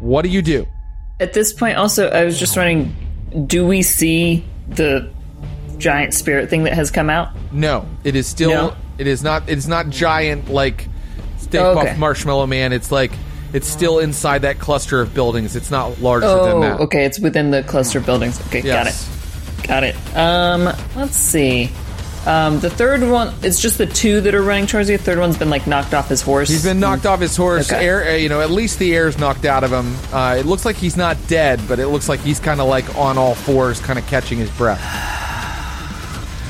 What 0.00 0.22
do 0.22 0.28
you 0.28 0.42
do? 0.42 0.66
At 1.20 1.32
this 1.32 1.52
point, 1.52 1.76
also, 1.76 2.08
I 2.10 2.24
was 2.24 2.38
just 2.38 2.56
wondering 2.56 2.94
do 3.46 3.66
we 3.66 3.82
see 3.82 4.44
the 4.68 5.10
giant 5.76 6.14
spirit 6.14 6.48
thing 6.48 6.64
that 6.64 6.72
has 6.72 6.90
come 6.90 7.10
out? 7.10 7.30
No, 7.52 7.86
it 8.04 8.16
is 8.16 8.26
still. 8.26 8.50
No? 8.50 8.76
It 8.98 9.06
is 9.06 9.22
not. 9.22 9.48
It 9.48 9.58
is 9.58 9.68
not 9.68 9.90
giant 9.90 10.48
like 10.48 10.88
Stay 11.38 11.58
Oh, 11.58 11.74
Puft 11.76 11.82
okay. 11.90 11.96
Marshmallow 11.98 12.46
Man. 12.46 12.72
It's 12.72 12.90
like 12.90 13.12
it's 13.52 13.66
still 13.68 13.98
inside 13.98 14.42
that 14.42 14.58
cluster 14.58 15.00
of 15.00 15.14
buildings. 15.14 15.56
It's 15.56 15.70
not 15.70 16.00
larger 16.00 16.26
than 16.26 16.36
Oh, 16.56 16.60
that. 16.60 16.80
okay. 16.80 17.04
It's 17.04 17.18
within 17.18 17.50
the 17.50 17.62
cluster 17.62 17.98
of 17.98 18.06
buildings. 18.06 18.40
Okay, 18.48 18.60
Yes. 18.62 19.08
got 19.66 19.84
it. 19.84 19.94
Got 19.94 20.14
it. 20.14 20.16
Um, 20.16 20.64
let's 20.96 21.16
see. 21.16 21.70
Um, 22.28 22.60
the 22.60 22.68
third 22.68 23.02
one, 23.02 23.34
it's 23.42 23.58
just 23.58 23.78
the 23.78 23.86
two 23.86 24.20
that 24.20 24.34
are 24.34 24.42
running 24.42 24.66
towards 24.66 24.90
you. 24.90 24.98
The 24.98 25.02
third 25.02 25.18
one's 25.18 25.38
been 25.38 25.48
like 25.48 25.66
knocked 25.66 25.94
off 25.94 26.10
his 26.10 26.20
horse. 26.20 26.50
He's 26.50 26.62
been 26.62 26.78
knocked 26.78 27.06
off 27.06 27.20
his 27.20 27.34
horse. 27.34 27.72
Okay. 27.72 27.82
Air, 27.82 28.04
uh, 28.04 28.16
you 28.16 28.28
know, 28.28 28.42
at 28.42 28.50
least 28.50 28.78
the 28.78 28.94
air's 28.94 29.16
knocked 29.16 29.46
out 29.46 29.64
of 29.64 29.72
him. 29.72 29.96
Uh, 30.12 30.36
it 30.38 30.44
looks 30.44 30.66
like 30.66 30.76
he's 30.76 30.94
not 30.94 31.16
dead, 31.26 31.58
but 31.66 31.78
it 31.78 31.88
looks 31.88 32.06
like 32.06 32.20
he's 32.20 32.38
kind 32.38 32.60
of 32.60 32.68
like 32.68 32.96
on 32.96 33.16
all 33.16 33.34
fours, 33.34 33.80
kind 33.80 33.98
of 33.98 34.06
catching 34.06 34.38
his 34.38 34.50
breath. 34.56 34.80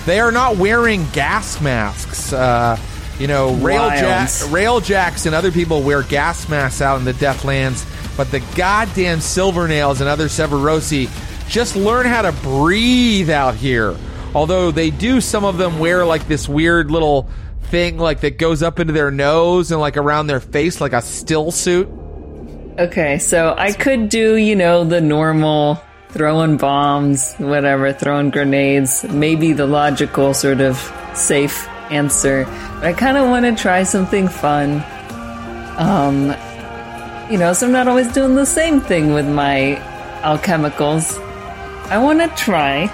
They 0.06 0.20
are 0.20 0.32
not 0.32 0.56
wearing 0.56 1.06
gas 1.12 1.60
masks. 1.60 2.32
Uh, 2.32 2.78
you 3.18 3.26
know, 3.26 3.48
Wilds. 3.52 4.00
Railjacks, 4.00 4.48
Railjacks 4.48 5.26
and 5.26 5.34
other 5.34 5.52
people 5.52 5.82
wear 5.82 6.02
gas 6.02 6.48
masks 6.48 6.80
out 6.80 6.98
in 6.98 7.04
the 7.04 7.12
Deathlands, 7.12 7.84
but 8.16 8.30
the 8.30 8.40
goddamn 8.56 9.18
Silvernails 9.18 10.00
and 10.00 10.08
other 10.08 10.28
Severosi 10.28 11.10
just 11.48 11.76
learn 11.76 12.06
how 12.06 12.22
to 12.22 12.32
breathe 12.32 13.28
out 13.28 13.54
here. 13.54 13.96
Although 14.34 14.70
they 14.70 14.90
do, 14.90 15.20
some 15.20 15.44
of 15.44 15.58
them 15.58 15.78
wear 15.78 16.04
like 16.04 16.28
this 16.28 16.48
weird 16.48 16.90
little 16.90 17.28
thing 17.64 17.98
like 17.98 18.20
that 18.20 18.38
goes 18.38 18.62
up 18.62 18.80
into 18.80 18.92
their 18.92 19.10
nose 19.10 19.70
and 19.70 19.80
like 19.80 19.96
around 19.96 20.26
their 20.26 20.40
face 20.40 20.80
like 20.80 20.92
a 20.92 21.02
still 21.02 21.50
suit. 21.50 21.88
Okay, 22.78 23.18
so 23.18 23.54
I 23.58 23.72
could 23.72 24.08
do, 24.08 24.36
you 24.36 24.54
know, 24.54 24.84
the 24.84 25.00
normal 25.00 25.82
throwing 26.10 26.56
bombs, 26.56 27.34
whatever, 27.36 27.92
throwing 27.92 28.30
grenades, 28.30 29.04
maybe 29.04 29.52
the 29.52 29.66
logical 29.66 30.32
sort 30.32 30.60
of 30.60 30.76
safe 31.14 31.68
answer. 31.90 32.44
But 32.74 32.84
I 32.84 32.92
kind 32.92 33.16
of 33.16 33.28
want 33.28 33.44
to 33.46 33.60
try 33.60 33.82
something 33.82 34.28
fun. 34.28 34.82
Um, 35.76 36.34
you 37.30 37.38
know, 37.38 37.52
so 37.52 37.66
I'm 37.66 37.72
not 37.72 37.88
always 37.88 38.12
doing 38.12 38.36
the 38.36 38.46
same 38.46 38.80
thing 38.80 39.12
with 39.12 39.28
my 39.28 39.82
alchemicals. 40.22 41.18
I 41.90 41.98
want 41.98 42.20
to 42.20 42.28
try. 42.42 42.86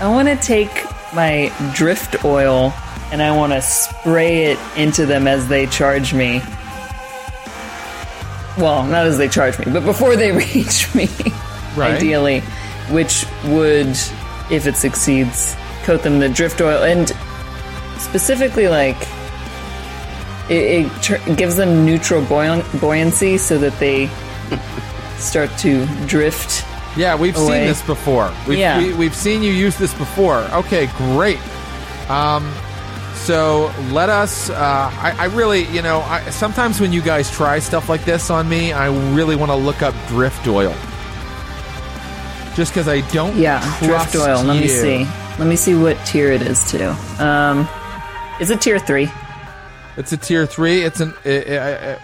I 0.00 0.08
want 0.08 0.28
to 0.28 0.36
take 0.36 0.70
my 1.14 1.52
drift 1.74 2.24
oil 2.24 2.72
and 3.12 3.20
I 3.22 3.36
want 3.36 3.52
to 3.52 3.60
spray 3.60 4.46
it 4.52 4.58
into 4.76 5.04
them 5.04 5.26
as 5.26 5.48
they 5.48 5.66
charge 5.66 6.14
me. 6.14 6.40
Well, 8.56 8.84
not 8.86 9.06
as 9.06 9.18
they 9.18 9.28
charge 9.28 9.58
me, 9.58 9.66
but 9.72 9.84
before 9.84 10.16
they 10.16 10.32
reach 10.36 10.92
me, 10.94 11.08
Right. 11.76 11.94
ideally, 11.96 12.40
which 12.90 13.24
would, 13.44 13.88
if 14.50 14.66
it 14.66 14.76
succeeds, 14.76 15.54
coat 15.84 16.02
them 16.02 16.14
in 16.14 16.20
the 16.20 16.28
drift 16.28 16.60
oil 16.60 16.82
and 16.82 17.08
specifically 17.98 18.68
like 18.68 18.96
it, 20.48 20.86
it 20.86 21.02
tur- 21.02 21.34
gives 21.36 21.56
them 21.56 21.84
neutral 21.86 22.22
buoy- 22.24 22.62
buoyancy 22.80 23.38
so 23.38 23.56
that 23.58 23.78
they 23.78 24.08
start 25.18 25.50
to 25.58 25.86
drift. 26.06 26.64
Yeah, 26.96 27.14
we've 27.16 27.36
seen 27.36 27.48
this 27.66 27.82
before. 27.82 28.32
We've, 28.48 28.58
Yeah. 28.58 28.78
we, 28.78 28.92
we've 28.94 29.14
seen 29.14 29.42
you 29.42 29.52
use 29.52 29.76
this 29.78 29.94
before. 29.94 30.38
Okay, 30.52 30.88
great. 30.96 31.38
Um, 32.10 32.52
so 33.14 33.72
let 33.90 34.08
us. 34.08 34.50
Uh, 34.50 34.54
I, 34.56 35.14
I 35.18 35.24
really, 35.26 35.64
you 35.66 35.82
know, 35.82 36.00
I, 36.00 36.28
sometimes 36.30 36.80
when 36.80 36.92
you 36.92 37.00
guys 37.02 37.30
try 37.30 37.58
stuff 37.60 37.88
like 37.88 38.04
this 38.04 38.30
on 38.30 38.48
me, 38.48 38.72
I 38.72 38.86
really 39.14 39.36
want 39.36 39.50
to 39.50 39.56
look 39.56 39.82
up 39.82 39.94
drift 40.08 40.46
oil. 40.48 40.74
just 42.56 42.72
because 42.72 42.88
I 42.88 43.02
don't. 43.12 43.36
Yeah, 43.36 43.60
drift 43.80 44.16
oil. 44.16 44.42
Let 44.42 44.60
me 44.60 44.66
see. 44.68 45.06
Let 45.38 45.46
me 45.48 45.56
see 45.56 45.74
what 45.74 45.96
tier 46.04 46.32
it 46.32 46.42
is 46.42 46.70
too. 46.70 46.88
Um, 47.22 47.68
is 48.40 48.50
it 48.50 48.60
tier 48.60 48.78
three? 48.78 49.08
It's 50.00 50.12
a 50.12 50.16
tier 50.16 50.46
three. 50.46 50.82
It's 50.82 51.00
an. 51.00 51.14
Uh, 51.24 51.28
uh, 51.30 51.52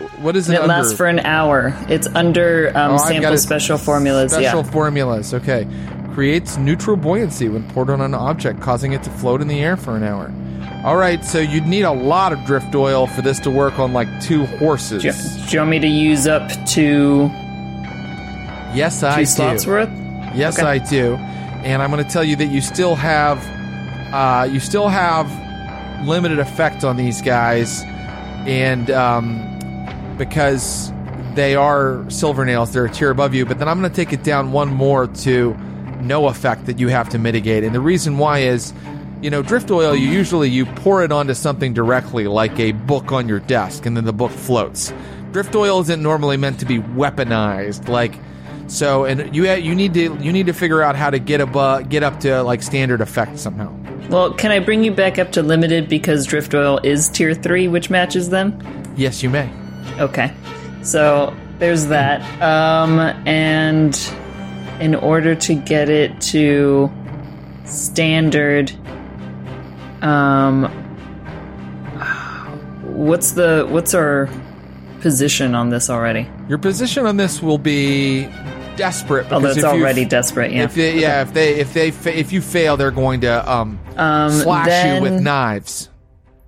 uh, 0.01 0.05
what 0.21 0.37
is 0.37 0.49
it? 0.49 0.55
And 0.55 0.59
it 0.59 0.63
under? 0.71 0.75
lasts 0.83 0.93
for 0.97 1.07
an 1.07 1.19
hour. 1.21 1.75
It's 1.89 2.07
under 2.15 2.69
um, 2.77 2.93
Oh, 2.93 2.97
sample 2.99 3.37
special 3.39 3.79
formulas. 3.79 4.33
Special 4.33 4.63
yeah. 4.65 4.71
formulas. 4.71 5.35
Okay. 5.35 5.67
Creates 6.15 6.57
neutral 6.57 6.97
buoyancy 6.97 7.49
when 7.49 7.69
poured 7.71 7.91
on 7.91 8.01
an 8.01 8.15
object, 8.15 8.61
causing 8.61 8.93
it 8.93 9.03
to 9.03 9.11
float 9.11 9.41
in 9.43 9.49
the 9.49 9.61
air 9.61 9.77
for 9.77 9.97
an 9.97 10.03
hour. 10.03 10.33
All 10.85 10.97
right, 10.97 11.23
so 11.25 11.41
you'd 11.41 11.67
need 11.67 11.83
a 11.83 11.93
lot 11.93 12.33
of 12.33 12.43
drift 12.47 12.75
oil 12.75 13.07
for 13.09 13.21
this 13.21 13.39
to 13.41 13.51
work 13.51 13.79
on 13.79 13.93
like 13.93 14.09
two 14.23 14.47
horses. 14.47 15.03
Do 15.03 15.09
you, 15.09 15.15
do 15.47 15.53
you 15.53 15.59
want 15.59 15.71
me 15.71 15.79
to 15.81 15.87
use 15.89 16.27
up 16.27 16.49
to 16.69 17.29
Yes, 18.75 19.03
I 19.03 19.17
two 19.17 19.21
do. 19.23 19.27
slots 19.27 19.67
worth? 19.67 19.89
Yes, 20.35 20.59
Okay. 20.59 20.67
I 20.69 20.79
do. 20.79 21.15
And 21.65 21.83
I'm 21.83 21.91
going 21.91 22.05
to 22.05 22.11
tell 22.11 22.23
you 22.25 22.37
that 22.37 22.47
you 22.47 22.61
still 22.61 22.95
have, 22.95 23.39
uh, 24.15 24.45
you 24.51 24.61
still 24.61 24.89
have 24.89 25.27
limited 26.05 26.39
effect 26.39 26.85
on 26.85 26.97
these 26.97 27.23
guys, 27.23 27.83
and 28.47 28.91
um, 28.91 30.17
because 30.19 30.93
they 31.35 31.55
are 31.55 32.09
silver 32.11 32.45
nails, 32.45 32.73
they're 32.73 32.87
a 32.87 32.91
tier 32.91 33.11
above 33.11 33.35
you. 33.35 33.47
But 33.47 33.59
then 33.59 33.69
I'm 33.69 33.79
going 33.79 33.91
to 33.91 33.97
take 33.97 34.13
it 34.13 34.25
down 34.25 34.53
one 34.53 34.69
more 34.69 35.07
to 35.07 35.55
no 36.01 36.29
effect 36.29 36.67
that 36.67 36.79
you 36.79 36.89
have 36.89 37.09
to 37.11 37.19
mitigate. 37.19 37.65
And 37.65 37.75
the 37.75 37.81
reason 37.81 38.19
why 38.19 38.41
is, 38.41 38.73
you 39.23 39.31
know, 39.31 39.43
drift 39.43 39.71
oil. 39.71 39.95
You 39.95 40.09
usually 40.09 40.49
you 40.49 40.67
pour 40.67 41.03
it 41.03 41.13
onto 41.13 41.35
something 41.35 41.75
directly, 41.75 42.27
like 42.27 42.59
a 42.59 42.73
book 42.73 43.13
on 43.13 43.29
your 43.29 43.41
desk, 43.41 43.87
and 43.87 43.97
then 43.97 44.05
the 44.05 44.13
book 44.13 44.31
floats. 44.31 44.93
Drift 45.33 45.55
oil 45.55 45.81
isn't 45.81 46.03
normally 46.03 46.37
meant 46.37 46.61
to 46.61 46.67
be 46.67 46.79
weaponized, 46.79 47.89
like 47.89 48.15
so, 48.69 49.05
and 49.05 49.35
you 49.35 49.51
you 49.53 49.75
need 49.75 49.95
to 49.95 50.17
you 50.21 50.33
need 50.33 50.47
to 50.47 50.53
figure 50.53 50.83
out 50.83 50.97
how 50.97 51.11
to 51.11 51.19
get 51.19 51.41
above, 51.41 51.89
get 51.89 52.03
up 52.03 52.21
to 52.21 52.43
like 52.43 52.63
standard 52.63 53.01
effect 53.01 53.39
somehow. 53.39 53.86
Well, 54.09 54.33
can 54.35 54.53
I 54.53 54.61
bring 54.61 54.85
you 54.85 54.93
back 54.93 55.19
up 55.19 55.33
to 55.33 55.43
limited 55.43 55.89
because 55.89 56.27
drift 56.27 56.55
oil 56.55 56.79
is 56.83 57.09
tier 57.09 57.35
three, 57.35 57.69
which 57.69 57.91
matches 57.91 58.31
them? 58.31 58.59
Yes, 58.97 59.23
you 59.23 59.31
may. 59.31 59.51
Okay. 59.99 60.33
So 60.83 61.35
there's 61.59 61.87
that. 61.87 62.21
Um, 62.41 63.01
and 63.27 63.99
in 64.81 64.95
order 64.95 65.35
to 65.35 65.55
get 65.55 65.89
it 65.89 66.21
to 66.21 66.91
standard, 67.65 68.71
um, 70.03 70.65
what's 72.83 73.33
the 73.33 73.67
what's 73.69 73.95
our 73.95 74.29
position 75.01 75.55
on 75.55 75.71
this 75.71 75.91
already? 75.91 76.29
Your 76.49 76.59
position 76.59 77.07
on 77.07 77.17
this 77.17 77.43
will 77.43 77.59
be 77.59 78.29
desperate. 78.77 79.25
Although 79.33 79.49
because 79.49 79.57
it's 79.57 79.65
already 79.65 80.05
desperate, 80.05 80.53
yeah. 80.53 80.65
If 80.65 80.75
they, 80.75 80.99
yeah, 80.99 81.23
if 81.23 81.33
they 81.33 81.55
if 81.61 81.73
they 81.73 81.91
fa- 81.91 82.19
if 82.19 82.33
you 82.33 82.41
fail, 82.41 82.77
they're 82.77 82.91
going 82.91 83.23
to 83.23 83.51
um, 83.51 83.79
Um, 83.97 84.31
slash 84.31 84.67
then, 84.67 84.97
you 84.97 85.03
with 85.11 85.21
knives. 85.21 85.89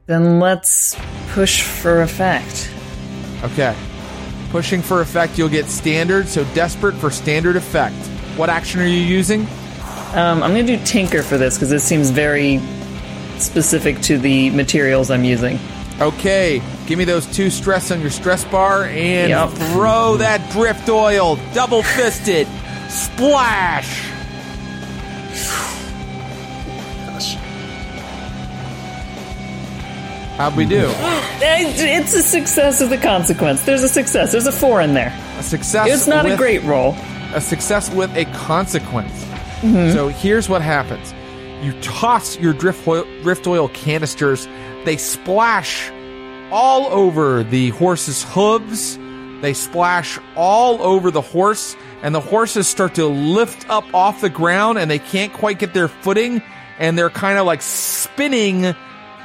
Then 0.06 0.40
let's 0.40 0.96
push 1.30 1.62
for 1.62 2.02
effect. 2.02 2.70
Okay. 3.42 3.76
Pushing 4.50 4.80
for 4.80 5.02
effect, 5.02 5.36
you'll 5.36 5.48
get 5.48 5.66
standard. 5.66 6.28
So 6.28 6.44
desperate 6.55 6.94
for 6.94 7.10
standard 7.10 7.56
effect. 7.56 7.96
What 8.36 8.48
action 8.48 8.80
are 8.80 8.86
you 8.86 9.00
using? 9.00 9.42
Um, 10.14 10.42
I'm 10.42 10.55
going 10.55 10.66
to 10.66 10.76
do 10.78 10.84
tinker 10.84 11.22
for 11.22 11.36
this 11.36 11.56
because 11.56 11.68
this 11.68 11.84
seems 11.84 12.10
very 12.10 12.60
specific 13.38 14.00
to 14.02 14.18
the 14.18 14.48
materials 14.50 15.10
I'm 15.10 15.24
using. 15.24 15.59
Okay, 16.00 16.62
give 16.86 16.96
me 16.98 17.04
those 17.04 17.26
two 17.26 17.50
stress 17.50 17.90
on 17.90 18.00
your 18.00 18.10
stress 18.10 18.44
bar 18.44 18.84
and 18.84 19.30
Yep. 19.30 19.50
throw 19.72 20.16
that 20.18 20.48
drift 20.52 20.88
oil, 20.88 21.36
double 21.54 21.82
fisted, 21.82 22.46
splash. 22.88 24.04
How'd 30.36 30.56
we 30.56 30.66
do? 30.66 30.88
It's 31.40 32.14
a 32.14 32.22
success 32.22 32.80
of 32.80 32.90
the 32.90 32.98
consequence. 32.98 33.64
There's 33.64 33.82
a 33.82 33.88
success. 33.88 34.30
There's 34.30 34.46
a 34.46 34.52
four 34.52 34.80
in 34.80 34.94
there. 34.94 35.12
A 35.38 35.42
success. 35.42 35.88
It's 35.90 36.06
not 36.06 36.26
a 36.26 36.36
great 36.36 36.62
roll. 36.62 36.94
a 37.34 37.40
success 37.40 37.90
with 37.90 38.14
a 38.16 38.24
consequence. 38.26 39.12
Mm-hmm. 39.60 39.92
So 39.92 40.08
here's 40.08 40.48
what 40.48 40.62
happens: 40.62 41.12
you 41.64 41.72
toss 41.82 42.38
your 42.38 42.52
drift 42.52 42.86
oil, 42.86 43.04
drift 43.22 43.46
oil 43.48 43.68
canisters. 43.68 44.46
They 44.89 44.97
splash 44.97 45.90
all 46.51 46.86
over 46.86 47.43
the 47.44 47.69
horse's 47.73 48.23
hooves. 48.24 48.97
They 49.43 49.52
splash 49.52 50.19
all 50.35 50.81
over 50.82 51.10
the 51.10 51.20
horse, 51.20 51.77
and 52.02 52.15
the 52.15 52.20
horses 52.23 52.69
start 52.69 52.94
to 52.94 53.05
lift 53.05 53.69
up 53.69 53.85
off 53.93 54.23
the 54.23 54.31
ground, 54.31 54.78
and 54.78 54.90
they 54.90 54.98
can't 54.98 55.31
quite 55.31 55.59
get 55.59 55.74
their 55.74 55.89
footing, 55.89 56.40
and 56.78 56.97
they're 56.97 57.10
kind 57.10 57.36
of 57.39 57.44
like 57.44 57.60
spinning. 57.60 58.74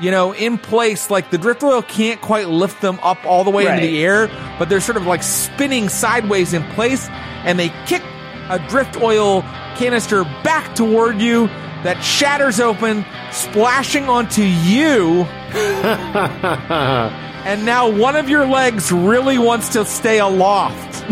You 0.02 0.12
know, 0.12 0.34
in 0.34 0.58
place, 0.58 1.10
like 1.10 1.32
the 1.32 1.38
drift 1.38 1.64
oil 1.64 1.82
can't 1.82 2.20
quite 2.20 2.50
lift 2.50 2.82
them 2.82 3.00
up 3.02 3.24
all 3.24 3.46
the 3.46 3.50
way 3.52 3.66
Right. 3.66 3.76
into 3.82 3.88
the 3.88 4.04
air, 4.04 4.28
but 4.60 4.68
they're 4.68 4.82
sort 4.82 4.98
of 4.98 5.06
like 5.06 5.24
spinning 5.24 5.88
sideways 5.88 6.52
in 6.54 6.64
place, 6.72 7.08
and 7.46 7.58
they 7.58 7.70
kick 7.86 8.02
a 8.50 8.60
drift 8.68 8.98
oil 9.02 9.44
canister 9.78 10.26
back 10.44 10.76
toward 10.76 11.22
you 11.22 11.48
that 11.84 12.02
shatters 12.04 12.60
open, 12.60 13.06
splashing 13.32 14.10
onto 14.10 14.44
you. 14.44 15.24
and 17.46 17.66
now 17.66 17.90
one 17.90 18.16
of 18.16 18.30
your 18.30 18.46
legs 18.46 18.92
really 18.92 19.38
wants 19.38 19.70
to 19.70 19.86
stay 19.86 20.20
aloft. 20.20 21.04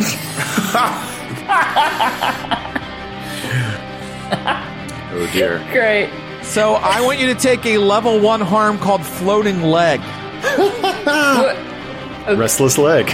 Oh 5.13 5.29
dear. 5.33 5.59
Great. 5.71 6.09
So 6.41 6.73
I 6.75 7.01
want 7.01 7.19
you 7.19 7.27
to 7.27 7.35
take 7.35 7.65
a 7.65 7.77
level 7.77 8.19
one 8.19 8.41
harm 8.41 8.77
called 8.79 9.05
floating 9.05 9.61
leg. 9.61 9.99
Restless 12.37 12.77
leg. 12.77 13.07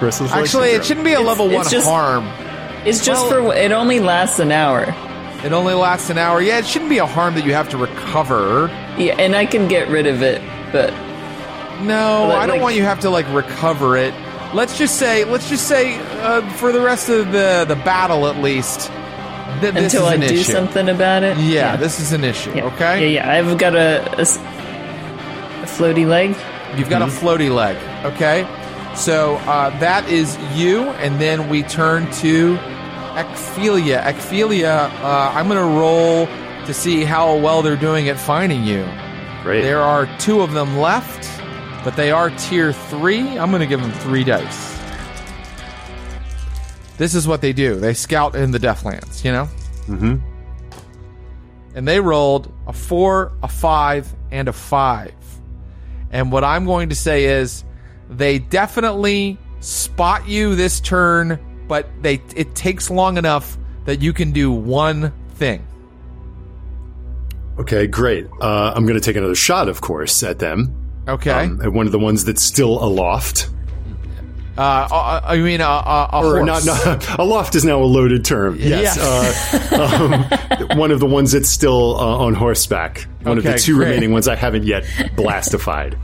Restless 0.00 0.30
leg. 0.30 0.40
Actually, 0.42 0.70
it 0.70 0.84
shouldn't 0.84 1.04
be 1.06 1.14
a 1.14 1.20
level 1.20 1.46
one 1.46 1.62
it's 1.62 1.70
just- 1.70 1.86
harm. 1.86 2.26
It's 2.84 3.04
just 3.04 3.28
Well- 3.30 3.50
for 3.50 3.54
it 3.54 3.72
only 3.72 3.98
lasts 3.98 4.38
an 4.38 4.52
hour. 4.52 4.94
It 5.44 5.52
only 5.52 5.74
lasts 5.74 6.10
an 6.10 6.18
hour. 6.18 6.40
Yeah, 6.42 6.58
it 6.58 6.66
shouldn't 6.66 6.90
be 6.90 6.98
a 6.98 7.06
harm 7.06 7.34
that 7.34 7.44
you 7.44 7.54
have 7.54 7.68
to 7.70 7.76
recover. 7.76 8.68
Yeah, 8.98 9.14
and 9.18 9.36
I 9.36 9.46
can 9.46 9.68
get 9.68 9.88
rid 9.88 10.06
of 10.06 10.22
it, 10.22 10.42
but 10.72 10.92
No, 11.80 12.26
Like- 12.28 12.38
I 12.38 12.46
don't 12.46 12.56
like- 12.56 12.62
want 12.62 12.74
you 12.74 12.82
to 12.82 12.88
have 12.88 12.98
to 13.00 13.10
like 13.10 13.26
recover 13.32 13.96
it. 13.96 14.12
Let's 14.52 14.76
just 14.76 14.96
say, 14.96 15.22
let's 15.24 15.48
just 15.48 15.68
say, 15.68 15.96
uh, 16.22 16.40
for 16.56 16.72
the 16.72 16.80
rest 16.80 17.08
of 17.08 17.30
the 17.30 17.64
the 17.68 17.76
battle, 17.76 18.26
at 18.26 18.38
least, 18.42 18.90
th- 19.60 19.74
this 19.74 19.84
until 19.94 20.06
is 20.08 20.12
I 20.12 20.16
do 20.16 20.34
issue. 20.34 20.52
something 20.52 20.88
about 20.88 21.22
it. 21.22 21.36
Yeah, 21.36 21.76
this 21.76 22.00
is 22.00 22.12
an 22.12 22.24
issue. 22.24 22.50
Yeah. 22.52 22.64
Okay, 22.64 23.12
Yeah, 23.12 23.22
yeah. 23.24 23.30
I've 23.32 23.58
got 23.58 23.76
a 23.76 24.02
a 25.62 25.66
floaty 25.66 26.04
leg. 26.04 26.34
you've 26.76 26.90
got 26.90 27.02
a 27.02 27.06
floaty 27.06 27.54
leg. 27.54 27.76
Okay, 28.04 28.44
so 28.96 29.36
uh, 29.46 29.70
that 29.78 30.08
is 30.08 30.36
you, 30.54 30.88
and 31.04 31.20
then 31.20 31.48
we 31.48 31.62
turn 31.62 32.10
to 32.22 32.58
Ecphelia. 33.18 34.00
Ecphelia, 34.04 34.90
uh, 35.02 35.32
I'm 35.34 35.48
going 35.48 35.58
to 35.58 35.78
roll 35.80 36.26
to 36.66 36.72
see 36.72 37.02
how 37.02 37.36
well 37.36 37.62
they're 37.62 37.76
doing 37.76 38.08
at 38.08 38.18
finding 38.18 38.62
you. 38.62 38.86
Great. 39.42 39.62
There 39.62 39.80
are 39.80 40.06
two 40.18 40.40
of 40.40 40.52
them 40.52 40.78
left, 40.78 41.28
but 41.84 41.96
they 41.96 42.12
are 42.12 42.30
tier 42.30 42.72
three. 42.72 43.38
I'm 43.38 43.50
going 43.50 43.60
to 43.60 43.66
give 43.66 43.80
them 43.80 43.90
three 43.92 44.22
dice. 44.22 44.78
This 46.96 47.14
is 47.14 47.26
what 47.26 47.40
they 47.40 47.52
do. 47.52 47.76
They 47.76 47.94
scout 47.94 48.36
in 48.36 48.52
the 48.52 48.58
Deathlands, 48.58 49.24
you 49.24 49.32
know? 49.32 49.48
Mm-hmm. 49.86 50.16
And 51.74 51.88
they 51.88 52.00
rolled 52.00 52.52
a 52.66 52.72
four, 52.72 53.32
a 53.42 53.48
five, 53.48 54.12
and 54.30 54.48
a 54.48 54.52
five. 54.52 55.14
And 56.10 56.30
what 56.30 56.44
I'm 56.44 56.64
going 56.66 56.88
to 56.90 56.94
say 56.94 57.24
is 57.24 57.64
they 58.08 58.38
definitely 58.38 59.38
spot 59.60 60.28
you 60.28 60.54
this 60.54 60.80
turn, 60.80 61.38
but 61.68 61.88
they 62.02 62.20
it 62.34 62.54
takes 62.54 62.90
long 62.90 63.18
enough 63.18 63.56
that 63.84 64.02
you 64.02 64.12
can 64.12 64.32
do 64.32 64.50
one 64.50 65.12
thing. 65.34 65.66
Okay, 67.58 67.86
great. 67.86 68.26
Uh, 68.40 68.72
I'm 68.74 68.84
going 68.84 68.98
to 68.98 69.04
take 69.04 69.16
another 69.16 69.34
shot, 69.34 69.68
of 69.68 69.80
course, 69.80 70.22
at 70.22 70.38
them. 70.38 70.74
Okay. 71.08 71.30
Um, 71.30 71.60
at 71.62 71.72
one 71.72 71.86
of 71.86 71.92
the 71.92 71.98
ones 71.98 72.24
that's 72.24 72.42
still 72.42 72.82
aloft. 72.84 73.48
uh, 74.56 74.60
uh, 74.60 75.20
I 75.24 75.38
mean, 75.38 75.60
a, 75.60 75.64
a, 75.64 76.10
a 76.12 76.24
Or 76.24 76.44
not, 76.44 76.64
not 76.64 77.18
aloft 77.18 77.54
is 77.56 77.64
now 77.64 77.82
a 77.82 77.84
loaded 77.84 78.24
term. 78.24 78.56
Yes. 78.60 78.96
Yes. 78.96 79.72
Uh, 79.72 80.68
um, 80.70 80.78
one 80.78 80.92
of 80.92 81.00
the 81.00 81.06
ones 81.06 81.32
that's 81.32 81.48
still 81.48 81.96
uh, 81.96 82.18
on 82.18 82.34
horseback. 82.34 83.06
One 83.22 83.38
of 83.38 83.44
the 83.44 83.54
two 83.58 83.74
great. 83.74 83.86
remaining 83.88 84.12
ones 84.12 84.28
I 84.28 84.36
haven't 84.36 84.64
yet 84.64 84.84
blastified. 85.16 85.98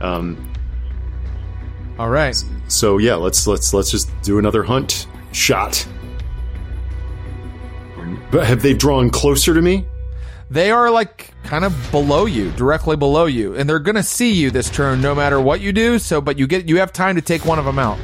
Um, 0.00 0.53
All 1.98 2.10
right. 2.10 2.34
so 2.68 2.98
yeah, 2.98 3.14
let's 3.14 3.46
let's 3.46 3.72
let's 3.72 3.90
just 3.90 4.10
do 4.22 4.38
another 4.38 4.62
hunt 4.62 5.06
shot. 5.32 5.86
But 8.30 8.46
have 8.46 8.62
they 8.62 8.74
drawn 8.74 9.10
closer 9.10 9.54
to 9.54 9.62
me? 9.62 9.86
They 10.50 10.70
are 10.70 10.90
like 10.90 11.30
kind 11.44 11.64
of 11.64 11.90
below 11.90 12.26
you, 12.26 12.50
directly 12.52 12.96
below 12.96 13.26
you, 13.26 13.54
and 13.54 13.68
they're 13.68 13.78
gonna 13.78 14.02
see 14.02 14.32
you 14.32 14.50
this 14.50 14.68
turn 14.70 15.00
no 15.00 15.14
matter 15.14 15.40
what 15.40 15.60
you 15.60 15.72
do. 15.72 15.98
So, 15.98 16.20
but 16.20 16.38
you 16.38 16.46
get 16.46 16.68
you 16.68 16.78
have 16.78 16.92
time 16.92 17.14
to 17.14 17.22
take 17.22 17.44
one 17.44 17.58
of 17.58 17.64
them 17.64 17.78
out. 17.78 17.98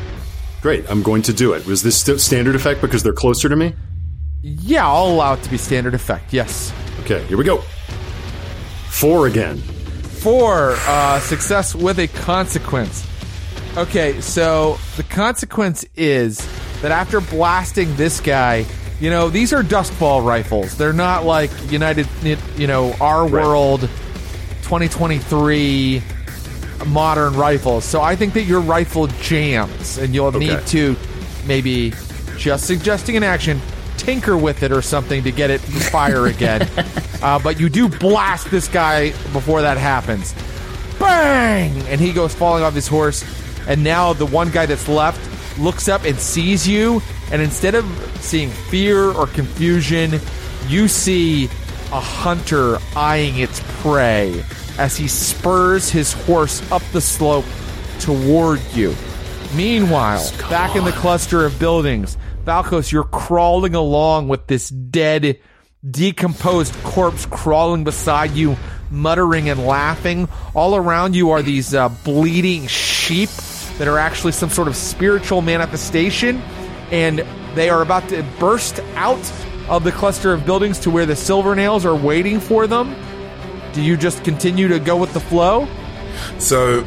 Great, 0.62 0.88
I'm 0.90 1.02
going 1.02 1.22
to 1.22 1.32
do 1.32 1.52
it. 1.54 1.66
Was 1.66 1.82
this 1.82 1.98
st- 2.00 2.20
standard 2.20 2.54
effect 2.54 2.80
because 2.80 3.02
they're 3.02 3.12
closer 3.12 3.48
to 3.48 3.56
me? 3.56 3.74
Yeah, 4.42 4.86
I'll 4.86 5.06
allow 5.06 5.34
it 5.34 5.42
to 5.42 5.50
be 5.50 5.56
standard 5.58 5.94
effect. 5.94 6.32
Yes. 6.32 6.72
Okay, 7.00 7.24
here 7.24 7.36
we 7.38 7.44
go. 7.44 7.62
Four 8.88 9.26
again. 9.26 9.56
Four, 9.58 10.74
uh, 10.86 11.18
success 11.20 11.74
with 11.74 11.98
a 11.98 12.08
consequence. 12.08 13.06
Okay, 13.76 14.20
so 14.20 14.78
the 14.96 15.04
consequence 15.04 15.84
is 15.96 16.38
that 16.82 16.90
after 16.90 17.20
blasting 17.20 17.94
this 17.96 18.20
guy, 18.20 18.66
you 19.00 19.10
know, 19.10 19.30
these 19.30 19.52
are 19.52 19.62
Duskwall 19.62 20.24
rifles. 20.24 20.76
They're 20.76 20.92
not 20.92 21.24
like 21.24 21.50
United, 21.70 22.08
you 22.56 22.66
know, 22.66 22.94
our 23.00 23.26
world 23.26 23.82
2023 24.62 26.02
modern 26.86 27.34
rifles. 27.34 27.84
So 27.84 28.02
I 28.02 28.16
think 28.16 28.34
that 28.34 28.42
your 28.42 28.60
rifle 28.60 29.06
jams 29.06 29.98
and 29.98 30.14
you'll 30.14 30.32
need 30.32 30.66
to 30.68 30.96
maybe 31.46 31.92
just 32.36 32.66
suggesting 32.66 33.16
an 33.16 33.22
action, 33.22 33.60
tinker 33.96 34.36
with 34.36 34.62
it 34.62 34.72
or 34.72 34.82
something 34.82 35.22
to 35.22 35.30
get 35.30 35.50
it 35.50 35.60
to 35.60 35.70
fire 35.70 36.26
again. 36.26 36.68
uh, 37.22 37.38
but 37.38 37.60
you 37.60 37.68
do 37.68 37.88
blast 37.88 38.50
this 38.50 38.66
guy 38.66 39.10
before 39.32 39.62
that 39.62 39.78
happens. 39.78 40.34
Bang! 40.98 41.72
And 41.86 42.00
he 42.00 42.12
goes 42.12 42.34
falling 42.34 42.62
off 42.62 42.74
his 42.74 42.88
horse. 42.88 43.24
And 43.66 43.84
now 43.84 44.12
the 44.12 44.26
one 44.26 44.50
guy 44.50 44.66
that's 44.66 44.88
left 44.88 45.20
looks 45.58 45.88
up 45.88 46.04
and 46.04 46.18
sees 46.18 46.66
you. 46.66 47.02
And 47.30 47.40
instead 47.40 47.74
of 47.74 47.84
seeing 48.20 48.50
fear 48.50 49.10
or 49.10 49.26
confusion, 49.26 50.20
you 50.68 50.88
see 50.88 51.46
a 51.92 52.00
hunter 52.00 52.78
eyeing 52.96 53.38
its 53.38 53.60
prey 53.80 54.44
as 54.78 54.96
he 54.96 55.08
spurs 55.08 55.90
his 55.90 56.12
horse 56.12 56.62
up 56.70 56.82
the 56.92 57.00
slope 57.00 57.44
toward 57.98 58.60
you. 58.72 58.94
Meanwhile, 59.54 60.30
back 60.48 60.76
in 60.76 60.84
the 60.84 60.92
cluster 60.92 61.44
of 61.44 61.58
buildings, 61.58 62.16
Valkos, 62.44 62.92
you're 62.92 63.04
crawling 63.04 63.74
along 63.74 64.28
with 64.28 64.46
this 64.46 64.68
dead, 64.68 65.38
decomposed 65.88 66.74
corpse 66.84 67.26
crawling 67.26 67.84
beside 67.84 68.30
you, 68.30 68.56
muttering 68.90 69.48
and 69.48 69.66
laughing. 69.66 70.28
All 70.54 70.76
around 70.76 71.14
you 71.14 71.30
are 71.30 71.42
these 71.42 71.74
uh, 71.74 71.88
bleeding 71.88 72.66
sheep 72.68 73.28
that 73.78 73.88
are 73.88 73.98
actually 73.98 74.32
some 74.32 74.50
sort 74.50 74.68
of 74.68 74.76
spiritual 74.76 75.42
manifestation, 75.42 76.42
and 76.90 77.24
they 77.54 77.70
are 77.70 77.82
about 77.82 78.08
to 78.10 78.22
burst 78.38 78.80
out 78.94 79.32
of 79.68 79.84
the 79.84 79.92
cluster 79.92 80.32
of 80.32 80.44
buildings 80.44 80.78
to 80.80 80.90
where 80.90 81.06
the 81.06 81.16
silver 81.16 81.54
nails 81.54 81.84
are 81.84 81.94
waiting 81.94 82.40
for 82.40 82.66
them. 82.66 82.94
Do 83.72 83.82
you 83.82 83.96
just 83.96 84.24
continue 84.24 84.68
to 84.68 84.78
go 84.78 84.96
with 84.96 85.12
the 85.12 85.20
flow? 85.20 85.68
So 86.38 86.84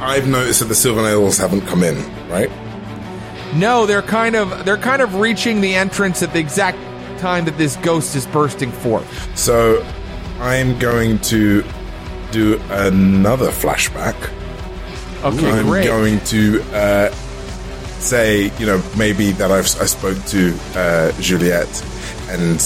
I've 0.00 0.26
noticed 0.26 0.60
that 0.60 0.66
the 0.66 0.74
silver 0.74 1.02
nails 1.02 1.38
haven't 1.38 1.62
come 1.62 1.82
in, 1.82 1.96
right? 2.28 2.50
No, 3.54 3.86
they're 3.86 4.02
kind 4.02 4.36
of 4.36 4.64
they're 4.64 4.76
kind 4.76 5.02
of 5.02 5.16
reaching 5.16 5.60
the 5.60 5.74
entrance 5.74 6.22
at 6.22 6.32
the 6.32 6.38
exact 6.38 6.78
time 7.18 7.44
that 7.44 7.58
this 7.58 7.76
ghost 7.76 8.16
is 8.16 8.26
bursting 8.26 8.72
forth. 8.72 9.38
So 9.38 9.84
I'm 10.40 10.78
going 10.78 11.18
to 11.20 11.64
do 12.30 12.60
another 12.70 13.50
flashback. 13.50 14.16
Okay, 15.22 15.50
I'm 15.50 15.66
great. 15.66 15.84
going 15.84 16.18
to 16.26 16.62
uh, 16.72 17.10
say, 18.00 18.50
you 18.58 18.64
know, 18.66 18.82
maybe 18.96 19.32
that 19.32 19.50
I've, 19.50 19.66
I 19.80 19.84
spoke 19.84 20.22
to 20.26 20.58
uh, 20.74 21.12
Juliet, 21.20 21.68
and 22.28 22.60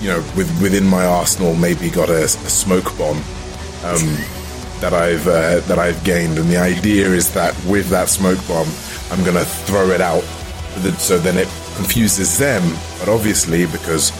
you 0.00 0.08
know, 0.08 0.18
with 0.36 0.50
within 0.60 0.84
my 0.84 1.06
arsenal, 1.06 1.54
maybe 1.54 1.88
got 1.90 2.08
a, 2.08 2.24
a 2.24 2.28
smoke 2.28 2.96
bomb 2.98 3.18
um, 3.84 4.02
that 4.80 4.92
I've 4.92 5.26
uh, 5.28 5.60
that 5.60 5.78
I've 5.78 6.02
gained, 6.02 6.38
and 6.38 6.48
the 6.48 6.56
idea 6.56 7.08
is 7.08 7.32
that 7.34 7.54
with 7.64 7.88
that 7.90 8.08
smoke 8.08 8.44
bomb, 8.48 8.68
I'm 9.12 9.22
going 9.24 9.36
to 9.36 9.44
throw 9.44 9.90
it 9.90 10.00
out, 10.00 10.24
so 10.98 11.18
then 11.18 11.38
it 11.38 11.48
confuses 11.76 12.36
them. 12.36 12.62
But 12.98 13.08
obviously, 13.08 13.66
because 13.66 14.10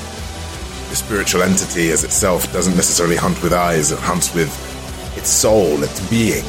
the 0.89 0.95
spiritual 0.95 1.43
entity 1.43 1.91
as 1.91 2.05
itself 2.05 2.53
doesn't 2.53 2.77
necessarily 2.77 3.17
hunt 3.17 3.43
with 3.43 3.53
eyes; 3.53 3.91
it 3.91 3.99
hunts 3.99 4.33
with 4.33 4.49
its 5.17 5.29
soul, 5.29 5.83
its 5.83 6.09
being. 6.09 6.45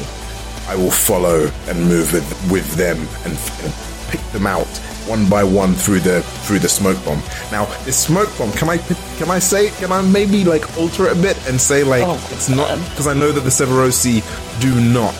I 0.68 0.76
will 0.76 0.90
follow 0.90 1.50
and 1.66 1.88
move 1.88 2.12
with, 2.12 2.52
with 2.52 2.74
them 2.74 2.98
and, 3.24 3.32
and 3.64 3.74
pick 4.10 4.20
them 4.32 4.46
out 4.46 4.68
one 5.08 5.28
by 5.28 5.42
one 5.42 5.72
through 5.74 6.00
the 6.00 6.20
through 6.44 6.58
the 6.58 6.68
smoke 6.68 7.02
bomb. 7.04 7.22
Now, 7.50 7.64
this 7.84 7.98
smoke 7.98 8.28
bomb, 8.36 8.52
can 8.52 8.68
I 8.68 8.76
can 8.76 9.30
I 9.30 9.38
say 9.38 9.70
can 9.70 9.90
I 9.90 10.02
maybe 10.02 10.44
like 10.44 10.76
alter 10.76 11.06
it 11.06 11.16
a 11.16 11.20
bit 11.20 11.36
and 11.48 11.60
say 11.60 11.82
like 11.82 12.04
Oh, 12.06 12.20
it's 12.30 12.48
not 12.48 12.78
because 12.90 13.06
I 13.06 13.14
know 13.14 13.32
that 13.32 13.40
the 13.40 13.50
Severosi 13.50 14.22
do 14.60 14.78
not 14.80 15.16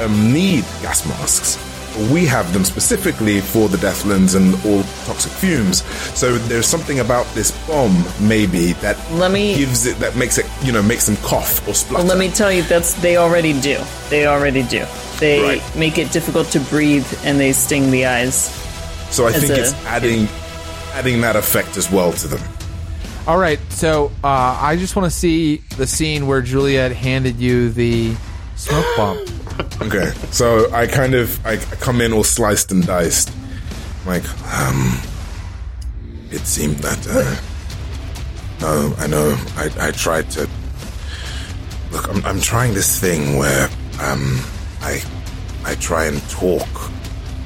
um, 0.00 0.32
need 0.32 0.62
gas 0.82 1.06
masks. 1.06 1.58
We 2.10 2.24
have 2.26 2.52
them 2.52 2.64
specifically 2.64 3.40
for 3.40 3.68
the 3.68 3.76
Deathlands 3.76 4.34
and 4.34 4.54
all 4.64 4.82
toxic 5.04 5.32
fumes. 5.32 5.82
So 6.18 6.38
there's 6.38 6.66
something 6.66 7.00
about 7.00 7.26
this 7.34 7.50
bomb 7.66 8.04
maybe 8.20 8.72
that 8.80 8.96
Let 9.12 9.30
me- 9.32 9.54
gives 9.56 9.84
it 9.86 9.98
that 9.98 10.16
makes 10.16 10.38
it 10.38 10.46
you 10.62 10.72
know 10.72 10.82
makes 10.82 11.06
them 11.06 11.16
cough 11.18 11.66
or 11.68 11.74
splutter. 11.74 12.04
Well, 12.04 12.06
let 12.06 12.18
me 12.18 12.30
tell 12.30 12.50
you, 12.50 12.62
that's 12.62 12.94
they 12.94 13.16
already 13.18 13.52
do. 13.60 13.78
They 14.08 14.26
already 14.26 14.62
do. 14.62 14.86
They 15.18 15.42
Right. 15.42 15.76
make 15.76 15.98
it 15.98 16.10
difficult 16.12 16.50
to 16.52 16.60
breathe, 16.60 17.06
and 17.24 17.38
they 17.38 17.52
sting 17.52 17.90
the 17.90 18.06
eyes. 18.06 18.50
So 19.10 19.26
I 19.26 19.32
think 19.32 19.50
a- 19.52 19.60
it's 19.60 19.74
adding 19.86 20.28
adding 20.94 21.20
that 21.20 21.36
effect 21.36 21.76
as 21.76 21.90
well 21.90 22.12
to 22.12 22.28
them. 22.28 22.40
All 23.26 23.36
right, 23.38 23.60
so 23.68 24.10
uh, 24.24 24.56
I 24.60 24.76
just 24.76 24.96
want 24.96 25.10
to 25.12 25.16
see 25.16 25.62
the 25.76 25.86
scene 25.86 26.26
where 26.26 26.40
Juliet 26.40 26.92
handed 26.92 27.38
you 27.38 27.68
the 27.70 28.14
smoke 28.56 28.86
bomb. 28.96 29.18
Okay, 29.82 30.12
so 30.30 30.70
I 30.72 30.86
kind 30.86 31.14
of 31.14 31.44
I 31.46 31.56
come 31.56 32.00
in 32.00 32.12
all 32.12 32.24
sliced 32.24 32.72
and 32.72 32.86
diced, 32.86 33.30
like 34.06 34.24
um. 34.54 34.98
It 36.32 36.46
seemed 36.46 36.76
that 36.76 37.04
uh, 37.08 37.36
no, 38.60 38.94
I 38.98 39.06
know. 39.08 39.36
I 39.56 39.88
I 39.88 39.90
tried 39.90 40.30
to 40.32 40.48
look. 41.90 42.08
I'm 42.08 42.24
I'm 42.24 42.40
trying 42.40 42.72
this 42.74 43.00
thing 43.00 43.36
where 43.36 43.68
um 44.00 44.38
I 44.80 45.02
I 45.64 45.74
try 45.74 46.04
and 46.06 46.22
talk 46.30 46.68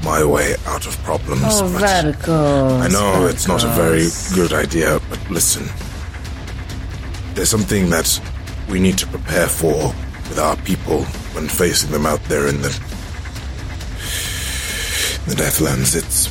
my 0.04 0.22
way 0.22 0.54
out 0.66 0.86
of 0.86 0.98
problems. 1.02 1.42
Oh, 1.46 1.64
Valkos. 1.80 2.82
I 2.82 2.88
know 2.88 3.26
it's 3.26 3.48
not 3.48 3.64
a 3.64 3.68
very 3.68 4.08
good 4.34 4.52
idea, 4.52 5.00
but 5.08 5.18
listen. 5.30 5.66
There's 7.34 7.48
something 7.48 7.88
that 7.88 8.20
we 8.68 8.80
need 8.80 8.98
to 8.98 9.06
prepare 9.06 9.46
for 9.46 9.94
with 10.34 10.42
our 10.42 10.56
people 10.64 11.04
when 11.34 11.46
facing 11.46 11.92
them 11.92 12.06
out 12.06 12.22
there 12.24 12.48
in 12.48 12.60
the 12.60 12.68
the 15.28 15.34
Deathlands. 15.36 15.94
It's 15.94 16.28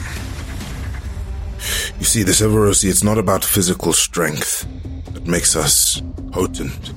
you 2.00 2.06
see, 2.06 2.24
the 2.24 2.34
Severosi, 2.34 2.90
it's 2.90 3.04
not 3.04 3.18
about 3.18 3.46
physical 3.46 3.94
strength 3.94 4.68
that 5.14 5.26
makes 5.26 5.56
us 5.56 6.02
potent 6.32 6.92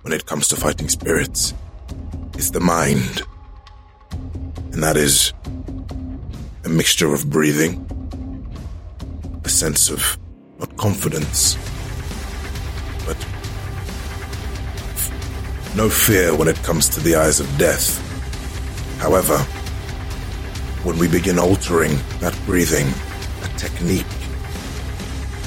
when 0.00 0.12
it 0.12 0.26
comes 0.26 0.48
to 0.48 0.56
fighting 0.56 0.88
spirits. 0.88 1.54
It's 2.34 2.50
the 2.50 2.58
mind. 2.58 3.22
And 4.72 4.82
that 4.82 4.96
is 4.96 5.32
a 6.64 6.68
mixture 6.68 7.14
of 7.14 7.30
breathing, 7.30 7.86
a 9.44 9.48
sense 9.48 9.90
of 9.90 10.18
not 10.58 10.76
confidence, 10.76 11.56
no 15.76 15.88
fear 15.88 16.34
when 16.34 16.48
it 16.48 16.56
comes 16.62 16.88
to 16.90 17.00
the 17.00 17.16
eyes 17.16 17.40
of 17.40 17.58
death. 17.58 17.98
However, 18.98 19.38
when 20.84 20.98
we 20.98 21.08
begin 21.08 21.38
altering 21.38 21.96
that 22.20 22.38
breathing, 22.44 22.86
that 23.40 23.56
technique, 23.56 24.06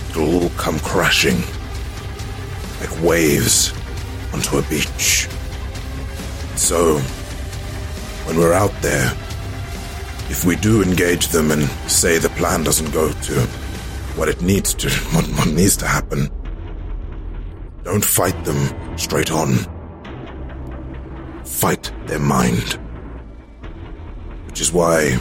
it'll 0.10 0.44
all 0.44 0.50
come 0.52 0.80
crashing 0.80 1.38
like 2.80 3.04
waves 3.04 3.74
onto 4.34 4.58
a 4.58 4.62
beach. 4.64 5.28
So, 6.56 6.98
when 8.26 8.38
we're 8.38 8.54
out 8.54 8.74
there, 8.82 9.12
if 10.30 10.44
we 10.44 10.56
do 10.56 10.82
engage 10.82 11.28
them 11.28 11.52
and 11.52 11.64
say 11.90 12.18
the 12.18 12.30
plan 12.30 12.64
doesn't 12.64 12.92
go 12.92 13.12
to 13.12 13.34
what 14.16 14.30
it 14.30 14.42
needs 14.42 14.74
to, 14.76 14.90
what, 15.14 15.26
what 15.38 15.48
needs 15.50 15.78
to 15.78 15.88
happen, 15.88 16.30
don't 17.84 18.04
fight 18.04 18.44
them 18.44 18.98
straight 18.98 19.32
on. 19.32 19.75
Fight 21.46 21.92
their 22.08 22.20
mind. 22.20 22.80
Which 24.48 24.62
is 24.62 24.74
why 24.74 25.18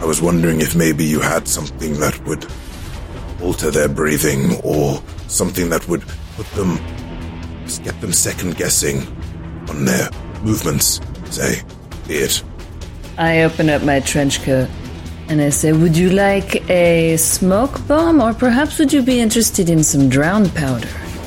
I 0.00 0.04
was 0.04 0.20
wondering 0.20 0.60
if 0.60 0.74
maybe 0.74 1.04
you 1.04 1.20
had 1.20 1.46
something 1.46 2.00
that 2.00 2.18
would 2.26 2.46
alter 3.40 3.70
their 3.70 3.88
breathing 3.88 4.60
or 4.64 5.02
something 5.28 5.68
that 5.70 5.86
would 5.88 6.04
put 6.36 6.46
them, 6.52 6.78
just 7.64 7.84
get 7.84 8.00
them 8.00 8.12
second 8.12 8.56
guessing 8.56 9.06
on 9.68 9.84
their 9.84 10.10
movements, 10.42 11.00
say, 11.30 11.62
be 12.06 12.14
it 12.14 12.42
I 13.18 13.44
open 13.44 13.70
up 13.70 13.82
my 13.82 14.00
trench 14.00 14.42
coat 14.42 14.68
and 15.28 15.40
I 15.40 15.48
say, 15.48 15.72
Would 15.72 15.96
you 15.96 16.10
like 16.10 16.68
a 16.68 17.16
smoke 17.16 17.86
bomb 17.88 18.20
or 18.20 18.34
perhaps 18.34 18.78
would 18.78 18.92
you 18.92 19.02
be 19.02 19.20
interested 19.20 19.70
in 19.70 19.82
some 19.82 20.10
drown 20.10 20.50
powder? 20.50 20.88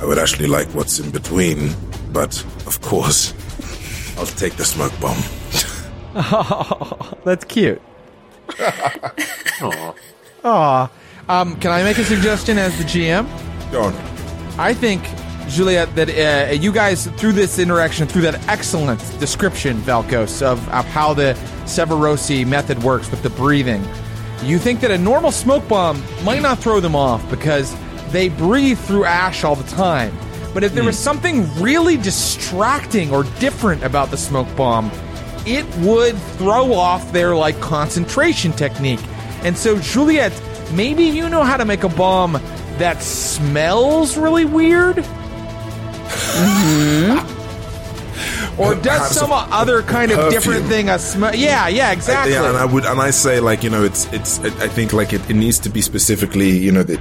I 0.00 0.04
would 0.04 0.18
actually 0.18 0.46
like 0.46 0.68
what's 0.68 0.98
in 0.98 1.10
between, 1.10 1.74
but 2.12 2.42
of 2.66 2.80
course, 2.80 3.32
I'll 4.18 4.26
take 4.26 4.56
the 4.56 4.64
smoke 4.64 4.92
bomb. 5.00 5.16
oh, 6.14 7.18
That's 7.24 7.44
cute. 7.44 7.80
Aw. 8.60 9.94
Aw. 10.44 10.90
Um, 11.28 11.56
can 11.60 11.70
I 11.70 11.82
make 11.82 11.98
a 11.98 12.04
suggestion 12.04 12.58
as 12.58 12.76
the 12.78 12.84
GM? 12.84 13.26
Go 13.70 13.84
on. 13.84 13.94
I 14.58 14.74
think, 14.74 15.02
Juliet, 15.48 15.94
that 15.94 16.10
uh, 16.10 16.52
you 16.52 16.72
guys, 16.72 17.06
through 17.06 17.32
this 17.32 17.58
interaction, 17.58 18.06
through 18.06 18.22
that 18.22 18.46
excellent 18.48 19.00
description, 19.18 19.78
Valkos, 19.78 20.42
of, 20.42 20.58
of 20.68 20.84
how 20.86 21.14
the 21.14 21.34
Severosi 21.64 22.46
method 22.46 22.82
works 22.82 23.10
with 23.10 23.22
the 23.22 23.30
breathing, 23.30 23.82
you 24.42 24.58
think 24.58 24.80
that 24.80 24.90
a 24.90 24.98
normal 24.98 25.30
smoke 25.30 25.66
bomb 25.68 26.02
might 26.24 26.42
not 26.42 26.58
throw 26.58 26.80
them 26.80 26.96
off 26.96 27.28
because 27.30 27.74
they 28.10 28.28
breathe 28.28 28.78
through 28.78 29.04
ash 29.04 29.44
all 29.44 29.54
the 29.54 29.68
time. 29.70 30.12
But 30.54 30.64
if 30.64 30.74
there 30.74 30.84
was 30.84 30.96
hmm. 30.96 31.02
something 31.02 31.60
really 31.60 31.96
distracting 31.96 33.12
or 33.12 33.24
different 33.40 33.82
about 33.82 34.10
the 34.10 34.16
smoke 34.16 34.54
bomb, 34.56 34.90
it 35.46 35.66
would 35.78 36.16
throw 36.36 36.74
off 36.74 37.12
their 37.12 37.34
like 37.34 37.60
concentration 37.60 38.52
technique. 38.52 39.00
And 39.44 39.56
so, 39.56 39.78
Juliet, 39.78 40.32
maybe 40.72 41.04
you 41.04 41.28
know 41.28 41.42
how 41.42 41.56
to 41.56 41.64
make 41.64 41.82
a 41.84 41.88
bomb 41.88 42.32
that 42.78 43.02
smells 43.02 44.16
really 44.16 44.44
weird? 44.44 44.96
Mm-hmm. 46.32 47.32
Or 48.60 48.74
does 48.74 49.14
some 49.16 49.30
a- 49.30 49.48
other 49.50 49.82
kind 49.82 50.12
of 50.12 50.30
different 50.30 50.66
thing 50.66 50.88
a 50.88 50.98
smell? 50.98 51.34
Yeah, 51.34 51.68
yeah, 51.68 51.90
exactly. 51.90 52.34
Yeah, 52.34 52.48
and 52.48 52.56
I 52.56 52.66
would, 52.66 52.84
and 52.84 53.00
I 53.00 53.10
say 53.10 53.40
like 53.40 53.62
you 53.64 53.70
know, 53.70 53.82
it's 53.82 54.12
it's. 54.12 54.38
I 54.40 54.68
think 54.68 54.92
like 54.92 55.12
it, 55.12 55.28
it 55.30 55.34
needs 55.34 55.58
to 55.60 55.70
be 55.70 55.80
specifically, 55.80 56.50
you 56.58 56.70
know, 56.70 56.82
that 56.82 57.00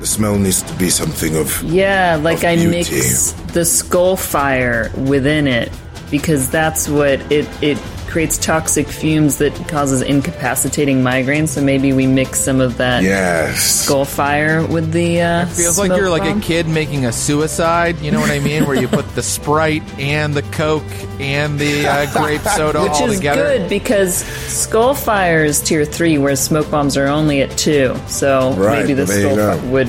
the 0.00 0.06
smell 0.06 0.38
needs 0.38 0.62
to 0.62 0.74
be 0.74 0.90
something 0.90 1.36
of. 1.36 1.62
Yeah, 1.62 2.18
like 2.22 2.38
Of 2.38 2.44
I 2.44 2.56
beauty. 2.56 2.70
mix 2.70 3.32
the 3.52 3.64
skull 3.64 4.16
fire 4.16 4.90
within 4.96 5.46
it 5.46 5.70
because 6.10 6.50
that's 6.50 6.88
what 6.88 7.20
it 7.32 7.46
it 7.62 7.78
creates 8.08 8.36
toxic 8.38 8.88
fumes 8.88 9.38
that 9.38 9.52
causes 9.68 10.02
incapacitating 10.02 11.02
migraines. 11.02 11.48
So 11.48 11.62
maybe 11.62 11.92
we 11.92 12.06
mix 12.06 12.40
some 12.40 12.60
of 12.60 12.76
that 12.78 13.02
Yes. 13.02 13.60
skull 13.84 14.04
fire 14.04 14.66
with 14.66 14.92
the. 14.92 15.20
Uh, 15.20 15.46
Feels 15.46 15.78
like 15.78 15.90
you're 15.90 16.10
like 16.10 16.24
a 16.24 16.40
kid 16.40 16.66
making 16.66 17.04
a 17.06 17.12
suicide. 17.12 17.98
You 18.00 18.10
know 18.10 18.20
what 18.20 18.30
I 18.30 18.38
mean? 18.40 18.66
Where 18.66 18.74
you 18.80 18.88
put 18.88 19.06
the 19.14 19.22
Sprite 19.22 19.82
and 19.98 20.34
the 20.34 20.42
Coke 20.42 20.82
and 21.20 21.58
the 21.58 21.86
uh, 21.86 22.12
grape 22.12 22.40
soda 22.56 22.82
Which 22.82 22.92
all 22.92 23.08
together. 23.08 23.42
Which 23.44 23.52
is 23.52 23.58
good 23.60 23.68
because 23.68 24.16
skull 24.16 24.94
fire 24.94 25.44
is 25.44 25.60
tier 25.60 25.84
three, 25.84 26.18
whereas 26.18 26.42
smoke 26.42 26.70
bombs 26.70 26.96
are 26.96 27.06
only 27.06 27.42
at 27.42 27.56
two. 27.58 27.94
So 28.08 28.52
Right, 28.54 28.80
maybe 28.80 28.94
the 28.94 29.04
well, 29.04 29.12
there 29.12 29.20
you 29.30 29.34
skull 29.36 29.58
fire 29.60 29.70
would. 29.70 29.88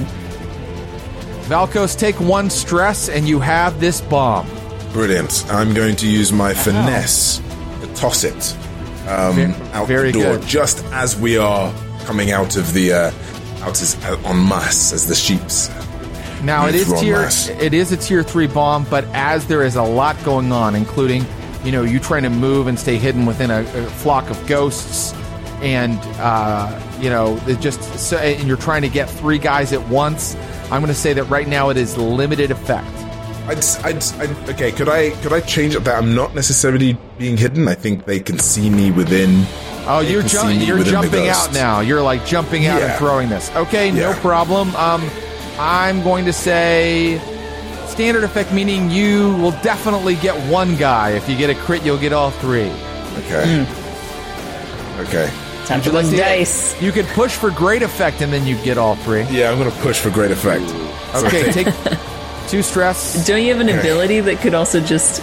Valkos, 1.49 1.97
take 1.97 2.19
one 2.19 2.49
stress 2.49 3.09
and 3.09 3.27
you 3.27 3.39
have 3.39 3.79
this 3.79 4.01
bomb. 4.01 4.47
Brilliant. 4.93 5.45
I'm 5.49 5.73
going 5.73 5.95
to 5.97 6.07
use 6.07 6.31
my 6.31 6.53
finesse 6.53 7.37
to 7.37 7.43
toss 7.99 8.23
it 8.23 8.55
um, 9.09 9.35
Ve- 9.35 9.71
out 9.73 9.87
very 9.87 10.11
the 10.11 10.21
door, 10.21 10.37
good. 10.37 10.47
just 10.47 10.83
as 10.85 11.19
we 11.19 11.37
are 11.37 11.73
coming 12.05 12.31
out 12.31 12.55
of 12.55 12.73
the 12.73 12.93
uh, 12.93 13.11
out 13.61 13.81
as, 13.81 13.95
uh, 14.05 14.17
en 14.25 14.47
masse 14.47 14.93
as 14.93 15.07
the 15.07 15.15
sheep's. 15.15 15.69
Now 16.43 16.67
it 16.67 16.75
is 16.75 16.87
tier 16.99 17.27
it 17.59 17.73
is 17.73 17.91
a 17.91 17.97
tier 17.97 18.23
three 18.23 18.47
bomb, 18.47 18.85
but 18.85 19.03
as 19.13 19.47
there 19.47 19.63
is 19.63 19.75
a 19.75 19.83
lot 19.83 20.15
going 20.23 20.51
on, 20.51 20.75
including 20.75 21.25
you 21.63 21.71
know 21.71 21.83
you 21.83 21.99
trying 21.99 22.23
to 22.23 22.29
move 22.29 22.67
and 22.67 22.79
stay 22.79 22.97
hidden 22.97 23.25
within 23.25 23.51
a, 23.51 23.61
a 23.61 23.85
flock 23.87 24.29
of 24.29 24.47
ghosts, 24.47 25.13
and 25.61 25.99
uh, 26.19 26.81
you 27.01 27.09
know 27.09 27.37
just 27.59 27.81
so, 27.99 28.17
and 28.17 28.47
you're 28.47 28.57
trying 28.57 28.83
to 28.83 28.89
get 28.89 29.09
three 29.09 29.37
guys 29.37 29.73
at 29.73 29.85
once. 29.89 30.35
I'm 30.71 30.81
going 30.81 30.93
to 30.93 30.93
say 30.93 31.13
that 31.13 31.23
right 31.25 31.47
now 31.47 31.69
it 31.69 31.77
is 31.77 31.97
limited 31.97 32.51
effect. 32.51 32.87
I'd, 33.49 33.65
I'd, 33.83 34.03
I'd, 34.21 34.49
okay, 34.51 34.71
could 34.71 34.87
I 34.87 35.09
could 35.21 35.33
I 35.33 35.41
change 35.41 35.73
it 35.73 35.83
that 35.85 35.97
I'm 35.97 36.13
not 36.13 36.35
necessarily 36.35 36.95
being 37.17 37.35
hidden? 37.35 37.67
I 37.67 37.73
think 37.73 38.05
they 38.05 38.19
can 38.19 38.37
see 38.37 38.69
me 38.69 38.91
within. 38.91 39.43
Oh, 39.87 40.01
you're 40.07 40.21
can 40.21 40.29
see 40.29 40.37
jump, 40.37 40.59
me 40.59 40.65
you're 40.65 40.77
within 40.77 40.93
jumping 40.93 41.27
out 41.29 41.51
now. 41.51 41.79
You're 41.79 42.03
like 42.03 42.25
jumping 42.25 42.67
out 42.67 42.81
and 42.81 42.93
throwing 42.99 43.29
this. 43.29 43.49
Okay, 43.55 43.91
no 43.91 44.13
problem. 44.13 44.75
Um, 44.75 45.09
I'm 45.57 46.03
going 46.03 46.25
to 46.25 46.33
say 46.33 47.19
standard 47.87 48.23
effect, 48.23 48.53
meaning 48.53 48.91
you 48.91 49.35
will 49.37 49.51
definitely 49.63 50.15
get 50.15 50.35
one 50.49 50.75
guy. 50.75 51.11
If 51.11 51.27
you 51.27 51.35
get 51.35 51.49
a 51.49 51.55
crit, 51.55 51.83
you'll 51.83 51.97
get 51.97 52.13
all 52.13 52.29
three. 52.29 52.69
Okay. 53.17 53.65
Okay. 54.99 55.31
Time 55.65 55.81
to 55.81 55.91
Would 55.91 55.91
you 55.91 55.91
like 55.91 56.05
lose 56.05 56.11
to 56.11 56.17
dice. 56.17 56.81
You 56.81 56.91
could 56.91 57.05
push 57.07 57.35
for 57.35 57.49
great 57.49 57.81
effect, 57.81 58.21
and 58.21 58.31
then 58.31 58.45
you 58.45 58.55
get 58.63 58.77
all 58.77 58.95
three. 58.97 59.23
Yeah, 59.23 59.51
I'm 59.51 59.57
going 59.57 59.71
to 59.71 59.77
push 59.79 59.99
for 59.99 60.11
great 60.11 60.31
effect. 60.31 60.63
Okay, 61.15 61.51
take 61.51 61.67
two 62.49 62.61
stress. 62.63 63.25
Don't 63.27 63.41
you 63.41 63.51
have 63.53 63.61
an 63.61 63.69
ability 63.69 64.19
that 64.21 64.39
could 64.41 64.53
also 64.53 64.79
just 64.79 65.21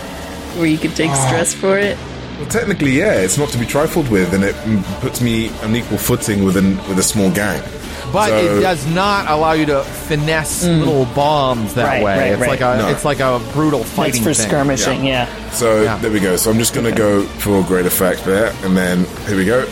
where 0.56 0.66
you 0.66 0.78
could 0.78 0.94
take 0.96 1.10
Ah. 1.10 1.26
stress 1.26 1.52
for 1.54 1.78
it? 1.78 1.96
Well, 2.38 2.48
technically, 2.48 2.90
yeah, 2.92 3.14
it's 3.14 3.38
not 3.38 3.48
to 3.50 3.58
be 3.58 3.64
trifled 3.66 4.08
with, 4.10 4.32
and 4.34 4.44
it 4.44 4.54
mm, 4.56 4.82
puts 5.00 5.20
me 5.20 5.50
on 5.62 5.74
equal 5.74 5.98
footing 5.98 6.44
with 6.44 6.56
an 6.56 6.76
with 6.88 6.98
a 6.98 7.02
small 7.02 7.30
gang. 7.30 7.62
But 8.12 8.28
So- 8.28 8.36
it 8.58 8.60
does 8.60 8.86
not 8.86 9.28
allow 9.28 9.52
you 9.52 9.66
to 9.66 9.82
finesse 9.82 10.64
little 10.64 11.06
bombs 11.06 11.74
that 11.74 11.86
Mm. 11.86 11.88
Right, 11.88 12.04
way. 12.04 12.18
right, 12.18 12.32
it's 12.32 12.40
right. 12.40 12.50
like 12.50 12.60
a 12.60 12.76
No. 12.82 12.88
it's 12.88 13.04
like 13.04 13.20
a 13.20 13.40
brutal 13.52 13.80
That's 13.80 13.90
fighting 13.92 14.22
for 14.22 14.32
thing. 14.34 14.48
skirmishing, 14.48 15.04
yeah. 15.04 15.26
So 15.52 15.82
Yeah. 15.82 15.98
there 16.00 16.10
we 16.10 16.20
go. 16.20 16.36
So 16.36 16.50
I'm 16.50 16.58
just 16.58 16.72
going 16.74 16.86
to 16.86 16.92
go 16.96 17.22
for 17.38 17.62
great 17.62 17.86
effect 17.86 18.24
there, 18.24 18.52
and 18.64 18.76
then 18.76 19.06
here 19.26 19.36
we 19.36 19.44
go. 19.44 19.64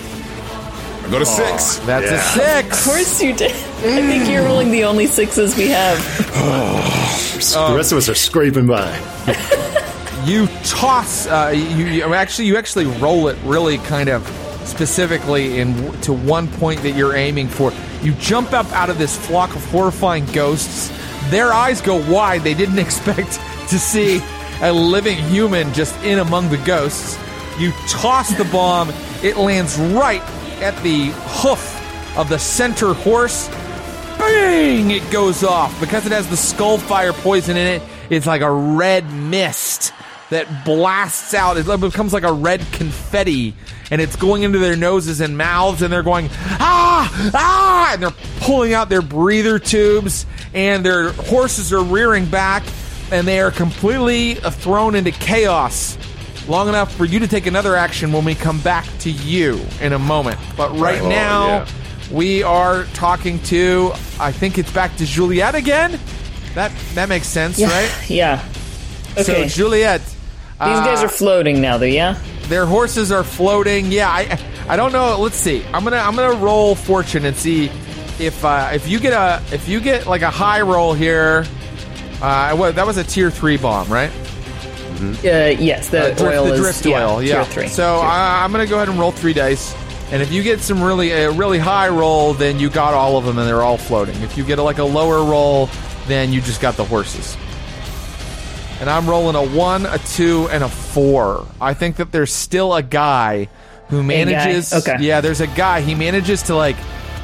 I 1.04 1.10
got 1.10 1.22
a 1.22 1.26
six. 1.26 1.76
That's 1.80 2.10
Yeah. 2.10 2.16
a 2.16 2.62
six. 2.62 2.78
Of 2.78 2.84
course 2.92 3.22
you 3.22 3.34
did. 3.34 3.50
I 3.52 4.02
think 4.02 4.28
you're 4.28 4.44
rolling 4.44 4.70
the 4.70 4.84
only 4.84 5.06
sixes 5.06 5.56
we 5.56 5.68
have. 5.68 5.98
the 7.34 7.74
rest 7.76 7.92
of 7.92 7.98
us 7.98 8.08
are 8.08 8.14
scraping 8.14 8.66
by. 8.66 8.98
you 10.24 10.46
toss 10.64 11.26
uh, 11.26 11.52
you, 11.54 11.84
you 11.86 12.14
actually 12.14 12.46
you 12.46 12.56
actually 12.56 12.86
roll 12.86 13.28
it 13.28 13.36
really 13.44 13.76
kind 13.78 14.08
of 14.08 14.26
specifically 14.64 15.58
in 15.60 15.92
to 16.00 16.12
one 16.14 16.48
point 16.48 16.80
that 16.82 16.92
you're 16.92 17.14
aiming 17.14 17.46
for 17.46 17.70
you 18.02 18.12
jump 18.14 18.54
up 18.54 18.64
out 18.72 18.88
of 18.88 18.96
this 18.96 19.18
flock 19.26 19.54
of 19.54 19.62
horrifying 19.66 20.24
ghosts 20.32 20.90
their 21.28 21.52
eyes 21.52 21.82
go 21.82 21.96
wide 22.10 22.40
they 22.42 22.54
didn't 22.54 22.78
expect 22.86 23.32
to 23.68 23.78
see 23.78 24.22
a 24.62 24.72
living 24.72 25.18
human 25.24 25.70
just 25.74 25.94
in 26.02 26.18
among 26.20 26.48
the 26.48 26.56
ghosts 26.58 27.18
you 27.58 27.70
toss 27.86 28.34
the 28.38 28.44
bomb 28.46 28.88
it 29.22 29.36
lands 29.36 29.76
right 29.76 30.22
at 30.62 30.80
the 30.82 31.12
hoof 31.14 32.16
of 32.16 32.28
the 32.28 32.38
center 32.38 32.94
horse. 32.94 33.48
Bang! 34.18 34.90
It 34.90 35.08
goes 35.10 35.42
off. 35.42 35.78
Because 35.80 36.06
it 36.06 36.12
has 36.12 36.28
the 36.28 36.36
skull 36.36 36.78
fire 36.78 37.12
poison 37.12 37.56
in 37.56 37.66
it 37.66 37.82
it's 38.10 38.26
like 38.26 38.42
a 38.42 38.50
red 38.50 39.10
mist 39.12 39.92
that 40.30 40.64
blasts 40.64 41.34
out. 41.34 41.56
It 41.56 41.66
becomes 41.80 42.12
like 42.12 42.22
a 42.22 42.32
red 42.32 42.60
confetti 42.72 43.54
and 43.90 44.00
it's 44.00 44.16
going 44.16 44.42
into 44.42 44.58
their 44.58 44.76
noses 44.76 45.20
and 45.20 45.36
mouths 45.36 45.82
and 45.82 45.92
they're 45.92 46.02
going 46.02 46.28
ah! 46.32 47.30
Ah! 47.34 47.92
And 47.92 48.02
they're 48.02 48.10
pulling 48.40 48.72
out 48.74 48.88
their 48.88 49.02
breather 49.02 49.58
tubes 49.58 50.26
and 50.52 50.84
their 50.84 51.12
horses 51.12 51.72
are 51.72 51.82
rearing 51.82 52.26
back 52.26 52.62
and 53.10 53.26
they 53.26 53.40
are 53.40 53.50
completely 53.50 54.34
thrown 54.34 54.94
into 54.94 55.10
chaos 55.10 55.98
long 56.48 56.68
enough 56.68 56.94
for 56.94 57.04
you 57.04 57.18
to 57.18 57.26
take 57.28 57.46
another 57.46 57.74
action 57.76 58.12
when 58.12 58.24
we 58.24 58.34
come 58.34 58.60
back 58.60 58.86
to 59.00 59.10
you 59.10 59.60
in 59.80 59.92
a 59.94 59.98
moment 59.98 60.38
but 60.56 60.70
right 60.78 61.00
Oh, 61.00 61.08
now 61.08 61.46
yeah. 61.46 61.68
we 62.10 62.42
are 62.42 62.84
talking 62.94 63.38
to 63.44 63.92
I 64.20 64.30
think 64.32 64.58
it's 64.58 64.72
back 64.72 64.94
to 64.96 65.06
Juliet 65.06 65.54
again. 65.54 65.98
That 66.54 66.70
that 66.94 67.08
makes 67.08 67.26
sense, 67.26 67.58
Yeah. 67.58 67.68
right? 67.72 67.90
Yeah. 68.10 68.44
Okay. 69.12 69.22
So 69.22 69.46
Juliet, 69.46 70.00
These 70.02 70.14
uh, 70.60 70.84
guys 70.84 71.02
are 71.02 71.08
floating 71.08 71.60
now, 71.60 71.78
though, 71.78 71.86
yeah? 71.86 72.18
their 72.48 72.66
horses 72.66 73.10
are 73.10 73.24
floating. 73.24 73.90
Yeah, 73.90 74.08
I 74.10 74.38
I 74.68 74.76
don't 74.76 74.92
know. 74.92 75.18
Let's 75.18 75.36
see. 75.36 75.64
I'm 75.72 75.82
gonna 75.84 75.96
I'm 75.96 76.14
gonna 76.14 76.36
roll 76.38 76.74
fortune 76.74 77.24
and 77.24 77.34
see 77.36 77.70
if 78.18 78.44
uh, 78.44 78.70
if 78.72 78.86
you 78.86 79.00
get 79.00 79.12
a 79.14 79.42
if 79.54 79.66
you 79.68 79.80
get 79.80 80.06
like 80.06 80.22
a 80.22 80.30
high 80.30 80.60
roll 80.60 80.92
here. 80.94 81.46
Uh, 82.22 82.54
what 82.56 82.74
that 82.76 82.86
was 82.86 82.96
a 82.96 83.04
tier 83.04 83.30
three 83.30 83.56
bomb, 83.56 83.88
right? 83.92 84.10
Uh, 85.00 85.54
yes, 85.58 85.88
the 85.88 85.98
Uh, 86.12 86.14
drift, 86.14 86.20
oil 86.22 86.44
the 86.46 86.52
is 86.54 86.60
drift 86.60 86.86
yeah, 86.86 87.06
oil, 87.06 87.22
yeah. 87.22 87.34
tier 87.42 87.44
three. 87.52 87.68
So 87.68 87.96
Tier- 88.00 88.06
I, 88.08 88.42
I'm 88.44 88.52
gonna 88.52 88.66
go 88.66 88.76
ahead 88.76 88.88
and 88.88 88.98
roll 88.98 89.10
three 89.12 89.32
dice, 89.32 89.74
and 90.12 90.22
if 90.22 90.30
you 90.32 90.42
get 90.42 90.60
some 90.60 90.82
really 90.82 91.10
a 91.12 91.30
really 91.30 91.58
high 91.58 91.88
roll, 91.88 92.34
then 92.34 92.58
you 92.58 92.70
got 92.70 92.94
all 92.94 93.16
of 93.16 93.24
them, 93.24 93.38
and 93.38 93.46
they're 93.48 93.62
all 93.62 93.76
floating. 93.78 94.20
If 94.22 94.36
you 94.38 94.44
get 94.44 94.58
like 94.58 94.78
a 94.78 94.84
lower 94.84 95.24
roll, 95.24 95.68
then 96.06 96.32
you 96.32 96.40
just 96.40 96.60
got 96.60 96.76
the 96.76 96.84
horses. 96.84 97.36
And 98.80 98.90
I'm 98.90 99.08
rolling 99.08 99.36
a 99.36 99.56
one, 99.56 99.86
a 99.86 99.98
two, 99.98 100.48
and 100.50 100.64
a 100.64 100.68
four. 100.68 101.46
I 101.60 101.74
think 101.74 101.96
that 101.96 102.12
there's 102.12 102.32
still 102.32 102.74
a 102.74 102.82
guy 102.82 103.48
who 103.88 104.00
guy, 104.00 104.06
manages. 104.06 104.72
okay. 104.72 104.96
Yeah, 105.00 105.20
there's 105.20 105.40
a 105.40 105.46
guy. 105.46 105.80
He 105.80 105.94
manages 105.94 106.42
to 106.44 106.56
like 106.56 106.76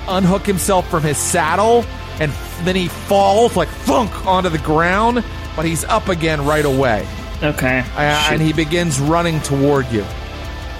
unhook 0.09 0.47
himself 0.47 0.89
from 0.91 1.03
his 1.03 1.19
saddle, 1.19 1.85
and 2.21 2.33
then 2.65 2.77
he 2.77 2.89
falls 2.89 3.57
like 3.57 3.69
thunk 3.69 4.27
onto 4.27 4.49
the 4.49 4.59
ground. 4.59 5.25
But 5.57 5.65
he's 5.67 5.85
up 5.85 6.09
again 6.09 6.47
right 6.47 6.65
away. 6.65 7.07
Okay. 7.43 7.81
Uh, 7.97 8.29
and 8.31 8.41
he 8.41 8.53
begins 8.53 9.01
running 9.01 9.41
toward 9.41 9.91
you. 9.91 10.05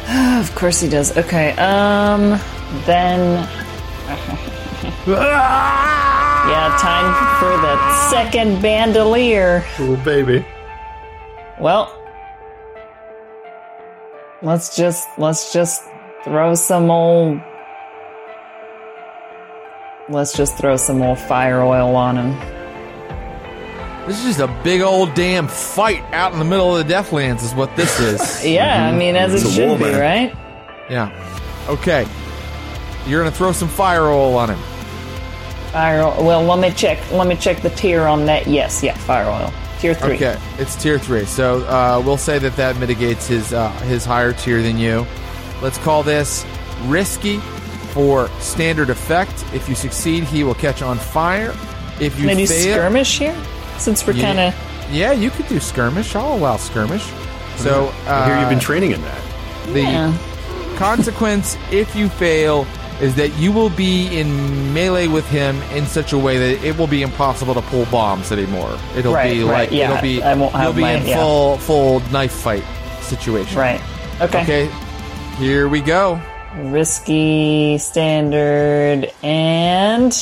Of 0.41 0.55
course 0.55 0.81
he 0.81 0.89
does. 0.89 1.17
Okay. 1.17 1.53
Um. 1.53 2.41
Then. 2.87 3.49
yeah, 5.07 6.77
time 6.81 7.39
for 7.39 7.57
the 7.61 8.11
second 8.11 8.61
bandolier. 8.63 9.65
Little 9.79 9.97
baby. 9.99 10.45
Well, 11.61 11.95
let's 14.43 14.77
just 14.77 15.07
let's 15.19 15.53
just 15.53 15.83
throw 16.25 16.55
some 16.55 16.91
old 16.91 17.41
let's 20.09 20.33
just 20.33 20.57
throw 20.57 20.77
some 20.77 20.99
more 20.99 21.17
fire 21.17 21.63
oil 21.63 21.95
on 21.95 22.17
him. 22.17 22.60
This 24.11 24.19
is 24.19 24.25
just 24.25 24.41
a 24.41 24.49
big 24.65 24.81
old 24.81 25.15
damn 25.15 25.47
fight 25.47 26.03
out 26.13 26.33
in 26.33 26.41
the 26.41 26.45
middle 26.45 26.77
of 26.77 26.85
the 26.85 26.93
Deathlands, 26.93 27.45
is 27.45 27.55
what 27.55 27.77
this 27.77 28.01
is. 28.01 28.45
Yeah, 28.45 28.89
I 28.89 28.91
mean, 28.91 29.15
as 29.15 29.33
It's 29.33 29.45
it 29.45 29.49
a 29.51 29.53
should 29.53 29.79
be, 29.79 29.85
man. 29.85 30.01
right? 30.01 30.37
yeah. 30.91 31.67
Okay. 31.69 32.09
You're 33.07 33.21
gonna 33.21 33.31
throw 33.31 33.53
some 33.53 33.69
fire 33.69 34.07
oil 34.09 34.35
on 34.37 34.51
him. 34.51 34.59
Fire 35.71 36.03
oil. 36.03 36.25
Well, 36.25 36.43
let 36.43 36.59
me 36.59 36.73
check. 36.77 36.99
Let 37.13 37.29
me 37.29 37.37
check 37.37 37.63
the 37.63 37.71
tier 37.71 38.03
on 38.03 38.27
that. 38.27 38.49
Yes, 38.49 38.83
yeah, 38.83 38.97
fire 38.97 39.29
oil. 39.29 39.53
Tier 39.79 39.95
three. 39.95 40.17
Okay, 40.17 40.37
it's 40.59 40.75
tier 40.75 40.99
three. 40.99 41.25
So 41.25 41.61
uh, 41.67 42.03
we'll 42.05 42.17
say 42.17 42.41
that 42.41 42.57
that 42.57 42.79
mitigates 42.79 43.29
his 43.29 43.53
uh, 43.53 43.71
his 43.83 44.05
higher 44.05 44.33
tier 44.33 44.61
than 44.61 44.77
you. 44.77 45.07
Let's 45.63 45.79
call 45.79 46.03
this 46.03 46.45
risky 46.87 47.37
for 47.95 48.29
standard 48.41 48.91
effect. 48.91 49.45
If 49.55 49.69
you 49.69 49.77
succeed, 49.77 50.25
he 50.25 50.43
will 50.43 50.57
catch 50.57 50.83
on 50.83 50.99
fire. 50.99 51.55
If 52.01 52.19
you 52.19 52.27
Can 52.27 52.31
I 52.31 52.41
do 52.41 52.47
fail, 52.49 52.75
skirmish 52.75 53.17
here? 53.21 53.37
Since 53.81 54.07
we're 54.07 54.13
kind 54.15 54.39
of. 54.39 54.55
yeah, 54.93 55.13
you 55.13 55.31
could 55.31 55.49
do 55.49 55.59
skirmish. 55.61 56.15
I'll 56.15 56.35
allow 56.37 56.57
skirmish. 56.57 57.05
So 57.57 57.93
uh, 58.07 58.11
I 58.11 58.27
hear 58.27 58.41
you've 58.41 58.49
been 58.49 58.61
training 58.61 58.93
in 58.93 59.03
that. 59.03 59.21
the 59.73 59.81
Yeah. 59.83 60.19
consequence 60.77 61.57
if 61.71 61.95
you 61.97 62.09
fail 62.09 62.67
is 63.01 63.15
that 63.15 63.31
you 63.39 63.51
will 63.53 63.71
be 63.71 64.19
in 64.19 64.73
melee 64.75 65.07
with 65.07 65.27
him 65.29 65.57
in 65.75 65.87
such 65.87 66.13
a 66.13 66.19
way 66.19 66.37
that 66.39 66.63
it 66.65 66.77
will 66.77 66.87
be 66.87 67.01
impossible 67.03 67.55
to 67.55 67.63
pull 67.63 67.87
bombs 67.87 68.31
anymore. 68.31 68.79
It'll 68.97 69.15
Right, 69.15 69.33
be 69.33 69.43
right, 69.43 69.53
like 69.53 69.71
yeah, 69.73 69.91
it'll 69.91 70.03
be 70.03 70.23
I 70.23 70.35
won't 70.35 70.53
have 70.53 70.65
you'll 70.65 70.73
be 70.75 70.81
my- 70.83 70.93
in 70.93 71.07
yeah. 71.07 71.17
full 71.17 71.57
full 71.59 72.01
knife 72.13 72.33
fight 72.33 72.65
situation. 73.03 73.59
Right. 73.59 73.81
Okay. 74.21 74.43
Okay. 74.43 74.71
Here 75.39 75.67
we 75.69 75.81
go. 75.81 76.21
Risky, 76.65 77.79
standard, 77.79 79.11
and. 79.23 80.13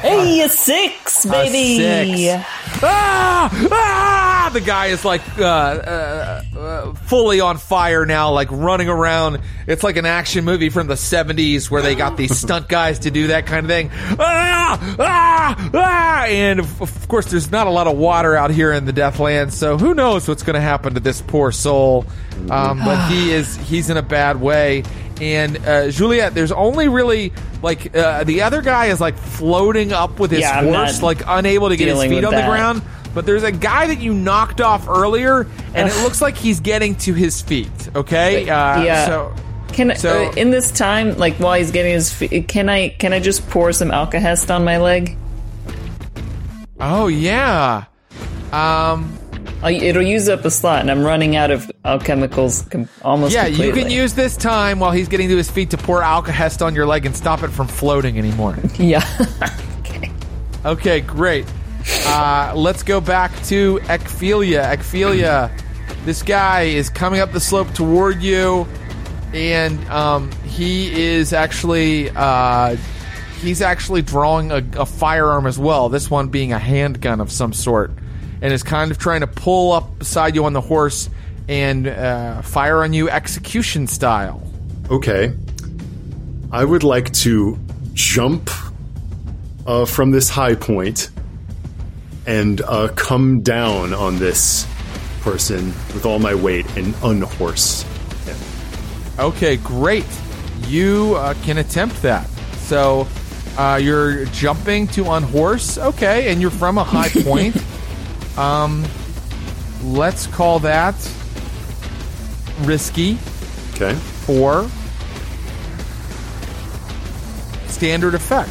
Hey, 0.00 0.42
a 0.42 0.48
six, 0.48 1.26
baby! 1.26 1.76
six. 1.76 2.44
Ah! 2.82 3.68
Ah! 3.72 4.50
The 4.52 4.60
guy 4.60 4.86
is 4.86 5.04
like 5.04 5.22
uh, 5.38 5.44
uh, 5.44 6.42
uh, 6.56 6.94
fully 6.94 7.40
on 7.40 7.58
fire 7.58 8.06
now, 8.06 8.30
like 8.30 8.48
running 8.52 8.88
around. 8.88 9.40
It's 9.66 9.82
like 9.82 9.96
an 9.96 10.06
action 10.06 10.44
movie 10.44 10.68
from 10.70 10.86
the 10.86 10.94
70s 10.94 11.68
where 11.68 11.82
they 11.82 11.96
got 11.96 12.16
these 12.16 12.38
stunt 12.38 12.68
guys 12.68 13.00
to 13.00 13.10
do 13.10 13.26
that 13.28 13.46
kind 13.46 13.66
of 13.66 13.70
thing. 13.70 13.90
Ah! 14.20 14.96
Ah! 15.00 15.70
Ah! 15.74 16.24
And 16.26 16.60
of, 16.60 16.80
of 16.80 17.08
course, 17.08 17.26
there's 17.26 17.50
not 17.50 17.66
a 17.66 17.70
lot 17.70 17.88
of 17.88 17.98
water 17.98 18.36
out 18.36 18.50
here 18.50 18.72
in 18.72 18.84
the 18.84 18.92
Deathlands, 18.92 19.52
so 19.52 19.76
who 19.76 19.94
knows 19.94 20.28
what's 20.28 20.44
going 20.44 20.54
to 20.54 20.60
happen 20.60 20.94
to 20.94 21.00
this 21.00 21.20
poor 21.20 21.50
soul. 21.50 22.06
Um, 22.50 22.78
but 22.78 23.10
he 23.10 23.32
is, 23.32 23.56
he's 23.56 23.90
in 23.90 23.96
a 23.96 24.02
bad 24.02 24.40
way. 24.40 24.84
And 25.20 25.56
uh, 25.66 25.90
Juliet, 25.90 26.34
there's 26.34 26.52
only 26.52 26.88
really 26.88 27.32
like 27.62 27.94
uh, 27.96 28.24
the 28.24 28.42
other 28.42 28.62
guy 28.62 28.86
is 28.86 29.00
like 29.00 29.16
floating 29.16 29.92
up 29.92 30.20
with 30.20 30.30
his 30.30 30.40
Yeah, 30.40 30.62
horse, 30.62 31.02
like 31.02 31.22
unable 31.26 31.68
to 31.70 31.76
get 31.76 31.88
his 31.88 32.02
feet 32.04 32.24
on 32.24 32.34
the 32.34 32.42
ground. 32.42 32.82
But 33.14 33.26
there's 33.26 33.42
a 33.42 33.50
guy 33.50 33.86
that 33.88 34.00
you 34.00 34.14
knocked 34.14 34.60
off 34.60 34.86
earlier, 34.88 35.46
and 35.74 35.88
it 35.88 36.02
looks 36.02 36.20
like 36.22 36.36
he's 36.36 36.60
getting 36.60 36.94
to 36.96 37.14
his 37.14 37.40
feet. 37.42 37.68
Okay, 37.96 38.48
uh, 38.48 38.82
Yeah. 38.82 39.06
So 39.06 39.34
Can 39.72 39.96
So- 39.96 40.26
uh, 40.28 40.32
in 40.36 40.50
this 40.50 40.70
time, 40.70 41.16
like 41.18 41.34
while 41.36 41.54
he's 41.58 41.70
getting 41.72 41.92
his, 41.92 42.12
fe- 42.12 42.42
can 42.42 42.68
I 42.68 42.88
can 42.90 43.12
I 43.12 43.18
just 43.20 43.48
pour 43.50 43.72
some 43.72 43.90
alkahest 43.90 44.54
on 44.54 44.64
my 44.64 44.78
leg? 44.78 45.16
oh 46.80 47.08
yeah, 47.08 47.84
um, 48.52 49.12
i 49.62 49.72
it'll 49.72 50.02
use 50.02 50.28
up 50.28 50.44
a 50.44 50.50
slot, 50.50 50.80
and 50.80 50.90
I'm 50.90 51.02
running 51.04 51.34
out 51.36 51.50
of 51.50 51.70
alchemicals 51.84 52.70
com- 52.70 52.88
almost. 53.02 53.34
yeah. 53.34 53.46
You 53.46 53.72
can 53.72 53.90
use 53.90 54.14
this 54.14 54.36
time 54.36 54.78
while 54.78 54.92
he's 54.92 55.08
getting 55.08 55.28
to 55.28 55.36
his 55.36 55.50
feet 55.50 55.70
to 55.70 55.76
pour 55.76 56.00
alkahest 56.02 56.64
on 56.64 56.74
your 56.74 56.86
leg 56.86 57.06
and 57.06 57.16
stop 57.16 57.42
it 57.42 57.48
from 57.48 57.66
floating 57.68 58.18
anymore. 58.18 58.56
Yeah. 58.78 59.04
Okay, 60.64 61.00
great. 61.00 61.46
Uh, 62.04 62.52
let's 62.54 62.82
go 62.82 63.00
back 63.00 63.30
to 63.44 63.80
Ecphelia. 63.88 64.62
Ecphelia, 64.62 65.50
this 66.04 66.22
guy 66.22 66.62
is 66.62 66.90
coming 66.90 67.20
up 67.20 67.30
the 67.32 67.40
slope 67.40 67.72
toward 67.74 68.20
you, 68.20 68.66
and 69.32 69.78
um, 69.88 70.30
he 70.42 71.00
is 71.00 71.32
actually 71.32 72.10
uh, 72.10 72.76
he's 73.40 73.62
actually 73.62 74.02
drawing 74.02 74.50
a, 74.50 74.56
a 74.76 74.84
firearm 74.84 75.46
as 75.46 75.58
well. 75.60 75.88
This 75.88 76.10
one 76.10 76.28
being 76.28 76.52
a 76.52 76.58
handgun 76.58 77.20
of 77.20 77.30
some 77.30 77.52
sort, 77.52 77.92
and 78.40 78.52
is 78.52 78.62
kind 78.62 78.90
of 78.90 78.98
trying 78.98 79.20
to 79.20 79.26
pull 79.26 79.72
up 79.72 79.98
beside 79.98 80.34
you 80.34 80.44
on 80.44 80.52
the 80.52 80.60
horse 80.60 81.10
and 81.48 81.86
uh, 81.86 82.42
fire 82.42 82.82
on 82.82 82.92
you 82.92 83.08
execution 83.08 83.86
style. 83.86 84.42
Okay. 84.90 85.32
I 86.50 86.64
would 86.64 86.82
like 86.82 87.12
to 87.14 87.58
jump 87.92 88.50
uh, 89.66 89.84
from 89.84 90.10
this 90.10 90.30
high 90.30 90.54
point 90.54 91.10
and 92.26 92.60
uh, 92.62 92.88
come 92.94 93.40
down 93.40 93.92
on 93.94 94.18
this 94.18 94.66
person 95.20 95.66
with 95.94 96.06
all 96.06 96.18
my 96.18 96.34
weight 96.34 96.66
and 96.76 96.94
unhorse 97.02 97.82
him. 98.24 98.36
Okay, 99.18 99.56
great. 99.56 100.06
You 100.66 101.14
uh, 101.16 101.34
can 101.42 101.58
attempt 101.58 102.00
that. 102.02 102.26
So 102.58 103.08
uh, 103.56 103.80
you're 103.82 104.26
jumping 104.26 104.86
to 104.88 105.10
unhorse. 105.12 105.78
Okay, 105.78 106.30
and 106.30 106.40
you're 106.40 106.50
from 106.50 106.78
a 106.78 106.84
high 106.84 107.08
point. 107.24 107.56
Um, 108.38 108.84
let's 109.82 110.26
call 110.28 110.58
that 110.60 110.94
risky 112.62 113.18
Okay. 113.74 113.94
for 113.94 114.68
standard 117.68 118.14
effect. 118.14 118.50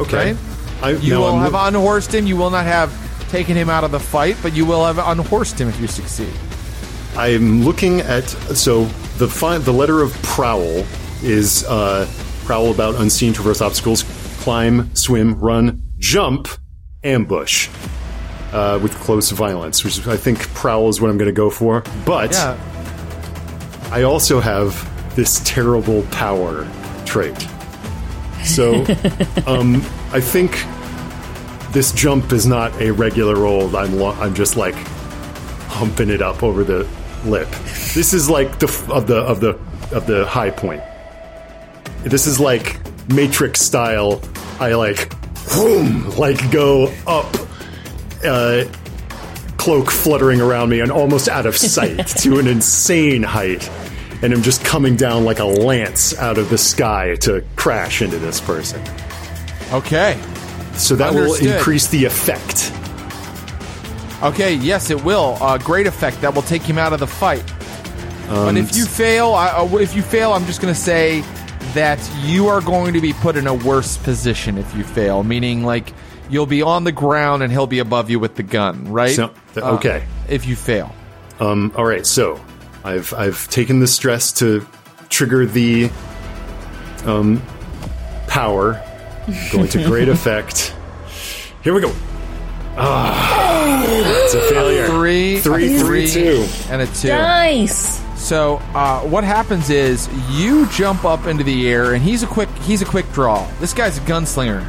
Okay. 0.00 0.32
Right? 0.32 0.36
I, 0.82 0.90
You 0.92 1.18
will 1.18 1.26
I'm 1.26 1.40
have 1.42 1.52
look- 1.52 1.62
unhorsed 1.68 2.14
him. 2.14 2.26
You 2.26 2.36
will 2.36 2.50
not 2.50 2.64
have 2.64 2.90
taken 3.30 3.56
him 3.56 3.68
out 3.68 3.84
of 3.84 3.90
the 3.92 4.00
fight, 4.00 4.36
but 4.42 4.54
you 4.54 4.64
will 4.64 4.84
have 4.84 4.98
unhorsed 4.98 5.60
him 5.60 5.68
if 5.68 5.78
you 5.80 5.86
succeed. 5.86 6.32
I'm 7.16 7.62
looking 7.64 8.00
at 8.00 8.24
so 8.56 8.84
the 9.18 9.28
fi- 9.28 9.58
the 9.58 9.72
letter 9.72 10.00
of 10.00 10.12
prowl 10.22 10.84
is 11.22 11.64
uh, 11.64 12.08
prowl 12.44 12.70
about 12.70 12.94
unseen, 12.94 13.32
traverse 13.34 13.60
obstacles, 13.60 14.04
climb, 14.40 14.94
swim, 14.94 15.38
run, 15.38 15.82
jump, 15.98 16.48
ambush. 17.04 17.68
Uh, 18.52 18.80
with 18.82 18.92
close 18.96 19.30
violence, 19.30 19.84
which 19.84 20.04
I 20.08 20.16
think 20.16 20.40
prowl 20.54 20.88
is 20.88 21.00
what 21.00 21.08
I'm 21.08 21.18
going 21.18 21.28
to 21.28 21.32
go 21.32 21.50
for. 21.50 21.84
But 22.04 22.32
Yeah. 22.32 22.56
I 23.92 24.02
also 24.02 24.40
have 24.40 24.74
this 25.14 25.40
terrible 25.44 26.02
power 26.10 26.66
trait. 27.06 27.36
So 28.44 28.74
um, 29.46 29.76
I 30.12 30.20
think 30.20 30.64
this 31.72 31.92
jump 31.92 32.32
is 32.32 32.46
not 32.46 32.72
a 32.80 32.90
regular 32.90 33.36
roll. 33.36 33.76
I'm 33.76 33.96
lo- 33.96 34.16
I'm 34.18 34.34
just 34.34 34.56
like 34.56 34.74
humping 35.68 36.10
it 36.10 36.22
up 36.22 36.42
over 36.42 36.64
the 36.64 36.88
lip. 37.24 37.48
This 37.94 38.12
is 38.12 38.28
like 38.28 38.58
the 38.58 38.66
f- 38.66 38.90
of 38.90 39.06
the 39.06 39.18
of 39.18 39.40
the 39.40 39.50
of 39.92 40.06
the 40.06 40.26
high 40.26 40.50
point. 40.50 40.82
This 42.02 42.26
is 42.26 42.40
like 42.40 42.80
Matrix 43.12 43.60
style. 43.60 44.20
I 44.58 44.72
like 44.74 45.12
boom, 45.54 46.10
like 46.16 46.50
go 46.50 46.92
up, 47.06 47.32
uh, 48.24 48.64
cloak 49.56 49.90
fluttering 49.90 50.40
around 50.40 50.70
me 50.70 50.80
and 50.80 50.90
almost 50.90 51.28
out 51.28 51.46
of 51.46 51.56
sight 51.56 52.06
to 52.22 52.38
an 52.38 52.46
insane 52.46 53.22
height. 53.22 53.68
And 54.22 54.32
I'm 54.32 54.42
just 54.42 54.64
coming 54.64 54.96
down 54.96 55.24
like 55.24 55.38
a 55.38 55.44
lance 55.44 56.16
out 56.18 56.38
of 56.38 56.50
the 56.50 56.58
sky 56.58 57.16
to 57.22 57.44
crash 57.56 58.02
into 58.02 58.18
this 58.18 58.40
person. 58.40 58.82
Okay. 59.72 60.20
So 60.74 60.96
that 60.96 61.12
will 61.12 61.34
increase 61.34 61.88
the 61.88 62.04
effect. 62.04 62.72
Okay, 64.22 64.54
yes, 64.54 64.90
it 64.90 65.02
will. 65.02 65.38
Uh, 65.40 65.56
great 65.58 65.86
effect. 65.86 66.20
That 66.20 66.34
will 66.34 66.42
take 66.42 66.62
him 66.62 66.76
out 66.76 66.92
of 66.92 67.00
the 67.00 67.06
fight. 67.06 67.44
Um, 68.28 68.54
but 68.54 68.56
if 68.56 68.76
you 68.76 68.84
fail, 68.84 69.32
I, 69.32 69.48
uh, 69.48 69.76
if 69.78 69.96
you 69.96 70.02
fail, 70.02 70.32
I'm 70.32 70.44
just 70.44 70.60
going 70.60 70.72
to 70.72 70.78
say 70.78 71.22
that 71.74 71.98
you 72.22 72.46
are 72.46 72.60
going 72.60 72.92
to 72.92 73.00
be 73.00 73.12
put 73.14 73.36
in 73.36 73.46
a 73.46 73.54
worse 73.54 73.96
position 73.96 74.58
if 74.58 74.74
you 74.74 74.84
fail. 74.84 75.22
Meaning, 75.22 75.64
like 75.64 75.92
you'll 76.30 76.46
be 76.46 76.62
on 76.62 76.84
the 76.84 76.92
ground 76.92 77.42
and 77.42 77.52
he'll 77.52 77.66
be 77.66 77.78
above 77.80 78.08
you 78.10 78.18
with 78.18 78.36
the 78.36 78.42
gun, 78.42 78.90
right? 78.92 79.14
So- 79.14 79.30
th- 79.54 79.64
Uh, 79.64 79.72
okay. 79.72 80.04
if 80.28 80.46
you 80.46 80.56
fail. 80.56 80.94
Um, 81.40 81.72
all 81.76 81.84
right, 81.86 82.06
so 82.06 82.38
I've 82.84 83.12
I've 83.14 83.48
taken 83.48 83.80
the 83.80 83.86
stress 83.86 84.32
to 84.34 84.66
trigger 85.08 85.46
the 85.46 85.90
um, 87.06 87.42
power, 88.28 88.80
going 89.52 89.68
to 89.68 89.84
great 89.84 90.08
effect. 90.16 90.74
Here 91.62 91.74
we 91.74 91.80
go. 91.80 91.92
Ah, 92.76 93.82
it's 93.86 94.34
a 94.34 94.40
failure. 94.48 94.86
Three, 94.86 95.40
Three, 95.40 95.76
a 95.76 95.78
three, 95.80 96.06
two. 96.08 96.46
and 96.70 96.80
a 96.82 96.86
two. 96.86 97.08
nice. 97.08 98.00
So 98.18 98.56
uh, 98.74 99.00
what 99.00 99.24
happens 99.24 99.70
is 99.70 100.08
you 100.30 100.66
jump 100.68 101.04
up 101.04 101.26
into 101.26 101.42
the 101.42 101.68
air, 101.68 101.94
and 101.94 102.02
he's 102.02 102.22
a 102.22 102.26
quick 102.26 102.48
he's 102.62 102.80
a 102.82 102.84
quick 102.86 103.10
draw. 103.12 103.46
This 103.60 103.72
guy's 103.74 103.98
a 103.98 104.00
gunslinger, 104.02 104.62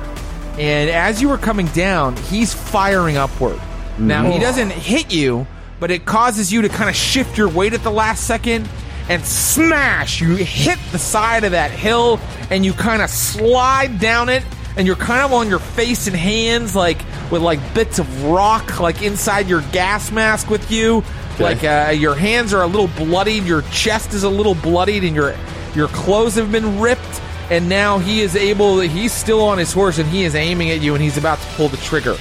and 0.58 0.90
as 0.90 1.22
you 1.22 1.30
were 1.30 1.38
coming 1.38 1.68
down, 1.68 2.16
he's 2.16 2.54
firing 2.54 3.18
upward. 3.18 3.60
Now 3.98 4.30
he 4.32 4.40
doesn't 4.40 4.72
hit 4.72 5.14
you, 5.14 5.46
but 5.80 5.92
it 5.92 6.06
causes 6.06 6.52
you 6.52 6.62
to 6.64 6.70
kind 6.70 6.90
of 6.90 6.96
shift 6.96 7.38
your 7.38 7.50
weight 7.50 7.74
at 7.74 7.84
the 7.84 7.92
last 7.92 8.26
second 8.26 8.68
and 9.10 9.24
smash. 9.26 10.22
You 10.22 10.36
hit 10.36 10.80
the 10.92 11.00
side 11.00 11.44
of 11.44 11.52
that 11.52 11.72
hill, 11.72 12.20
and 12.50 12.64
you 12.66 12.74
kind 12.74 13.02
of 13.02 13.10
slide 13.10 14.00
down 14.00 14.30
it. 14.30 14.44
and 14.78 14.88
you're 14.88 14.96
kind 14.96 15.22
of 15.22 15.34
on 15.34 15.50
your 15.50 15.60
face 15.60 16.08
and 16.08 16.16
hands, 16.16 16.76
like 16.76 16.98
with 17.30 17.42
like 17.42 17.60
bits 17.74 18.00
of 18.00 18.24
rock, 18.24 18.80
like 18.80 19.02
inside 19.02 19.50
your 19.50 19.62
gas 19.74 20.12
mask 20.12 20.50
with 20.50 20.72
you. 20.72 21.04
Like 21.40 21.64
uh, 21.64 21.92
your 21.96 22.16
hands 22.16 22.54
are 22.54 22.62
a 22.62 22.68
little 22.68 22.88
bloodied, 22.88 23.44
your 23.44 23.64
chest 23.64 24.14
is 24.14 24.24
a 24.24 24.30
little 24.30 24.56
bloodied, 24.56 25.04
and 25.04 25.14
your 25.16 25.36
your 25.76 25.88
clothes 25.90 26.36
have 26.36 26.52
been 26.54 26.80
ripped. 26.80 27.22
And 27.52 27.68
now 27.68 28.00
he 28.00 28.22
is 28.22 28.38
able. 28.38 28.80
He's 28.80 29.12
still 29.12 29.42
on 29.42 29.58
his 29.58 29.74
horse, 29.74 29.98
and 29.98 30.08
he 30.08 30.24
is 30.24 30.36
aiming 30.36 30.70
at 30.72 30.82
you, 30.82 30.94
and 30.94 31.04
he's 31.04 31.18
about 31.18 31.38
to 31.38 31.48
pull 31.50 31.68
the 31.68 31.76
trigger. 31.76 32.16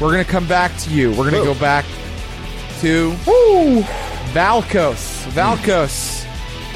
We're 0.00 0.10
gonna 0.10 0.24
come 0.24 0.48
back 0.48 0.76
to 0.78 0.90
you. 0.90 1.10
We're 1.12 1.30
gonna 1.30 1.44
go 1.44 1.54
back 1.54 1.84
to 2.80 3.10
woo, 3.24 3.82
Valkos. 4.32 5.22
Valkos, 5.30 6.26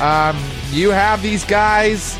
um, 0.01 0.37
you 0.71 0.91
have 0.91 1.21
these 1.21 1.45
guys 1.45 2.17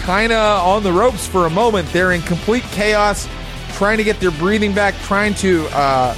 kind 0.00 0.32
of 0.32 0.66
on 0.66 0.82
the 0.82 0.92
ropes 0.92 1.28
for 1.28 1.46
a 1.46 1.50
moment. 1.50 1.88
They're 1.92 2.10
in 2.10 2.22
complete 2.22 2.64
chaos, 2.72 3.28
trying 3.74 3.98
to 3.98 4.04
get 4.04 4.18
their 4.18 4.32
breathing 4.32 4.74
back, 4.74 4.96
trying 5.02 5.34
to 5.34 5.68
uh, 5.68 6.16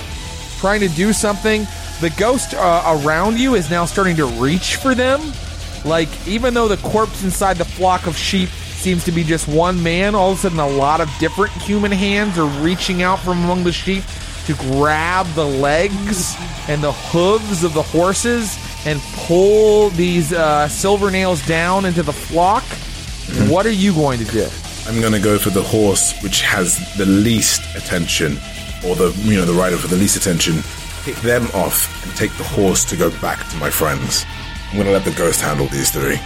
trying 0.61 0.81
to 0.81 0.89
do 0.89 1.13
something. 1.13 1.67
The 2.01 2.09
ghost 2.17 2.55
uh, 2.55 3.03
around 3.05 3.39
you 3.39 3.55
is 3.55 3.71
now 3.71 3.85
starting 3.85 4.17
to 4.17 4.25
reach 4.25 4.77
for 4.77 4.95
them. 4.95 5.21
Like 5.85 6.09
even 6.27 6.55
though 6.55 6.69
the 6.69 6.79
corpse 6.79 7.23
inside 7.23 7.59
the 7.59 7.67
flock 7.67 8.07
of 8.07 8.17
sheep 8.17 8.49
seems 8.81 9.05
to 9.05 9.13
be 9.13 9.23
just 9.23 9.47
one 9.47 9.83
man, 9.83 10.15
all 10.15 10.33
of 10.33 10.39
a 10.39 10.41
sudden 10.41 10.59
a 10.59 10.67
lot 10.67 11.03
of 11.03 11.11
different 11.19 11.53
human 11.53 11.93
hands 11.93 12.39
are 12.39 12.49
reaching 12.63 13.03
out 13.03 13.19
from 13.21 13.45
among 13.45 13.63
the 13.63 13.73
sheep 13.73 14.03
to 14.47 14.55
grab 14.55 15.27
the 15.35 15.45
legs 15.45 16.35
and 16.67 16.83
the 16.83 16.93
hooves 16.93 17.63
of 17.63 17.75
the 17.75 17.83
horses 17.83 18.59
and 18.87 18.99
pull 19.27 19.91
these 19.91 20.33
uh, 20.33 20.67
silver 20.69 21.11
nails 21.11 21.47
down 21.47 21.85
into 21.85 22.03
the 22.03 22.13
flock. 22.13 22.65
What 23.51 23.67
are 23.67 23.71
you 23.71 23.93
going 23.93 24.19
to 24.21 24.25
do? 24.25 24.49
I'm 24.87 25.01
gonna 25.01 25.21
go 25.21 25.39
for 25.39 25.51
the 25.51 25.63
horse 25.63 26.21
which 26.23 26.41
has 26.41 26.97
the 26.97 27.05
least 27.07 27.61
attention, 27.77 28.33
or 28.85 28.97
the 28.97 29.13
you 29.23 29.37
know 29.37 29.45
the 29.45 29.53
rider 29.53 29.77
for 29.77 29.89
the 29.89 29.97
least 29.97 30.17
attention. 30.17 30.63
Pick 31.05 31.17
them 31.17 31.47
off 31.55 32.05
and 32.05 32.17
take 32.17 32.35
the 32.39 32.45
horse 32.45 32.85
to 32.87 32.97
go 32.97 33.11
back 33.21 33.47
to 33.51 33.57
my 33.59 33.71
friends. 33.71 34.25
I'm 34.71 34.79
gonna 34.79 34.91
let 34.91 35.05
the 35.05 35.13
ghost 35.13 35.43
handle 35.43 35.67
these 35.67 35.91
three. 35.91 36.19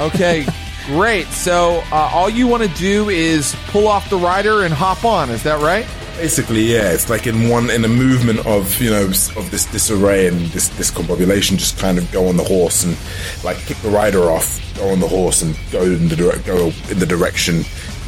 Okay, 0.00 0.44
great. 0.88 1.26
So 1.26 1.82
uh, 1.92 2.10
all 2.12 2.30
you 2.30 2.46
want 2.46 2.62
to 2.62 2.78
do 2.78 3.10
is 3.10 3.54
pull 3.66 3.86
off 3.86 4.08
the 4.08 4.16
rider 4.16 4.64
and 4.64 4.72
hop 4.72 5.04
on. 5.04 5.28
Is 5.30 5.42
that 5.42 5.60
right? 5.60 5.86
Basically, 6.16 6.62
yeah, 6.62 6.90
it's 6.90 7.08
like 7.08 7.26
in 7.26 7.48
one 7.48 7.70
in 7.70 7.84
a 7.84 7.88
movement 7.88 8.44
of 8.44 8.80
you 8.80 8.90
know 8.90 9.04
of 9.04 9.50
this 9.50 9.66
disarray 9.66 10.26
and 10.26 10.40
this 10.46 10.68
discombobulation. 10.70 11.58
just 11.58 11.78
kind 11.78 11.96
of 11.96 12.10
go 12.10 12.26
on 12.26 12.36
the 12.36 12.42
horse 12.42 12.82
and 12.82 12.96
like 13.44 13.56
kick 13.58 13.76
the 13.78 13.90
rider 13.90 14.22
off, 14.22 14.58
go 14.76 14.88
on 14.88 14.98
the 14.98 15.06
horse 15.06 15.42
and 15.42 15.56
go 15.70 15.82
in 15.82 16.08
the 16.08 16.16
direct 16.16 16.44
go 16.44 16.72
in 16.90 16.98
the 16.98 17.06
direction 17.06 17.58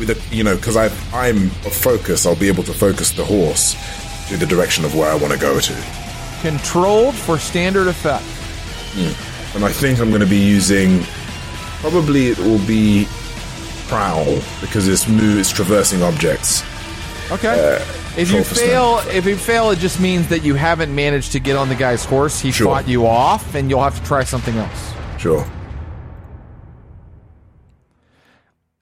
with 0.01 0.11
a 0.11 0.35
you 0.35 0.43
know 0.43 0.57
because 0.57 0.77
I 0.77 0.87
I'm 1.13 1.47
a 1.67 1.71
focus, 1.71 2.27
I'll 2.27 2.35
be 2.35 2.49
able 2.49 2.65
to 2.65 2.75
focus 2.75 3.13
the 3.13 3.25
horse 3.25 3.77
to 4.29 4.37
the 4.37 4.47
direction 4.47 4.85
of 4.85 4.97
where 4.97 5.13
I 5.13 5.15
want 5.15 5.33
to 5.33 5.39
go 5.39 5.61
to. 5.61 5.85
Controlled 6.41 7.15
for 7.15 7.39
standard 7.39 7.87
effect. 7.87 8.25
And 9.55 9.65
I 9.65 9.71
think 9.71 10.01
I'm 10.01 10.09
going 10.09 10.21
to 10.21 10.27
be 10.29 10.39
using 10.39 11.05
probably 11.81 12.29
it 12.29 12.39
will 12.39 12.65
be 12.67 13.07
prowl 13.89 14.37
because 14.61 14.87
it's 14.89 15.09
move 15.09 15.39
it's 15.39 15.51
traversing 15.51 16.03
objects. 16.03 16.63
Okay. 17.31 17.77
Uh, 17.77 17.85
if 18.17 18.31
you 18.31 18.43
control 18.43 18.45
for 18.45 18.55
fail, 18.55 18.99
if 19.17 19.25
you 19.25 19.37
fail, 19.37 19.71
it 19.71 19.79
just 19.79 20.01
means 20.01 20.29
that 20.29 20.43
you 20.43 20.55
haven't 20.55 20.93
managed 20.95 21.33
to 21.33 21.41
get 21.41 21.57
on 21.57 21.69
the 21.69 21.75
guy's 21.77 22.05
horse. 22.05 22.41
He 22.41 22.51
Sure. 22.51 22.67
fought 22.67 22.89
you 22.89 23.07
off, 23.07 23.55
and 23.55 23.71
you'll 23.71 23.83
have 23.83 23.99
to 23.99 24.05
try 24.05 24.25
something 24.25 24.57
else. 24.57 24.93
Sure. 25.19 25.47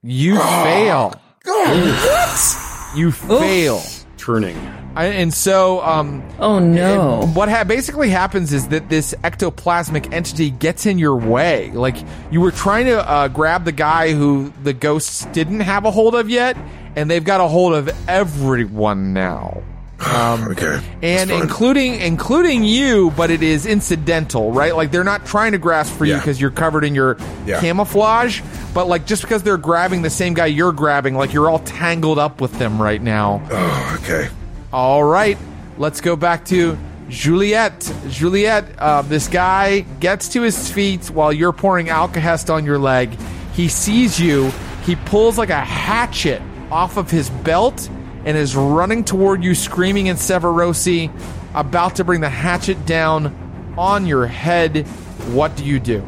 You 0.02 0.36
ah, 0.38 0.64
fail. 0.64 1.20
What? 1.44 2.96
You 2.96 3.12
fail. 3.12 3.82
Turning. 4.16 4.56
I, 4.98 5.04
and 5.06 5.32
so, 5.32 5.80
um, 5.82 6.22
Oh 6.40 6.58
no. 6.58 7.26
What 7.34 7.48
ha- 7.48 7.62
basically 7.64 8.08
happens 8.10 8.52
is 8.52 8.68
that 8.68 8.88
this 8.88 9.14
ectoplasmic 9.22 10.12
entity 10.12 10.50
gets 10.50 10.86
in 10.86 10.98
your 10.98 11.14
way. 11.16 11.70
Like 11.70 11.96
you 12.32 12.40
were 12.40 12.50
trying 12.50 12.86
to 12.86 13.08
uh, 13.08 13.28
grab 13.28 13.64
the 13.64 13.72
guy 13.72 14.12
who 14.12 14.52
the 14.64 14.72
ghosts 14.72 15.24
didn't 15.26 15.60
have 15.60 15.84
a 15.84 15.90
hold 15.92 16.14
of 16.16 16.28
yet, 16.28 16.56
and 16.96 17.08
they've 17.10 17.22
got 17.24 17.40
a 17.40 17.46
hold 17.46 17.74
of 17.74 17.88
everyone 18.08 19.12
now. 19.12 19.62
Um, 20.00 20.48
Okay. 20.50 20.80
and 21.02 21.30
including 21.30 21.94
including 22.00 22.64
you, 22.64 23.12
but 23.16 23.30
it 23.30 23.42
is 23.42 23.66
incidental, 23.66 24.52
right? 24.52 24.74
Like 24.74 24.90
they're 24.90 25.04
not 25.04 25.26
trying 25.26 25.52
to 25.52 25.58
grasp 25.58 25.92
for 25.96 26.04
you 26.06 26.16
because 26.16 26.40
you're 26.40 26.50
covered 26.50 26.82
in 26.84 26.94
your 26.94 27.16
Yeah. 27.46 27.60
camouflage, 27.60 28.40
but 28.74 28.88
like 28.88 29.06
just 29.06 29.22
because 29.22 29.42
they're 29.44 29.56
grabbing 29.58 30.02
the 30.02 30.10
same 30.10 30.34
guy 30.34 30.46
you're 30.46 30.72
grabbing, 30.72 31.14
like 31.14 31.32
you're 31.32 31.48
all 31.48 31.58
tangled 31.60 32.18
up 32.18 32.40
with 32.40 32.52
them 32.58 32.80
right 32.82 33.00
now. 33.02 33.42
Oh, 33.52 33.98
okay. 34.02 34.28
All 34.72 35.02
right, 35.02 35.38
let's 35.78 36.02
go 36.02 36.14
back 36.14 36.44
to 36.46 36.76
Juliet. 37.08 37.90
Juliet, 38.08 38.66
uh, 38.78 39.00
this 39.00 39.26
guy 39.26 39.80
gets 39.80 40.28
to 40.30 40.42
his 40.42 40.70
feet 40.70 41.06
while 41.06 41.32
you're 41.32 41.54
pouring 41.54 41.86
Alkahest 41.86 42.52
on 42.52 42.66
your 42.66 42.78
leg. 42.78 43.16
He 43.54 43.68
sees 43.68 44.20
you. 44.20 44.50
He 44.84 44.94
pulls 44.96 45.38
like 45.38 45.48
a 45.48 45.60
hatchet 45.60 46.42
off 46.70 46.98
of 46.98 47.10
his 47.10 47.30
belt 47.30 47.88
and 48.26 48.36
is 48.36 48.54
running 48.54 49.04
toward 49.04 49.42
you, 49.42 49.54
screaming 49.54 50.08
in 50.08 50.16
Severosi, 50.16 51.10
about 51.54 51.96
to 51.96 52.04
bring 52.04 52.20
the 52.20 52.28
hatchet 52.28 52.84
down 52.84 53.74
on 53.78 54.06
your 54.06 54.26
head. 54.26 54.86
What 55.32 55.56
do 55.56 55.64
you 55.64 55.80
do? 55.80 56.04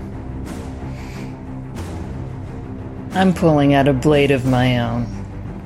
I'm 3.12 3.32
pulling 3.32 3.72
out 3.72 3.88
a 3.88 3.94
blade 3.94 4.30
of 4.30 4.44
my 4.44 4.80
own. 4.80 5.06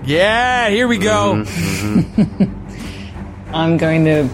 Yeah, 0.04 0.68
here 0.68 0.86
we 0.86 0.98
go. 0.98 1.44
I'm 3.54 3.76
going 3.76 4.04
to. 4.06 4.24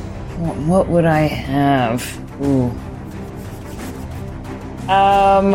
What 0.67 0.89
would 0.89 1.05
I 1.05 1.21
have? 1.21 2.03
Ooh. 2.43 2.71
Um. 4.91 5.55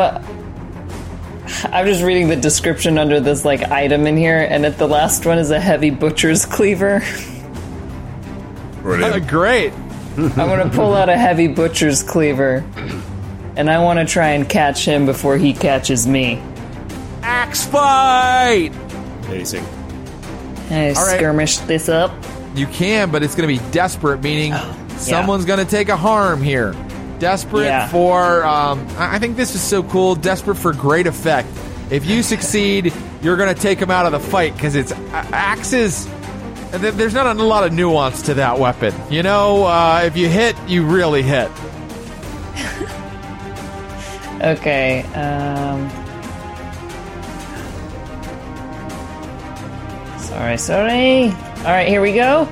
I'm 1.72 1.86
just 1.86 2.04
reading 2.04 2.28
the 2.28 2.36
description 2.36 2.98
under 2.98 3.20
this 3.20 3.44
like 3.46 3.64
item 3.72 4.08
in 4.08 4.18
here, 4.18 4.40
and 4.40 4.66
at 4.66 4.78
the 4.78 4.88
last 4.88 5.26
one 5.26 5.38
is 5.38 5.52
a 5.52 5.60
heavy 5.60 5.90
butcher's 5.90 6.46
cleaver. 6.46 7.02
Uh, 8.84 9.20
great. 9.20 9.74
I'm 10.18 10.30
gonna 10.36 10.70
pull 10.70 10.94
out 10.94 11.10
a 11.10 11.18
heavy 11.18 11.48
butcher's 11.48 12.04
cleaver, 12.04 12.64
and 13.56 13.70
I 13.70 13.80
want 13.84 14.00
to 14.00 14.06
try 14.06 14.30
and 14.30 14.48
catch 14.48 14.86
him 14.86 15.06
before 15.06 15.38
he 15.38 15.54
catches 15.54 16.08
me. 16.08 16.42
Axe 17.22 17.66
fight. 17.66 18.72
Amazing. 19.26 19.66
I 20.70 20.90
All 20.90 21.06
right. 21.06 21.18
skirmish 21.18 21.58
this 21.60 21.90
up. 21.90 22.12
You 22.56 22.68
can, 22.68 23.12
but 23.12 23.22
it's 23.24 23.36
going 23.36 23.54
to 23.54 23.62
be 23.64 23.72
desperate, 23.72 24.22
meaning 24.24 24.54
someone's 24.98 25.46
going 25.46 25.60
to 25.60 25.70
take 25.70 25.90
a 25.90 25.98
harm 25.98 26.42
here. 26.42 26.74
Desperate 27.20 27.66
Yeah. 27.66 27.88
for, 27.88 28.44
um, 28.46 28.86
I 28.98 29.20
think 29.20 29.36
this 29.38 29.56
is 29.56 29.62
so 29.62 29.84
cool. 29.84 30.16
Desperate 30.16 30.56
for 30.56 30.74
great 30.74 31.08
effect. 31.08 31.48
If 31.90 32.06
you 32.06 32.24
succeed, 32.24 32.92
you're 33.22 33.38
going 33.38 33.54
to 33.54 33.60
take 33.62 33.80
him 33.80 33.92
out 33.92 34.06
of 34.06 34.12
the 34.12 34.20
fight 34.20 34.54
because 34.56 34.76
it's 34.76 34.92
axes. 35.12 36.08
th- 36.72 36.94
There's 36.96 37.14
not 37.14 37.28
a 37.28 37.44
lot 37.44 37.64
of 37.66 37.74
nuance 37.74 38.22
to 38.24 38.34
that 38.36 38.60
weapon. 38.60 38.94
You 39.10 39.24
know, 39.24 39.66
uh, 39.66 40.02
if 40.06 40.18
you 40.18 40.28
hit, 40.30 40.56
you 40.68 40.86
really 40.86 41.22
hit. 41.24 41.50
Okay. 44.42 45.02
Um. 45.14 45.90
Sorry, 50.20 50.58
sorry. 50.58 51.34
All 51.66 51.72
right, 51.72 51.88
here 51.88 52.02
we 52.02 52.14
go. 52.14 52.48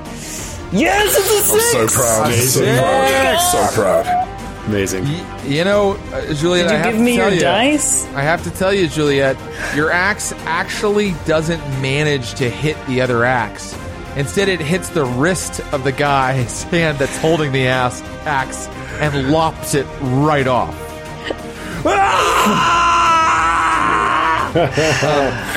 Yes, 0.72 1.14
it's 1.16 1.50
a 1.50 1.52
I'm 1.52 1.60
six. 1.60 1.94
so 1.94 2.02
proud. 2.02 2.32
So 2.32 2.62
Amazing. 2.62 2.78
proud. 2.78 3.40
So 3.72 3.82
proud. 3.82 4.06
Amazing. 4.66 5.04
Y- 5.04 5.40
You 5.46 5.62
know, 5.64 5.92
uh, 6.12 6.32
Juliet, 6.34 6.68
Did 6.68 6.74
I 6.74 6.78
you 6.78 6.82
have 6.82 6.92
give 6.92 6.96
to 6.96 7.02
me 7.02 7.16
tell 7.16 7.26
your 7.28 7.34
you, 7.34 7.40
dice? 7.42 8.06
I 8.14 8.22
have 8.22 8.42
to 8.44 8.50
tell 8.50 8.72
you, 8.74 8.88
Juliet, 8.88 9.36
your 9.76 9.90
axe 9.92 10.32
actually 10.46 11.14
doesn't 11.26 11.60
manage 11.80 12.34
to 12.34 12.48
hit 12.50 12.76
the 12.86 13.00
other 13.02 13.24
axe. 13.24 13.76
Instead, 14.16 14.48
it 14.48 14.60
hits 14.60 14.88
the 14.88 15.04
wrist 15.04 15.60
of 15.72 15.84
the 15.84 15.92
guy's 15.92 16.62
hand 16.64 16.98
that's 16.98 17.16
holding 17.18 17.52
the 17.52 17.66
axe, 17.68 18.02
axe 18.24 18.66
and 19.00 19.30
lops 19.30 19.74
it 19.74 19.86
right 20.00 20.46
off. 20.48 20.74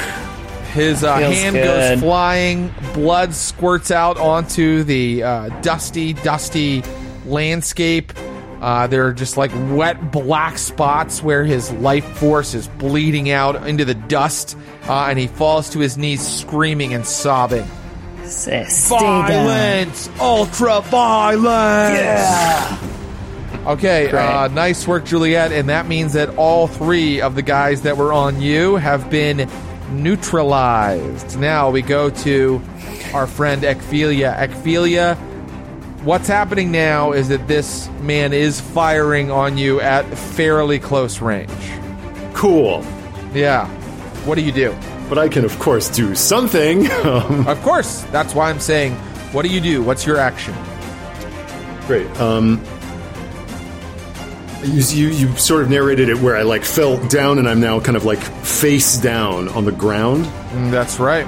His 0.77 1.03
uh, 1.03 1.15
hand 1.15 1.55
good. 1.55 1.63
goes 1.63 1.99
flying, 1.99 2.71
blood 2.93 3.33
squirts 3.33 3.89
out 3.89 4.17
onto 4.17 4.83
the 4.83 5.23
uh, 5.23 5.49
dusty, 5.61 6.13
dusty 6.13 6.83
landscape. 7.25 8.13
Uh, 8.61 8.85
there 8.85 9.07
are 9.07 9.13
just 9.13 9.37
like 9.37 9.51
wet 9.71 10.11
black 10.11 10.59
spots 10.59 11.23
where 11.23 11.43
his 11.43 11.71
life 11.73 12.05
force 12.17 12.53
is 12.53 12.67
bleeding 12.67 13.31
out 13.31 13.67
into 13.67 13.85
the 13.85 13.95
dust, 13.95 14.55
uh, 14.83 15.07
and 15.09 15.17
he 15.17 15.25
falls 15.25 15.71
to 15.71 15.79
his 15.79 15.97
knees, 15.97 16.25
screaming 16.25 16.93
and 16.93 17.05
sobbing. 17.05 17.65
Violence, 19.27 20.09
ultra 20.19 20.81
violence. 20.81 21.99
Yeah. 21.99 22.77
Okay, 23.65 24.09
uh, 24.11 24.47
nice 24.49 24.87
work, 24.87 25.05
Juliet, 25.05 25.51
and 25.51 25.69
that 25.69 25.87
means 25.87 26.13
that 26.13 26.29
all 26.37 26.67
three 26.67 27.19
of 27.19 27.35
the 27.35 27.41
guys 27.41 27.81
that 27.81 27.97
were 27.97 28.13
on 28.13 28.41
you 28.41 28.77
have 28.77 29.09
been 29.09 29.49
neutralized. 29.89 31.39
Now 31.39 31.69
we 31.69 31.81
go 31.81 32.09
to 32.09 32.61
our 33.13 33.27
friend 33.27 33.63
Ecphelia. 33.63 34.35
Ecphelia, 34.37 35.15
what's 36.03 36.27
happening 36.27 36.71
now 36.71 37.11
is 37.11 37.29
that 37.29 37.47
this 37.47 37.89
man 38.01 38.33
is 38.33 38.59
firing 38.59 39.31
on 39.31 39.57
you 39.57 39.81
at 39.81 40.05
fairly 40.17 40.79
close 40.79 41.21
range. 41.21 41.51
Cool. 42.33 42.85
Yeah. 43.33 43.67
What 44.25 44.35
do 44.35 44.41
you 44.41 44.51
do? 44.51 44.75
But 45.09 45.17
I 45.17 45.29
can, 45.29 45.45
of 45.45 45.57
course, 45.59 45.89
do 45.89 46.15
something. 46.15 46.87
Of 47.47 47.61
course, 47.61 48.01
that's 48.11 48.35
why 48.35 48.49
I'm 48.49 48.59
saying, 48.59 48.93
what 49.31 49.43
do 49.43 49.49
you 49.49 49.61
do? 49.61 49.81
What's 49.81 50.05
your 50.05 50.17
action? 50.17 50.53
Great. 51.87 52.07
Um, 52.19 52.61
you, 54.67 55.07
you 55.07 55.27
you 55.29 55.37
sort 55.37 55.63
of 55.63 55.69
narrated 55.69 56.09
it 56.09 56.17
where 56.19 56.35
I 56.37 56.41
like 56.43 56.63
fell 56.63 56.97
down 57.07 57.39
and 57.39 57.47
I'm 57.47 57.59
now 57.59 57.79
kind 57.79 57.95
of 57.97 58.05
like 58.05 58.19
face 58.19 58.97
down 58.97 59.47
on 59.49 59.65
the 59.65 59.71
ground, 59.71 60.25
Mm, 60.25 60.71
That's 60.71 60.99
right. 60.99 61.25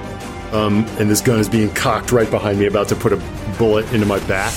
um, 0.54 0.86
and 1.00 1.10
this 1.10 1.22
gun 1.22 1.40
is 1.40 1.48
being 1.50 1.74
cocked 1.74 2.12
right 2.12 2.30
behind 2.30 2.60
me, 2.60 2.66
about 2.68 2.88
to 2.90 2.96
put 2.96 3.14
a 3.14 3.18
bullet 3.58 3.92
into 3.94 4.06
my 4.06 4.20
back. 4.28 4.54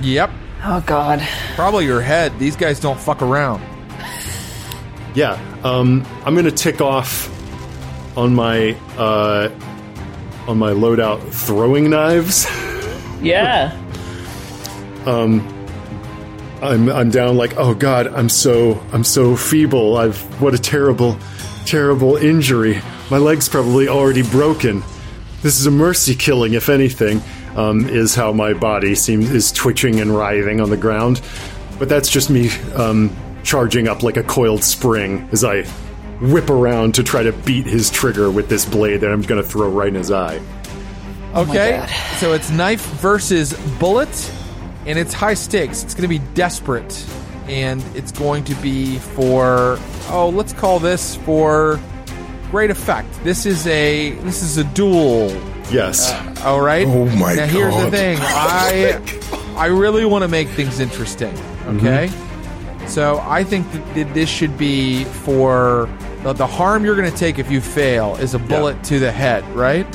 Yep. 0.00 0.30
Oh 0.64 0.82
God. 0.86 1.20
Probably 1.56 1.84
your 1.86 2.00
head. 2.00 2.38
These 2.38 2.56
guys 2.56 2.78
don't 2.80 2.98
fuck 2.98 3.20
around. 3.22 3.62
Yeah, 5.14 5.32
um, 5.64 6.06
I'm 6.24 6.34
gonna 6.34 6.50
tick 6.50 6.80
off 6.80 7.28
on 8.16 8.34
my 8.34 8.72
uh, 8.96 9.50
on 10.48 10.58
my 10.58 10.70
loadout 10.72 11.20
throwing 11.30 11.90
knives. 11.90 12.46
Yeah. 13.22 13.70
I'm 16.62 16.88
I'm 16.88 17.10
down 17.10 17.36
like 17.36 17.56
oh 17.56 17.74
god 17.74 18.06
I'm 18.06 18.28
so 18.28 18.80
I'm 18.92 19.04
so 19.04 19.36
feeble. 19.36 19.96
I've 19.96 20.20
what 20.40 20.54
a 20.54 20.58
terrible 20.58 21.18
terrible 21.66 22.16
injury. 22.16 22.80
My 23.10 23.18
leg's 23.18 23.48
probably 23.48 23.88
already 23.88 24.22
broken. 24.22 24.82
This 25.42 25.58
is 25.58 25.66
a 25.66 25.70
mercy 25.72 26.14
killing 26.14 26.54
if 26.54 26.68
anything 26.68 27.20
um, 27.56 27.88
is 27.88 28.14
how 28.14 28.32
my 28.32 28.52
body 28.52 28.94
seems 28.94 29.30
is 29.30 29.50
twitching 29.50 30.00
and 30.00 30.16
writhing 30.16 30.60
on 30.60 30.70
the 30.70 30.76
ground. 30.76 31.20
But 31.78 31.88
that's 31.88 32.08
just 32.08 32.30
me 32.30 32.50
um, 32.74 33.14
charging 33.42 33.88
up 33.88 34.04
like 34.04 34.16
a 34.16 34.22
coiled 34.22 34.62
spring 34.62 35.28
as 35.32 35.42
I 35.42 35.64
whip 36.20 36.48
around 36.48 36.94
to 36.94 37.02
try 37.02 37.24
to 37.24 37.32
beat 37.32 37.66
his 37.66 37.90
trigger 37.90 38.30
with 38.30 38.48
this 38.48 38.64
blade 38.64 39.00
that 39.00 39.10
I'm 39.10 39.22
gonna 39.22 39.42
throw 39.42 39.68
right 39.68 39.88
in 39.88 39.96
his 39.96 40.12
eye. 40.12 40.40
Okay. 41.34 41.84
So 42.18 42.34
it's 42.34 42.50
knife 42.50 42.84
versus 43.00 43.52
bullet, 43.80 44.08
and 44.86 44.98
it's 44.98 45.12
high 45.12 45.34
stakes. 45.34 45.82
It's 45.82 45.94
going 45.94 46.02
to 46.02 46.08
be 46.08 46.24
desperate, 46.34 47.06
and 47.46 47.82
it's 47.94 48.12
going 48.12 48.44
to 48.44 48.54
be 48.56 48.98
for 48.98 49.78
oh, 50.08 50.32
let's 50.34 50.52
call 50.52 50.78
this 50.78 51.16
for 51.16 51.80
great 52.50 52.70
effect. 52.70 53.08
This 53.24 53.46
is 53.46 53.66
a 53.66 54.10
this 54.10 54.42
is 54.42 54.58
a 54.58 54.64
duel. 54.64 55.30
yes 55.70 56.12
uh, 56.12 56.34
All 56.44 56.60
right. 56.60 56.86
Oh 56.86 57.06
my 57.16 57.34
now, 57.34 57.46
here's 57.46 57.76
the 57.76 57.90
thing. 57.90 58.18
I 58.20 59.00
I 59.56 59.66
really 59.66 60.04
want 60.04 60.22
to 60.22 60.28
make 60.28 60.48
things 60.48 60.80
interesting. 60.80 61.36
Okay. 61.66 62.10
So 62.86 63.22
I 63.24 63.44
think 63.44 63.70
that 63.94 64.12
this 64.12 64.28
should 64.28 64.58
be 64.58 65.04
for 65.04 65.88
the, 66.24 66.32
the 66.32 66.46
harm 66.46 66.84
you're 66.84 66.96
going 66.96 67.10
to 67.10 67.16
take 67.16 67.38
if 67.38 67.50
you 67.50 67.60
fail 67.60 68.16
is 68.16 68.34
a 68.34 68.38
bullet 68.38 68.82
to 68.84 68.98
the 68.98 69.10
head, 69.10 69.48
right? 69.54 69.86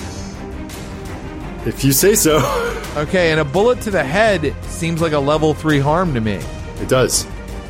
If 1.68 1.84
you 1.84 1.92
say 1.92 2.16
so 2.16 2.38
Okay, 2.98 3.32
and 3.32 3.40
a 3.40 3.46
bullet 3.46 3.80
to 3.82 3.92
the 3.92 4.04
head 4.04 4.56
seems 4.64 5.02
like 5.02 5.12
a 5.14 5.20
level 5.20 5.54
three 5.54 5.80
harm 5.80 6.14
to 6.16 6.22
me. 6.22 6.40
it 6.82 6.90
does 6.90 7.28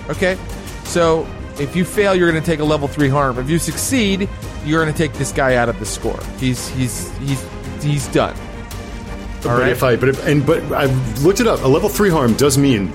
Okay, 0.09 0.37
so 0.85 1.27
if 1.59 1.75
you 1.75 1.83
fail, 1.83 2.15
you're 2.15 2.31
going 2.31 2.41
to 2.41 2.45
take 2.45 2.59
a 2.59 2.63
level 2.63 2.87
three 2.87 3.09
harm. 3.09 3.39
If 3.39 3.49
you 3.49 3.59
succeed, 3.59 4.29
you're 4.63 4.81
going 4.81 4.93
to 4.93 4.97
take 4.97 5.13
this 5.13 5.31
guy 5.31 5.55
out 5.55 5.69
of 5.69 5.79
the 5.79 5.85
score. 5.85 6.19
He's 6.39 6.69
he's 6.69 7.11
he's 7.17 7.45
he's 7.83 8.07
done. 8.07 8.35
All 9.37 9.43
but 9.43 9.59
right. 9.59 9.71
if 9.71 9.83
I 9.83 9.95
but 9.95 10.09
if, 10.09 10.25
and 10.25 10.45
but 10.45 10.63
I 10.71 10.85
looked 11.21 11.39
it 11.39 11.47
up. 11.47 11.63
A 11.63 11.67
level 11.67 11.89
three 11.89 12.09
harm 12.09 12.33
does 12.35 12.57
mean 12.57 12.93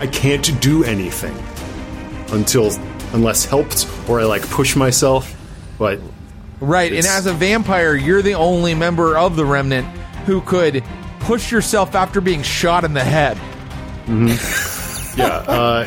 I 0.00 0.06
can't 0.06 0.60
do 0.60 0.82
anything 0.84 1.36
until 2.32 2.72
unless 3.12 3.44
helped 3.44 3.86
or 4.08 4.20
I 4.20 4.24
like 4.24 4.48
push 4.50 4.76
myself. 4.76 5.36
But 5.78 6.00
Right, 6.60 6.92
and 6.92 7.06
as 7.06 7.24
a 7.24 7.32
vampire, 7.32 7.94
you're 7.94 8.20
the 8.20 8.34
only 8.34 8.74
member 8.74 9.16
of 9.16 9.34
the 9.34 9.46
remnant 9.46 9.86
who 10.26 10.40
could 10.40 10.82
push 11.20 11.50
yourself 11.52 11.94
after 11.94 12.20
being 12.20 12.42
shot 12.42 12.84
in 12.84 12.92
the 12.94 13.04
head. 13.04 13.36
yeah, 15.16 15.26
uh, 15.46 15.86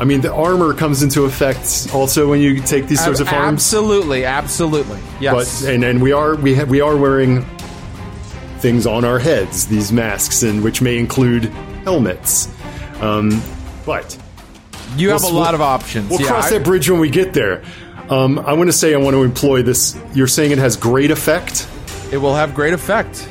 I 0.00 0.04
mean 0.04 0.20
the 0.20 0.32
armor 0.32 0.74
comes 0.74 1.02
into 1.02 1.24
effect 1.24 1.88
also 1.92 2.28
when 2.30 2.40
you 2.40 2.60
take 2.60 2.86
these 2.86 3.02
sorts 3.02 3.20
of 3.20 3.26
harms. 3.28 3.54
Absolutely, 3.54 4.24
absolutely. 4.24 5.00
Yes. 5.20 5.62
But 5.62 5.70
and 5.70 5.84
and 5.84 6.00
we 6.02 6.12
are 6.12 6.36
we 6.36 6.54
ha- 6.54 6.64
we 6.64 6.80
are 6.80 6.96
wearing 6.96 7.44
things 8.58 8.86
on 8.86 9.04
our 9.04 9.18
heads, 9.18 9.66
these 9.68 9.92
masks, 9.92 10.42
and 10.42 10.62
which 10.64 10.80
may 10.82 10.98
include 10.98 11.44
helmets. 11.84 12.48
Um, 13.00 13.42
but 13.86 14.16
you 14.96 15.10
have 15.10 15.22
a 15.24 15.28
lot 15.28 15.54
of 15.54 15.60
options. 15.60 16.10
We'll 16.10 16.20
Yeah, 16.20 16.28
cross 16.28 16.46
I- 16.46 16.58
that 16.58 16.64
bridge 16.64 16.88
when 16.90 17.00
we 17.00 17.10
get 17.10 17.34
there. 17.34 17.62
Um, 18.08 18.38
I 18.38 18.54
want 18.54 18.68
to 18.68 18.72
say 18.72 18.94
I 18.94 18.96
want 18.96 19.14
to 19.14 19.22
employ 19.22 19.62
this. 19.62 19.96
You're 20.14 20.26
saying 20.28 20.50
it 20.50 20.58
has 20.58 20.76
great 20.76 21.10
effect. 21.10 21.68
It 22.12 22.18
will 22.18 22.34
have 22.34 22.54
great 22.54 22.72
effect. 22.72 23.28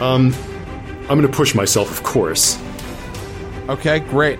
Um, 0.00 0.34
I'm 1.02 1.18
going 1.18 1.22
to 1.22 1.28
push 1.28 1.54
myself, 1.54 1.90
of 1.90 2.02
course. 2.02 2.60
Okay, 3.68 4.00
great. 4.00 4.38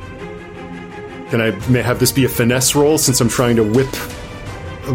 Can 1.30 1.40
I 1.40 1.51
may 1.68 1.82
have 1.82 1.98
this 1.98 2.12
be 2.12 2.24
a 2.24 2.28
finesse 2.28 2.74
roll 2.74 2.98
since 2.98 3.20
I'm 3.20 3.28
trying 3.28 3.56
to 3.56 3.64
whip 3.64 3.94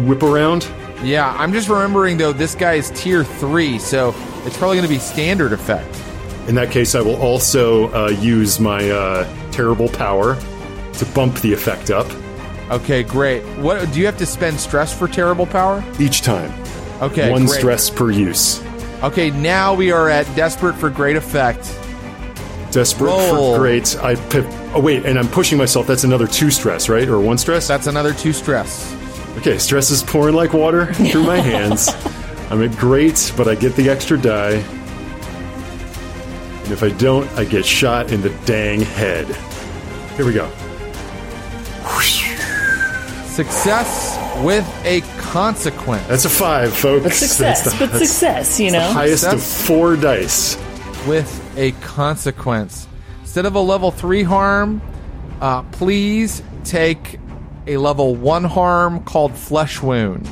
whip 0.06 0.22
around? 0.22 0.70
Yeah, 1.02 1.34
I'm 1.36 1.52
just 1.52 1.68
remembering 1.68 2.16
though 2.18 2.32
this 2.32 2.54
guy 2.54 2.74
is 2.74 2.90
tier 2.90 3.24
three, 3.24 3.78
so 3.78 4.14
it's 4.44 4.56
probably 4.56 4.76
going 4.76 4.88
to 4.88 4.94
be 4.94 5.00
standard 5.00 5.52
effect. 5.52 6.00
In 6.48 6.54
that 6.54 6.70
case, 6.70 6.94
I 6.94 7.00
will 7.00 7.20
also 7.20 7.92
uh, 7.92 8.08
use 8.08 8.60
my 8.60 8.88
uh, 8.90 9.50
terrible 9.50 9.88
power 9.88 10.36
to 10.92 11.06
bump 11.14 11.36
the 11.40 11.52
effect 11.52 11.90
up 11.90 12.06
Okay, 12.70 13.02
great. 13.02 13.42
What 13.58 13.90
do 13.92 13.98
you 13.98 14.06
have 14.06 14.16
to 14.18 14.26
spend 14.26 14.60
stress 14.60 14.96
for 14.96 15.08
terrible 15.08 15.44
power? 15.44 15.82
each 15.98 16.22
time. 16.22 16.52
Okay, 17.00 17.30
One 17.30 17.46
great. 17.46 17.58
stress 17.58 17.88
per 17.90 18.10
use. 18.10 18.62
Okay, 19.02 19.30
now 19.30 19.72
we 19.74 19.90
are 19.92 20.08
at 20.10 20.26
desperate 20.36 20.74
for 20.76 20.90
great 20.90 21.16
effect. 21.16 21.64
Desperate 22.70 23.06
Roll. 23.08 23.54
for 23.54 23.58
great. 23.58 23.96
I 24.02 24.14
pi- 24.14 24.72
oh 24.74 24.80
wait, 24.80 25.06
and 25.06 25.18
I'm 25.18 25.28
pushing 25.28 25.56
myself. 25.58 25.86
That's 25.86 26.04
another 26.04 26.26
two 26.26 26.50
stress, 26.50 26.88
right? 26.88 27.08
Or 27.08 27.18
one 27.20 27.38
stress? 27.38 27.66
That's 27.66 27.86
another 27.86 28.12
two 28.12 28.32
stress. 28.32 28.94
Okay, 29.38 29.58
stress 29.58 29.90
is 29.90 30.02
pouring 30.02 30.34
like 30.34 30.52
water 30.52 30.86
through 30.94 31.24
my 31.24 31.38
hands. 31.38 31.88
I'm 32.50 32.62
at 32.62 32.76
great, 32.76 33.32
but 33.36 33.48
I 33.48 33.54
get 33.54 33.74
the 33.76 33.88
extra 33.88 34.18
die. 34.18 34.62
And 36.62 36.72
if 36.72 36.82
I 36.82 36.90
don't, 36.90 37.28
I 37.32 37.44
get 37.44 37.64
shot 37.64 38.12
in 38.12 38.20
the 38.20 38.30
dang 38.44 38.80
head. 38.82 39.26
Here 40.16 40.26
we 40.26 40.32
go. 40.34 40.50
Success 43.26 44.16
with 44.44 44.66
a 44.84 45.00
consequence. 45.18 46.06
That's 46.06 46.24
a 46.24 46.30
five, 46.30 46.72
folks. 46.76 47.04
But 47.04 47.12
success. 47.12 47.64
That's 47.64 47.78
the, 47.78 47.86
but 47.86 47.98
success, 47.98 48.60
you 48.60 48.70
the 48.70 48.78
know? 48.78 48.92
highest 48.92 49.24
of 49.24 49.42
four 49.42 49.96
dice. 49.96 50.56
with 51.06 51.52
a 51.56 51.72
consequence. 51.80 52.86
Instead 53.22 53.46
of 53.46 53.54
a 53.54 53.60
level 53.60 53.90
3 53.90 54.22
harm, 54.24 54.82
uh, 55.40 55.62
please 55.64 56.42
take 56.64 57.18
a 57.66 57.76
level 57.76 58.14
1 58.16 58.44
harm 58.44 59.04
called 59.04 59.34
Flesh 59.34 59.80
Wound. 59.80 60.28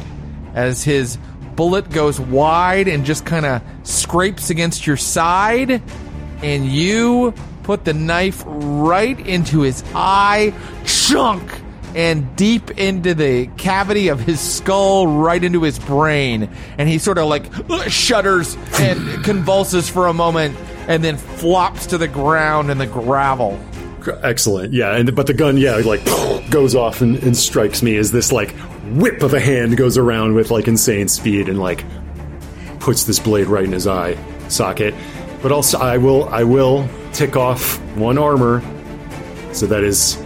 As 0.54 0.82
his 0.82 1.16
bullet 1.54 1.90
goes 1.90 2.18
wide 2.18 2.88
and 2.88 3.04
just 3.04 3.24
kind 3.24 3.46
of 3.46 3.62
scrapes 3.84 4.50
against 4.50 4.86
your 4.86 4.96
side, 4.96 5.82
and 6.42 6.66
you 6.66 7.32
put 7.62 7.84
the 7.84 7.94
knife 7.94 8.42
right 8.46 9.18
into 9.26 9.60
his 9.60 9.84
eye, 9.94 10.52
chunk, 10.84 11.42
and 11.94 12.36
deep 12.36 12.70
into 12.72 13.14
the 13.14 13.46
cavity 13.56 14.08
of 14.08 14.20
his 14.20 14.40
skull, 14.40 15.06
right 15.06 15.42
into 15.42 15.62
his 15.62 15.78
brain. 15.78 16.50
And 16.76 16.88
he 16.88 16.98
sort 16.98 17.18
of 17.18 17.28
like 17.28 17.46
uh, 17.70 17.88
shudders 17.88 18.56
and 18.78 19.24
convulses 19.24 19.88
for 19.88 20.06
a 20.06 20.14
moment, 20.14 20.56
and 20.86 21.02
then 21.02 21.16
flops 21.16 21.86
to 21.86 21.98
the 21.98 22.08
ground 22.08 22.70
in 22.70 22.78
the 22.78 22.86
gravel. 22.86 23.58
Excellent. 24.22 24.72
Yeah, 24.72 24.94
and 24.94 25.14
but 25.14 25.26
the 25.26 25.34
gun, 25.34 25.56
yeah, 25.58 25.76
like 25.76 26.04
goes 26.50 26.74
off 26.74 27.00
and, 27.00 27.16
and 27.22 27.36
strikes 27.36 27.82
me 27.82 27.96
as 27.96 28.12
this 28.12 28.32
like 28.32 28.54
whip 28.92 29.22
of 29.22 29.34
a 29.34 29.40
hand 29.40 29.76
goes 29.76 29.98
around 29.98 30.34
with 30.34 30.50
like 30.50 30.66
insane 30.66 31.08
speed 31.08 31.48
and 31.48 31.58
like 31.58 31.84
puts 32.80 33.04
this 33.04 33.18
blade 33.18 33.48
right 33.48 33.64
in 33.64 33.72
his 33.72 33.86
eye 33.86 34.16
socket. 34.48 34.94
But 35.42 35.52
also, 35.52 35.78
I 35.78 35.98
will 35.98 36.28
I 36.28 36.44
will 36.44 36.88
tick 37.12 37.36
off 37.36 37.78
one 37.96 38.18
armor, 38.18 38.62
so 39.52 39.66
that 39.66 39.84
is 39.84 40.16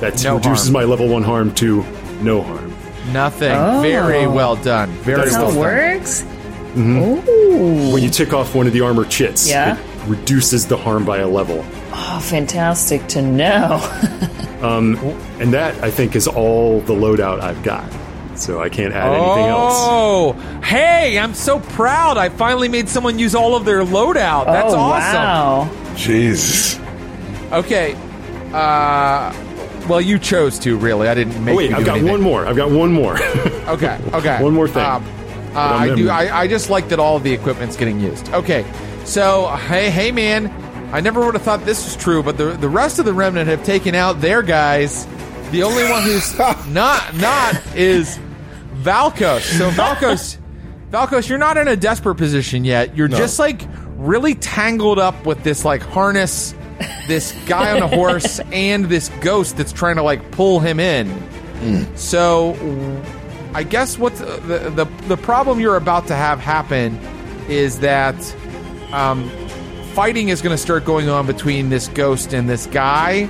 that 0.00 0.22
No 0.24 0.36
reduces 0.36 0.66
harm. 0.66 0.72
my 0.74 0.84
level 0.84 1.08
one 1.08 1.22
harm 1.22 1.54
to 1.56 1.82
no 2.22 2.42
harm. 2.42 2.72
Nothing. 3.12 3.52
Oh. 3.52 3.80
Very 3.82 4.26
well 4.26 4.56
done. 4.56 4.90
Very 4.90 5.18
That's 5.22 5.32
well 5.32 5.44
How 5.44 5.50
it 5.50 5.54
done. 5.54 5.60
works? 5.60 6.22
When 7.92 8.02
you 8.02 8.10
tick 8.10 8.32
off 8.32 8.54
one 8.54 8.66
of 8.66 8.72
the 8.72 8.80
armor 8.82 9.04
chits, 9.04 9.48
Yeah. 9.48 9.76
it 9.78 10.08
reduces 10.08 10.66
the 10.66 10.76
harm 10.76 11.04
by 11.04 11.18
a 11.18 11.28
level. 11.28 11.64
Oh, 11.92 12.20
fantastic 12.22 13.06
to 13.08 13.22
know. 13.22 13.80
Um, 14.62 14.96
and 15.38 15.52
that 15.52 15.84
I 15.84 15.90
think 15.90 16.16
is 16.16 16.26
all 16.26 16.80
the 16.80 16.94
loadout 16.94 17.42
I've 17.42 17.62
got. 17.62 17.84
so 18.36 18.58
I 18.62 18.70
can't 18.70 18.94
add 18.94 19.12
anything 19.12 19.44
else. 19.44 19.74
Oh, 19.76 20.32
hey, 20.64 21.18
I'm 21.18 21.34
so 21.34 21.60
proud. 21.60 22.16
I 22.16 22.30
finally 22.30 22.66
made 22.68 22.88
someone 22.88 23.18
use 23.18 23.34
all 23.34 23.54
of 23.54 23.66
their 23.66 23.82
loadout. 23.84 24.46
That's 24.46 24.72
oh, 24.72 24.78
awesome. 24.78 25.14
Wow. 25.14 25.94
Jesus. 25.94 26.80
Okay. 27.52 27.94
Uh, 28.54 29.30
well, 29.88 30.00
you 30.00 30.18
chose 30.18 30.58
to, 30.60 30.76
really. 30.76 31.08
I 31.08 31.14
didn't 31.14 31.44
make 31.44 31.54
Oh, 31.54 31.56
wait, 31.56 31.72
I've 31.72 31.84
got 31.84 31.96
anything. 31.98 32.10
one 32.12 32.20
more. 32.22 32.46
I've 32.46 32.56
got 32.56 32.70
one 32.70 32.92
more. 32.92 33.16
Okay, 33.66 33.98
okay. 34.12 34.40
One 34.42 34.54
more 34.54 34.68
thing. 34.68 34.84
Um, 34.84 35.04
uh, 35.56 35.58
I 35.58 35.94
do. 35.96 36.08
I, 36.08 36.42
I 36.42 36.46
just 36.46 36.70
like 36.70 36.88
that 36.90 37.00
all 37.00 37.16
of 37.16 37.24
the 37.24 37.32
equipment's 37.32 37.76
getting 37.76 37.98
used. 37.98 38.28
Okay, 38.32 38.64
so 39.04 39.48
hey, 39.48 39.90
hey, 39.90 40.12
man. 40.12 40.46
I 40.92 41.00
never 41.00 41.24
would 41.24 41.34
have 41.34 41.42
thought 41.42 41.64
this 41.64 41.84
was 41.84 41.96
true, 41.96 42.22
but 42.22 42.38
the 42.38 42.52
the 42.52 42.68
rest 42.68 43.00
of 43.00 43.04
the 43.06 43.12
remnant 43.12 43.48
have 43.48 43.64
taken 43.64 43.96
out 43.96 44.20
their 44.20 44.40
guys. 44.42 45.04
The 45.50 45.64
only 45.64 45.82
one 45.90 46.02
who's 46.02 46.38
not 46.68 47.12
not 47.16 47.60
is 47.74 48.20
Valkos. 48.82 49.40
So 49.58 49.68
Valkos, 49.70 50.38
Valkos, 50.92 51.28
you're 51.28 51.38
not 51.38 51.56
in 51.56 51.66
a 51.66 51.74
desperate 51.76 52.14
position 52.14 52.64
yet. 52.64 52.96
You're 52.96 53.08
No. 53.08 53.16
just 53.18 53.40
like 53.40 53.62
really 53.96 54.36
tangled 54.36 55.00
up 55.00 55.26
with 55.26 55.42
this 55.42 55.64
like 55.64 55.82
harness, 55.82 56.54
this 57.06 57.32
guy 57.46 57.72
on 57.74 57.82
a 57.82 57.88
horse, 57.88 58.40
and 58.52 58.86
this 58.86 59.08
ghost 59.20 59.56
that's 59.56 59.72
trying 59.72 59.96
to 59.96 60.02
like 60.02 60.30
pull 60.30 60.60
him 60.60 60.80
in. 60.80 61.08
Hmm. 61.08 61.96
So, 61.96 62.54
I 63.54 63.62
guess 63.62 63.98
what's 63.98 64.20
uh, 64.20 64.40
the, 64.46 64.70
the 64.70 64.84
the 65.08 65.16
problem 65.16 65.60
you're 65.60 65.76
about 65.76 66.06
to 66.08 66.14
have 66.14 66.38
happen 66.38 66.98
is 67.48 67.80
that 67.80 68.16
um, 68.92 69.28
fighting 69.94 70.28
is 70.28 70.42
going 70.42 70.54
to 70.54 70.62
start 70.62 70.84
going 70.84 71.08
on 71.08 71.26
between 71.26 71.70
this 71.70 71.88
ghost 71.88 72.34
and 72.34 72.48
this 72.48 72.66
guy. 72.66 73.28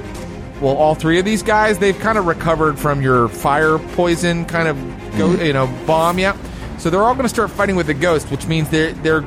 Well, 0.60 0.76
all 0.76 0.94
three 0.94 1.18
of 1.18 1.24
these 1.24 1.42
guys, 1.42 1.78
they've 1.78 1.98
kind 1.98 2.16
of 2.16 2.26
recovered 2.26 2.78
from 2.78 3.02
your 3.02 3.28
fire 3.28 3.78
poison 3.78 4.46
kind 4.46 4.68
of 4.68 4.76
go, 5.18 5.28
mm-hmm. 5.28 5.42
you 5.42 5.52
know 5.52 5.66
bomb, 5.86 6.18
yeah. 6.18 6.36
So 6.78 6.90
they're 6.90 7.02
all 7.02 7.14
going 7.14 7.24
to 7.24 7.28
start 7.28 7.50
fighting 7.50 7.76
with 7.76 7.86
the 7.86 7.94
ghost, 7.94 8.30
which 8.30 8.46
means 8.46 8.68
they're 8.70 8.92
they're 8.94 9.20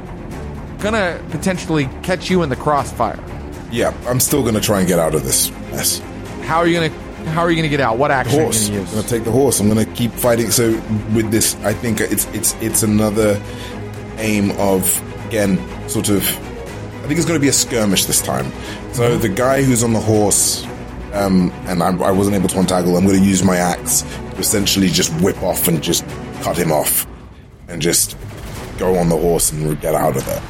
going 0.79 0.93
to 0.93 1.23
potentially 1.29 1.87
catch 2.03 2.29
you 2.29 2.41
in 2.41 2.49
the 2.49 2.55
crossfire. 2.55 3.23
Yeah, 3.71 3.95
I'm 4.07 4.19
still 4.19 4.43
gonna 4.43 4.61
try 4.61 4.79
and 4.79 4.87
get 4.87 4.99
out 4.99 5.15
of 5.15 5.23
this 5.23 5.51
mess. 5.71 5.99
How 6.43 6.57
are 6.57 6.67
you 6.67 6.79
to 6.79 6.89
how 7.29 7.41
are 7.41 7.51
you 7.51 7.61
to 7.61 7.69
get 7.69 7.81
out? 7.81 7.97
What 7.97 8.11
action 8.11 8.39
Horse. 8.39 8.69
are 8.69 8.73
you 8.73 8.79
I'm 8.79 8.85
to 9.03 9.03
take 9.03 9.23
the 9.23 9.31
horse. 9.31 9.59
I'm 9.59 9.67
gonna 9.67 9.85
keep 9.85 10.11
fighting. 10.11 10.49
So 10.51 10.71
with 11.13 11.29
this, 11.31 11.55
I 11.57 11.73
think 11.73 12.01
it's 12.01 12.25
it's 12.27 12.55
it's 12.61 12.83
another 12.83 13.41
aim 14.17 14.51
of 14.51 15.01
again 15.27 15.57
sort 15.89 16.09
of. 16.09 16.23
I 16.23 17.07
think 17.09 17.17
it's 17.19 17.25
to 17.39 17.43
be 17.43 17.47
a 17.49 17.53
skirmish 17.53 18.05
this 18.05 18.21
time. 18.21 18.51
So 18.93 19.17
the 19.17 19.29
guy 19.29 19.63
who's 19.63 19.83
on 19.83 19.93
the 19.93 19.99
horse, 19.99 20.65
um, 21.13 21.51
and 21.65 21.81
I, 21.81 21.89
I 21.97 22.11
wasn't 22.11 22.35
able 22.35 22.49
to 22.49 22.59
untangle. 22.59 22.95
I'm 22.97 23.05
to 23.19 23.23
use 23.25 23.43
my 23.43 23.57
axe 23.57 24.01
to 24.01 24.37
essentially 24.37 24.87
just 24.87 25.11
whip 25.21 25.41
off 25.41 25.67
and 25.67 25.81
just 25.81 26.05
cut 26.41 26.57
him 26.57 26.71
off, 26.71 27.07
and 27.67 27.81
just 27.81 28.17
go 28.77 28.95
on 28.97 29.09
the 29.09 29.17
horse 29.17 29.51
and 29.51 29.79
get 29.81 29.95
out 29.95 30.15
of 30.17 30.25
there. 30.25 30.41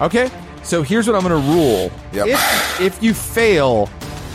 Okay, 0.00 0.30
so 0.62 0.82
here's 0.82 1.06
what 1.06 1.16
I'm 1.16 1.22
going 1.22 1.42
to 1.42 1.48
rule. 1.50 1.90
Yep. 2.12 2.26
If, 2.28 2.80
if 2.80 3.02
you 3.02 3.14
fail, 3.14 3.88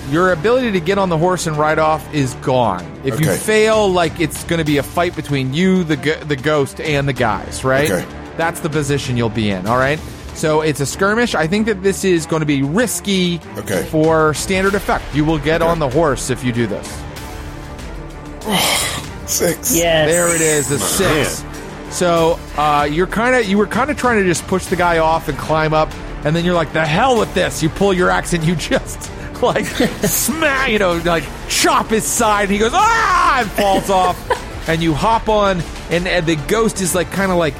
your 0.09 0.31
ability 0.31 0.71
to 0.71 0.79
get 0.79 0.97
on 0.97 1.09
the 1.09 1.17
horse 1.17 1.47
and 1.47 1.57
ride 1.57 1.79
off 1.79 2.13
is 2.13 2.33
gone. 2.35 2.83
If 3.03 3.19
you 3.19 3.27
Okay. 3.27 3.37
fail, 3.37 3.87
like 3.89 4.19
it's 4.19 4.43
going 4.43 4.59
to 4.59 4.65
be 4.65 4.77
a 4.77 4.83
fight 4.83 5.15
between 5.15 5.53
you, 5.53 5.83
the 5.83 5.95
go- 5.97 6.19
the 6.23 6.35
ghost, 6.35 6.79
and 6.81 7.07
the 7.07 7.13
guys, 7.13 7.63
right? 7.63 7.89
Okay. 7.89 8.05
That's 8.37 8.59
the 8.59 8.69
position 8.69 9.17
you'll 9.17 9.29
be 9.29 9.49
in. 9.49 9.65
All 9.67 9.77
right. 9.77 9.99
So 10.35 10.59
it's 10.61 10.81
a 10.81 10.85
skirmish. 10.85 11.33
I 11.33 11.47
think 11.47 11.65
that 11.67 11.81
this 11.81 12.03
is 12.03 12.25
going 12.25 12.41
to 12.41 12.45
be 12.45 12.61
risky 12.61 13.39
Okay. 13.57 13.83
for 13.85 14.33
standard 14.33 14.75
effect. 14.75 15.05
You 15.15 15.23
will 15.23 15.39
get 15.39 15.61
Okay. 15.61 15.71
on 15.71 15.79
the 15.79 15.87
horse 15.89 16.29
if 16.29 16.43
you 16.43 16.51
do 16.51 16.67
this. 16.67 16.87
Six. 19.27 19.75
Yes. 19.75 20.07
There 20.11 20.35
it 20.35 20.41
is, 20.41 20.69
a 20.71 20.77
six. 20.77 21.43
So 21.89 22.37
uh, 22.57 22.87
you're 22.91 23.07
kind 23.07 23.35
of 23.35 23.45
you 23.45 23.57
were 23.57 23.65
kind 23.67 23.89
of 23.89 23.97
trying 23.97 24.19
to 24.19 24.25
just 24.25 24.45
push 24.47 24.65
the 24.65 24.75
guy 24.75 24.99
off 24.99 25.29
and 25.29 25.37
climb 25.37 25.73
up, 25.73 25.89
and 26.25 26.35
then 26.35 26.43
you're 26.43 26.55
like, 26.55 26.73
the 26.73 26.85
hell 26.85 27.19
with 27.19 27.33
this! 27.33 27.63
You 27.63 27.69
pull 27.69 27.93
your 27.93 28.09
axe 28.09 28.33
and 28.33 28.43
you 28.43 28.55
just 28.55 29.11
like 29.41 29.65
smack, 29.65 30.71
you 30.71 30.79
know, 30.79 31.01
like 31.05 31.23
chop 31.47 31.87
his 31.87 32.03
side. 32.03 32.43
And 32.43 32.51
he 32.51 32.57
goes 32.57 32.71
ah, 32.73 33.41
and 33.41 33.51
falls 33.51 33.89
off, 33.89 34.67
and 34.69 34.81
you 34.81 34.93
hop 34.93 35.29
on, 35.29 35.61
and, 35.89 36.07
and 36.07 36.25
the 36.25 36.35
ghost 36.35 36.81
is 36.81 36.95
like 36.95 37.11
kind 37.11 37.31
of 37.31 37.37
like 37.37 37.53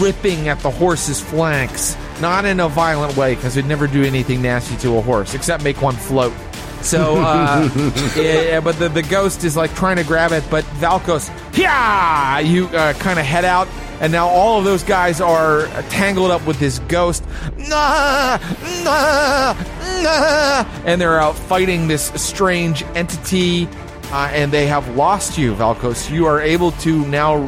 ripping 0.00 0.48
at 0.48 0.60
the 0.60 0.70
horse's 0.70 1.20
flanks, 1.20 1.96
not 2.20 2.44
in 2.44 2.60
a 2.60 2.68
violent 2.68 3.16
way 3.16 3.34
because 3.34 3.56
it'd 3.56 3.68
never 3.68 3.86
do 3.86 4.04
anything 4.04 4.42
nasty 4.42 4.76
to 4.76 4.96
a 4.98 5.00
horse 5.00 5.34
except 5.34 5.64
make 5.64 5.80
one 5.80 5.94
float. 5.94 6.34
So, 6.82 7.16
uh, 7.16 7.70
yeah, 8.16 8.60
but 8.60 8.78
the, 8.78 8.88
the 8.88 9.02
ghost 9.02 9.44
is 9.44 9.56
like 9.56 9.74
trying 9.74 9.96
to 9.96 10.04
grab 10.04 10.32
it, 10.32 10.44
but 10.50 10.64
Valkos, 10.64 11.30
yeah, 11.56 12.40
you 12.40 12.66
uh, 12.66 12.92
kind 12.94 13.18
of 13.18 13.24
head 13.24 13.44
out, 13.44 13.68
and 14.02 14.12
now 14.12 14.28
all 14.28 14.58
of 14.58 14.64
those 14.64 14.82
guys 14.82 15.20
are 15.20 15.66
tangled 15.88 16.30
up 16.32 16.44
with 16.44 16.58
this 16.58 16.80
ghost, 16.80 17.24
nah, 17.56 18.36
nah, 18.84 19.54
nah, 20.02 20.64
and 20.84 21.00
they're 21.00 21.18
out 21.20 21.36
fighting 21.36 21.86
this 21.88 22.06
strange 22.16 22.82
entity, 22.94 23.68
uh, 24.12 24.28
and 24.32 24.52
they 24.52 24.66
have 24.66 24.96
lost 24.96 25.38
you, 25.38 25.54
Valkos. 25.54 26.10
You 26.10 26.26
are 26.26 26.40
able 26.42 26.72
to 26.72 27.06
now 27.06 27.46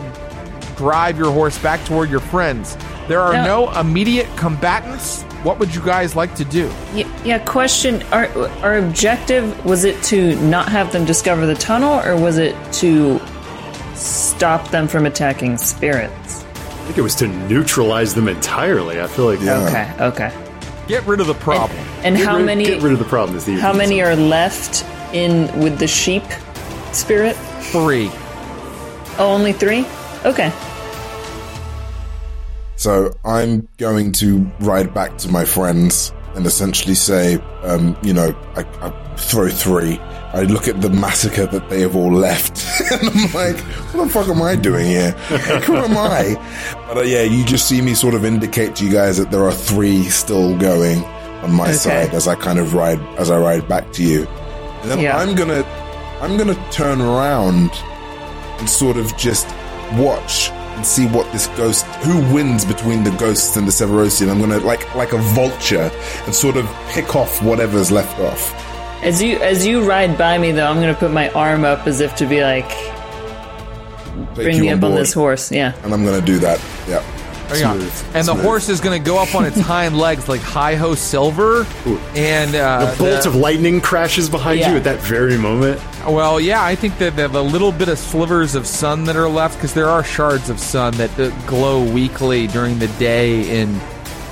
drive 0.76 1.18
your 1.18 1.32
horse 1.32 1.59
back 1.59 1.85
toward 1.85 2.09
your 2.09 2.20
friends. 2.20 2.76
There 3.09 3.20
are 3.20 3.32
Now- 3.32 3.47
no 3.47 3.70
immediate 3.81 4.28
combatants. 4.36 5.22
What 5.43 5.59
would 5.59 5.74
you 5.74 5.82
guys 5.82 6.16
like 6.16 6.35
to 6.36 6.44
do? 6.44 6.70
Yeah, 6.94 7.06
yeah, 7.24 7.39
question. 7.39 8.02
Our, 8.12 8.28
our 8.62 8.78
objective 8.78 9.62
was 9.66 9.85
it 9.85 10.02
to 10.05 10.36
not 10.36 10.68
have 10.70 10.90
them 10.93 11.05
discover 11.05 11.44
the 11.44 11.55
tunnel, 11.55 12.01
or 12.01 12.16
was 12.16 12.39
it 12.39 12.55
to 12.74 13.20
stop 13.94 14.70
them 14.70 14.89
from 14.89 15.05
attacking 15.05 15.59
spirits? 15.59 16.43
I 16.85 16.86
think 16.86 16.98
it 16.98 17.02
was 17.02 17.15
to 17.16 17.28
neutralize 17.28 18.15
them 18.15 18.28
entirely. 18.28 19.01
I 19.01 19.06
feel 19.06 19.24
like 19.24 19.40
Yeah. 19.40 19.66
Okay, 19.66 20.05
okay. 20.05 20.32
Get 20.86 21.06
rid 21.06 21.20
of 21.20 21.27
the 21.27 21.35
problem. 21.35 21.78
And 22.02 22.15
Get 22.15 22.27
how 22.27 22.36
rid, 22.36 22.44
many? 22.44 22.65
Get 22.66 22.82
rid 22.82 22.93
of 22.93 22.98
the 22.98 23.06
problem. 23.06 23.39
Is 23.39 23.47
the 23.47 23.55
How 23.55 23.73
many 23.73 24.02
are 24.02 24.15
left 24.15 24.85
in 25.15 25.44
with 25.61 25.78
the 25.78 25.86
sheep 25.89 26.24
spirit? 26.93 27.36
Three. 27.73 28.11
Oh, 29.16 29.32
only 29.32 29.55
three. 29.55 29.86
Okay. 30.27 30.52
So 32.77 33.15
I'm 33.24 33.66
going 33.78 34.12
to 34.12 34.40
ride 34.61 34.93
back 34.93 35.16
to 35.19 35.31
my 35.31 35.47
friends 35.47 36.12
and 36.35 36.47
essentially 36.47 36.94
say, 36.94 37.36
um, 37.62 37.97
you 38.02 38.12
know, 38.12 38.35
I, 38.56 38.61
I 38.81 38.90
throw 39.16 39.48
three. 39.48 39.98
I 40.32 40.43
look 40.43 40.66
at 40.66 40.81
the 40.81 40.90
massacre 40.90 41.47
that 41.47 41.69
they 41.70 41.81
have 41.82 41.94
all 41.94 42.12
left, 42.12 42.65
and 42.93 43.09
I'm 43.09 43.32
like, 43.32 43.56
what 43.94 44.05
the 44.06 44.11
fuck 44.12 44.28
am 44.28 44.43
I 44.43 44.56
doing 44.56 44.86
here? 44.86 45.12
Who 45.66 45.77
am 45.77 45.97
I? 45.97 46.35
But 46.89 46.98
uh, 46.98 47.02
yeah, 47.02 47.23
you 47.23 47.44
just 47.44 47.69
see 47.69 47.81
me 47.81 47.94
sort 47.94 48.15
of 48.15 48.24
indicate 48.24 48.74
to 48.77 48.85
you 48.85 48.90
guys 48.93 49.16
that 49.19 49.31
there 49.31 49.44
are 49.44 49.52
three 49.52 50.05
still 50.11 50.56
going 50.59 51.05
on 51.44 51.52
my 51.52 51.70
side 51.70 52.15
as 52.15 52.27
I 52.27 52.35
kind 52.35 52.59
of 52.59 52.74
ride 52.74 52.98
as 53.19 53.31
I 53.31 53.39
ride 53.39 53.69
back 53.69 53.93
to 53.93 54.02
you, 54.02 54.27
and 54.82 54.90
then 54.90 54.98
Yeah. 54.98 55.16
I'm 55.19 55.36
gonna 55.36 55.62
I'm 56.20 56.36
gonna 56.36 56.56
turn 56.73 57.01
around 57.01 57.70
and 58.59 58.69
sort 58.69 58.97
of 58.97 59.16
just 59.16 59.47
watch 59.93 60.51
and 60.74 60.84
see 60.86 61.06
what 61.06 61.30
this 61.32 61.46
ghost 61.48 61.84
who 62.05 62.18
wins 62.34 62.64
between 62.64 63.05
the 63.05 63.10
ghosts 63.12 63.56
and 63.56 63.66
the 63.66 63.72
Severosian. 63.72 64.30
I'm 64.30 64.40
gonna 64.40 64.59
like 64.59 64.94
like 64.94 65.12
a 65.12 65.18
vulture 65.18 65.90
and 66.24 66.34
sort 66.34 66.56
of 66.56 66.66
pick 66.88 67.14
off 67.14 67.42
whatever's 67.42 67.90
left 67.90 68.18
off. 68.20 68.52
As 69.02 69.22
you 69.22 69.38
as 69.38 69.66
you 69.66 69.82
ride 69.82 70.16
by 70.16 70.38
me, 70.38 70.52
though, 70.52 70.66
I'm 70.66 70.80
to 70.80 70.94
put 70.94 71.10
my 71.10 71.30
arm 71.30 71.64
up 71.64 71.86
as 71.86 72.01
if 72.01 72.14
to 72.16 72.26
be 72.26 72.42
like, 72.42 72.68
Take 72.68 74.34
bring 74.34 74.60
me 74.60 74.70
up 74.70 74.82
on 74.82 74.94
this 74.94 75.12
horse. 75.12 75.52
Yeah. 75.52 75.74
and 75.82 75.92
I'm 75.92 76.05
gonna 76.05 76.24
do 76.24 76.38
that. 76.38 76.60
Yeah. 76.88 77.02
Smooth. 77.48 78.04
And 78.14 78.26
the 78.26 78.32
Smooth. 78.32 78.42
horse 78.44 78.68
is 78.68 78.80
going 78.80 79.00
to 79.02 79.04
go 79.04 79.18
up 79.18 79.34
on 79.34 79.44
its 79.44 79.58
hind 79.72 79.96
legs 79.98 80.28
like 80.28 80.40
Hi 80.42 80.74
Ho 80.74 80.94
Silver. 80.94 81.66
And 82.14 82.54
uh, 82.54 82.92
A 82.94 82.98
bolt 82.98 83.22
the- 83.22 83.28
of 83.28 83.34
lightning 83.36 83.80
crashes 83.80 84.28
behind 84.30 84.60
Yeah. 84.60 84.70
you 84.72 84.76
at 84.76 84.84
that 84.84 85.00
very 85.00 85.36
moment. 85.38 85.80
well, 86.06 86.38
yeah, 86.40 86.62
I 86.64 86.74
think 86.74 86.98
that 86.98 87.16
the, 87.16 87.28
the 87.28 87.42
little 87.42 87.72
bit 87.72 87.88
of 87.88 87.98
slivers 87.98 88.54
of 88.54 88.66
sun 88.66 89.04
that 89.04 89.16
are 89.16 89.28
left, 89.28 89.56
because 89.56 89.74
there 89.74 89.88
are 89.88 90.04
shards 90.04 90.50
of 90.50 90.58
sun 90.60 90.94
that 90.94 91.18
uh, 91.18 91.30
glow 91.46 91.82
weakly 91.92 92.46
during 92.48 92.78
the 92.78 92.88
day 92.98 93.60
in 93.60 93.80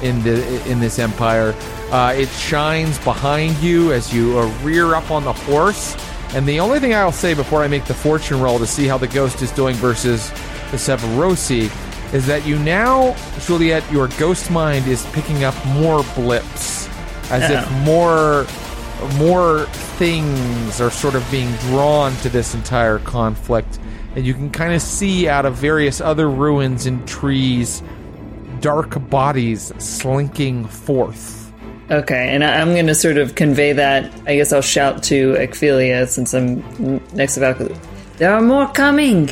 in 0.02 0.22
the 0.24 0.70
in 0.70 0.80
this 0.80 0.98
empire. 0.98 1.55
Uh, 1.93 2.12
it 2.16 2.28
shines 2.30 2.98
behind 3.01 3.56
you 3.59 3.93
as 3.93 4.12
you 4.12 4.39
uh, 4.39 4.47
rear 4.62 4.94
up 4.94 5.10
on 5.10 5.22
the 5.24 5.32
horse. 5.32 5.97
And 6.34 6.47
the 6.48 6.60
only 6.60 6.80
thing 6.80 6.94
I'll 6.94 7.12
say 7.12 7.34
before 7.34 7.62
I 7.62 7.68
make 7.68 7.84
the 7.84 7.94
fortune 7.94 8.40
roll 8.40 8.59
to 8.59 8.66
see 8.66 8.86
how 8.86 8.97
the 8.98 9.06
ghost 9.06 9.43
is 9.43 9.51
doing 9.52 9.76
versus 9.76 10.30
the 10.70 10.78
Severosi 10.78 11.70
is 12.12 12.26
that 12.26 12.47
you 12.47 12.59
now, 12.59 13.16
Juliet, 13.40 13.90
your 13.90 14.09
ghost 14.09 14.51
mind 14.51 14.86
is 14.86 15.05
picking 15.06 15.44
up 15.44 15.55
more 15.66 16.05
blips, 16.14 16.89
as 17.30 17.51
if 17.51 17.70
more 17.84 18.47
more 19.18 19.66
things 19.98 20.80
are 20.80 20.90
sort 20.90 21.14
of 21.14 21.28
being 21.30 21.51
drawn 21.56 22.14
to 22.16 22.28
this 22.28 22.55
entire 22.55 22.98
conflict, 23.01 23.78
and 24.14 24.24
you 24.24 24.34
can 24.34 24.51
kind 24.51 24.72
of 24.72 24.82
see 24.82 25.28
out 25.28 25.44
of 25.47 25.55
various 25.55 26.01
other 26.01 26.30
ruins 26.30 26.86
and 26.86 27.06
trees 27.09 27.82
dark 28.60 29.10
bodies 29.10 29.72
slinking 29.78 30.64
forth. 30.66 31.52
Okay, 31.90 32.28
and 32.34 32.44
I, 32.44 32.60
I'm 32.60 32.68
going 32.68 32.86
to 32.86 32.94
sort 32.94 33.18
of 33.18 33.34
convey 33.34 33.72
that. 33.72 34.10
I 34.26 34.36
guess 34.36 34.52
I'll 34.52 34.62
shout 34.62 35.02
to 35.05 35.36
Ecphelia 35.36 36.06
since 36.06 36.32
I'm 36.32 37.02
next 37.12 37.34
to 37.34 37.40
Valkyrie. 37.40 37.76
There 38.16 38.32
are 38.32 38.40
more 38.40 38.68
coming. 38.68 39.30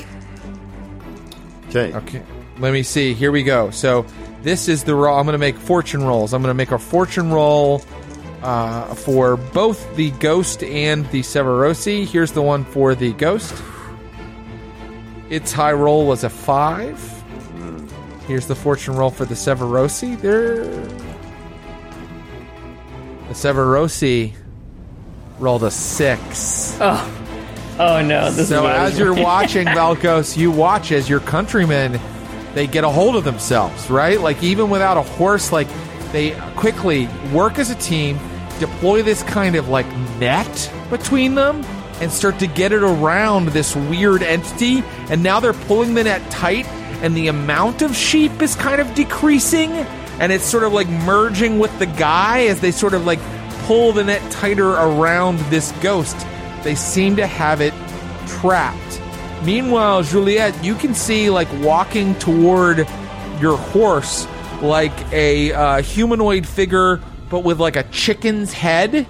Okay. 1.69 1.95
Okay. 1.95 2.23
Let 2.61 2.73
me 2.73 2.83
see. 2.83 3.15
Here 3.15 3.33
we 3.33 3.43
go. 3.43 3.71
So 3.71 4.05
this 4.43 4.69
is 4.69 4.85
the 4.85 4.95
roll. 4.95 5.19
I'm 5.19 5.25
going 5.25 5.33
to 5.33 5.39
make 5.39 5.57
fortune 5.57 6.05
rolls. 6.05 6.35
I'm 6.35 6.43
going 6.43 6.51
to 6.51 6.55
make 6.55 6.71
a 6.73 6.79
fortune 6.79 7.33
roll 7.33 7.83
uh, 8.43 8.95
for 8.95 9.37
both 9.37 9.97
the 9.97 10.11
ghost 10.13 10.63
and 10.63 11.09
the 11.11 11.21
Severosi. 11.21 12.07
Here's 12.07 12.33
the 12.33 12.43
one 12.43 12.65
for 12.65 12.95
the 12.95 13.13
ghost. 13.15 13.55
Its 15.31 15.53
high 15.53 15.73
roll 15.73 16.07
was 16.07 16.25
a 16.25 16.31
five. 16.31 16.99
Here's 18.27 18.47
the 18.47 18.55
fortune 18.55 18.95
roll 18.95 19.11
for 19.11 19.25
the 19.25 19.35
Severosi. 19.35 20.21
There. 20.21 20.65
The 23.29 23.35
Severosi 23.35 24.35
rolled 25.39 25.63
a 25.63 25.71
six. 25.71 26.77
Oh, 26.81 27.77
oh 27.79 28.03
no! 28.03 28.31
This 28.31 28.49
So 28.49 28.67
is 28.67 28.93
as 28.93 28.99
you're 28.99 29.15
watching 29.15 29.67
Valkos, 29.69 30.37
you 30.37 30.51
watch 30.51 30.93
as 30.93 31.09
your 31.09 31.21
countrymen 31.21 32.01
they 32.55 32.67
get 32.67 32.85
a 32.85 32.89
hold 32.89 33.17
of 33.17 33.25
themselves, 33.25 33.91
right? 33.91 34.21
Like 34.21 34.43
even 34.43 34.71
without 34.71 34.97
a 34.97 35.03
horse, 35.03 35.53
like 35.53 35.69
they 36.13 36.33
quickly 36.57 37.09
work 37.33 37.59
as 37.59 37.71
a 37.71 37.77
team, 37.77 38.19
deploy 38.59 39.03
this 39.03 39.23
kind 39.23 39.57
of 39.57 39.69
like 39.69 39.87
net 40.19 40.73
between 40.91 41.35
them, 41.35 41.65
and 42.01 42.11
start 42.11 42.39
to 42.39 42.47
get 42.47 42.73
it 42.73 42.83
around 42.83 43.49
this 43.49 43.77
weird 43.77 44.23
entity. 44.23 44.83
And 45.11 45.23
now 45.23 45.39
they're 45.39 45.53
pulling 45.53 45.95
the 45.95 46.05
net 46.05 46.29
tight, 46.31 46.67
and 47.03 47.17
the 47.17 47.29
amount 47.29 47.83
of 47.83 47.95
sheep 47.95 48.43
is 48.43 48.55
kind 48.57 48.81
of 48.81 48.95
decreasing, 48.95 49.71
and 50.19 50.33
it's 50.33 50.45
sort 50.45 50.65
of 50.65 50.73
like 50.73 50.89
merging 50.89 51.59
with 51.59 51.79
the 51.79 51.87
guy 51.87 52.47
as 52.47 52.61
they 52.61 52.73
sort 52.73 52.95
of 52.95 53.05
like 53.07 53.21
pull 53.67 53.93
the 53.93 54.05
net 54.05 54.31
tighter 54.33 54.71
around 54.71 55.39
this 55.51 55.73
ghost. 55.83 56.17
They 56.63 56.75
seem 56.75 57.17
to 57.17 57.27
have 57.27 57.61
it 57.61 57.75
trapped. 58.27 59.00
Meanwhile, 59.45 60.03
Juliet, 60.05 60.63
you 60.63 60.75
can 60.75 60.95
see 60.95 61.31
like 61.31 61.49
walking 61.61 62.15
toward 62.17 62.87
your 63.41 63.57
horse 63.57 64.27
like 64.61 64.93
a 65.13 65.53
uh, 65.53 65.83
humanoid 65.83 66.47
figure, 66.47 67.01
but 67.31 67.41
with 67.41 67.59
like 67.59 67.77
a 67.77 67.85
chicken's 67.85 68.53
head. 68.53 69.07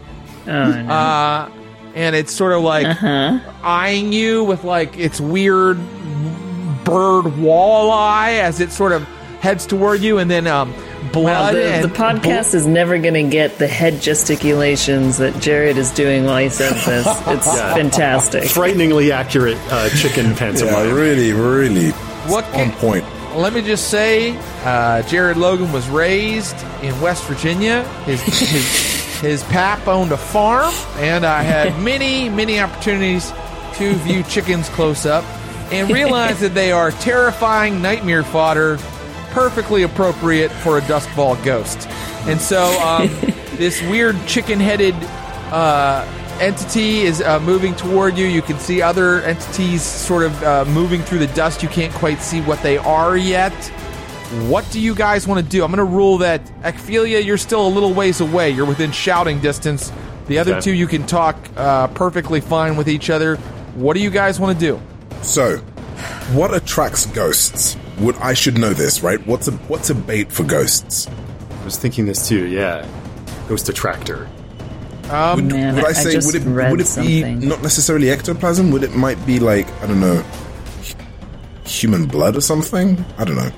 Oh, 0.46 0.46
no. 0.46 0.88
Uh, 0.92 1.50
and 1.94 2.14
it's 2.14 2.32
sort 2.32 2.52
of 2.52 2.62
like 2.62 3.02
eyeing 3.64 4.12
you 4.12 4.44
with 4.44 4.62
like 4.62 4.96
its 4.96 5.20
weird 5.20 5.76
bird 6.84 7.24
walleye 7.24 8.38
as 8.38 8.60
it 8.60 8.70
sort 8.70 8.92
of 8.92 9.02
heads 9.40 9.66
toward 9.66 10.00
you, 10.00 10.18
and 10.18 10.30
then 10.30 10.46
um, 10.46 10.72
Wow, 11.02 11.12
blood. 11.12 11.54
the, 11.54 11.88
the 11.88 11.94
podcast 11.94 12.54
is 12.54 12.66
never 12.66 12.98
going 12.98 13.14
to 13.14 13.22
get 13.30 13.58
the 13.58 13.66
head 13.66 14.00
gesticulations 14.02 15.18
that 15.18 15.40
Jared 15.40 15.76
is 15.78 15.90
doing 15.92 16.24
while 16.24 16.38
he 16.38 16.48
says 16.48 16.84
this. 16.86 17.06
It's 17.26 17.46
Yeah. 17.46 17.74
fantastic. 17.74 18.44
Frighteningly 18.50 19.10
accurate 19.12 19.58
uh, 19.70 19.88
chicken 19.90 20.34
Yeah, 20.38 20.82
really, 20.92 21.32
really 21.32 21.90
What 22.30 22.44
on 22.46 22.52
can, 22.52 22.72
point. 22.72 23.04
Let 23.34 23.52
me 23.52 23.62
just 23.62 23.88
say, 23.90 24.36
uh, 24.64 25.02
Jared 25.02 25.36
Logan 25.36 25.72
was 25.72 25.88
raised 25.88 26.56
in 26.82 26.98
West 27.00 27.24
Virginia. 27.24 27.84
His 28.04 28.20
his, 28.22 29.20
his 29.20 29.42
pap 29.44 29.86
owned 29.86 30.10
a 30.12 30.16
farm, 30.16 30.72
and 30.96 31.24
I 31.24 31.42
had 31.42 31.80
many 31.82 32.28
many 32.28 32.58
opportunities 32.60 33.32
to 33.74 33.94
view 33.94 34.22
chickens 34.24 34.68
close 34.70 35.06
up 35.06 35.24
and 35.72 35.88
realize 35.90 36.40
that 36.40 36.54
they 36.54 36.72
are 36.72 36.90
terrifying 36.90 37.80
nightmare 37.80 38.24
fodder, 38.24 38.78
perfectly 39.30 39.82
appropriate 39.82 40.50
for 40.50 40.78
a 40.78 40.80
Duskwall 40.82 41.42
ghost. 41.44 41.88
And 42.28 42.40
so, 42.40 42.62
um, 42.80 43.08
this 43.56 43.80
weird 43.82 44.16
chicken-headed 44.26 44.94
uh, 45.52 46.06
entity 46.40 47.00
is 47.00 47.20
uh, 47.22 47.40
moving 47.40 47.74
toward 47.74 48.16
you. 48.16 48.26
You 48.26 48.42
can 48.42 48.58
see 48.58 48.80
other 48.82 49.22
entities 49.22 49.82
sort 49.82 50.22
of 50.24 50.42
uh, 50.42 50.64
moving 50.66 51.02
through 51.02 51.18
the 51.18 51.26
dust. 51.28 51.62
You 51.62 51.68
can't 51.68 51.92
quite 51.94 52.20
see 52.20 52.40
what 52.40 52.62
they 52.62 52.78
are 52.78 53.16
yet. 53.16 53.52
What 54.48 54.70
do 54.70 54.80
you 54.80 54.94
guys 54.94 55.26
want 55.26 55.44
to 55.44 55.50
do? 55.50 55.64
I'm 55.64 55.72
going 55.72 55.78
to 55.78 55.92
rule 55.92 56.18
that 56.18 56.40
Ecphelia, 56.62 57.18
you're 57.18 57.36
still 57.36 57.66
a 57.66 57.68
little 57.68 57.92
ways 57.92 58.20
away. 58.20 58.50
You're 58.50 58.66
within 58.66 58.92
shouting 58.92 59.40
distance. 59.40 59.90
The 60.28 60.38
other 60.38 60.52
Okay. 60.52 60.60
two, 60.60 60.72
you 60.72 60.86
can 60.86 61.04
talk 61.06 61.36
uh, 61.56 61.88
perfectly 61.88 62.40
fine 62.40 62.76
with 62.76 62.88
each 62.88 63.10
other. 63.10 63.36
What 63.74 63.94
do 63.94 64.00
you 64.00 64.10
guys 64.10 64.38
want 64.38 64.58
to 64.58 64.64
do? 64.66 64.80
So, 65.22 65.56
what 66.32 66.54
attracts 66.54 67.06
ghosts? 67.06 67.76
Would 68.00 68.16
I 68.16 68.34
should 68.34 68.58
know 68.58 68.70
this, 68.72 69.02
right? 69.02 69.24
What's 69.26 69.48
a 69.48 69.52
what's 69.68 69.90
a 69.90 69.94
bait 69.94 70.32
for 70.32 70.44
ghosts? 70.44 71.06
I 71.60 71.64
was 71.64 71.76
thinking 71.76 72.06
this 72.06 72.28
too. 72.28 72.46
Yeah, 72.46 72.86
ghost 73.48 73.68
attractor. 73.68 74.28
Um, 75.10 75.36
Would, 75.36 75.44
Man, 75.52 75.74
would 75.74 75.84
I- 75.84 75.88
I 75.88 75.90
I 75.90 75.92
say 75.92 76.12
just 76.12 76.26
would 76.32 76.36
it 76.36 76.46
would 76.70 76.80
it 76.80 76.86
something. 76.86 77.40
be 77.40 77.46
not 77.46 77.62
necessarily 77.62 78.10
ectoplasm? 78.10 78.70
Would 78.70 78.82
it 78.84 78.94
might 78.94 79.24
be 79.26 79.38
like 79.40 79.66
I 79.82 79.86
don't 79.86 80.00
know, 80.00 80.22
human 81.66 82.06
blood 82.06 82.36
or 82.36 82.40
something? 82.40 83.04
I 83.18 83.24
don't 83.24 83.36
know. 83.36 83.50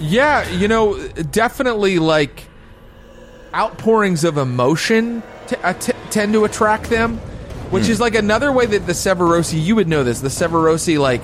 Yeah, 0.00 0.48
you 0.50 0.68
know, 0.68 0.96
definitely 1.30 1.98
like 1.98 2.44
outpourings 3.54 4.24
of 4.24 4.38
emotion 4.38 5.22
t- 5.46 5.56
uh, 5.62 5.74
t- 5.74 5.92
tend 6.10 6.32
to 6.32 6.44
attract 6.44 6.88
them, 6.90 7.18
which 7.70 7.88
is 7.88 8.00
like 8.00 8.14
another 8.14 8.50
way 8.50 8.66
that 8.66 8.86
the 8.86 8.92
Severosi, 8.92 9.62
you 9.62 9.76
would 9.76 9.88
know 9.88 10.02
this, 10.02 10.20
the 10.20 10.28
Severosi, 10.28 10.98
like, 10.98 11.22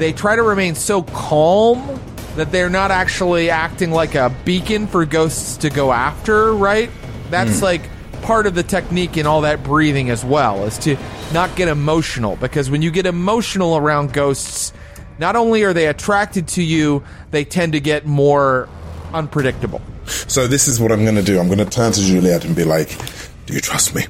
they 0.00 0.14
try 0.14 0.34
to 0.34 0.42
remain 0.42 0.74
so 0.74 1.02
calm 1.02 2.00
that 2.36 2.50
they're 2.50 2.70
not 2.70 2.90
actually 2.90 3.50
acting 3.50 3.90
like 3.90 4.14
a 4.14 4.34
beacon 4.46 4.86
for 4.86 5.04
ghosts 5.04 5.58
to 5.58 5.68
go 5.68 5.92
after, 5.92 6.54
right? 6.54 6.90
That's 7.28 7.58
hmm. 7.58 7.64
like 7.64 7.82
part 8.22 8.46
of 8.46 8.54
the 8.54 8.62
technique 8.62 9.18
in 9.18 9.26
all 9.26 9.42
that 9.42 9.62
breathing 9.62 10.08
as 10.08 10.24
well, 10.24 10.64
is 10.64 10.78
to 10.78 10.96
not 11.34 11.54
get 11.54 11.68
emotional, 11.68 12.36
because 12.36 12.70
when 12.70 12.80
you 12.80 12.90
get 12.90 13.04
emotional 13.04 13.76
around 13.76 14.14
ghosts, 14.14 14.72
not 15.18 15.36
only 15.36 15.64
are 15.64 15.74
they 15.74 15.86
attracted 15.86 16.48
to 16.48 16.62
you, 16.62 17.04
they 17.30 17.44
tend 17.44 17.74
to 17.74 17.80
get 17.80 18.06
more 18.06 18.70
unpredictable. 19.12 19.82
So 20.06 20.46
this 20.46 20.66
is 20.66 20.80
what 20.80 20.92
I'm 20.92 21.02
going 21.02 21.16
to 21.16 21.22
do. 21.22 21.38
I'm 21.38 21.46
going 21.46 21.58
to 21.58 21.66
turn 21.66 21.92
to 21.92 22.00
Juliet 22.00 22.46
and 22.46 22.56
be 22.56 22.64
like, 22.64 22.96
"Do 23.44 23.52
you 23.52 23.60
trust 23.60 23.94
me? 23.94 24.06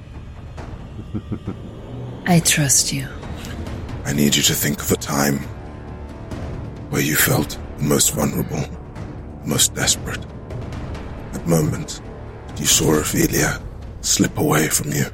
I 2.27 2.39
trust 2.39 2.93
you. 2.93 3.09
I 4.05 4.13
need 4.13 4.37
you 4.37 4.43
to 4.45 4.55
think 4.55 4.81
of 4.81 4.93
a 4.93 4.97
time 4.97 5.41
where 6.91 7.03
you 7.03 7.17
felt 7.17 7.59
most 7.81 8.15
vulnerable, 8.15 8.65
most 9.45 9.75
desperate. 9.75 10.25
That 11.33 11.47
moment 11.47 12.01
you 12.59 12.67
saw 12.67 12.95
Ophelia 12.95 13.61
slip 14.03 14.37
away 14.39 14.69
from 14.69 14.93
you. 14.93 15.07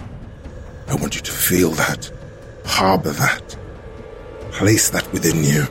I 0.89 0.94
want 0.94 1.15
you 1.15 1.20
to 1.20 1.32
feel 1.32 1.70
that, 1.73 2.11
harbor 2.65 3.11
that, 3.12 3.57
place 4.53 4.90
that 4.90 5.11
within 5.12 5.44
you. 5.44 5.65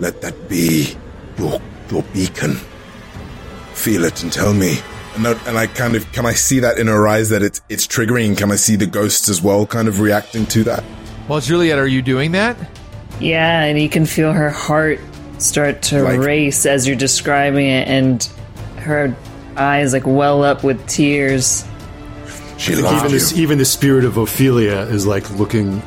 Let 0.00 0.20
that 0.22 0.48
be 0.48 0.96
your 1.38 1.60
your 1.90 2.02
beacon. 2.14 2.54
Feel 3.74 4.04
it 4.04 4.22
and 4.22 4.32
tell 4.32 4.54
me. 4.54 4.78
And, 5.16 5.26
I- 5.26 5.48
and 5.48 5.58
I 5.58 5.66
kind 5.66 5.96
of 5.96 6.10
can 6.12 6.24
I 6.24 6.32
see 6.32 6.60
that 6.60 6.78
in 6.78 6.86
her 6.86 7.06
eyes 7.06 7.28
that 7.30 7.42
it's 7.42 7.60
it's 7.68 7.86
triggering. 7.86 8.36
Can 8.38 8.50
I 8.50 8.56
see 8.56 8.76
the 8.76 8.86
ghosts 8.86 9.28
as 9.28 9.42
well, 9.42 9.66
kind 9.66 9.88
of 9.88 10.00
reacting 10.00 10.46
to 10.46 10.64
that? 10.64 10.82
Well, 11.28 11.40
Juliet, 11.40 11.78
are 11.78 11.86
you 11.86 12.00
doing 12.02 12.32
that? 12.32 12.56
Yeah, 13.20 13.64
and 13.64 13.78
you 13.80 13.88
can 13.88 14.06
feel 14.06 14.32
her 14.32 14.48
heart 14.50 14.98
start 15.42 15.82
to 15.82 16.02
Like- 16.02 16.20
race 16.20 16.66
as 16.66 16.86
you're 16.86 16.96
describing 16.96 17.66
it, 17.66 17.88
and 17.88 18.28
her 18.76 19.14
eyes 19.56 19.92
like 19.92 20.06
well 20.06 20.42
up 20.44 20.62
with 20.64 20.84
tears. 20.86 21.64
She 22.56 22.74
Like 22.74 22.84
loves 22.84 22.96
even 22.98 23.10
you. 23.12 23.18
this, 23.18 23.32
even 23.38 23.58
the 23.58 23.64
spirit 23.64 24.04
of 24.04 24.16
Ophelia 24.18 24.80
is 24.90 25.06
like 25.06 25.28
looking, 25.38 25.82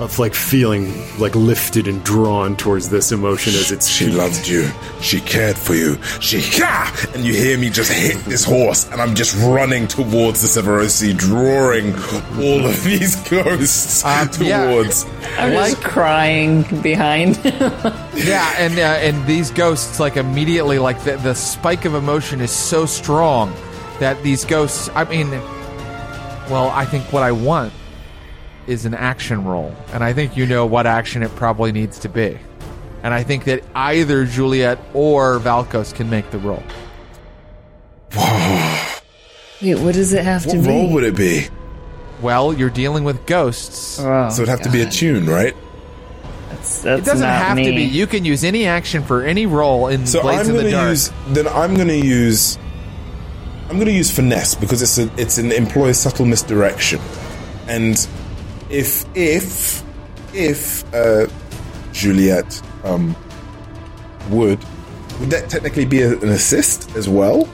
of 0.00 0.18
like 0.18 0.34
feeling 0.34 0.92
like 1.18 1.34
lifted 1.36 1.86
and 1.86 2.02
drawn 2.04 2.56
towards 2.56 2.88
this 2.88 3.12
emotion 3.12 3.52
as 3.54 3.70
it's 3.70 3.86
She 3.88 4.08
loved 4.10 4.48
you. 4.48 4.68
She 5.00 5.20
cared 5.20 5.56
for 5.56 5.74
you. 5.74 6.02
She 6.20 6.40
yeah, 6.58 6.94
and 7.14 7.24
you 7.24 7.32
hear 7.32 7.56
me 7.56 7.70
just 7.70 7.92
hit 7.92 8.16
this 8.24 8.44
horse, 8.44 8.90
and 8.90 9.00
I'm 9.00 9.14
just 9.14 9.36
running 9.36 9.86
towards 9.86 10.42
the 10.42 10.48
Severosi, 10.60 11.16
drawing 11.16 11.94
all 12.42 12.66
of 12.66 12.82
these 12.82 13.16
ghosts 13.30 14.04
Um, 14.04 14.28
yeah. 14.40 14.64
towards. 14.70 15.06
I'm 15.38 15.54
like 15.54 15.80
crying 15.80 16.62
behind. 16.82 17.36
Yeah, 18.16 18.54
and 18.58 18.78
uh, 18.78 18.82
and 18.82 19.26
these 19.26 19.50
ghosts 19.50 19.98
like 19.98 20.16
immediately 20.16 20.78
like 20.78 21.02
the 21.02 21.16
the 21.16 21.34
spike 21.34 21.84
of 21.84 21.94
emotion 21.94 22.40
is 22.40 22.52
so 22.52 22.86
strong 22.86 23.52
that 23.98 24.22
these 24.22 24.44
ghosts. 24.44 24.88
I 24.94 25.02
mean, 25.04 25.30
well, 26.50 26.70
I 26.70 26.84
think 26.84 27.12
what 27.12 27.22
I 27.24 27.32
want 27.32 27.72
is 28.66 28.84
an 28.86 28.94
action 28.94 29.44
roll, 29.44 29.74
and 29.92 30.02
I 30.04 30.12
think 30.12 30.36
you 30.36 30.46
know 30.46 30.66
what 30.66 30.86
action 30.86 31.22
it 31.22 31.34
probably 31.36 31.72
needs 31.72 31.98
to 32.00 32.08
be, 32.08 32.38
and 33.02 33.12
I 33.14 33.22
think 33.22 33.44
that 33.44 33.62
either 33.74 34.24
Juliet 34.24 34.78
or 34.94 35.38
Valkos 35.40 35.94
can 35.94 36.08
make 36.10 36.30
the 36.30 36.38
roll. 36.38 36.62
Wait, 39.62 39.76
what 39.78 39.94
does 39.94 40.12
it 40.12 40.24
have 40.24 40.42
to 40.44 40.48
What 40.48 40.64
be? 40.64 40.68
What 40.68 40.68
role 40.68 40.92
would 40.92 41.04
it 41.04 41.16
be? 41.16 41.46
Well, 42.20 42.52
you're 42.52 42.70
dealing 42.70 43.04
with 43.04 43.24
ghosts. 43.26 43.98
Oh, 44.00 44.28
So 44.30 44.42
it'd 44.42 44.48
have 44.48 44.62
to 44.62 44.70
be 44.70 44.82
a 44.82 44.90
tune, 44.90 45.26
right? 45.26 45.54
that's, 46.50 46.82
that's 46.82 47.02
It 47.02 47.04
doesn't 47.04 47.26
not 47.26 47.42
have 47.42 47.56
me. 47.56 47.64
to 47.66 47.70
be. 47.72 47.82
You 47.84 48.06
can 48.06 48.24
use 48.24 48.44
any 48.44 48.66
action 48.66 49.02
for 49.02 49.22
any 49.22 49.46
role 49.46 49.88
in 49.88 50.06
So 50.06 50.22
Blades 50.22 50.48
I'm 50.48 50.54
in 50.54 50.56
the 50.56 50.62
going 50.62 50.72
to 50.72 50.76
Dark. 50.76 50.90
use 50.90 51.12
then 51.28 51.48
I'm 51.48 51.74
going 51.74 51.88
to 51.88 51.96
use 51.98 52.58
I'm 53.68 53.76
going 53.76 53.86
to 53.86 53.92
use 53.92 54.10
finesse 54.10 54.54
because 54.54 54.82
it's 54.82 54.98
a 54.98 55.10
it's 55.20 55.38
an 55.38 55.50
employ 55.50 55.92
subtle 55.92 56.26
misdirection, 56.26 57.00
and 57.66 58.06
if 58.74 59.04
if 59.16 59.82
if 60.34 60.94
uh, 60.94 61.26
Juliet 61.92 62.60
um, 62.84 63.16
would. 64.30 64.58
Would 65.20 65.30
that 65.30 65.48
technically 65.48 65.84
be 65.84 66.02
a- 66.02 66.18
an 66.18 66.28
assist 66.30 66.94
as 66.96 67.08
well? 67.08 67.48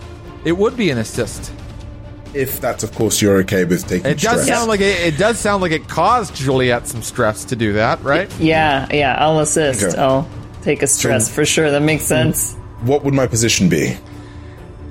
It 0.45 0.53
would 0.53 0.77
be 0.77 0.91
an 0.91 0.97
assist. 0.99 1.53
If 2.33 2.61
that's, 2.61 2.83
of 2.85 2.95
course, 2.95 3.21
you're 3.21 3.39
okay 3.41 3.65
with 3.65 3.87
taking 3.87 4.07
It 4.11 4.19
does 4.21 4.43
stress. 4.43 4.47
sound 4.47 4.69
like 4.69 4.81
it, 4.81 5.15
it 5.15 5.19
does 5.19 5.39
sound 5.39 5.61
like 5.63 5.73
it 5.73 5.89
caused 5.89 6.35
Juliet 6.35 6.87
some 6.87 7.03
stress 7.03 7.45
to 7.47 7.57
do 7.57 7.73
that, 7.75 8.01
right? 8.03 8.33
Yeah, 8.41 8.87
yeah, 8.93 9.17
I'll 9.19 9.41
assist. 9.41 9.83
Okay. 9.85 9.99
I'll 9.99 10.27
take 10.63 10.83
a 10.83 10.87
stress 10.87 11.29
for 11.29 11.45
sure. 11.45 11.71
That 11.71 11.83
makes 11.83 12.05
sense. 12.05 12.55
what 12.83 13.05
would 13.05 13.13
my 13.15 13.27
position 13.27 13.69
be? 13.69 13.97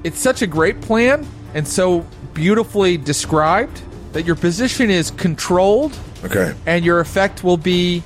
It's 0.04 0.20
such 0.20 0.42
a 0.44 0.48
great 0.48 0.80
plan 0.82 1.26
and 1.56 1.68
so 1.68 2.06
beautifully 2.34 2.98
described 2.98 3.82
that 4.14 4.26
your 4.26 4.36
position 4.36 4.90
is 4.92 5.10
controlled 5.12 5.98
Okay. 6.26 6.54
and 6.66 6.84
your 6.84 7.00
effect 7.00 7.44
will 7.44 7.58
be 7.58 8.04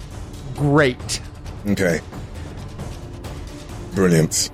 great. 0.56 1.20
Okay. 1.68 2.00
Brilliant. 3.96 4.50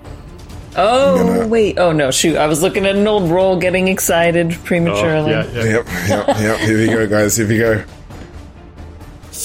Oh, 0.75 1.17
gonna- 1.17 1.47
wait. 1.47 1.77
Oh, 1.79 1.91
no, 1.91 2.11
shoot. 2.11 2.37
I 2.37 2.47
was 2.47 2.61
looking 2.61 2.85
at 2.85 2.95
an 2.95 3.07
old 3.07 3.29
roll, 3.29 3.57
getting 3.57 3.87
excited 3.87 4.51
prematurely. 4.63 5.33
Oh, 5.33 5.41
yeah, 5.53 5.63
yeah. 5.63 5.63
Yep, 5.63 5.87
yep, 6.07 6.27
yep. 6.39 6.59
Here 6.59 6.77
we 6.77 6.87
go, 6.87 7.07
guys. 7.07 7.35
Here 7.35 7.47
we 7.47 7.57
go. 7.57 7.83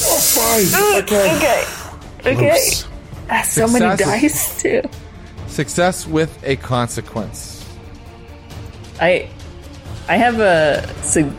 Oh, 0.03 0.19
five. 0.19 1.03
Okay. 1.05 1.37
Okay. 1.37 1.65
Okay. 2.37 2.59
Ah, 3.31 3.43
so 3.43 3.67
many 3.67 3.89
Success. 3.97 4.21
dice, 4.21 4.63
too. 4.63 4.83
Success 5.49 6.07
with 6.07 6.37
a 6.45 6.57
consequence. 6.57 7.65
I 9.01 9.29
I 10.09 10.17
have 10.17 10.41
a 10.41 10.87
sig- 11.03 11.33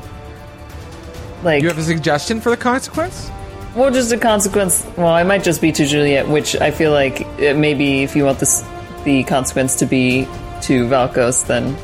like 1.46 1.62
You 1.62 1.70
have 1.70 1.78
a 1.78 1.84
suggestion 1.84 2.42
for 2.42 2.50
the 2.50 2.58
consequence? 2.58 3.30
well 3.76 3.92
just 3.92 4.12
a 4.12 4.18
consequence 4.18 4.86
well 4.98 5.08
I 5.14 5.24
might 5.24 5.44
just 5.44 5.62
be 5.62 5.72
to 5.74 5.86
Juliet 5.86 6.28
which 6.30 6.56
I 6.58 6.72
feel 6.72 6.92
like 6.92 7.22
it 7.40 7.56
maybe 7.58 8.04
if 8.04 8.16
you 8.16 8.24
want 8.26 8.40
this 8.40 8.64
the 9.04 9.24
consequence 9.26 9.76
to 9.78 9.86
be 9.86 10.26
to 10.64 10.88
Valkos 10.88 11.46
then 11.48 11.76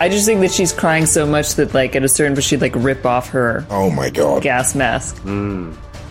I 0.00 0.08
just 0.08 0.26
think 0.26 0.40
that 0.42 0.52
she's 0.52 0.72
crying 0.72 1.06
so 1.06 1.26
much 1.26 1.54
that 1.56 1.74
like 1.74 1.96
at 1.96 2.04
a 2.04 2.08
certain 2.08 2.34
point 2.34 2.44
she'd 2.44 2.60
like 2.60 2.74
rip 2.76 3.04
off 3.06 3.30
her 3.30 3.66
Oh 3.70 3.90
my 3.90 4.10
god. 4.10 4.42
gas 4.42 4.74
mask. 4.74 5.20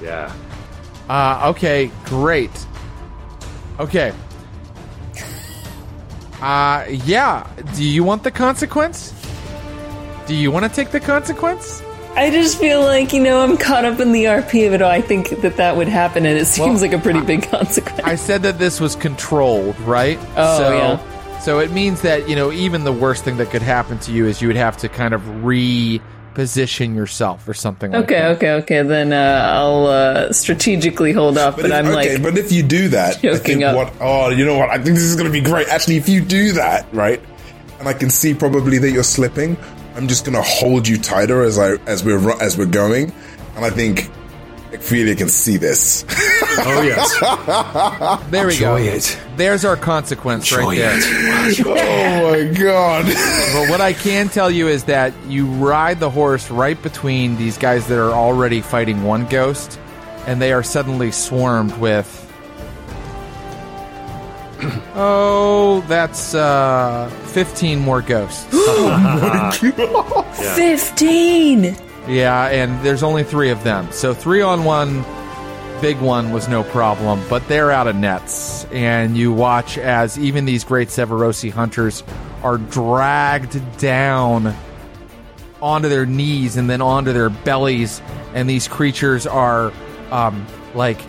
Yeah. 0.01 0.33
Uh, 1.09 1.51
okay, 1.55 1.89
great. 2.05 2.51
Okay. 3.79 4.11
Uh, 6.41 6.85
yeah. 6.89 7.47
Do 7.75 7.83
you 7.83 8.03
want 8.03 8.23
the 8.23 8.31
consequence? 8.31 9.13
Do 10.27 10.35
you 10.35 10.51
want 10.51 10.65
to 10.65 10.69
take 10.71 10.91
the 10.91 10.99
consequence? 10.99 11.81
I 12.17 12.31
just 12.31 12.59
feel 12.59 12.81
like 12.81 13.13
you 13.13 13.21
know 13.21 13.39
I'm 13.41 13.57
caught 13.57 13.85
up 13.85 13.99
in 13.99 14.11
the 14.11 14.25
RP 14.25 14.65
of 14.67 14.73
it 14.73 14.81
all. 14.81 14.89
I 14.89 15.01
think 15.01 15.29
that 15.41 15.57
that 15.57 15.77
would 15.77 15.87
happen 15.87 16.25
and 16.25 16.37
it 16.37 16.45
seems 16.45 16.81
like 16.81 16.91
a 16.93 16.97
pretty 16.99 17.21
big 17.21 17.43
consequence. 17.49 17.99
I 18.03 18.15
said 18.15 18.41
that 18.43 18.57
this 18.59 18.79
was 18.79 18.95
controlled, 18.95 19.79
right? 19.81 20.17
Oh, 20.35 20.57
so, 20.57 20.73
yeah. 20.75 21.39
So 21.39 21.59
it 21.59 21.71
means 21.71 22.01
that, 22.01 22.27
you 22.27 22.35
know, 22.35 22.51
even 22.51 22.83
the 22.83 22.91
worst 22.91 23.23
thing 23.23 23.37
that 23.37 23.51
could 23.51 23.61
happen 23.61 23.99
to 23.99 24.11
you 24.11 24.25
is 24.25 24.41
you 24.41 24.47
would 24.47 24.57
have 24.57 24.75
to 24.77 24.89
kind 24.89 25.13
of 25.13 25.21
reposition 26.35 26.95
yourself 26.95 27.47
or 27.47 27.53
something 27.53 27.91
like 27.91 28.03
Okay, 28.05 28.15
that. 28.19 28.31
okay, 28.37 28.51
okay. 28.53 28.79
Okay. 28.79 28.87
Then 28.87 29.13
uh, 29.13 29.49
I'll 29.53 29.85
uh, 29.87 30.31
strategically 30.33 31.11
hold 31.13 31.37
off, 31.37 31.55
but, 31.55 31.65
if- 31.65 31.71
I'm 31.71 31.85
okay, 31.87 32.13
like, 32.15 32.23
but 32.23 32.37
if 32.37 32.51
you 32.51 32.63
do 32.63 32.89
that, 32.89 33.23
I 33.23 33.37
think 33.37 33.63
up. 33.63 33.75
what? 33.75 33.93
Oh, 34.01 34.29
you 34.29 34.45
know 34.45 34.57
what? 34.57 34.69
I 34.69 34.75
think 34.75 34.95
this 34.95 35.03
is 35.03 35.15
going 35.15 35.27
to 35.27 35.31
be 35.31 35.41
great. 35.41 35.67
Actually, 35.69 35.97
if 35.97 36.09
you 36.09 36.21
do 36.21 36.51
that, 36.53 36.87
right, 36.93 37.21
and 37.79 37.87
I 37.87 37.93
can 37.93 38.09
see 38.09 38.33
probably 38.33 38.77
that 38.79 38.91
you're 38.91 39.03
slipping, 39.03 39.55
I'm 39.97 40.07
just 40.07 40.23
going 40.25 40.35
to 40.35 40.43
hold 40.43 40.87
you 40.87 40.97
tighter 40.97 41.41
as 41.41 41.57
I 41.57 41.71
as 41.87 42.03
we're 42.03 42.19
ru- 42.19 42.39
as 42.39 42.57
we're 42.57 42.67
going, 42.67 43.11
and 43.55 43.65
I 43.65 43.69
think 43.71 44.09
Ophelia 44.73 45.15
can 45.15 45.27
see 45.27 45.57
this. 45.57 46.05
Oh 46.59 46.81
yes. 46.83 47.13
There 48.31 48.45
we 48.47 48.53
Enjoy 48.53 48.85
go. 48.85 48.91
it. 48.93 49.17
There's 49.37 49.65
our 49.65 49.75
consequence 49.75 50.51
right 50.51 50.59
Enjoy 50.59 50.75
there. 50.75 50.97
it. 51.49 51.59
oh 51.65 52.47
my 52.53 52.59
god! 52.59 53.05
But 53.05 53.69
what 53.71 53.81
I 53.81 53.93
can 53.93 54.29
tell 54.29 54.51
you 54.51 54.67
is 54.67 54.83
that 54.85 55.13
you 55.27 55.45
ride 55.47 55.99
the 55.99 56.09
horse 56.09 56.51
right 56.51 56.81
between 56.81 57.35
these 57.37 57.57
guys 57.57 57.87
that 57.87 57.97
are 57.99 58.11
already 58.11 58.61
fighting 58.61 59.03
one 59.03 59.25
ghost, 59.27 59.79
and 60.27 60.39
they 60.41 60.51
are 60.53 60.63
suddenly 60.63 61.11
swarmed 61.11 61.75
with. 61.77 62.23
Oh, 64.99 65.81
that's 65.87 66.33
uh, 66.33 67.07
15 67.27 67.77
more 67.79 68.01
ghosts. 68.01 68.45
fifteen. 70.55 71.75
yeah, 72.07 72.47
and 72.47 72.83
there's 72.83 73.03
only 73.03 73.23
three 73.23 73.49
of 73.51 73.63
them. 73.63 73.91
So 73.91 74.13
three 74.13 74.41
on 74.41 74.63
one 74.63 75.03
big 75.81 75.99
one 75.99 76.31
was 76.31 76.47
no 76.47 76.63
problem, 76.63 77.21
but 77.29 77.47
they're 77.47 77.71
out 77.71 77.87
of 77.87 77.95
nets. 77.95 78.65
And 78.71 79.15
you 79.15 79.31
watch 79.31 79.77
as 79.77 80.17
even 80.17 80.45
these 80.45 80.63
great 80.63 80.87
Severosi 80.87 81.51
hunters 81.51 82.03
are 82.43 82.57
dragged 82.57 83.59
down 83.77 84.55
onto 85.61 85.89
their 85.89 86.05
knees 86.05 86.57
and 86.57 86.69
then 86.69 86.81
onto 86.81 87.13
their 87.13 87.29
bellies, 87.29 88.01
and 88.33 88.49
these 88.49 88.67
creatures 88.67 89.27
are 89.27 89.71
um, 90.11 90.45
like 90.73 90.99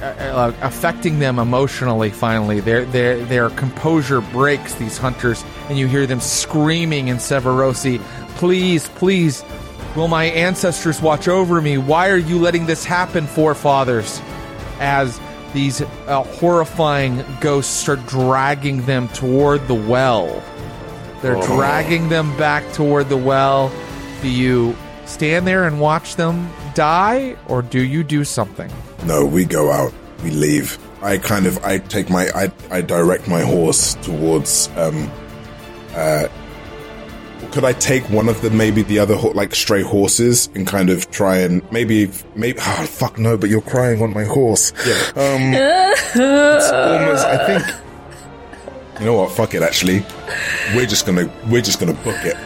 uh, 0.00 0.04
uh, 0.04 0.52
affecting 0.62 1.18
them 1.18 1.38
emotionally. 1.38 2.10
Finally, 2.10 2.60
their 2.60 2.84
their 2.86 3.24
their 3.24 3.50
composure 3.50 4.20
breaks. 4.20 4.74
These 4.74 4.98
hunters, 4.98 5.44
and 5.68 5.78
you 5.78 5.86
hear 5.86 6.06
them 6.06 6.20
screaming 6.20 7.08
in 7.08 7.16
Severosi, 7.16 8.00
"Please, 8.36 8.88
please, 8.90 9.44
will 9.96 10.08
my 10.08 10.24
ancestors 10.24 11.02
watch 11.02 11.28
over 11.28 11.60
me? 11.60 11.78
Why 11.78 12.10
are 12.10 12.16
you 12.16 12.38
letting 12.38 12.66
this 12.66 12.84
happen, 12.84 13.26
forefathers?" 13.26 14.20
As 14.80 15.18
these 15.52 15.80
uh, 15.80 16.22
horrifying 16.22 17.24
ghosts 17.40 17.74
start 17.74 18.04
dragging 18.06 18.84
them 18.86 19.08
toward 19.08 19.66
the 19.66 19.74
well. 19.74 20.42
They're 21.22 21.40
dragging 21.42 22.08
them 22.08 22.36
back 22.36 22.72
toward 22.72 23.08
the 23.08 23.16
well. 23.16 23.72
Do 24.22 24.30
you 24.30 24.76
stand 25.06 25.46
there 25.46 25.66
and 25.66 25.80
watch 25.80 26.14
them 26.14 26.48
die, 26.74 27.36
or 27.48 27.62
do 27.62 27.82
you 27.82 28.04
do 28.04 28.24
something? 28.24 28.70
No, 29.04 29.24
we 29.24 29.44
go 29.44 29.70
out. 29.70 29.92
We 30.22 30.30
leave. 30.30 30.78
I 31.02 31.18
kind 31.18 31.46
of 31.46 31.62
I 31.64 31.78
take 31.78 32.10
my 32.10 32.28
I 32.34 32.50
I 32.70 32.80
direct 32.82 33.28
my 33.28 33.40
horse 33.42 33.94
towards 34.02 34.68
um 34.76 35.10
uh 35.94 36.26
could 37.52 37.64
I 37.64 37.72
take 37.72 38.02
one 38.10 38.28
of 38.28 38.42
the 38.42 38.50
maybe 38.50 38.82
the 38.82 38.98
other 38.98 39.14
ho- 39.14 39.30
like 39.30 39.54
stray 39.54 39.82
horses 39.82 40.50
and 40.54 40.66
kind 40.66 40.90
of 40.90 41.10
try 41.10 41.38
and 41.38 41.62
maybe 41.72 42.10
maybe 42.34 42.58
oh 42.60 42.84
fuck 42.86 43.16
no 43.18 43.36
but 43.38 43.48
you're 43.48 43.60
crying 43.62 44.02
on 44.02 44.12
my 44.12 44.24
horse. 44.24 44.72
Yeah. 44.86 44.94
Um 45.16 45.54
it's 45.54 46.72
almost 46.72 47.24
I 47.24 47.46
think 47.60 47.76
You 49.00 49.06
know 49.06 49.14
what? 49.14 49.30
Fuck 49.30 49.54
it 49.54 49.62
actually. 49.62 50.04
We're 50.74 50.86
just 50.86 51.06
going 51.06 51.18
to 51.28 51.32
we're 51.48 51.62
just 51.62 51.78
going 51.78 51.94
to 51.96 52.02
book 52.02 52.18
it. 52.24 52.36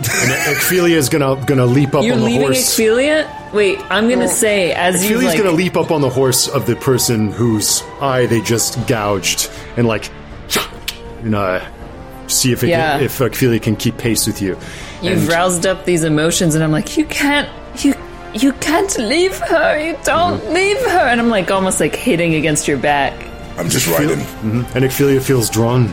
Ophelia's 0.00 1.08
gonna 1.08 1.42
gonna 1.46 1.66
leap 1.66 1.94
up 1.94 2.04
You're 2.04 2.14
on 2.14 2.20
the 2.20 2.26
leaving 2.26 2.42
horse. 2.42 2.78
You 2.78 3.24
Wait, 3.52 3.78
I'm 3.90 4.08
gonna 4.08 4.28
say 4.28 4.72
as 4.72 5.02
you 5.04 5.16
Ophelia's 5.16 5.34
like. 5.34 5.42
gonna 5.42 5.56
leap 5.56 5.76
up 5.76 5.90
on 5.90 6.00
the 6.00 6.08
horse 6.10 6.48
of 6.48 6.66
the 6.66 6.76
person 6.76 7.32
whose 7.32 7.82
eye 8.00 8.26
they 8.26 8.40
just 8.40 8.86
gouged 8.86 9.50
and 9.76 9.86
like, 9.88 10.10
and 11.22 11.34
uh, 11.34 11.64
see 12.28 12.52
if 12.52 12.62
it 12.62 12.68
Yeah. 12.68 12.96
can, 12.98 13.04
if 13.04 13.20
Ophelia 13.20 13.58
can 13.58 13.74
keep 13.76 13.96
pace 13.98 14.26
with 14.26 14.40
you. 14.40 14.56
You've 15.02 15.20
And- 15.22 15.28
roused 15.28 15.66
up 15.66 15.84
these 15.84 16.04
emotions, 16.04 16.54
and 16.54 16.62
I'm 16.62 16.72
like, 16.72 16.96
you 16.96 17.04
can't, 17.06 17.48
you, 17.82 17.94
you 18.34 18.52
can't 18.54 18.96
leave 18.98 19.36
her. 19.38 19.78
You 19.80 19.96
don't 20.04 20.40
Mm-hmm. 20.40 20.52
leave 20.52 20.78
her. 20.86 20.98
And 21.08 21.20
I'm 21.20 21.28
like 21.30 21.50
almost 21.50 21.80
like 21.80 21.96
hitting 21.96 22.34
against 22.34 22.68
your 22.68 22.78
back. 22.78 23.14
I'm 23.56 23.68
just 23.68 23.86
Feel- 23.86 23.98
riding. 24.10 24.18
Mhm. 24.24 24.74
And 24.76 24.84
Ophelia 24.84 25.20
feels 25.20 25.48
drawn 25.50 25.92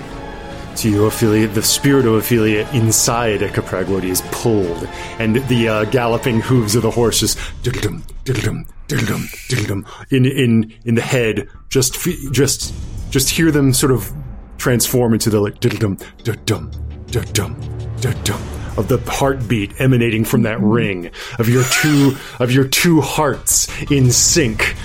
to 0.77 0.89
you, 0.89 1.05
Ophelia. 1.05 1.47
The 1.47 1.61
spirit 1.61 2.05
of 2.05 2.13
Ophelia 2.13 2.67
inside 2.71 3.39
Capragwody 3.41 4.05
is 4.05 4.21
pulled, 4.31 4.87
and 5.19 5.37
the 5.47 5.67
uh, 5.67 5.85
galloping 5.85 6.41
hooves 6.41 6.75
of 6.75 6.83
the 6.83 6.91
horse 6.91 7.19
just 7.19 7.39
diddle-dum, 7.63 8.03
diddle-dum, 8.23 8.65
diddle-dum, 8.87 9.27
diddle-dum, 9.47 9.85
in 10.11 10.25
in 10.25 10.73
in 10.85 10.95
the 10.95 11.01
head. 11.01 11.47
Just 11.69 11.95
just 12.31 12.73
just 13.09 13.29
hear 13.29 13.51
them 13.51 13.73
sort 13.73 13.91
of 13.91 14.11
transform 14.57 15.13
into 15.13 15.29
the 15.29 15.39
like 15.39 15.59
diddle-dum, 15.59 15.97
diddle-dum, 16.23 16.71
diddle-dum, 17.07 17.55
diddle-dum 18.01 18.41
of 18.77 18.87
the 18.87 18.97
heartbeat 19.09 19.79
emanating 19.79 20.25
from 20.25 20.41
that 20.43 20.59
ring 20.59 21.09
of 21.39 21.47
your 21.47 21.63
two 21.63 22.15
of 22.39 22.51
your 22.51 22.67
two 22.67 23.01
hearts 23.01 23.69
in 23.89 24.11
sync 24.11 24.75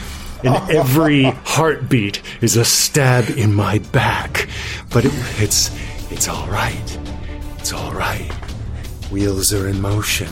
and 0.44 0.70
every 0.70 1.24
heartbeat 1.24 2.22
is 2.40 2.56
a 2.56 2.64
stab 2.64 3.28
in 3.30 3.54
my 3.54 3.78
back. 3.78 4.48
But 4.92 5.04
it, 5.04 5.12
it's 5.38 5.70
it's 6.10 6.28
all 6.28 6.46
right. 6.48 6.98
It's 7.58 7.72
all 7.72 7.92
right. 7.92 8.30
Wheels 9.10 9.52
are 9.52 9.68
in 9.68 9.80
motion. 9.80 10.28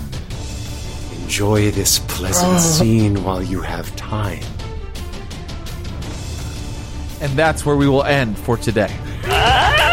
Enjoy 1.23 1.71
this 1.71 1.99
pleasant 2.01 2.55
ah. 2.55 2.59
scene 2.59 3.23
while 3.23 3.43
you 3.43 3.61
have 3.61 3.95
time. 3.97 4.43
And 7.21 7.33
that's 7.33 7.67
where 7.67 7.77
we 7.77 7.89
will 7.89 8.05
end 8.05 8.39
for 8.39 8.57
today. 8.57 8.95
Ah! 9.25 9.88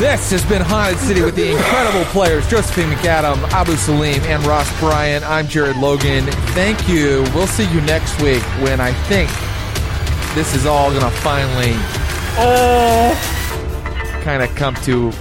This 0.00 0.30
has 0.30 0.42
been 0.46 0.62
Haunted 0.62 0.98
City 0.98 1.20
with 1.20 1.36
the 1.36 1.50
incredible 1.50 2.06
players 2.06 2.48
Josephine 2.48 2.88
McAdam, 2.88 3.36
Abu 3.50 3.76
Salim, 3.76 4.18
and 4.22 4.42
Ross 4.46 4.66
Bryant. 4.80 5.28
I'm 5.28 5.46
Jared 5.46 5.76
Logan. 5.76 6.24
Thank 6.54 6.88
you. 6.88 7.22
We'll 7.34 7.46
see 7.46 7.70
you 7.70 7.82
next 7.82 8.18
week 8.22 8.42
when 8.62 8.80
I 8.80 8.94
think 9.08 9.28
this 10.34 10.54
is 10.54 10.64
all 10.64 10.90
gonna 10.90 11.10
finally 11.10 11.74
uh, 12.38 13.14
kind 14.22 14.42
of 14.42 14.48
come 14.56 14.74
to 14.76 15.12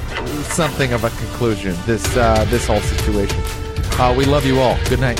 something 0.43 0.93
of 0.93 1.03
a 1.03 1.09
conclusion. 1.09 1.75
This 1.85 2.15
uh, 2.15 2.45
this 2.45 2.65
whole 2.65 2.79
situation. 2.79 3.37
Uh, 3.99 4.15
we 4.17 4.23
love 4.23 4.45
you 4.45 4.61
all. 4.61 4.77
Good 4.87 5.01
night. 5.01 5.19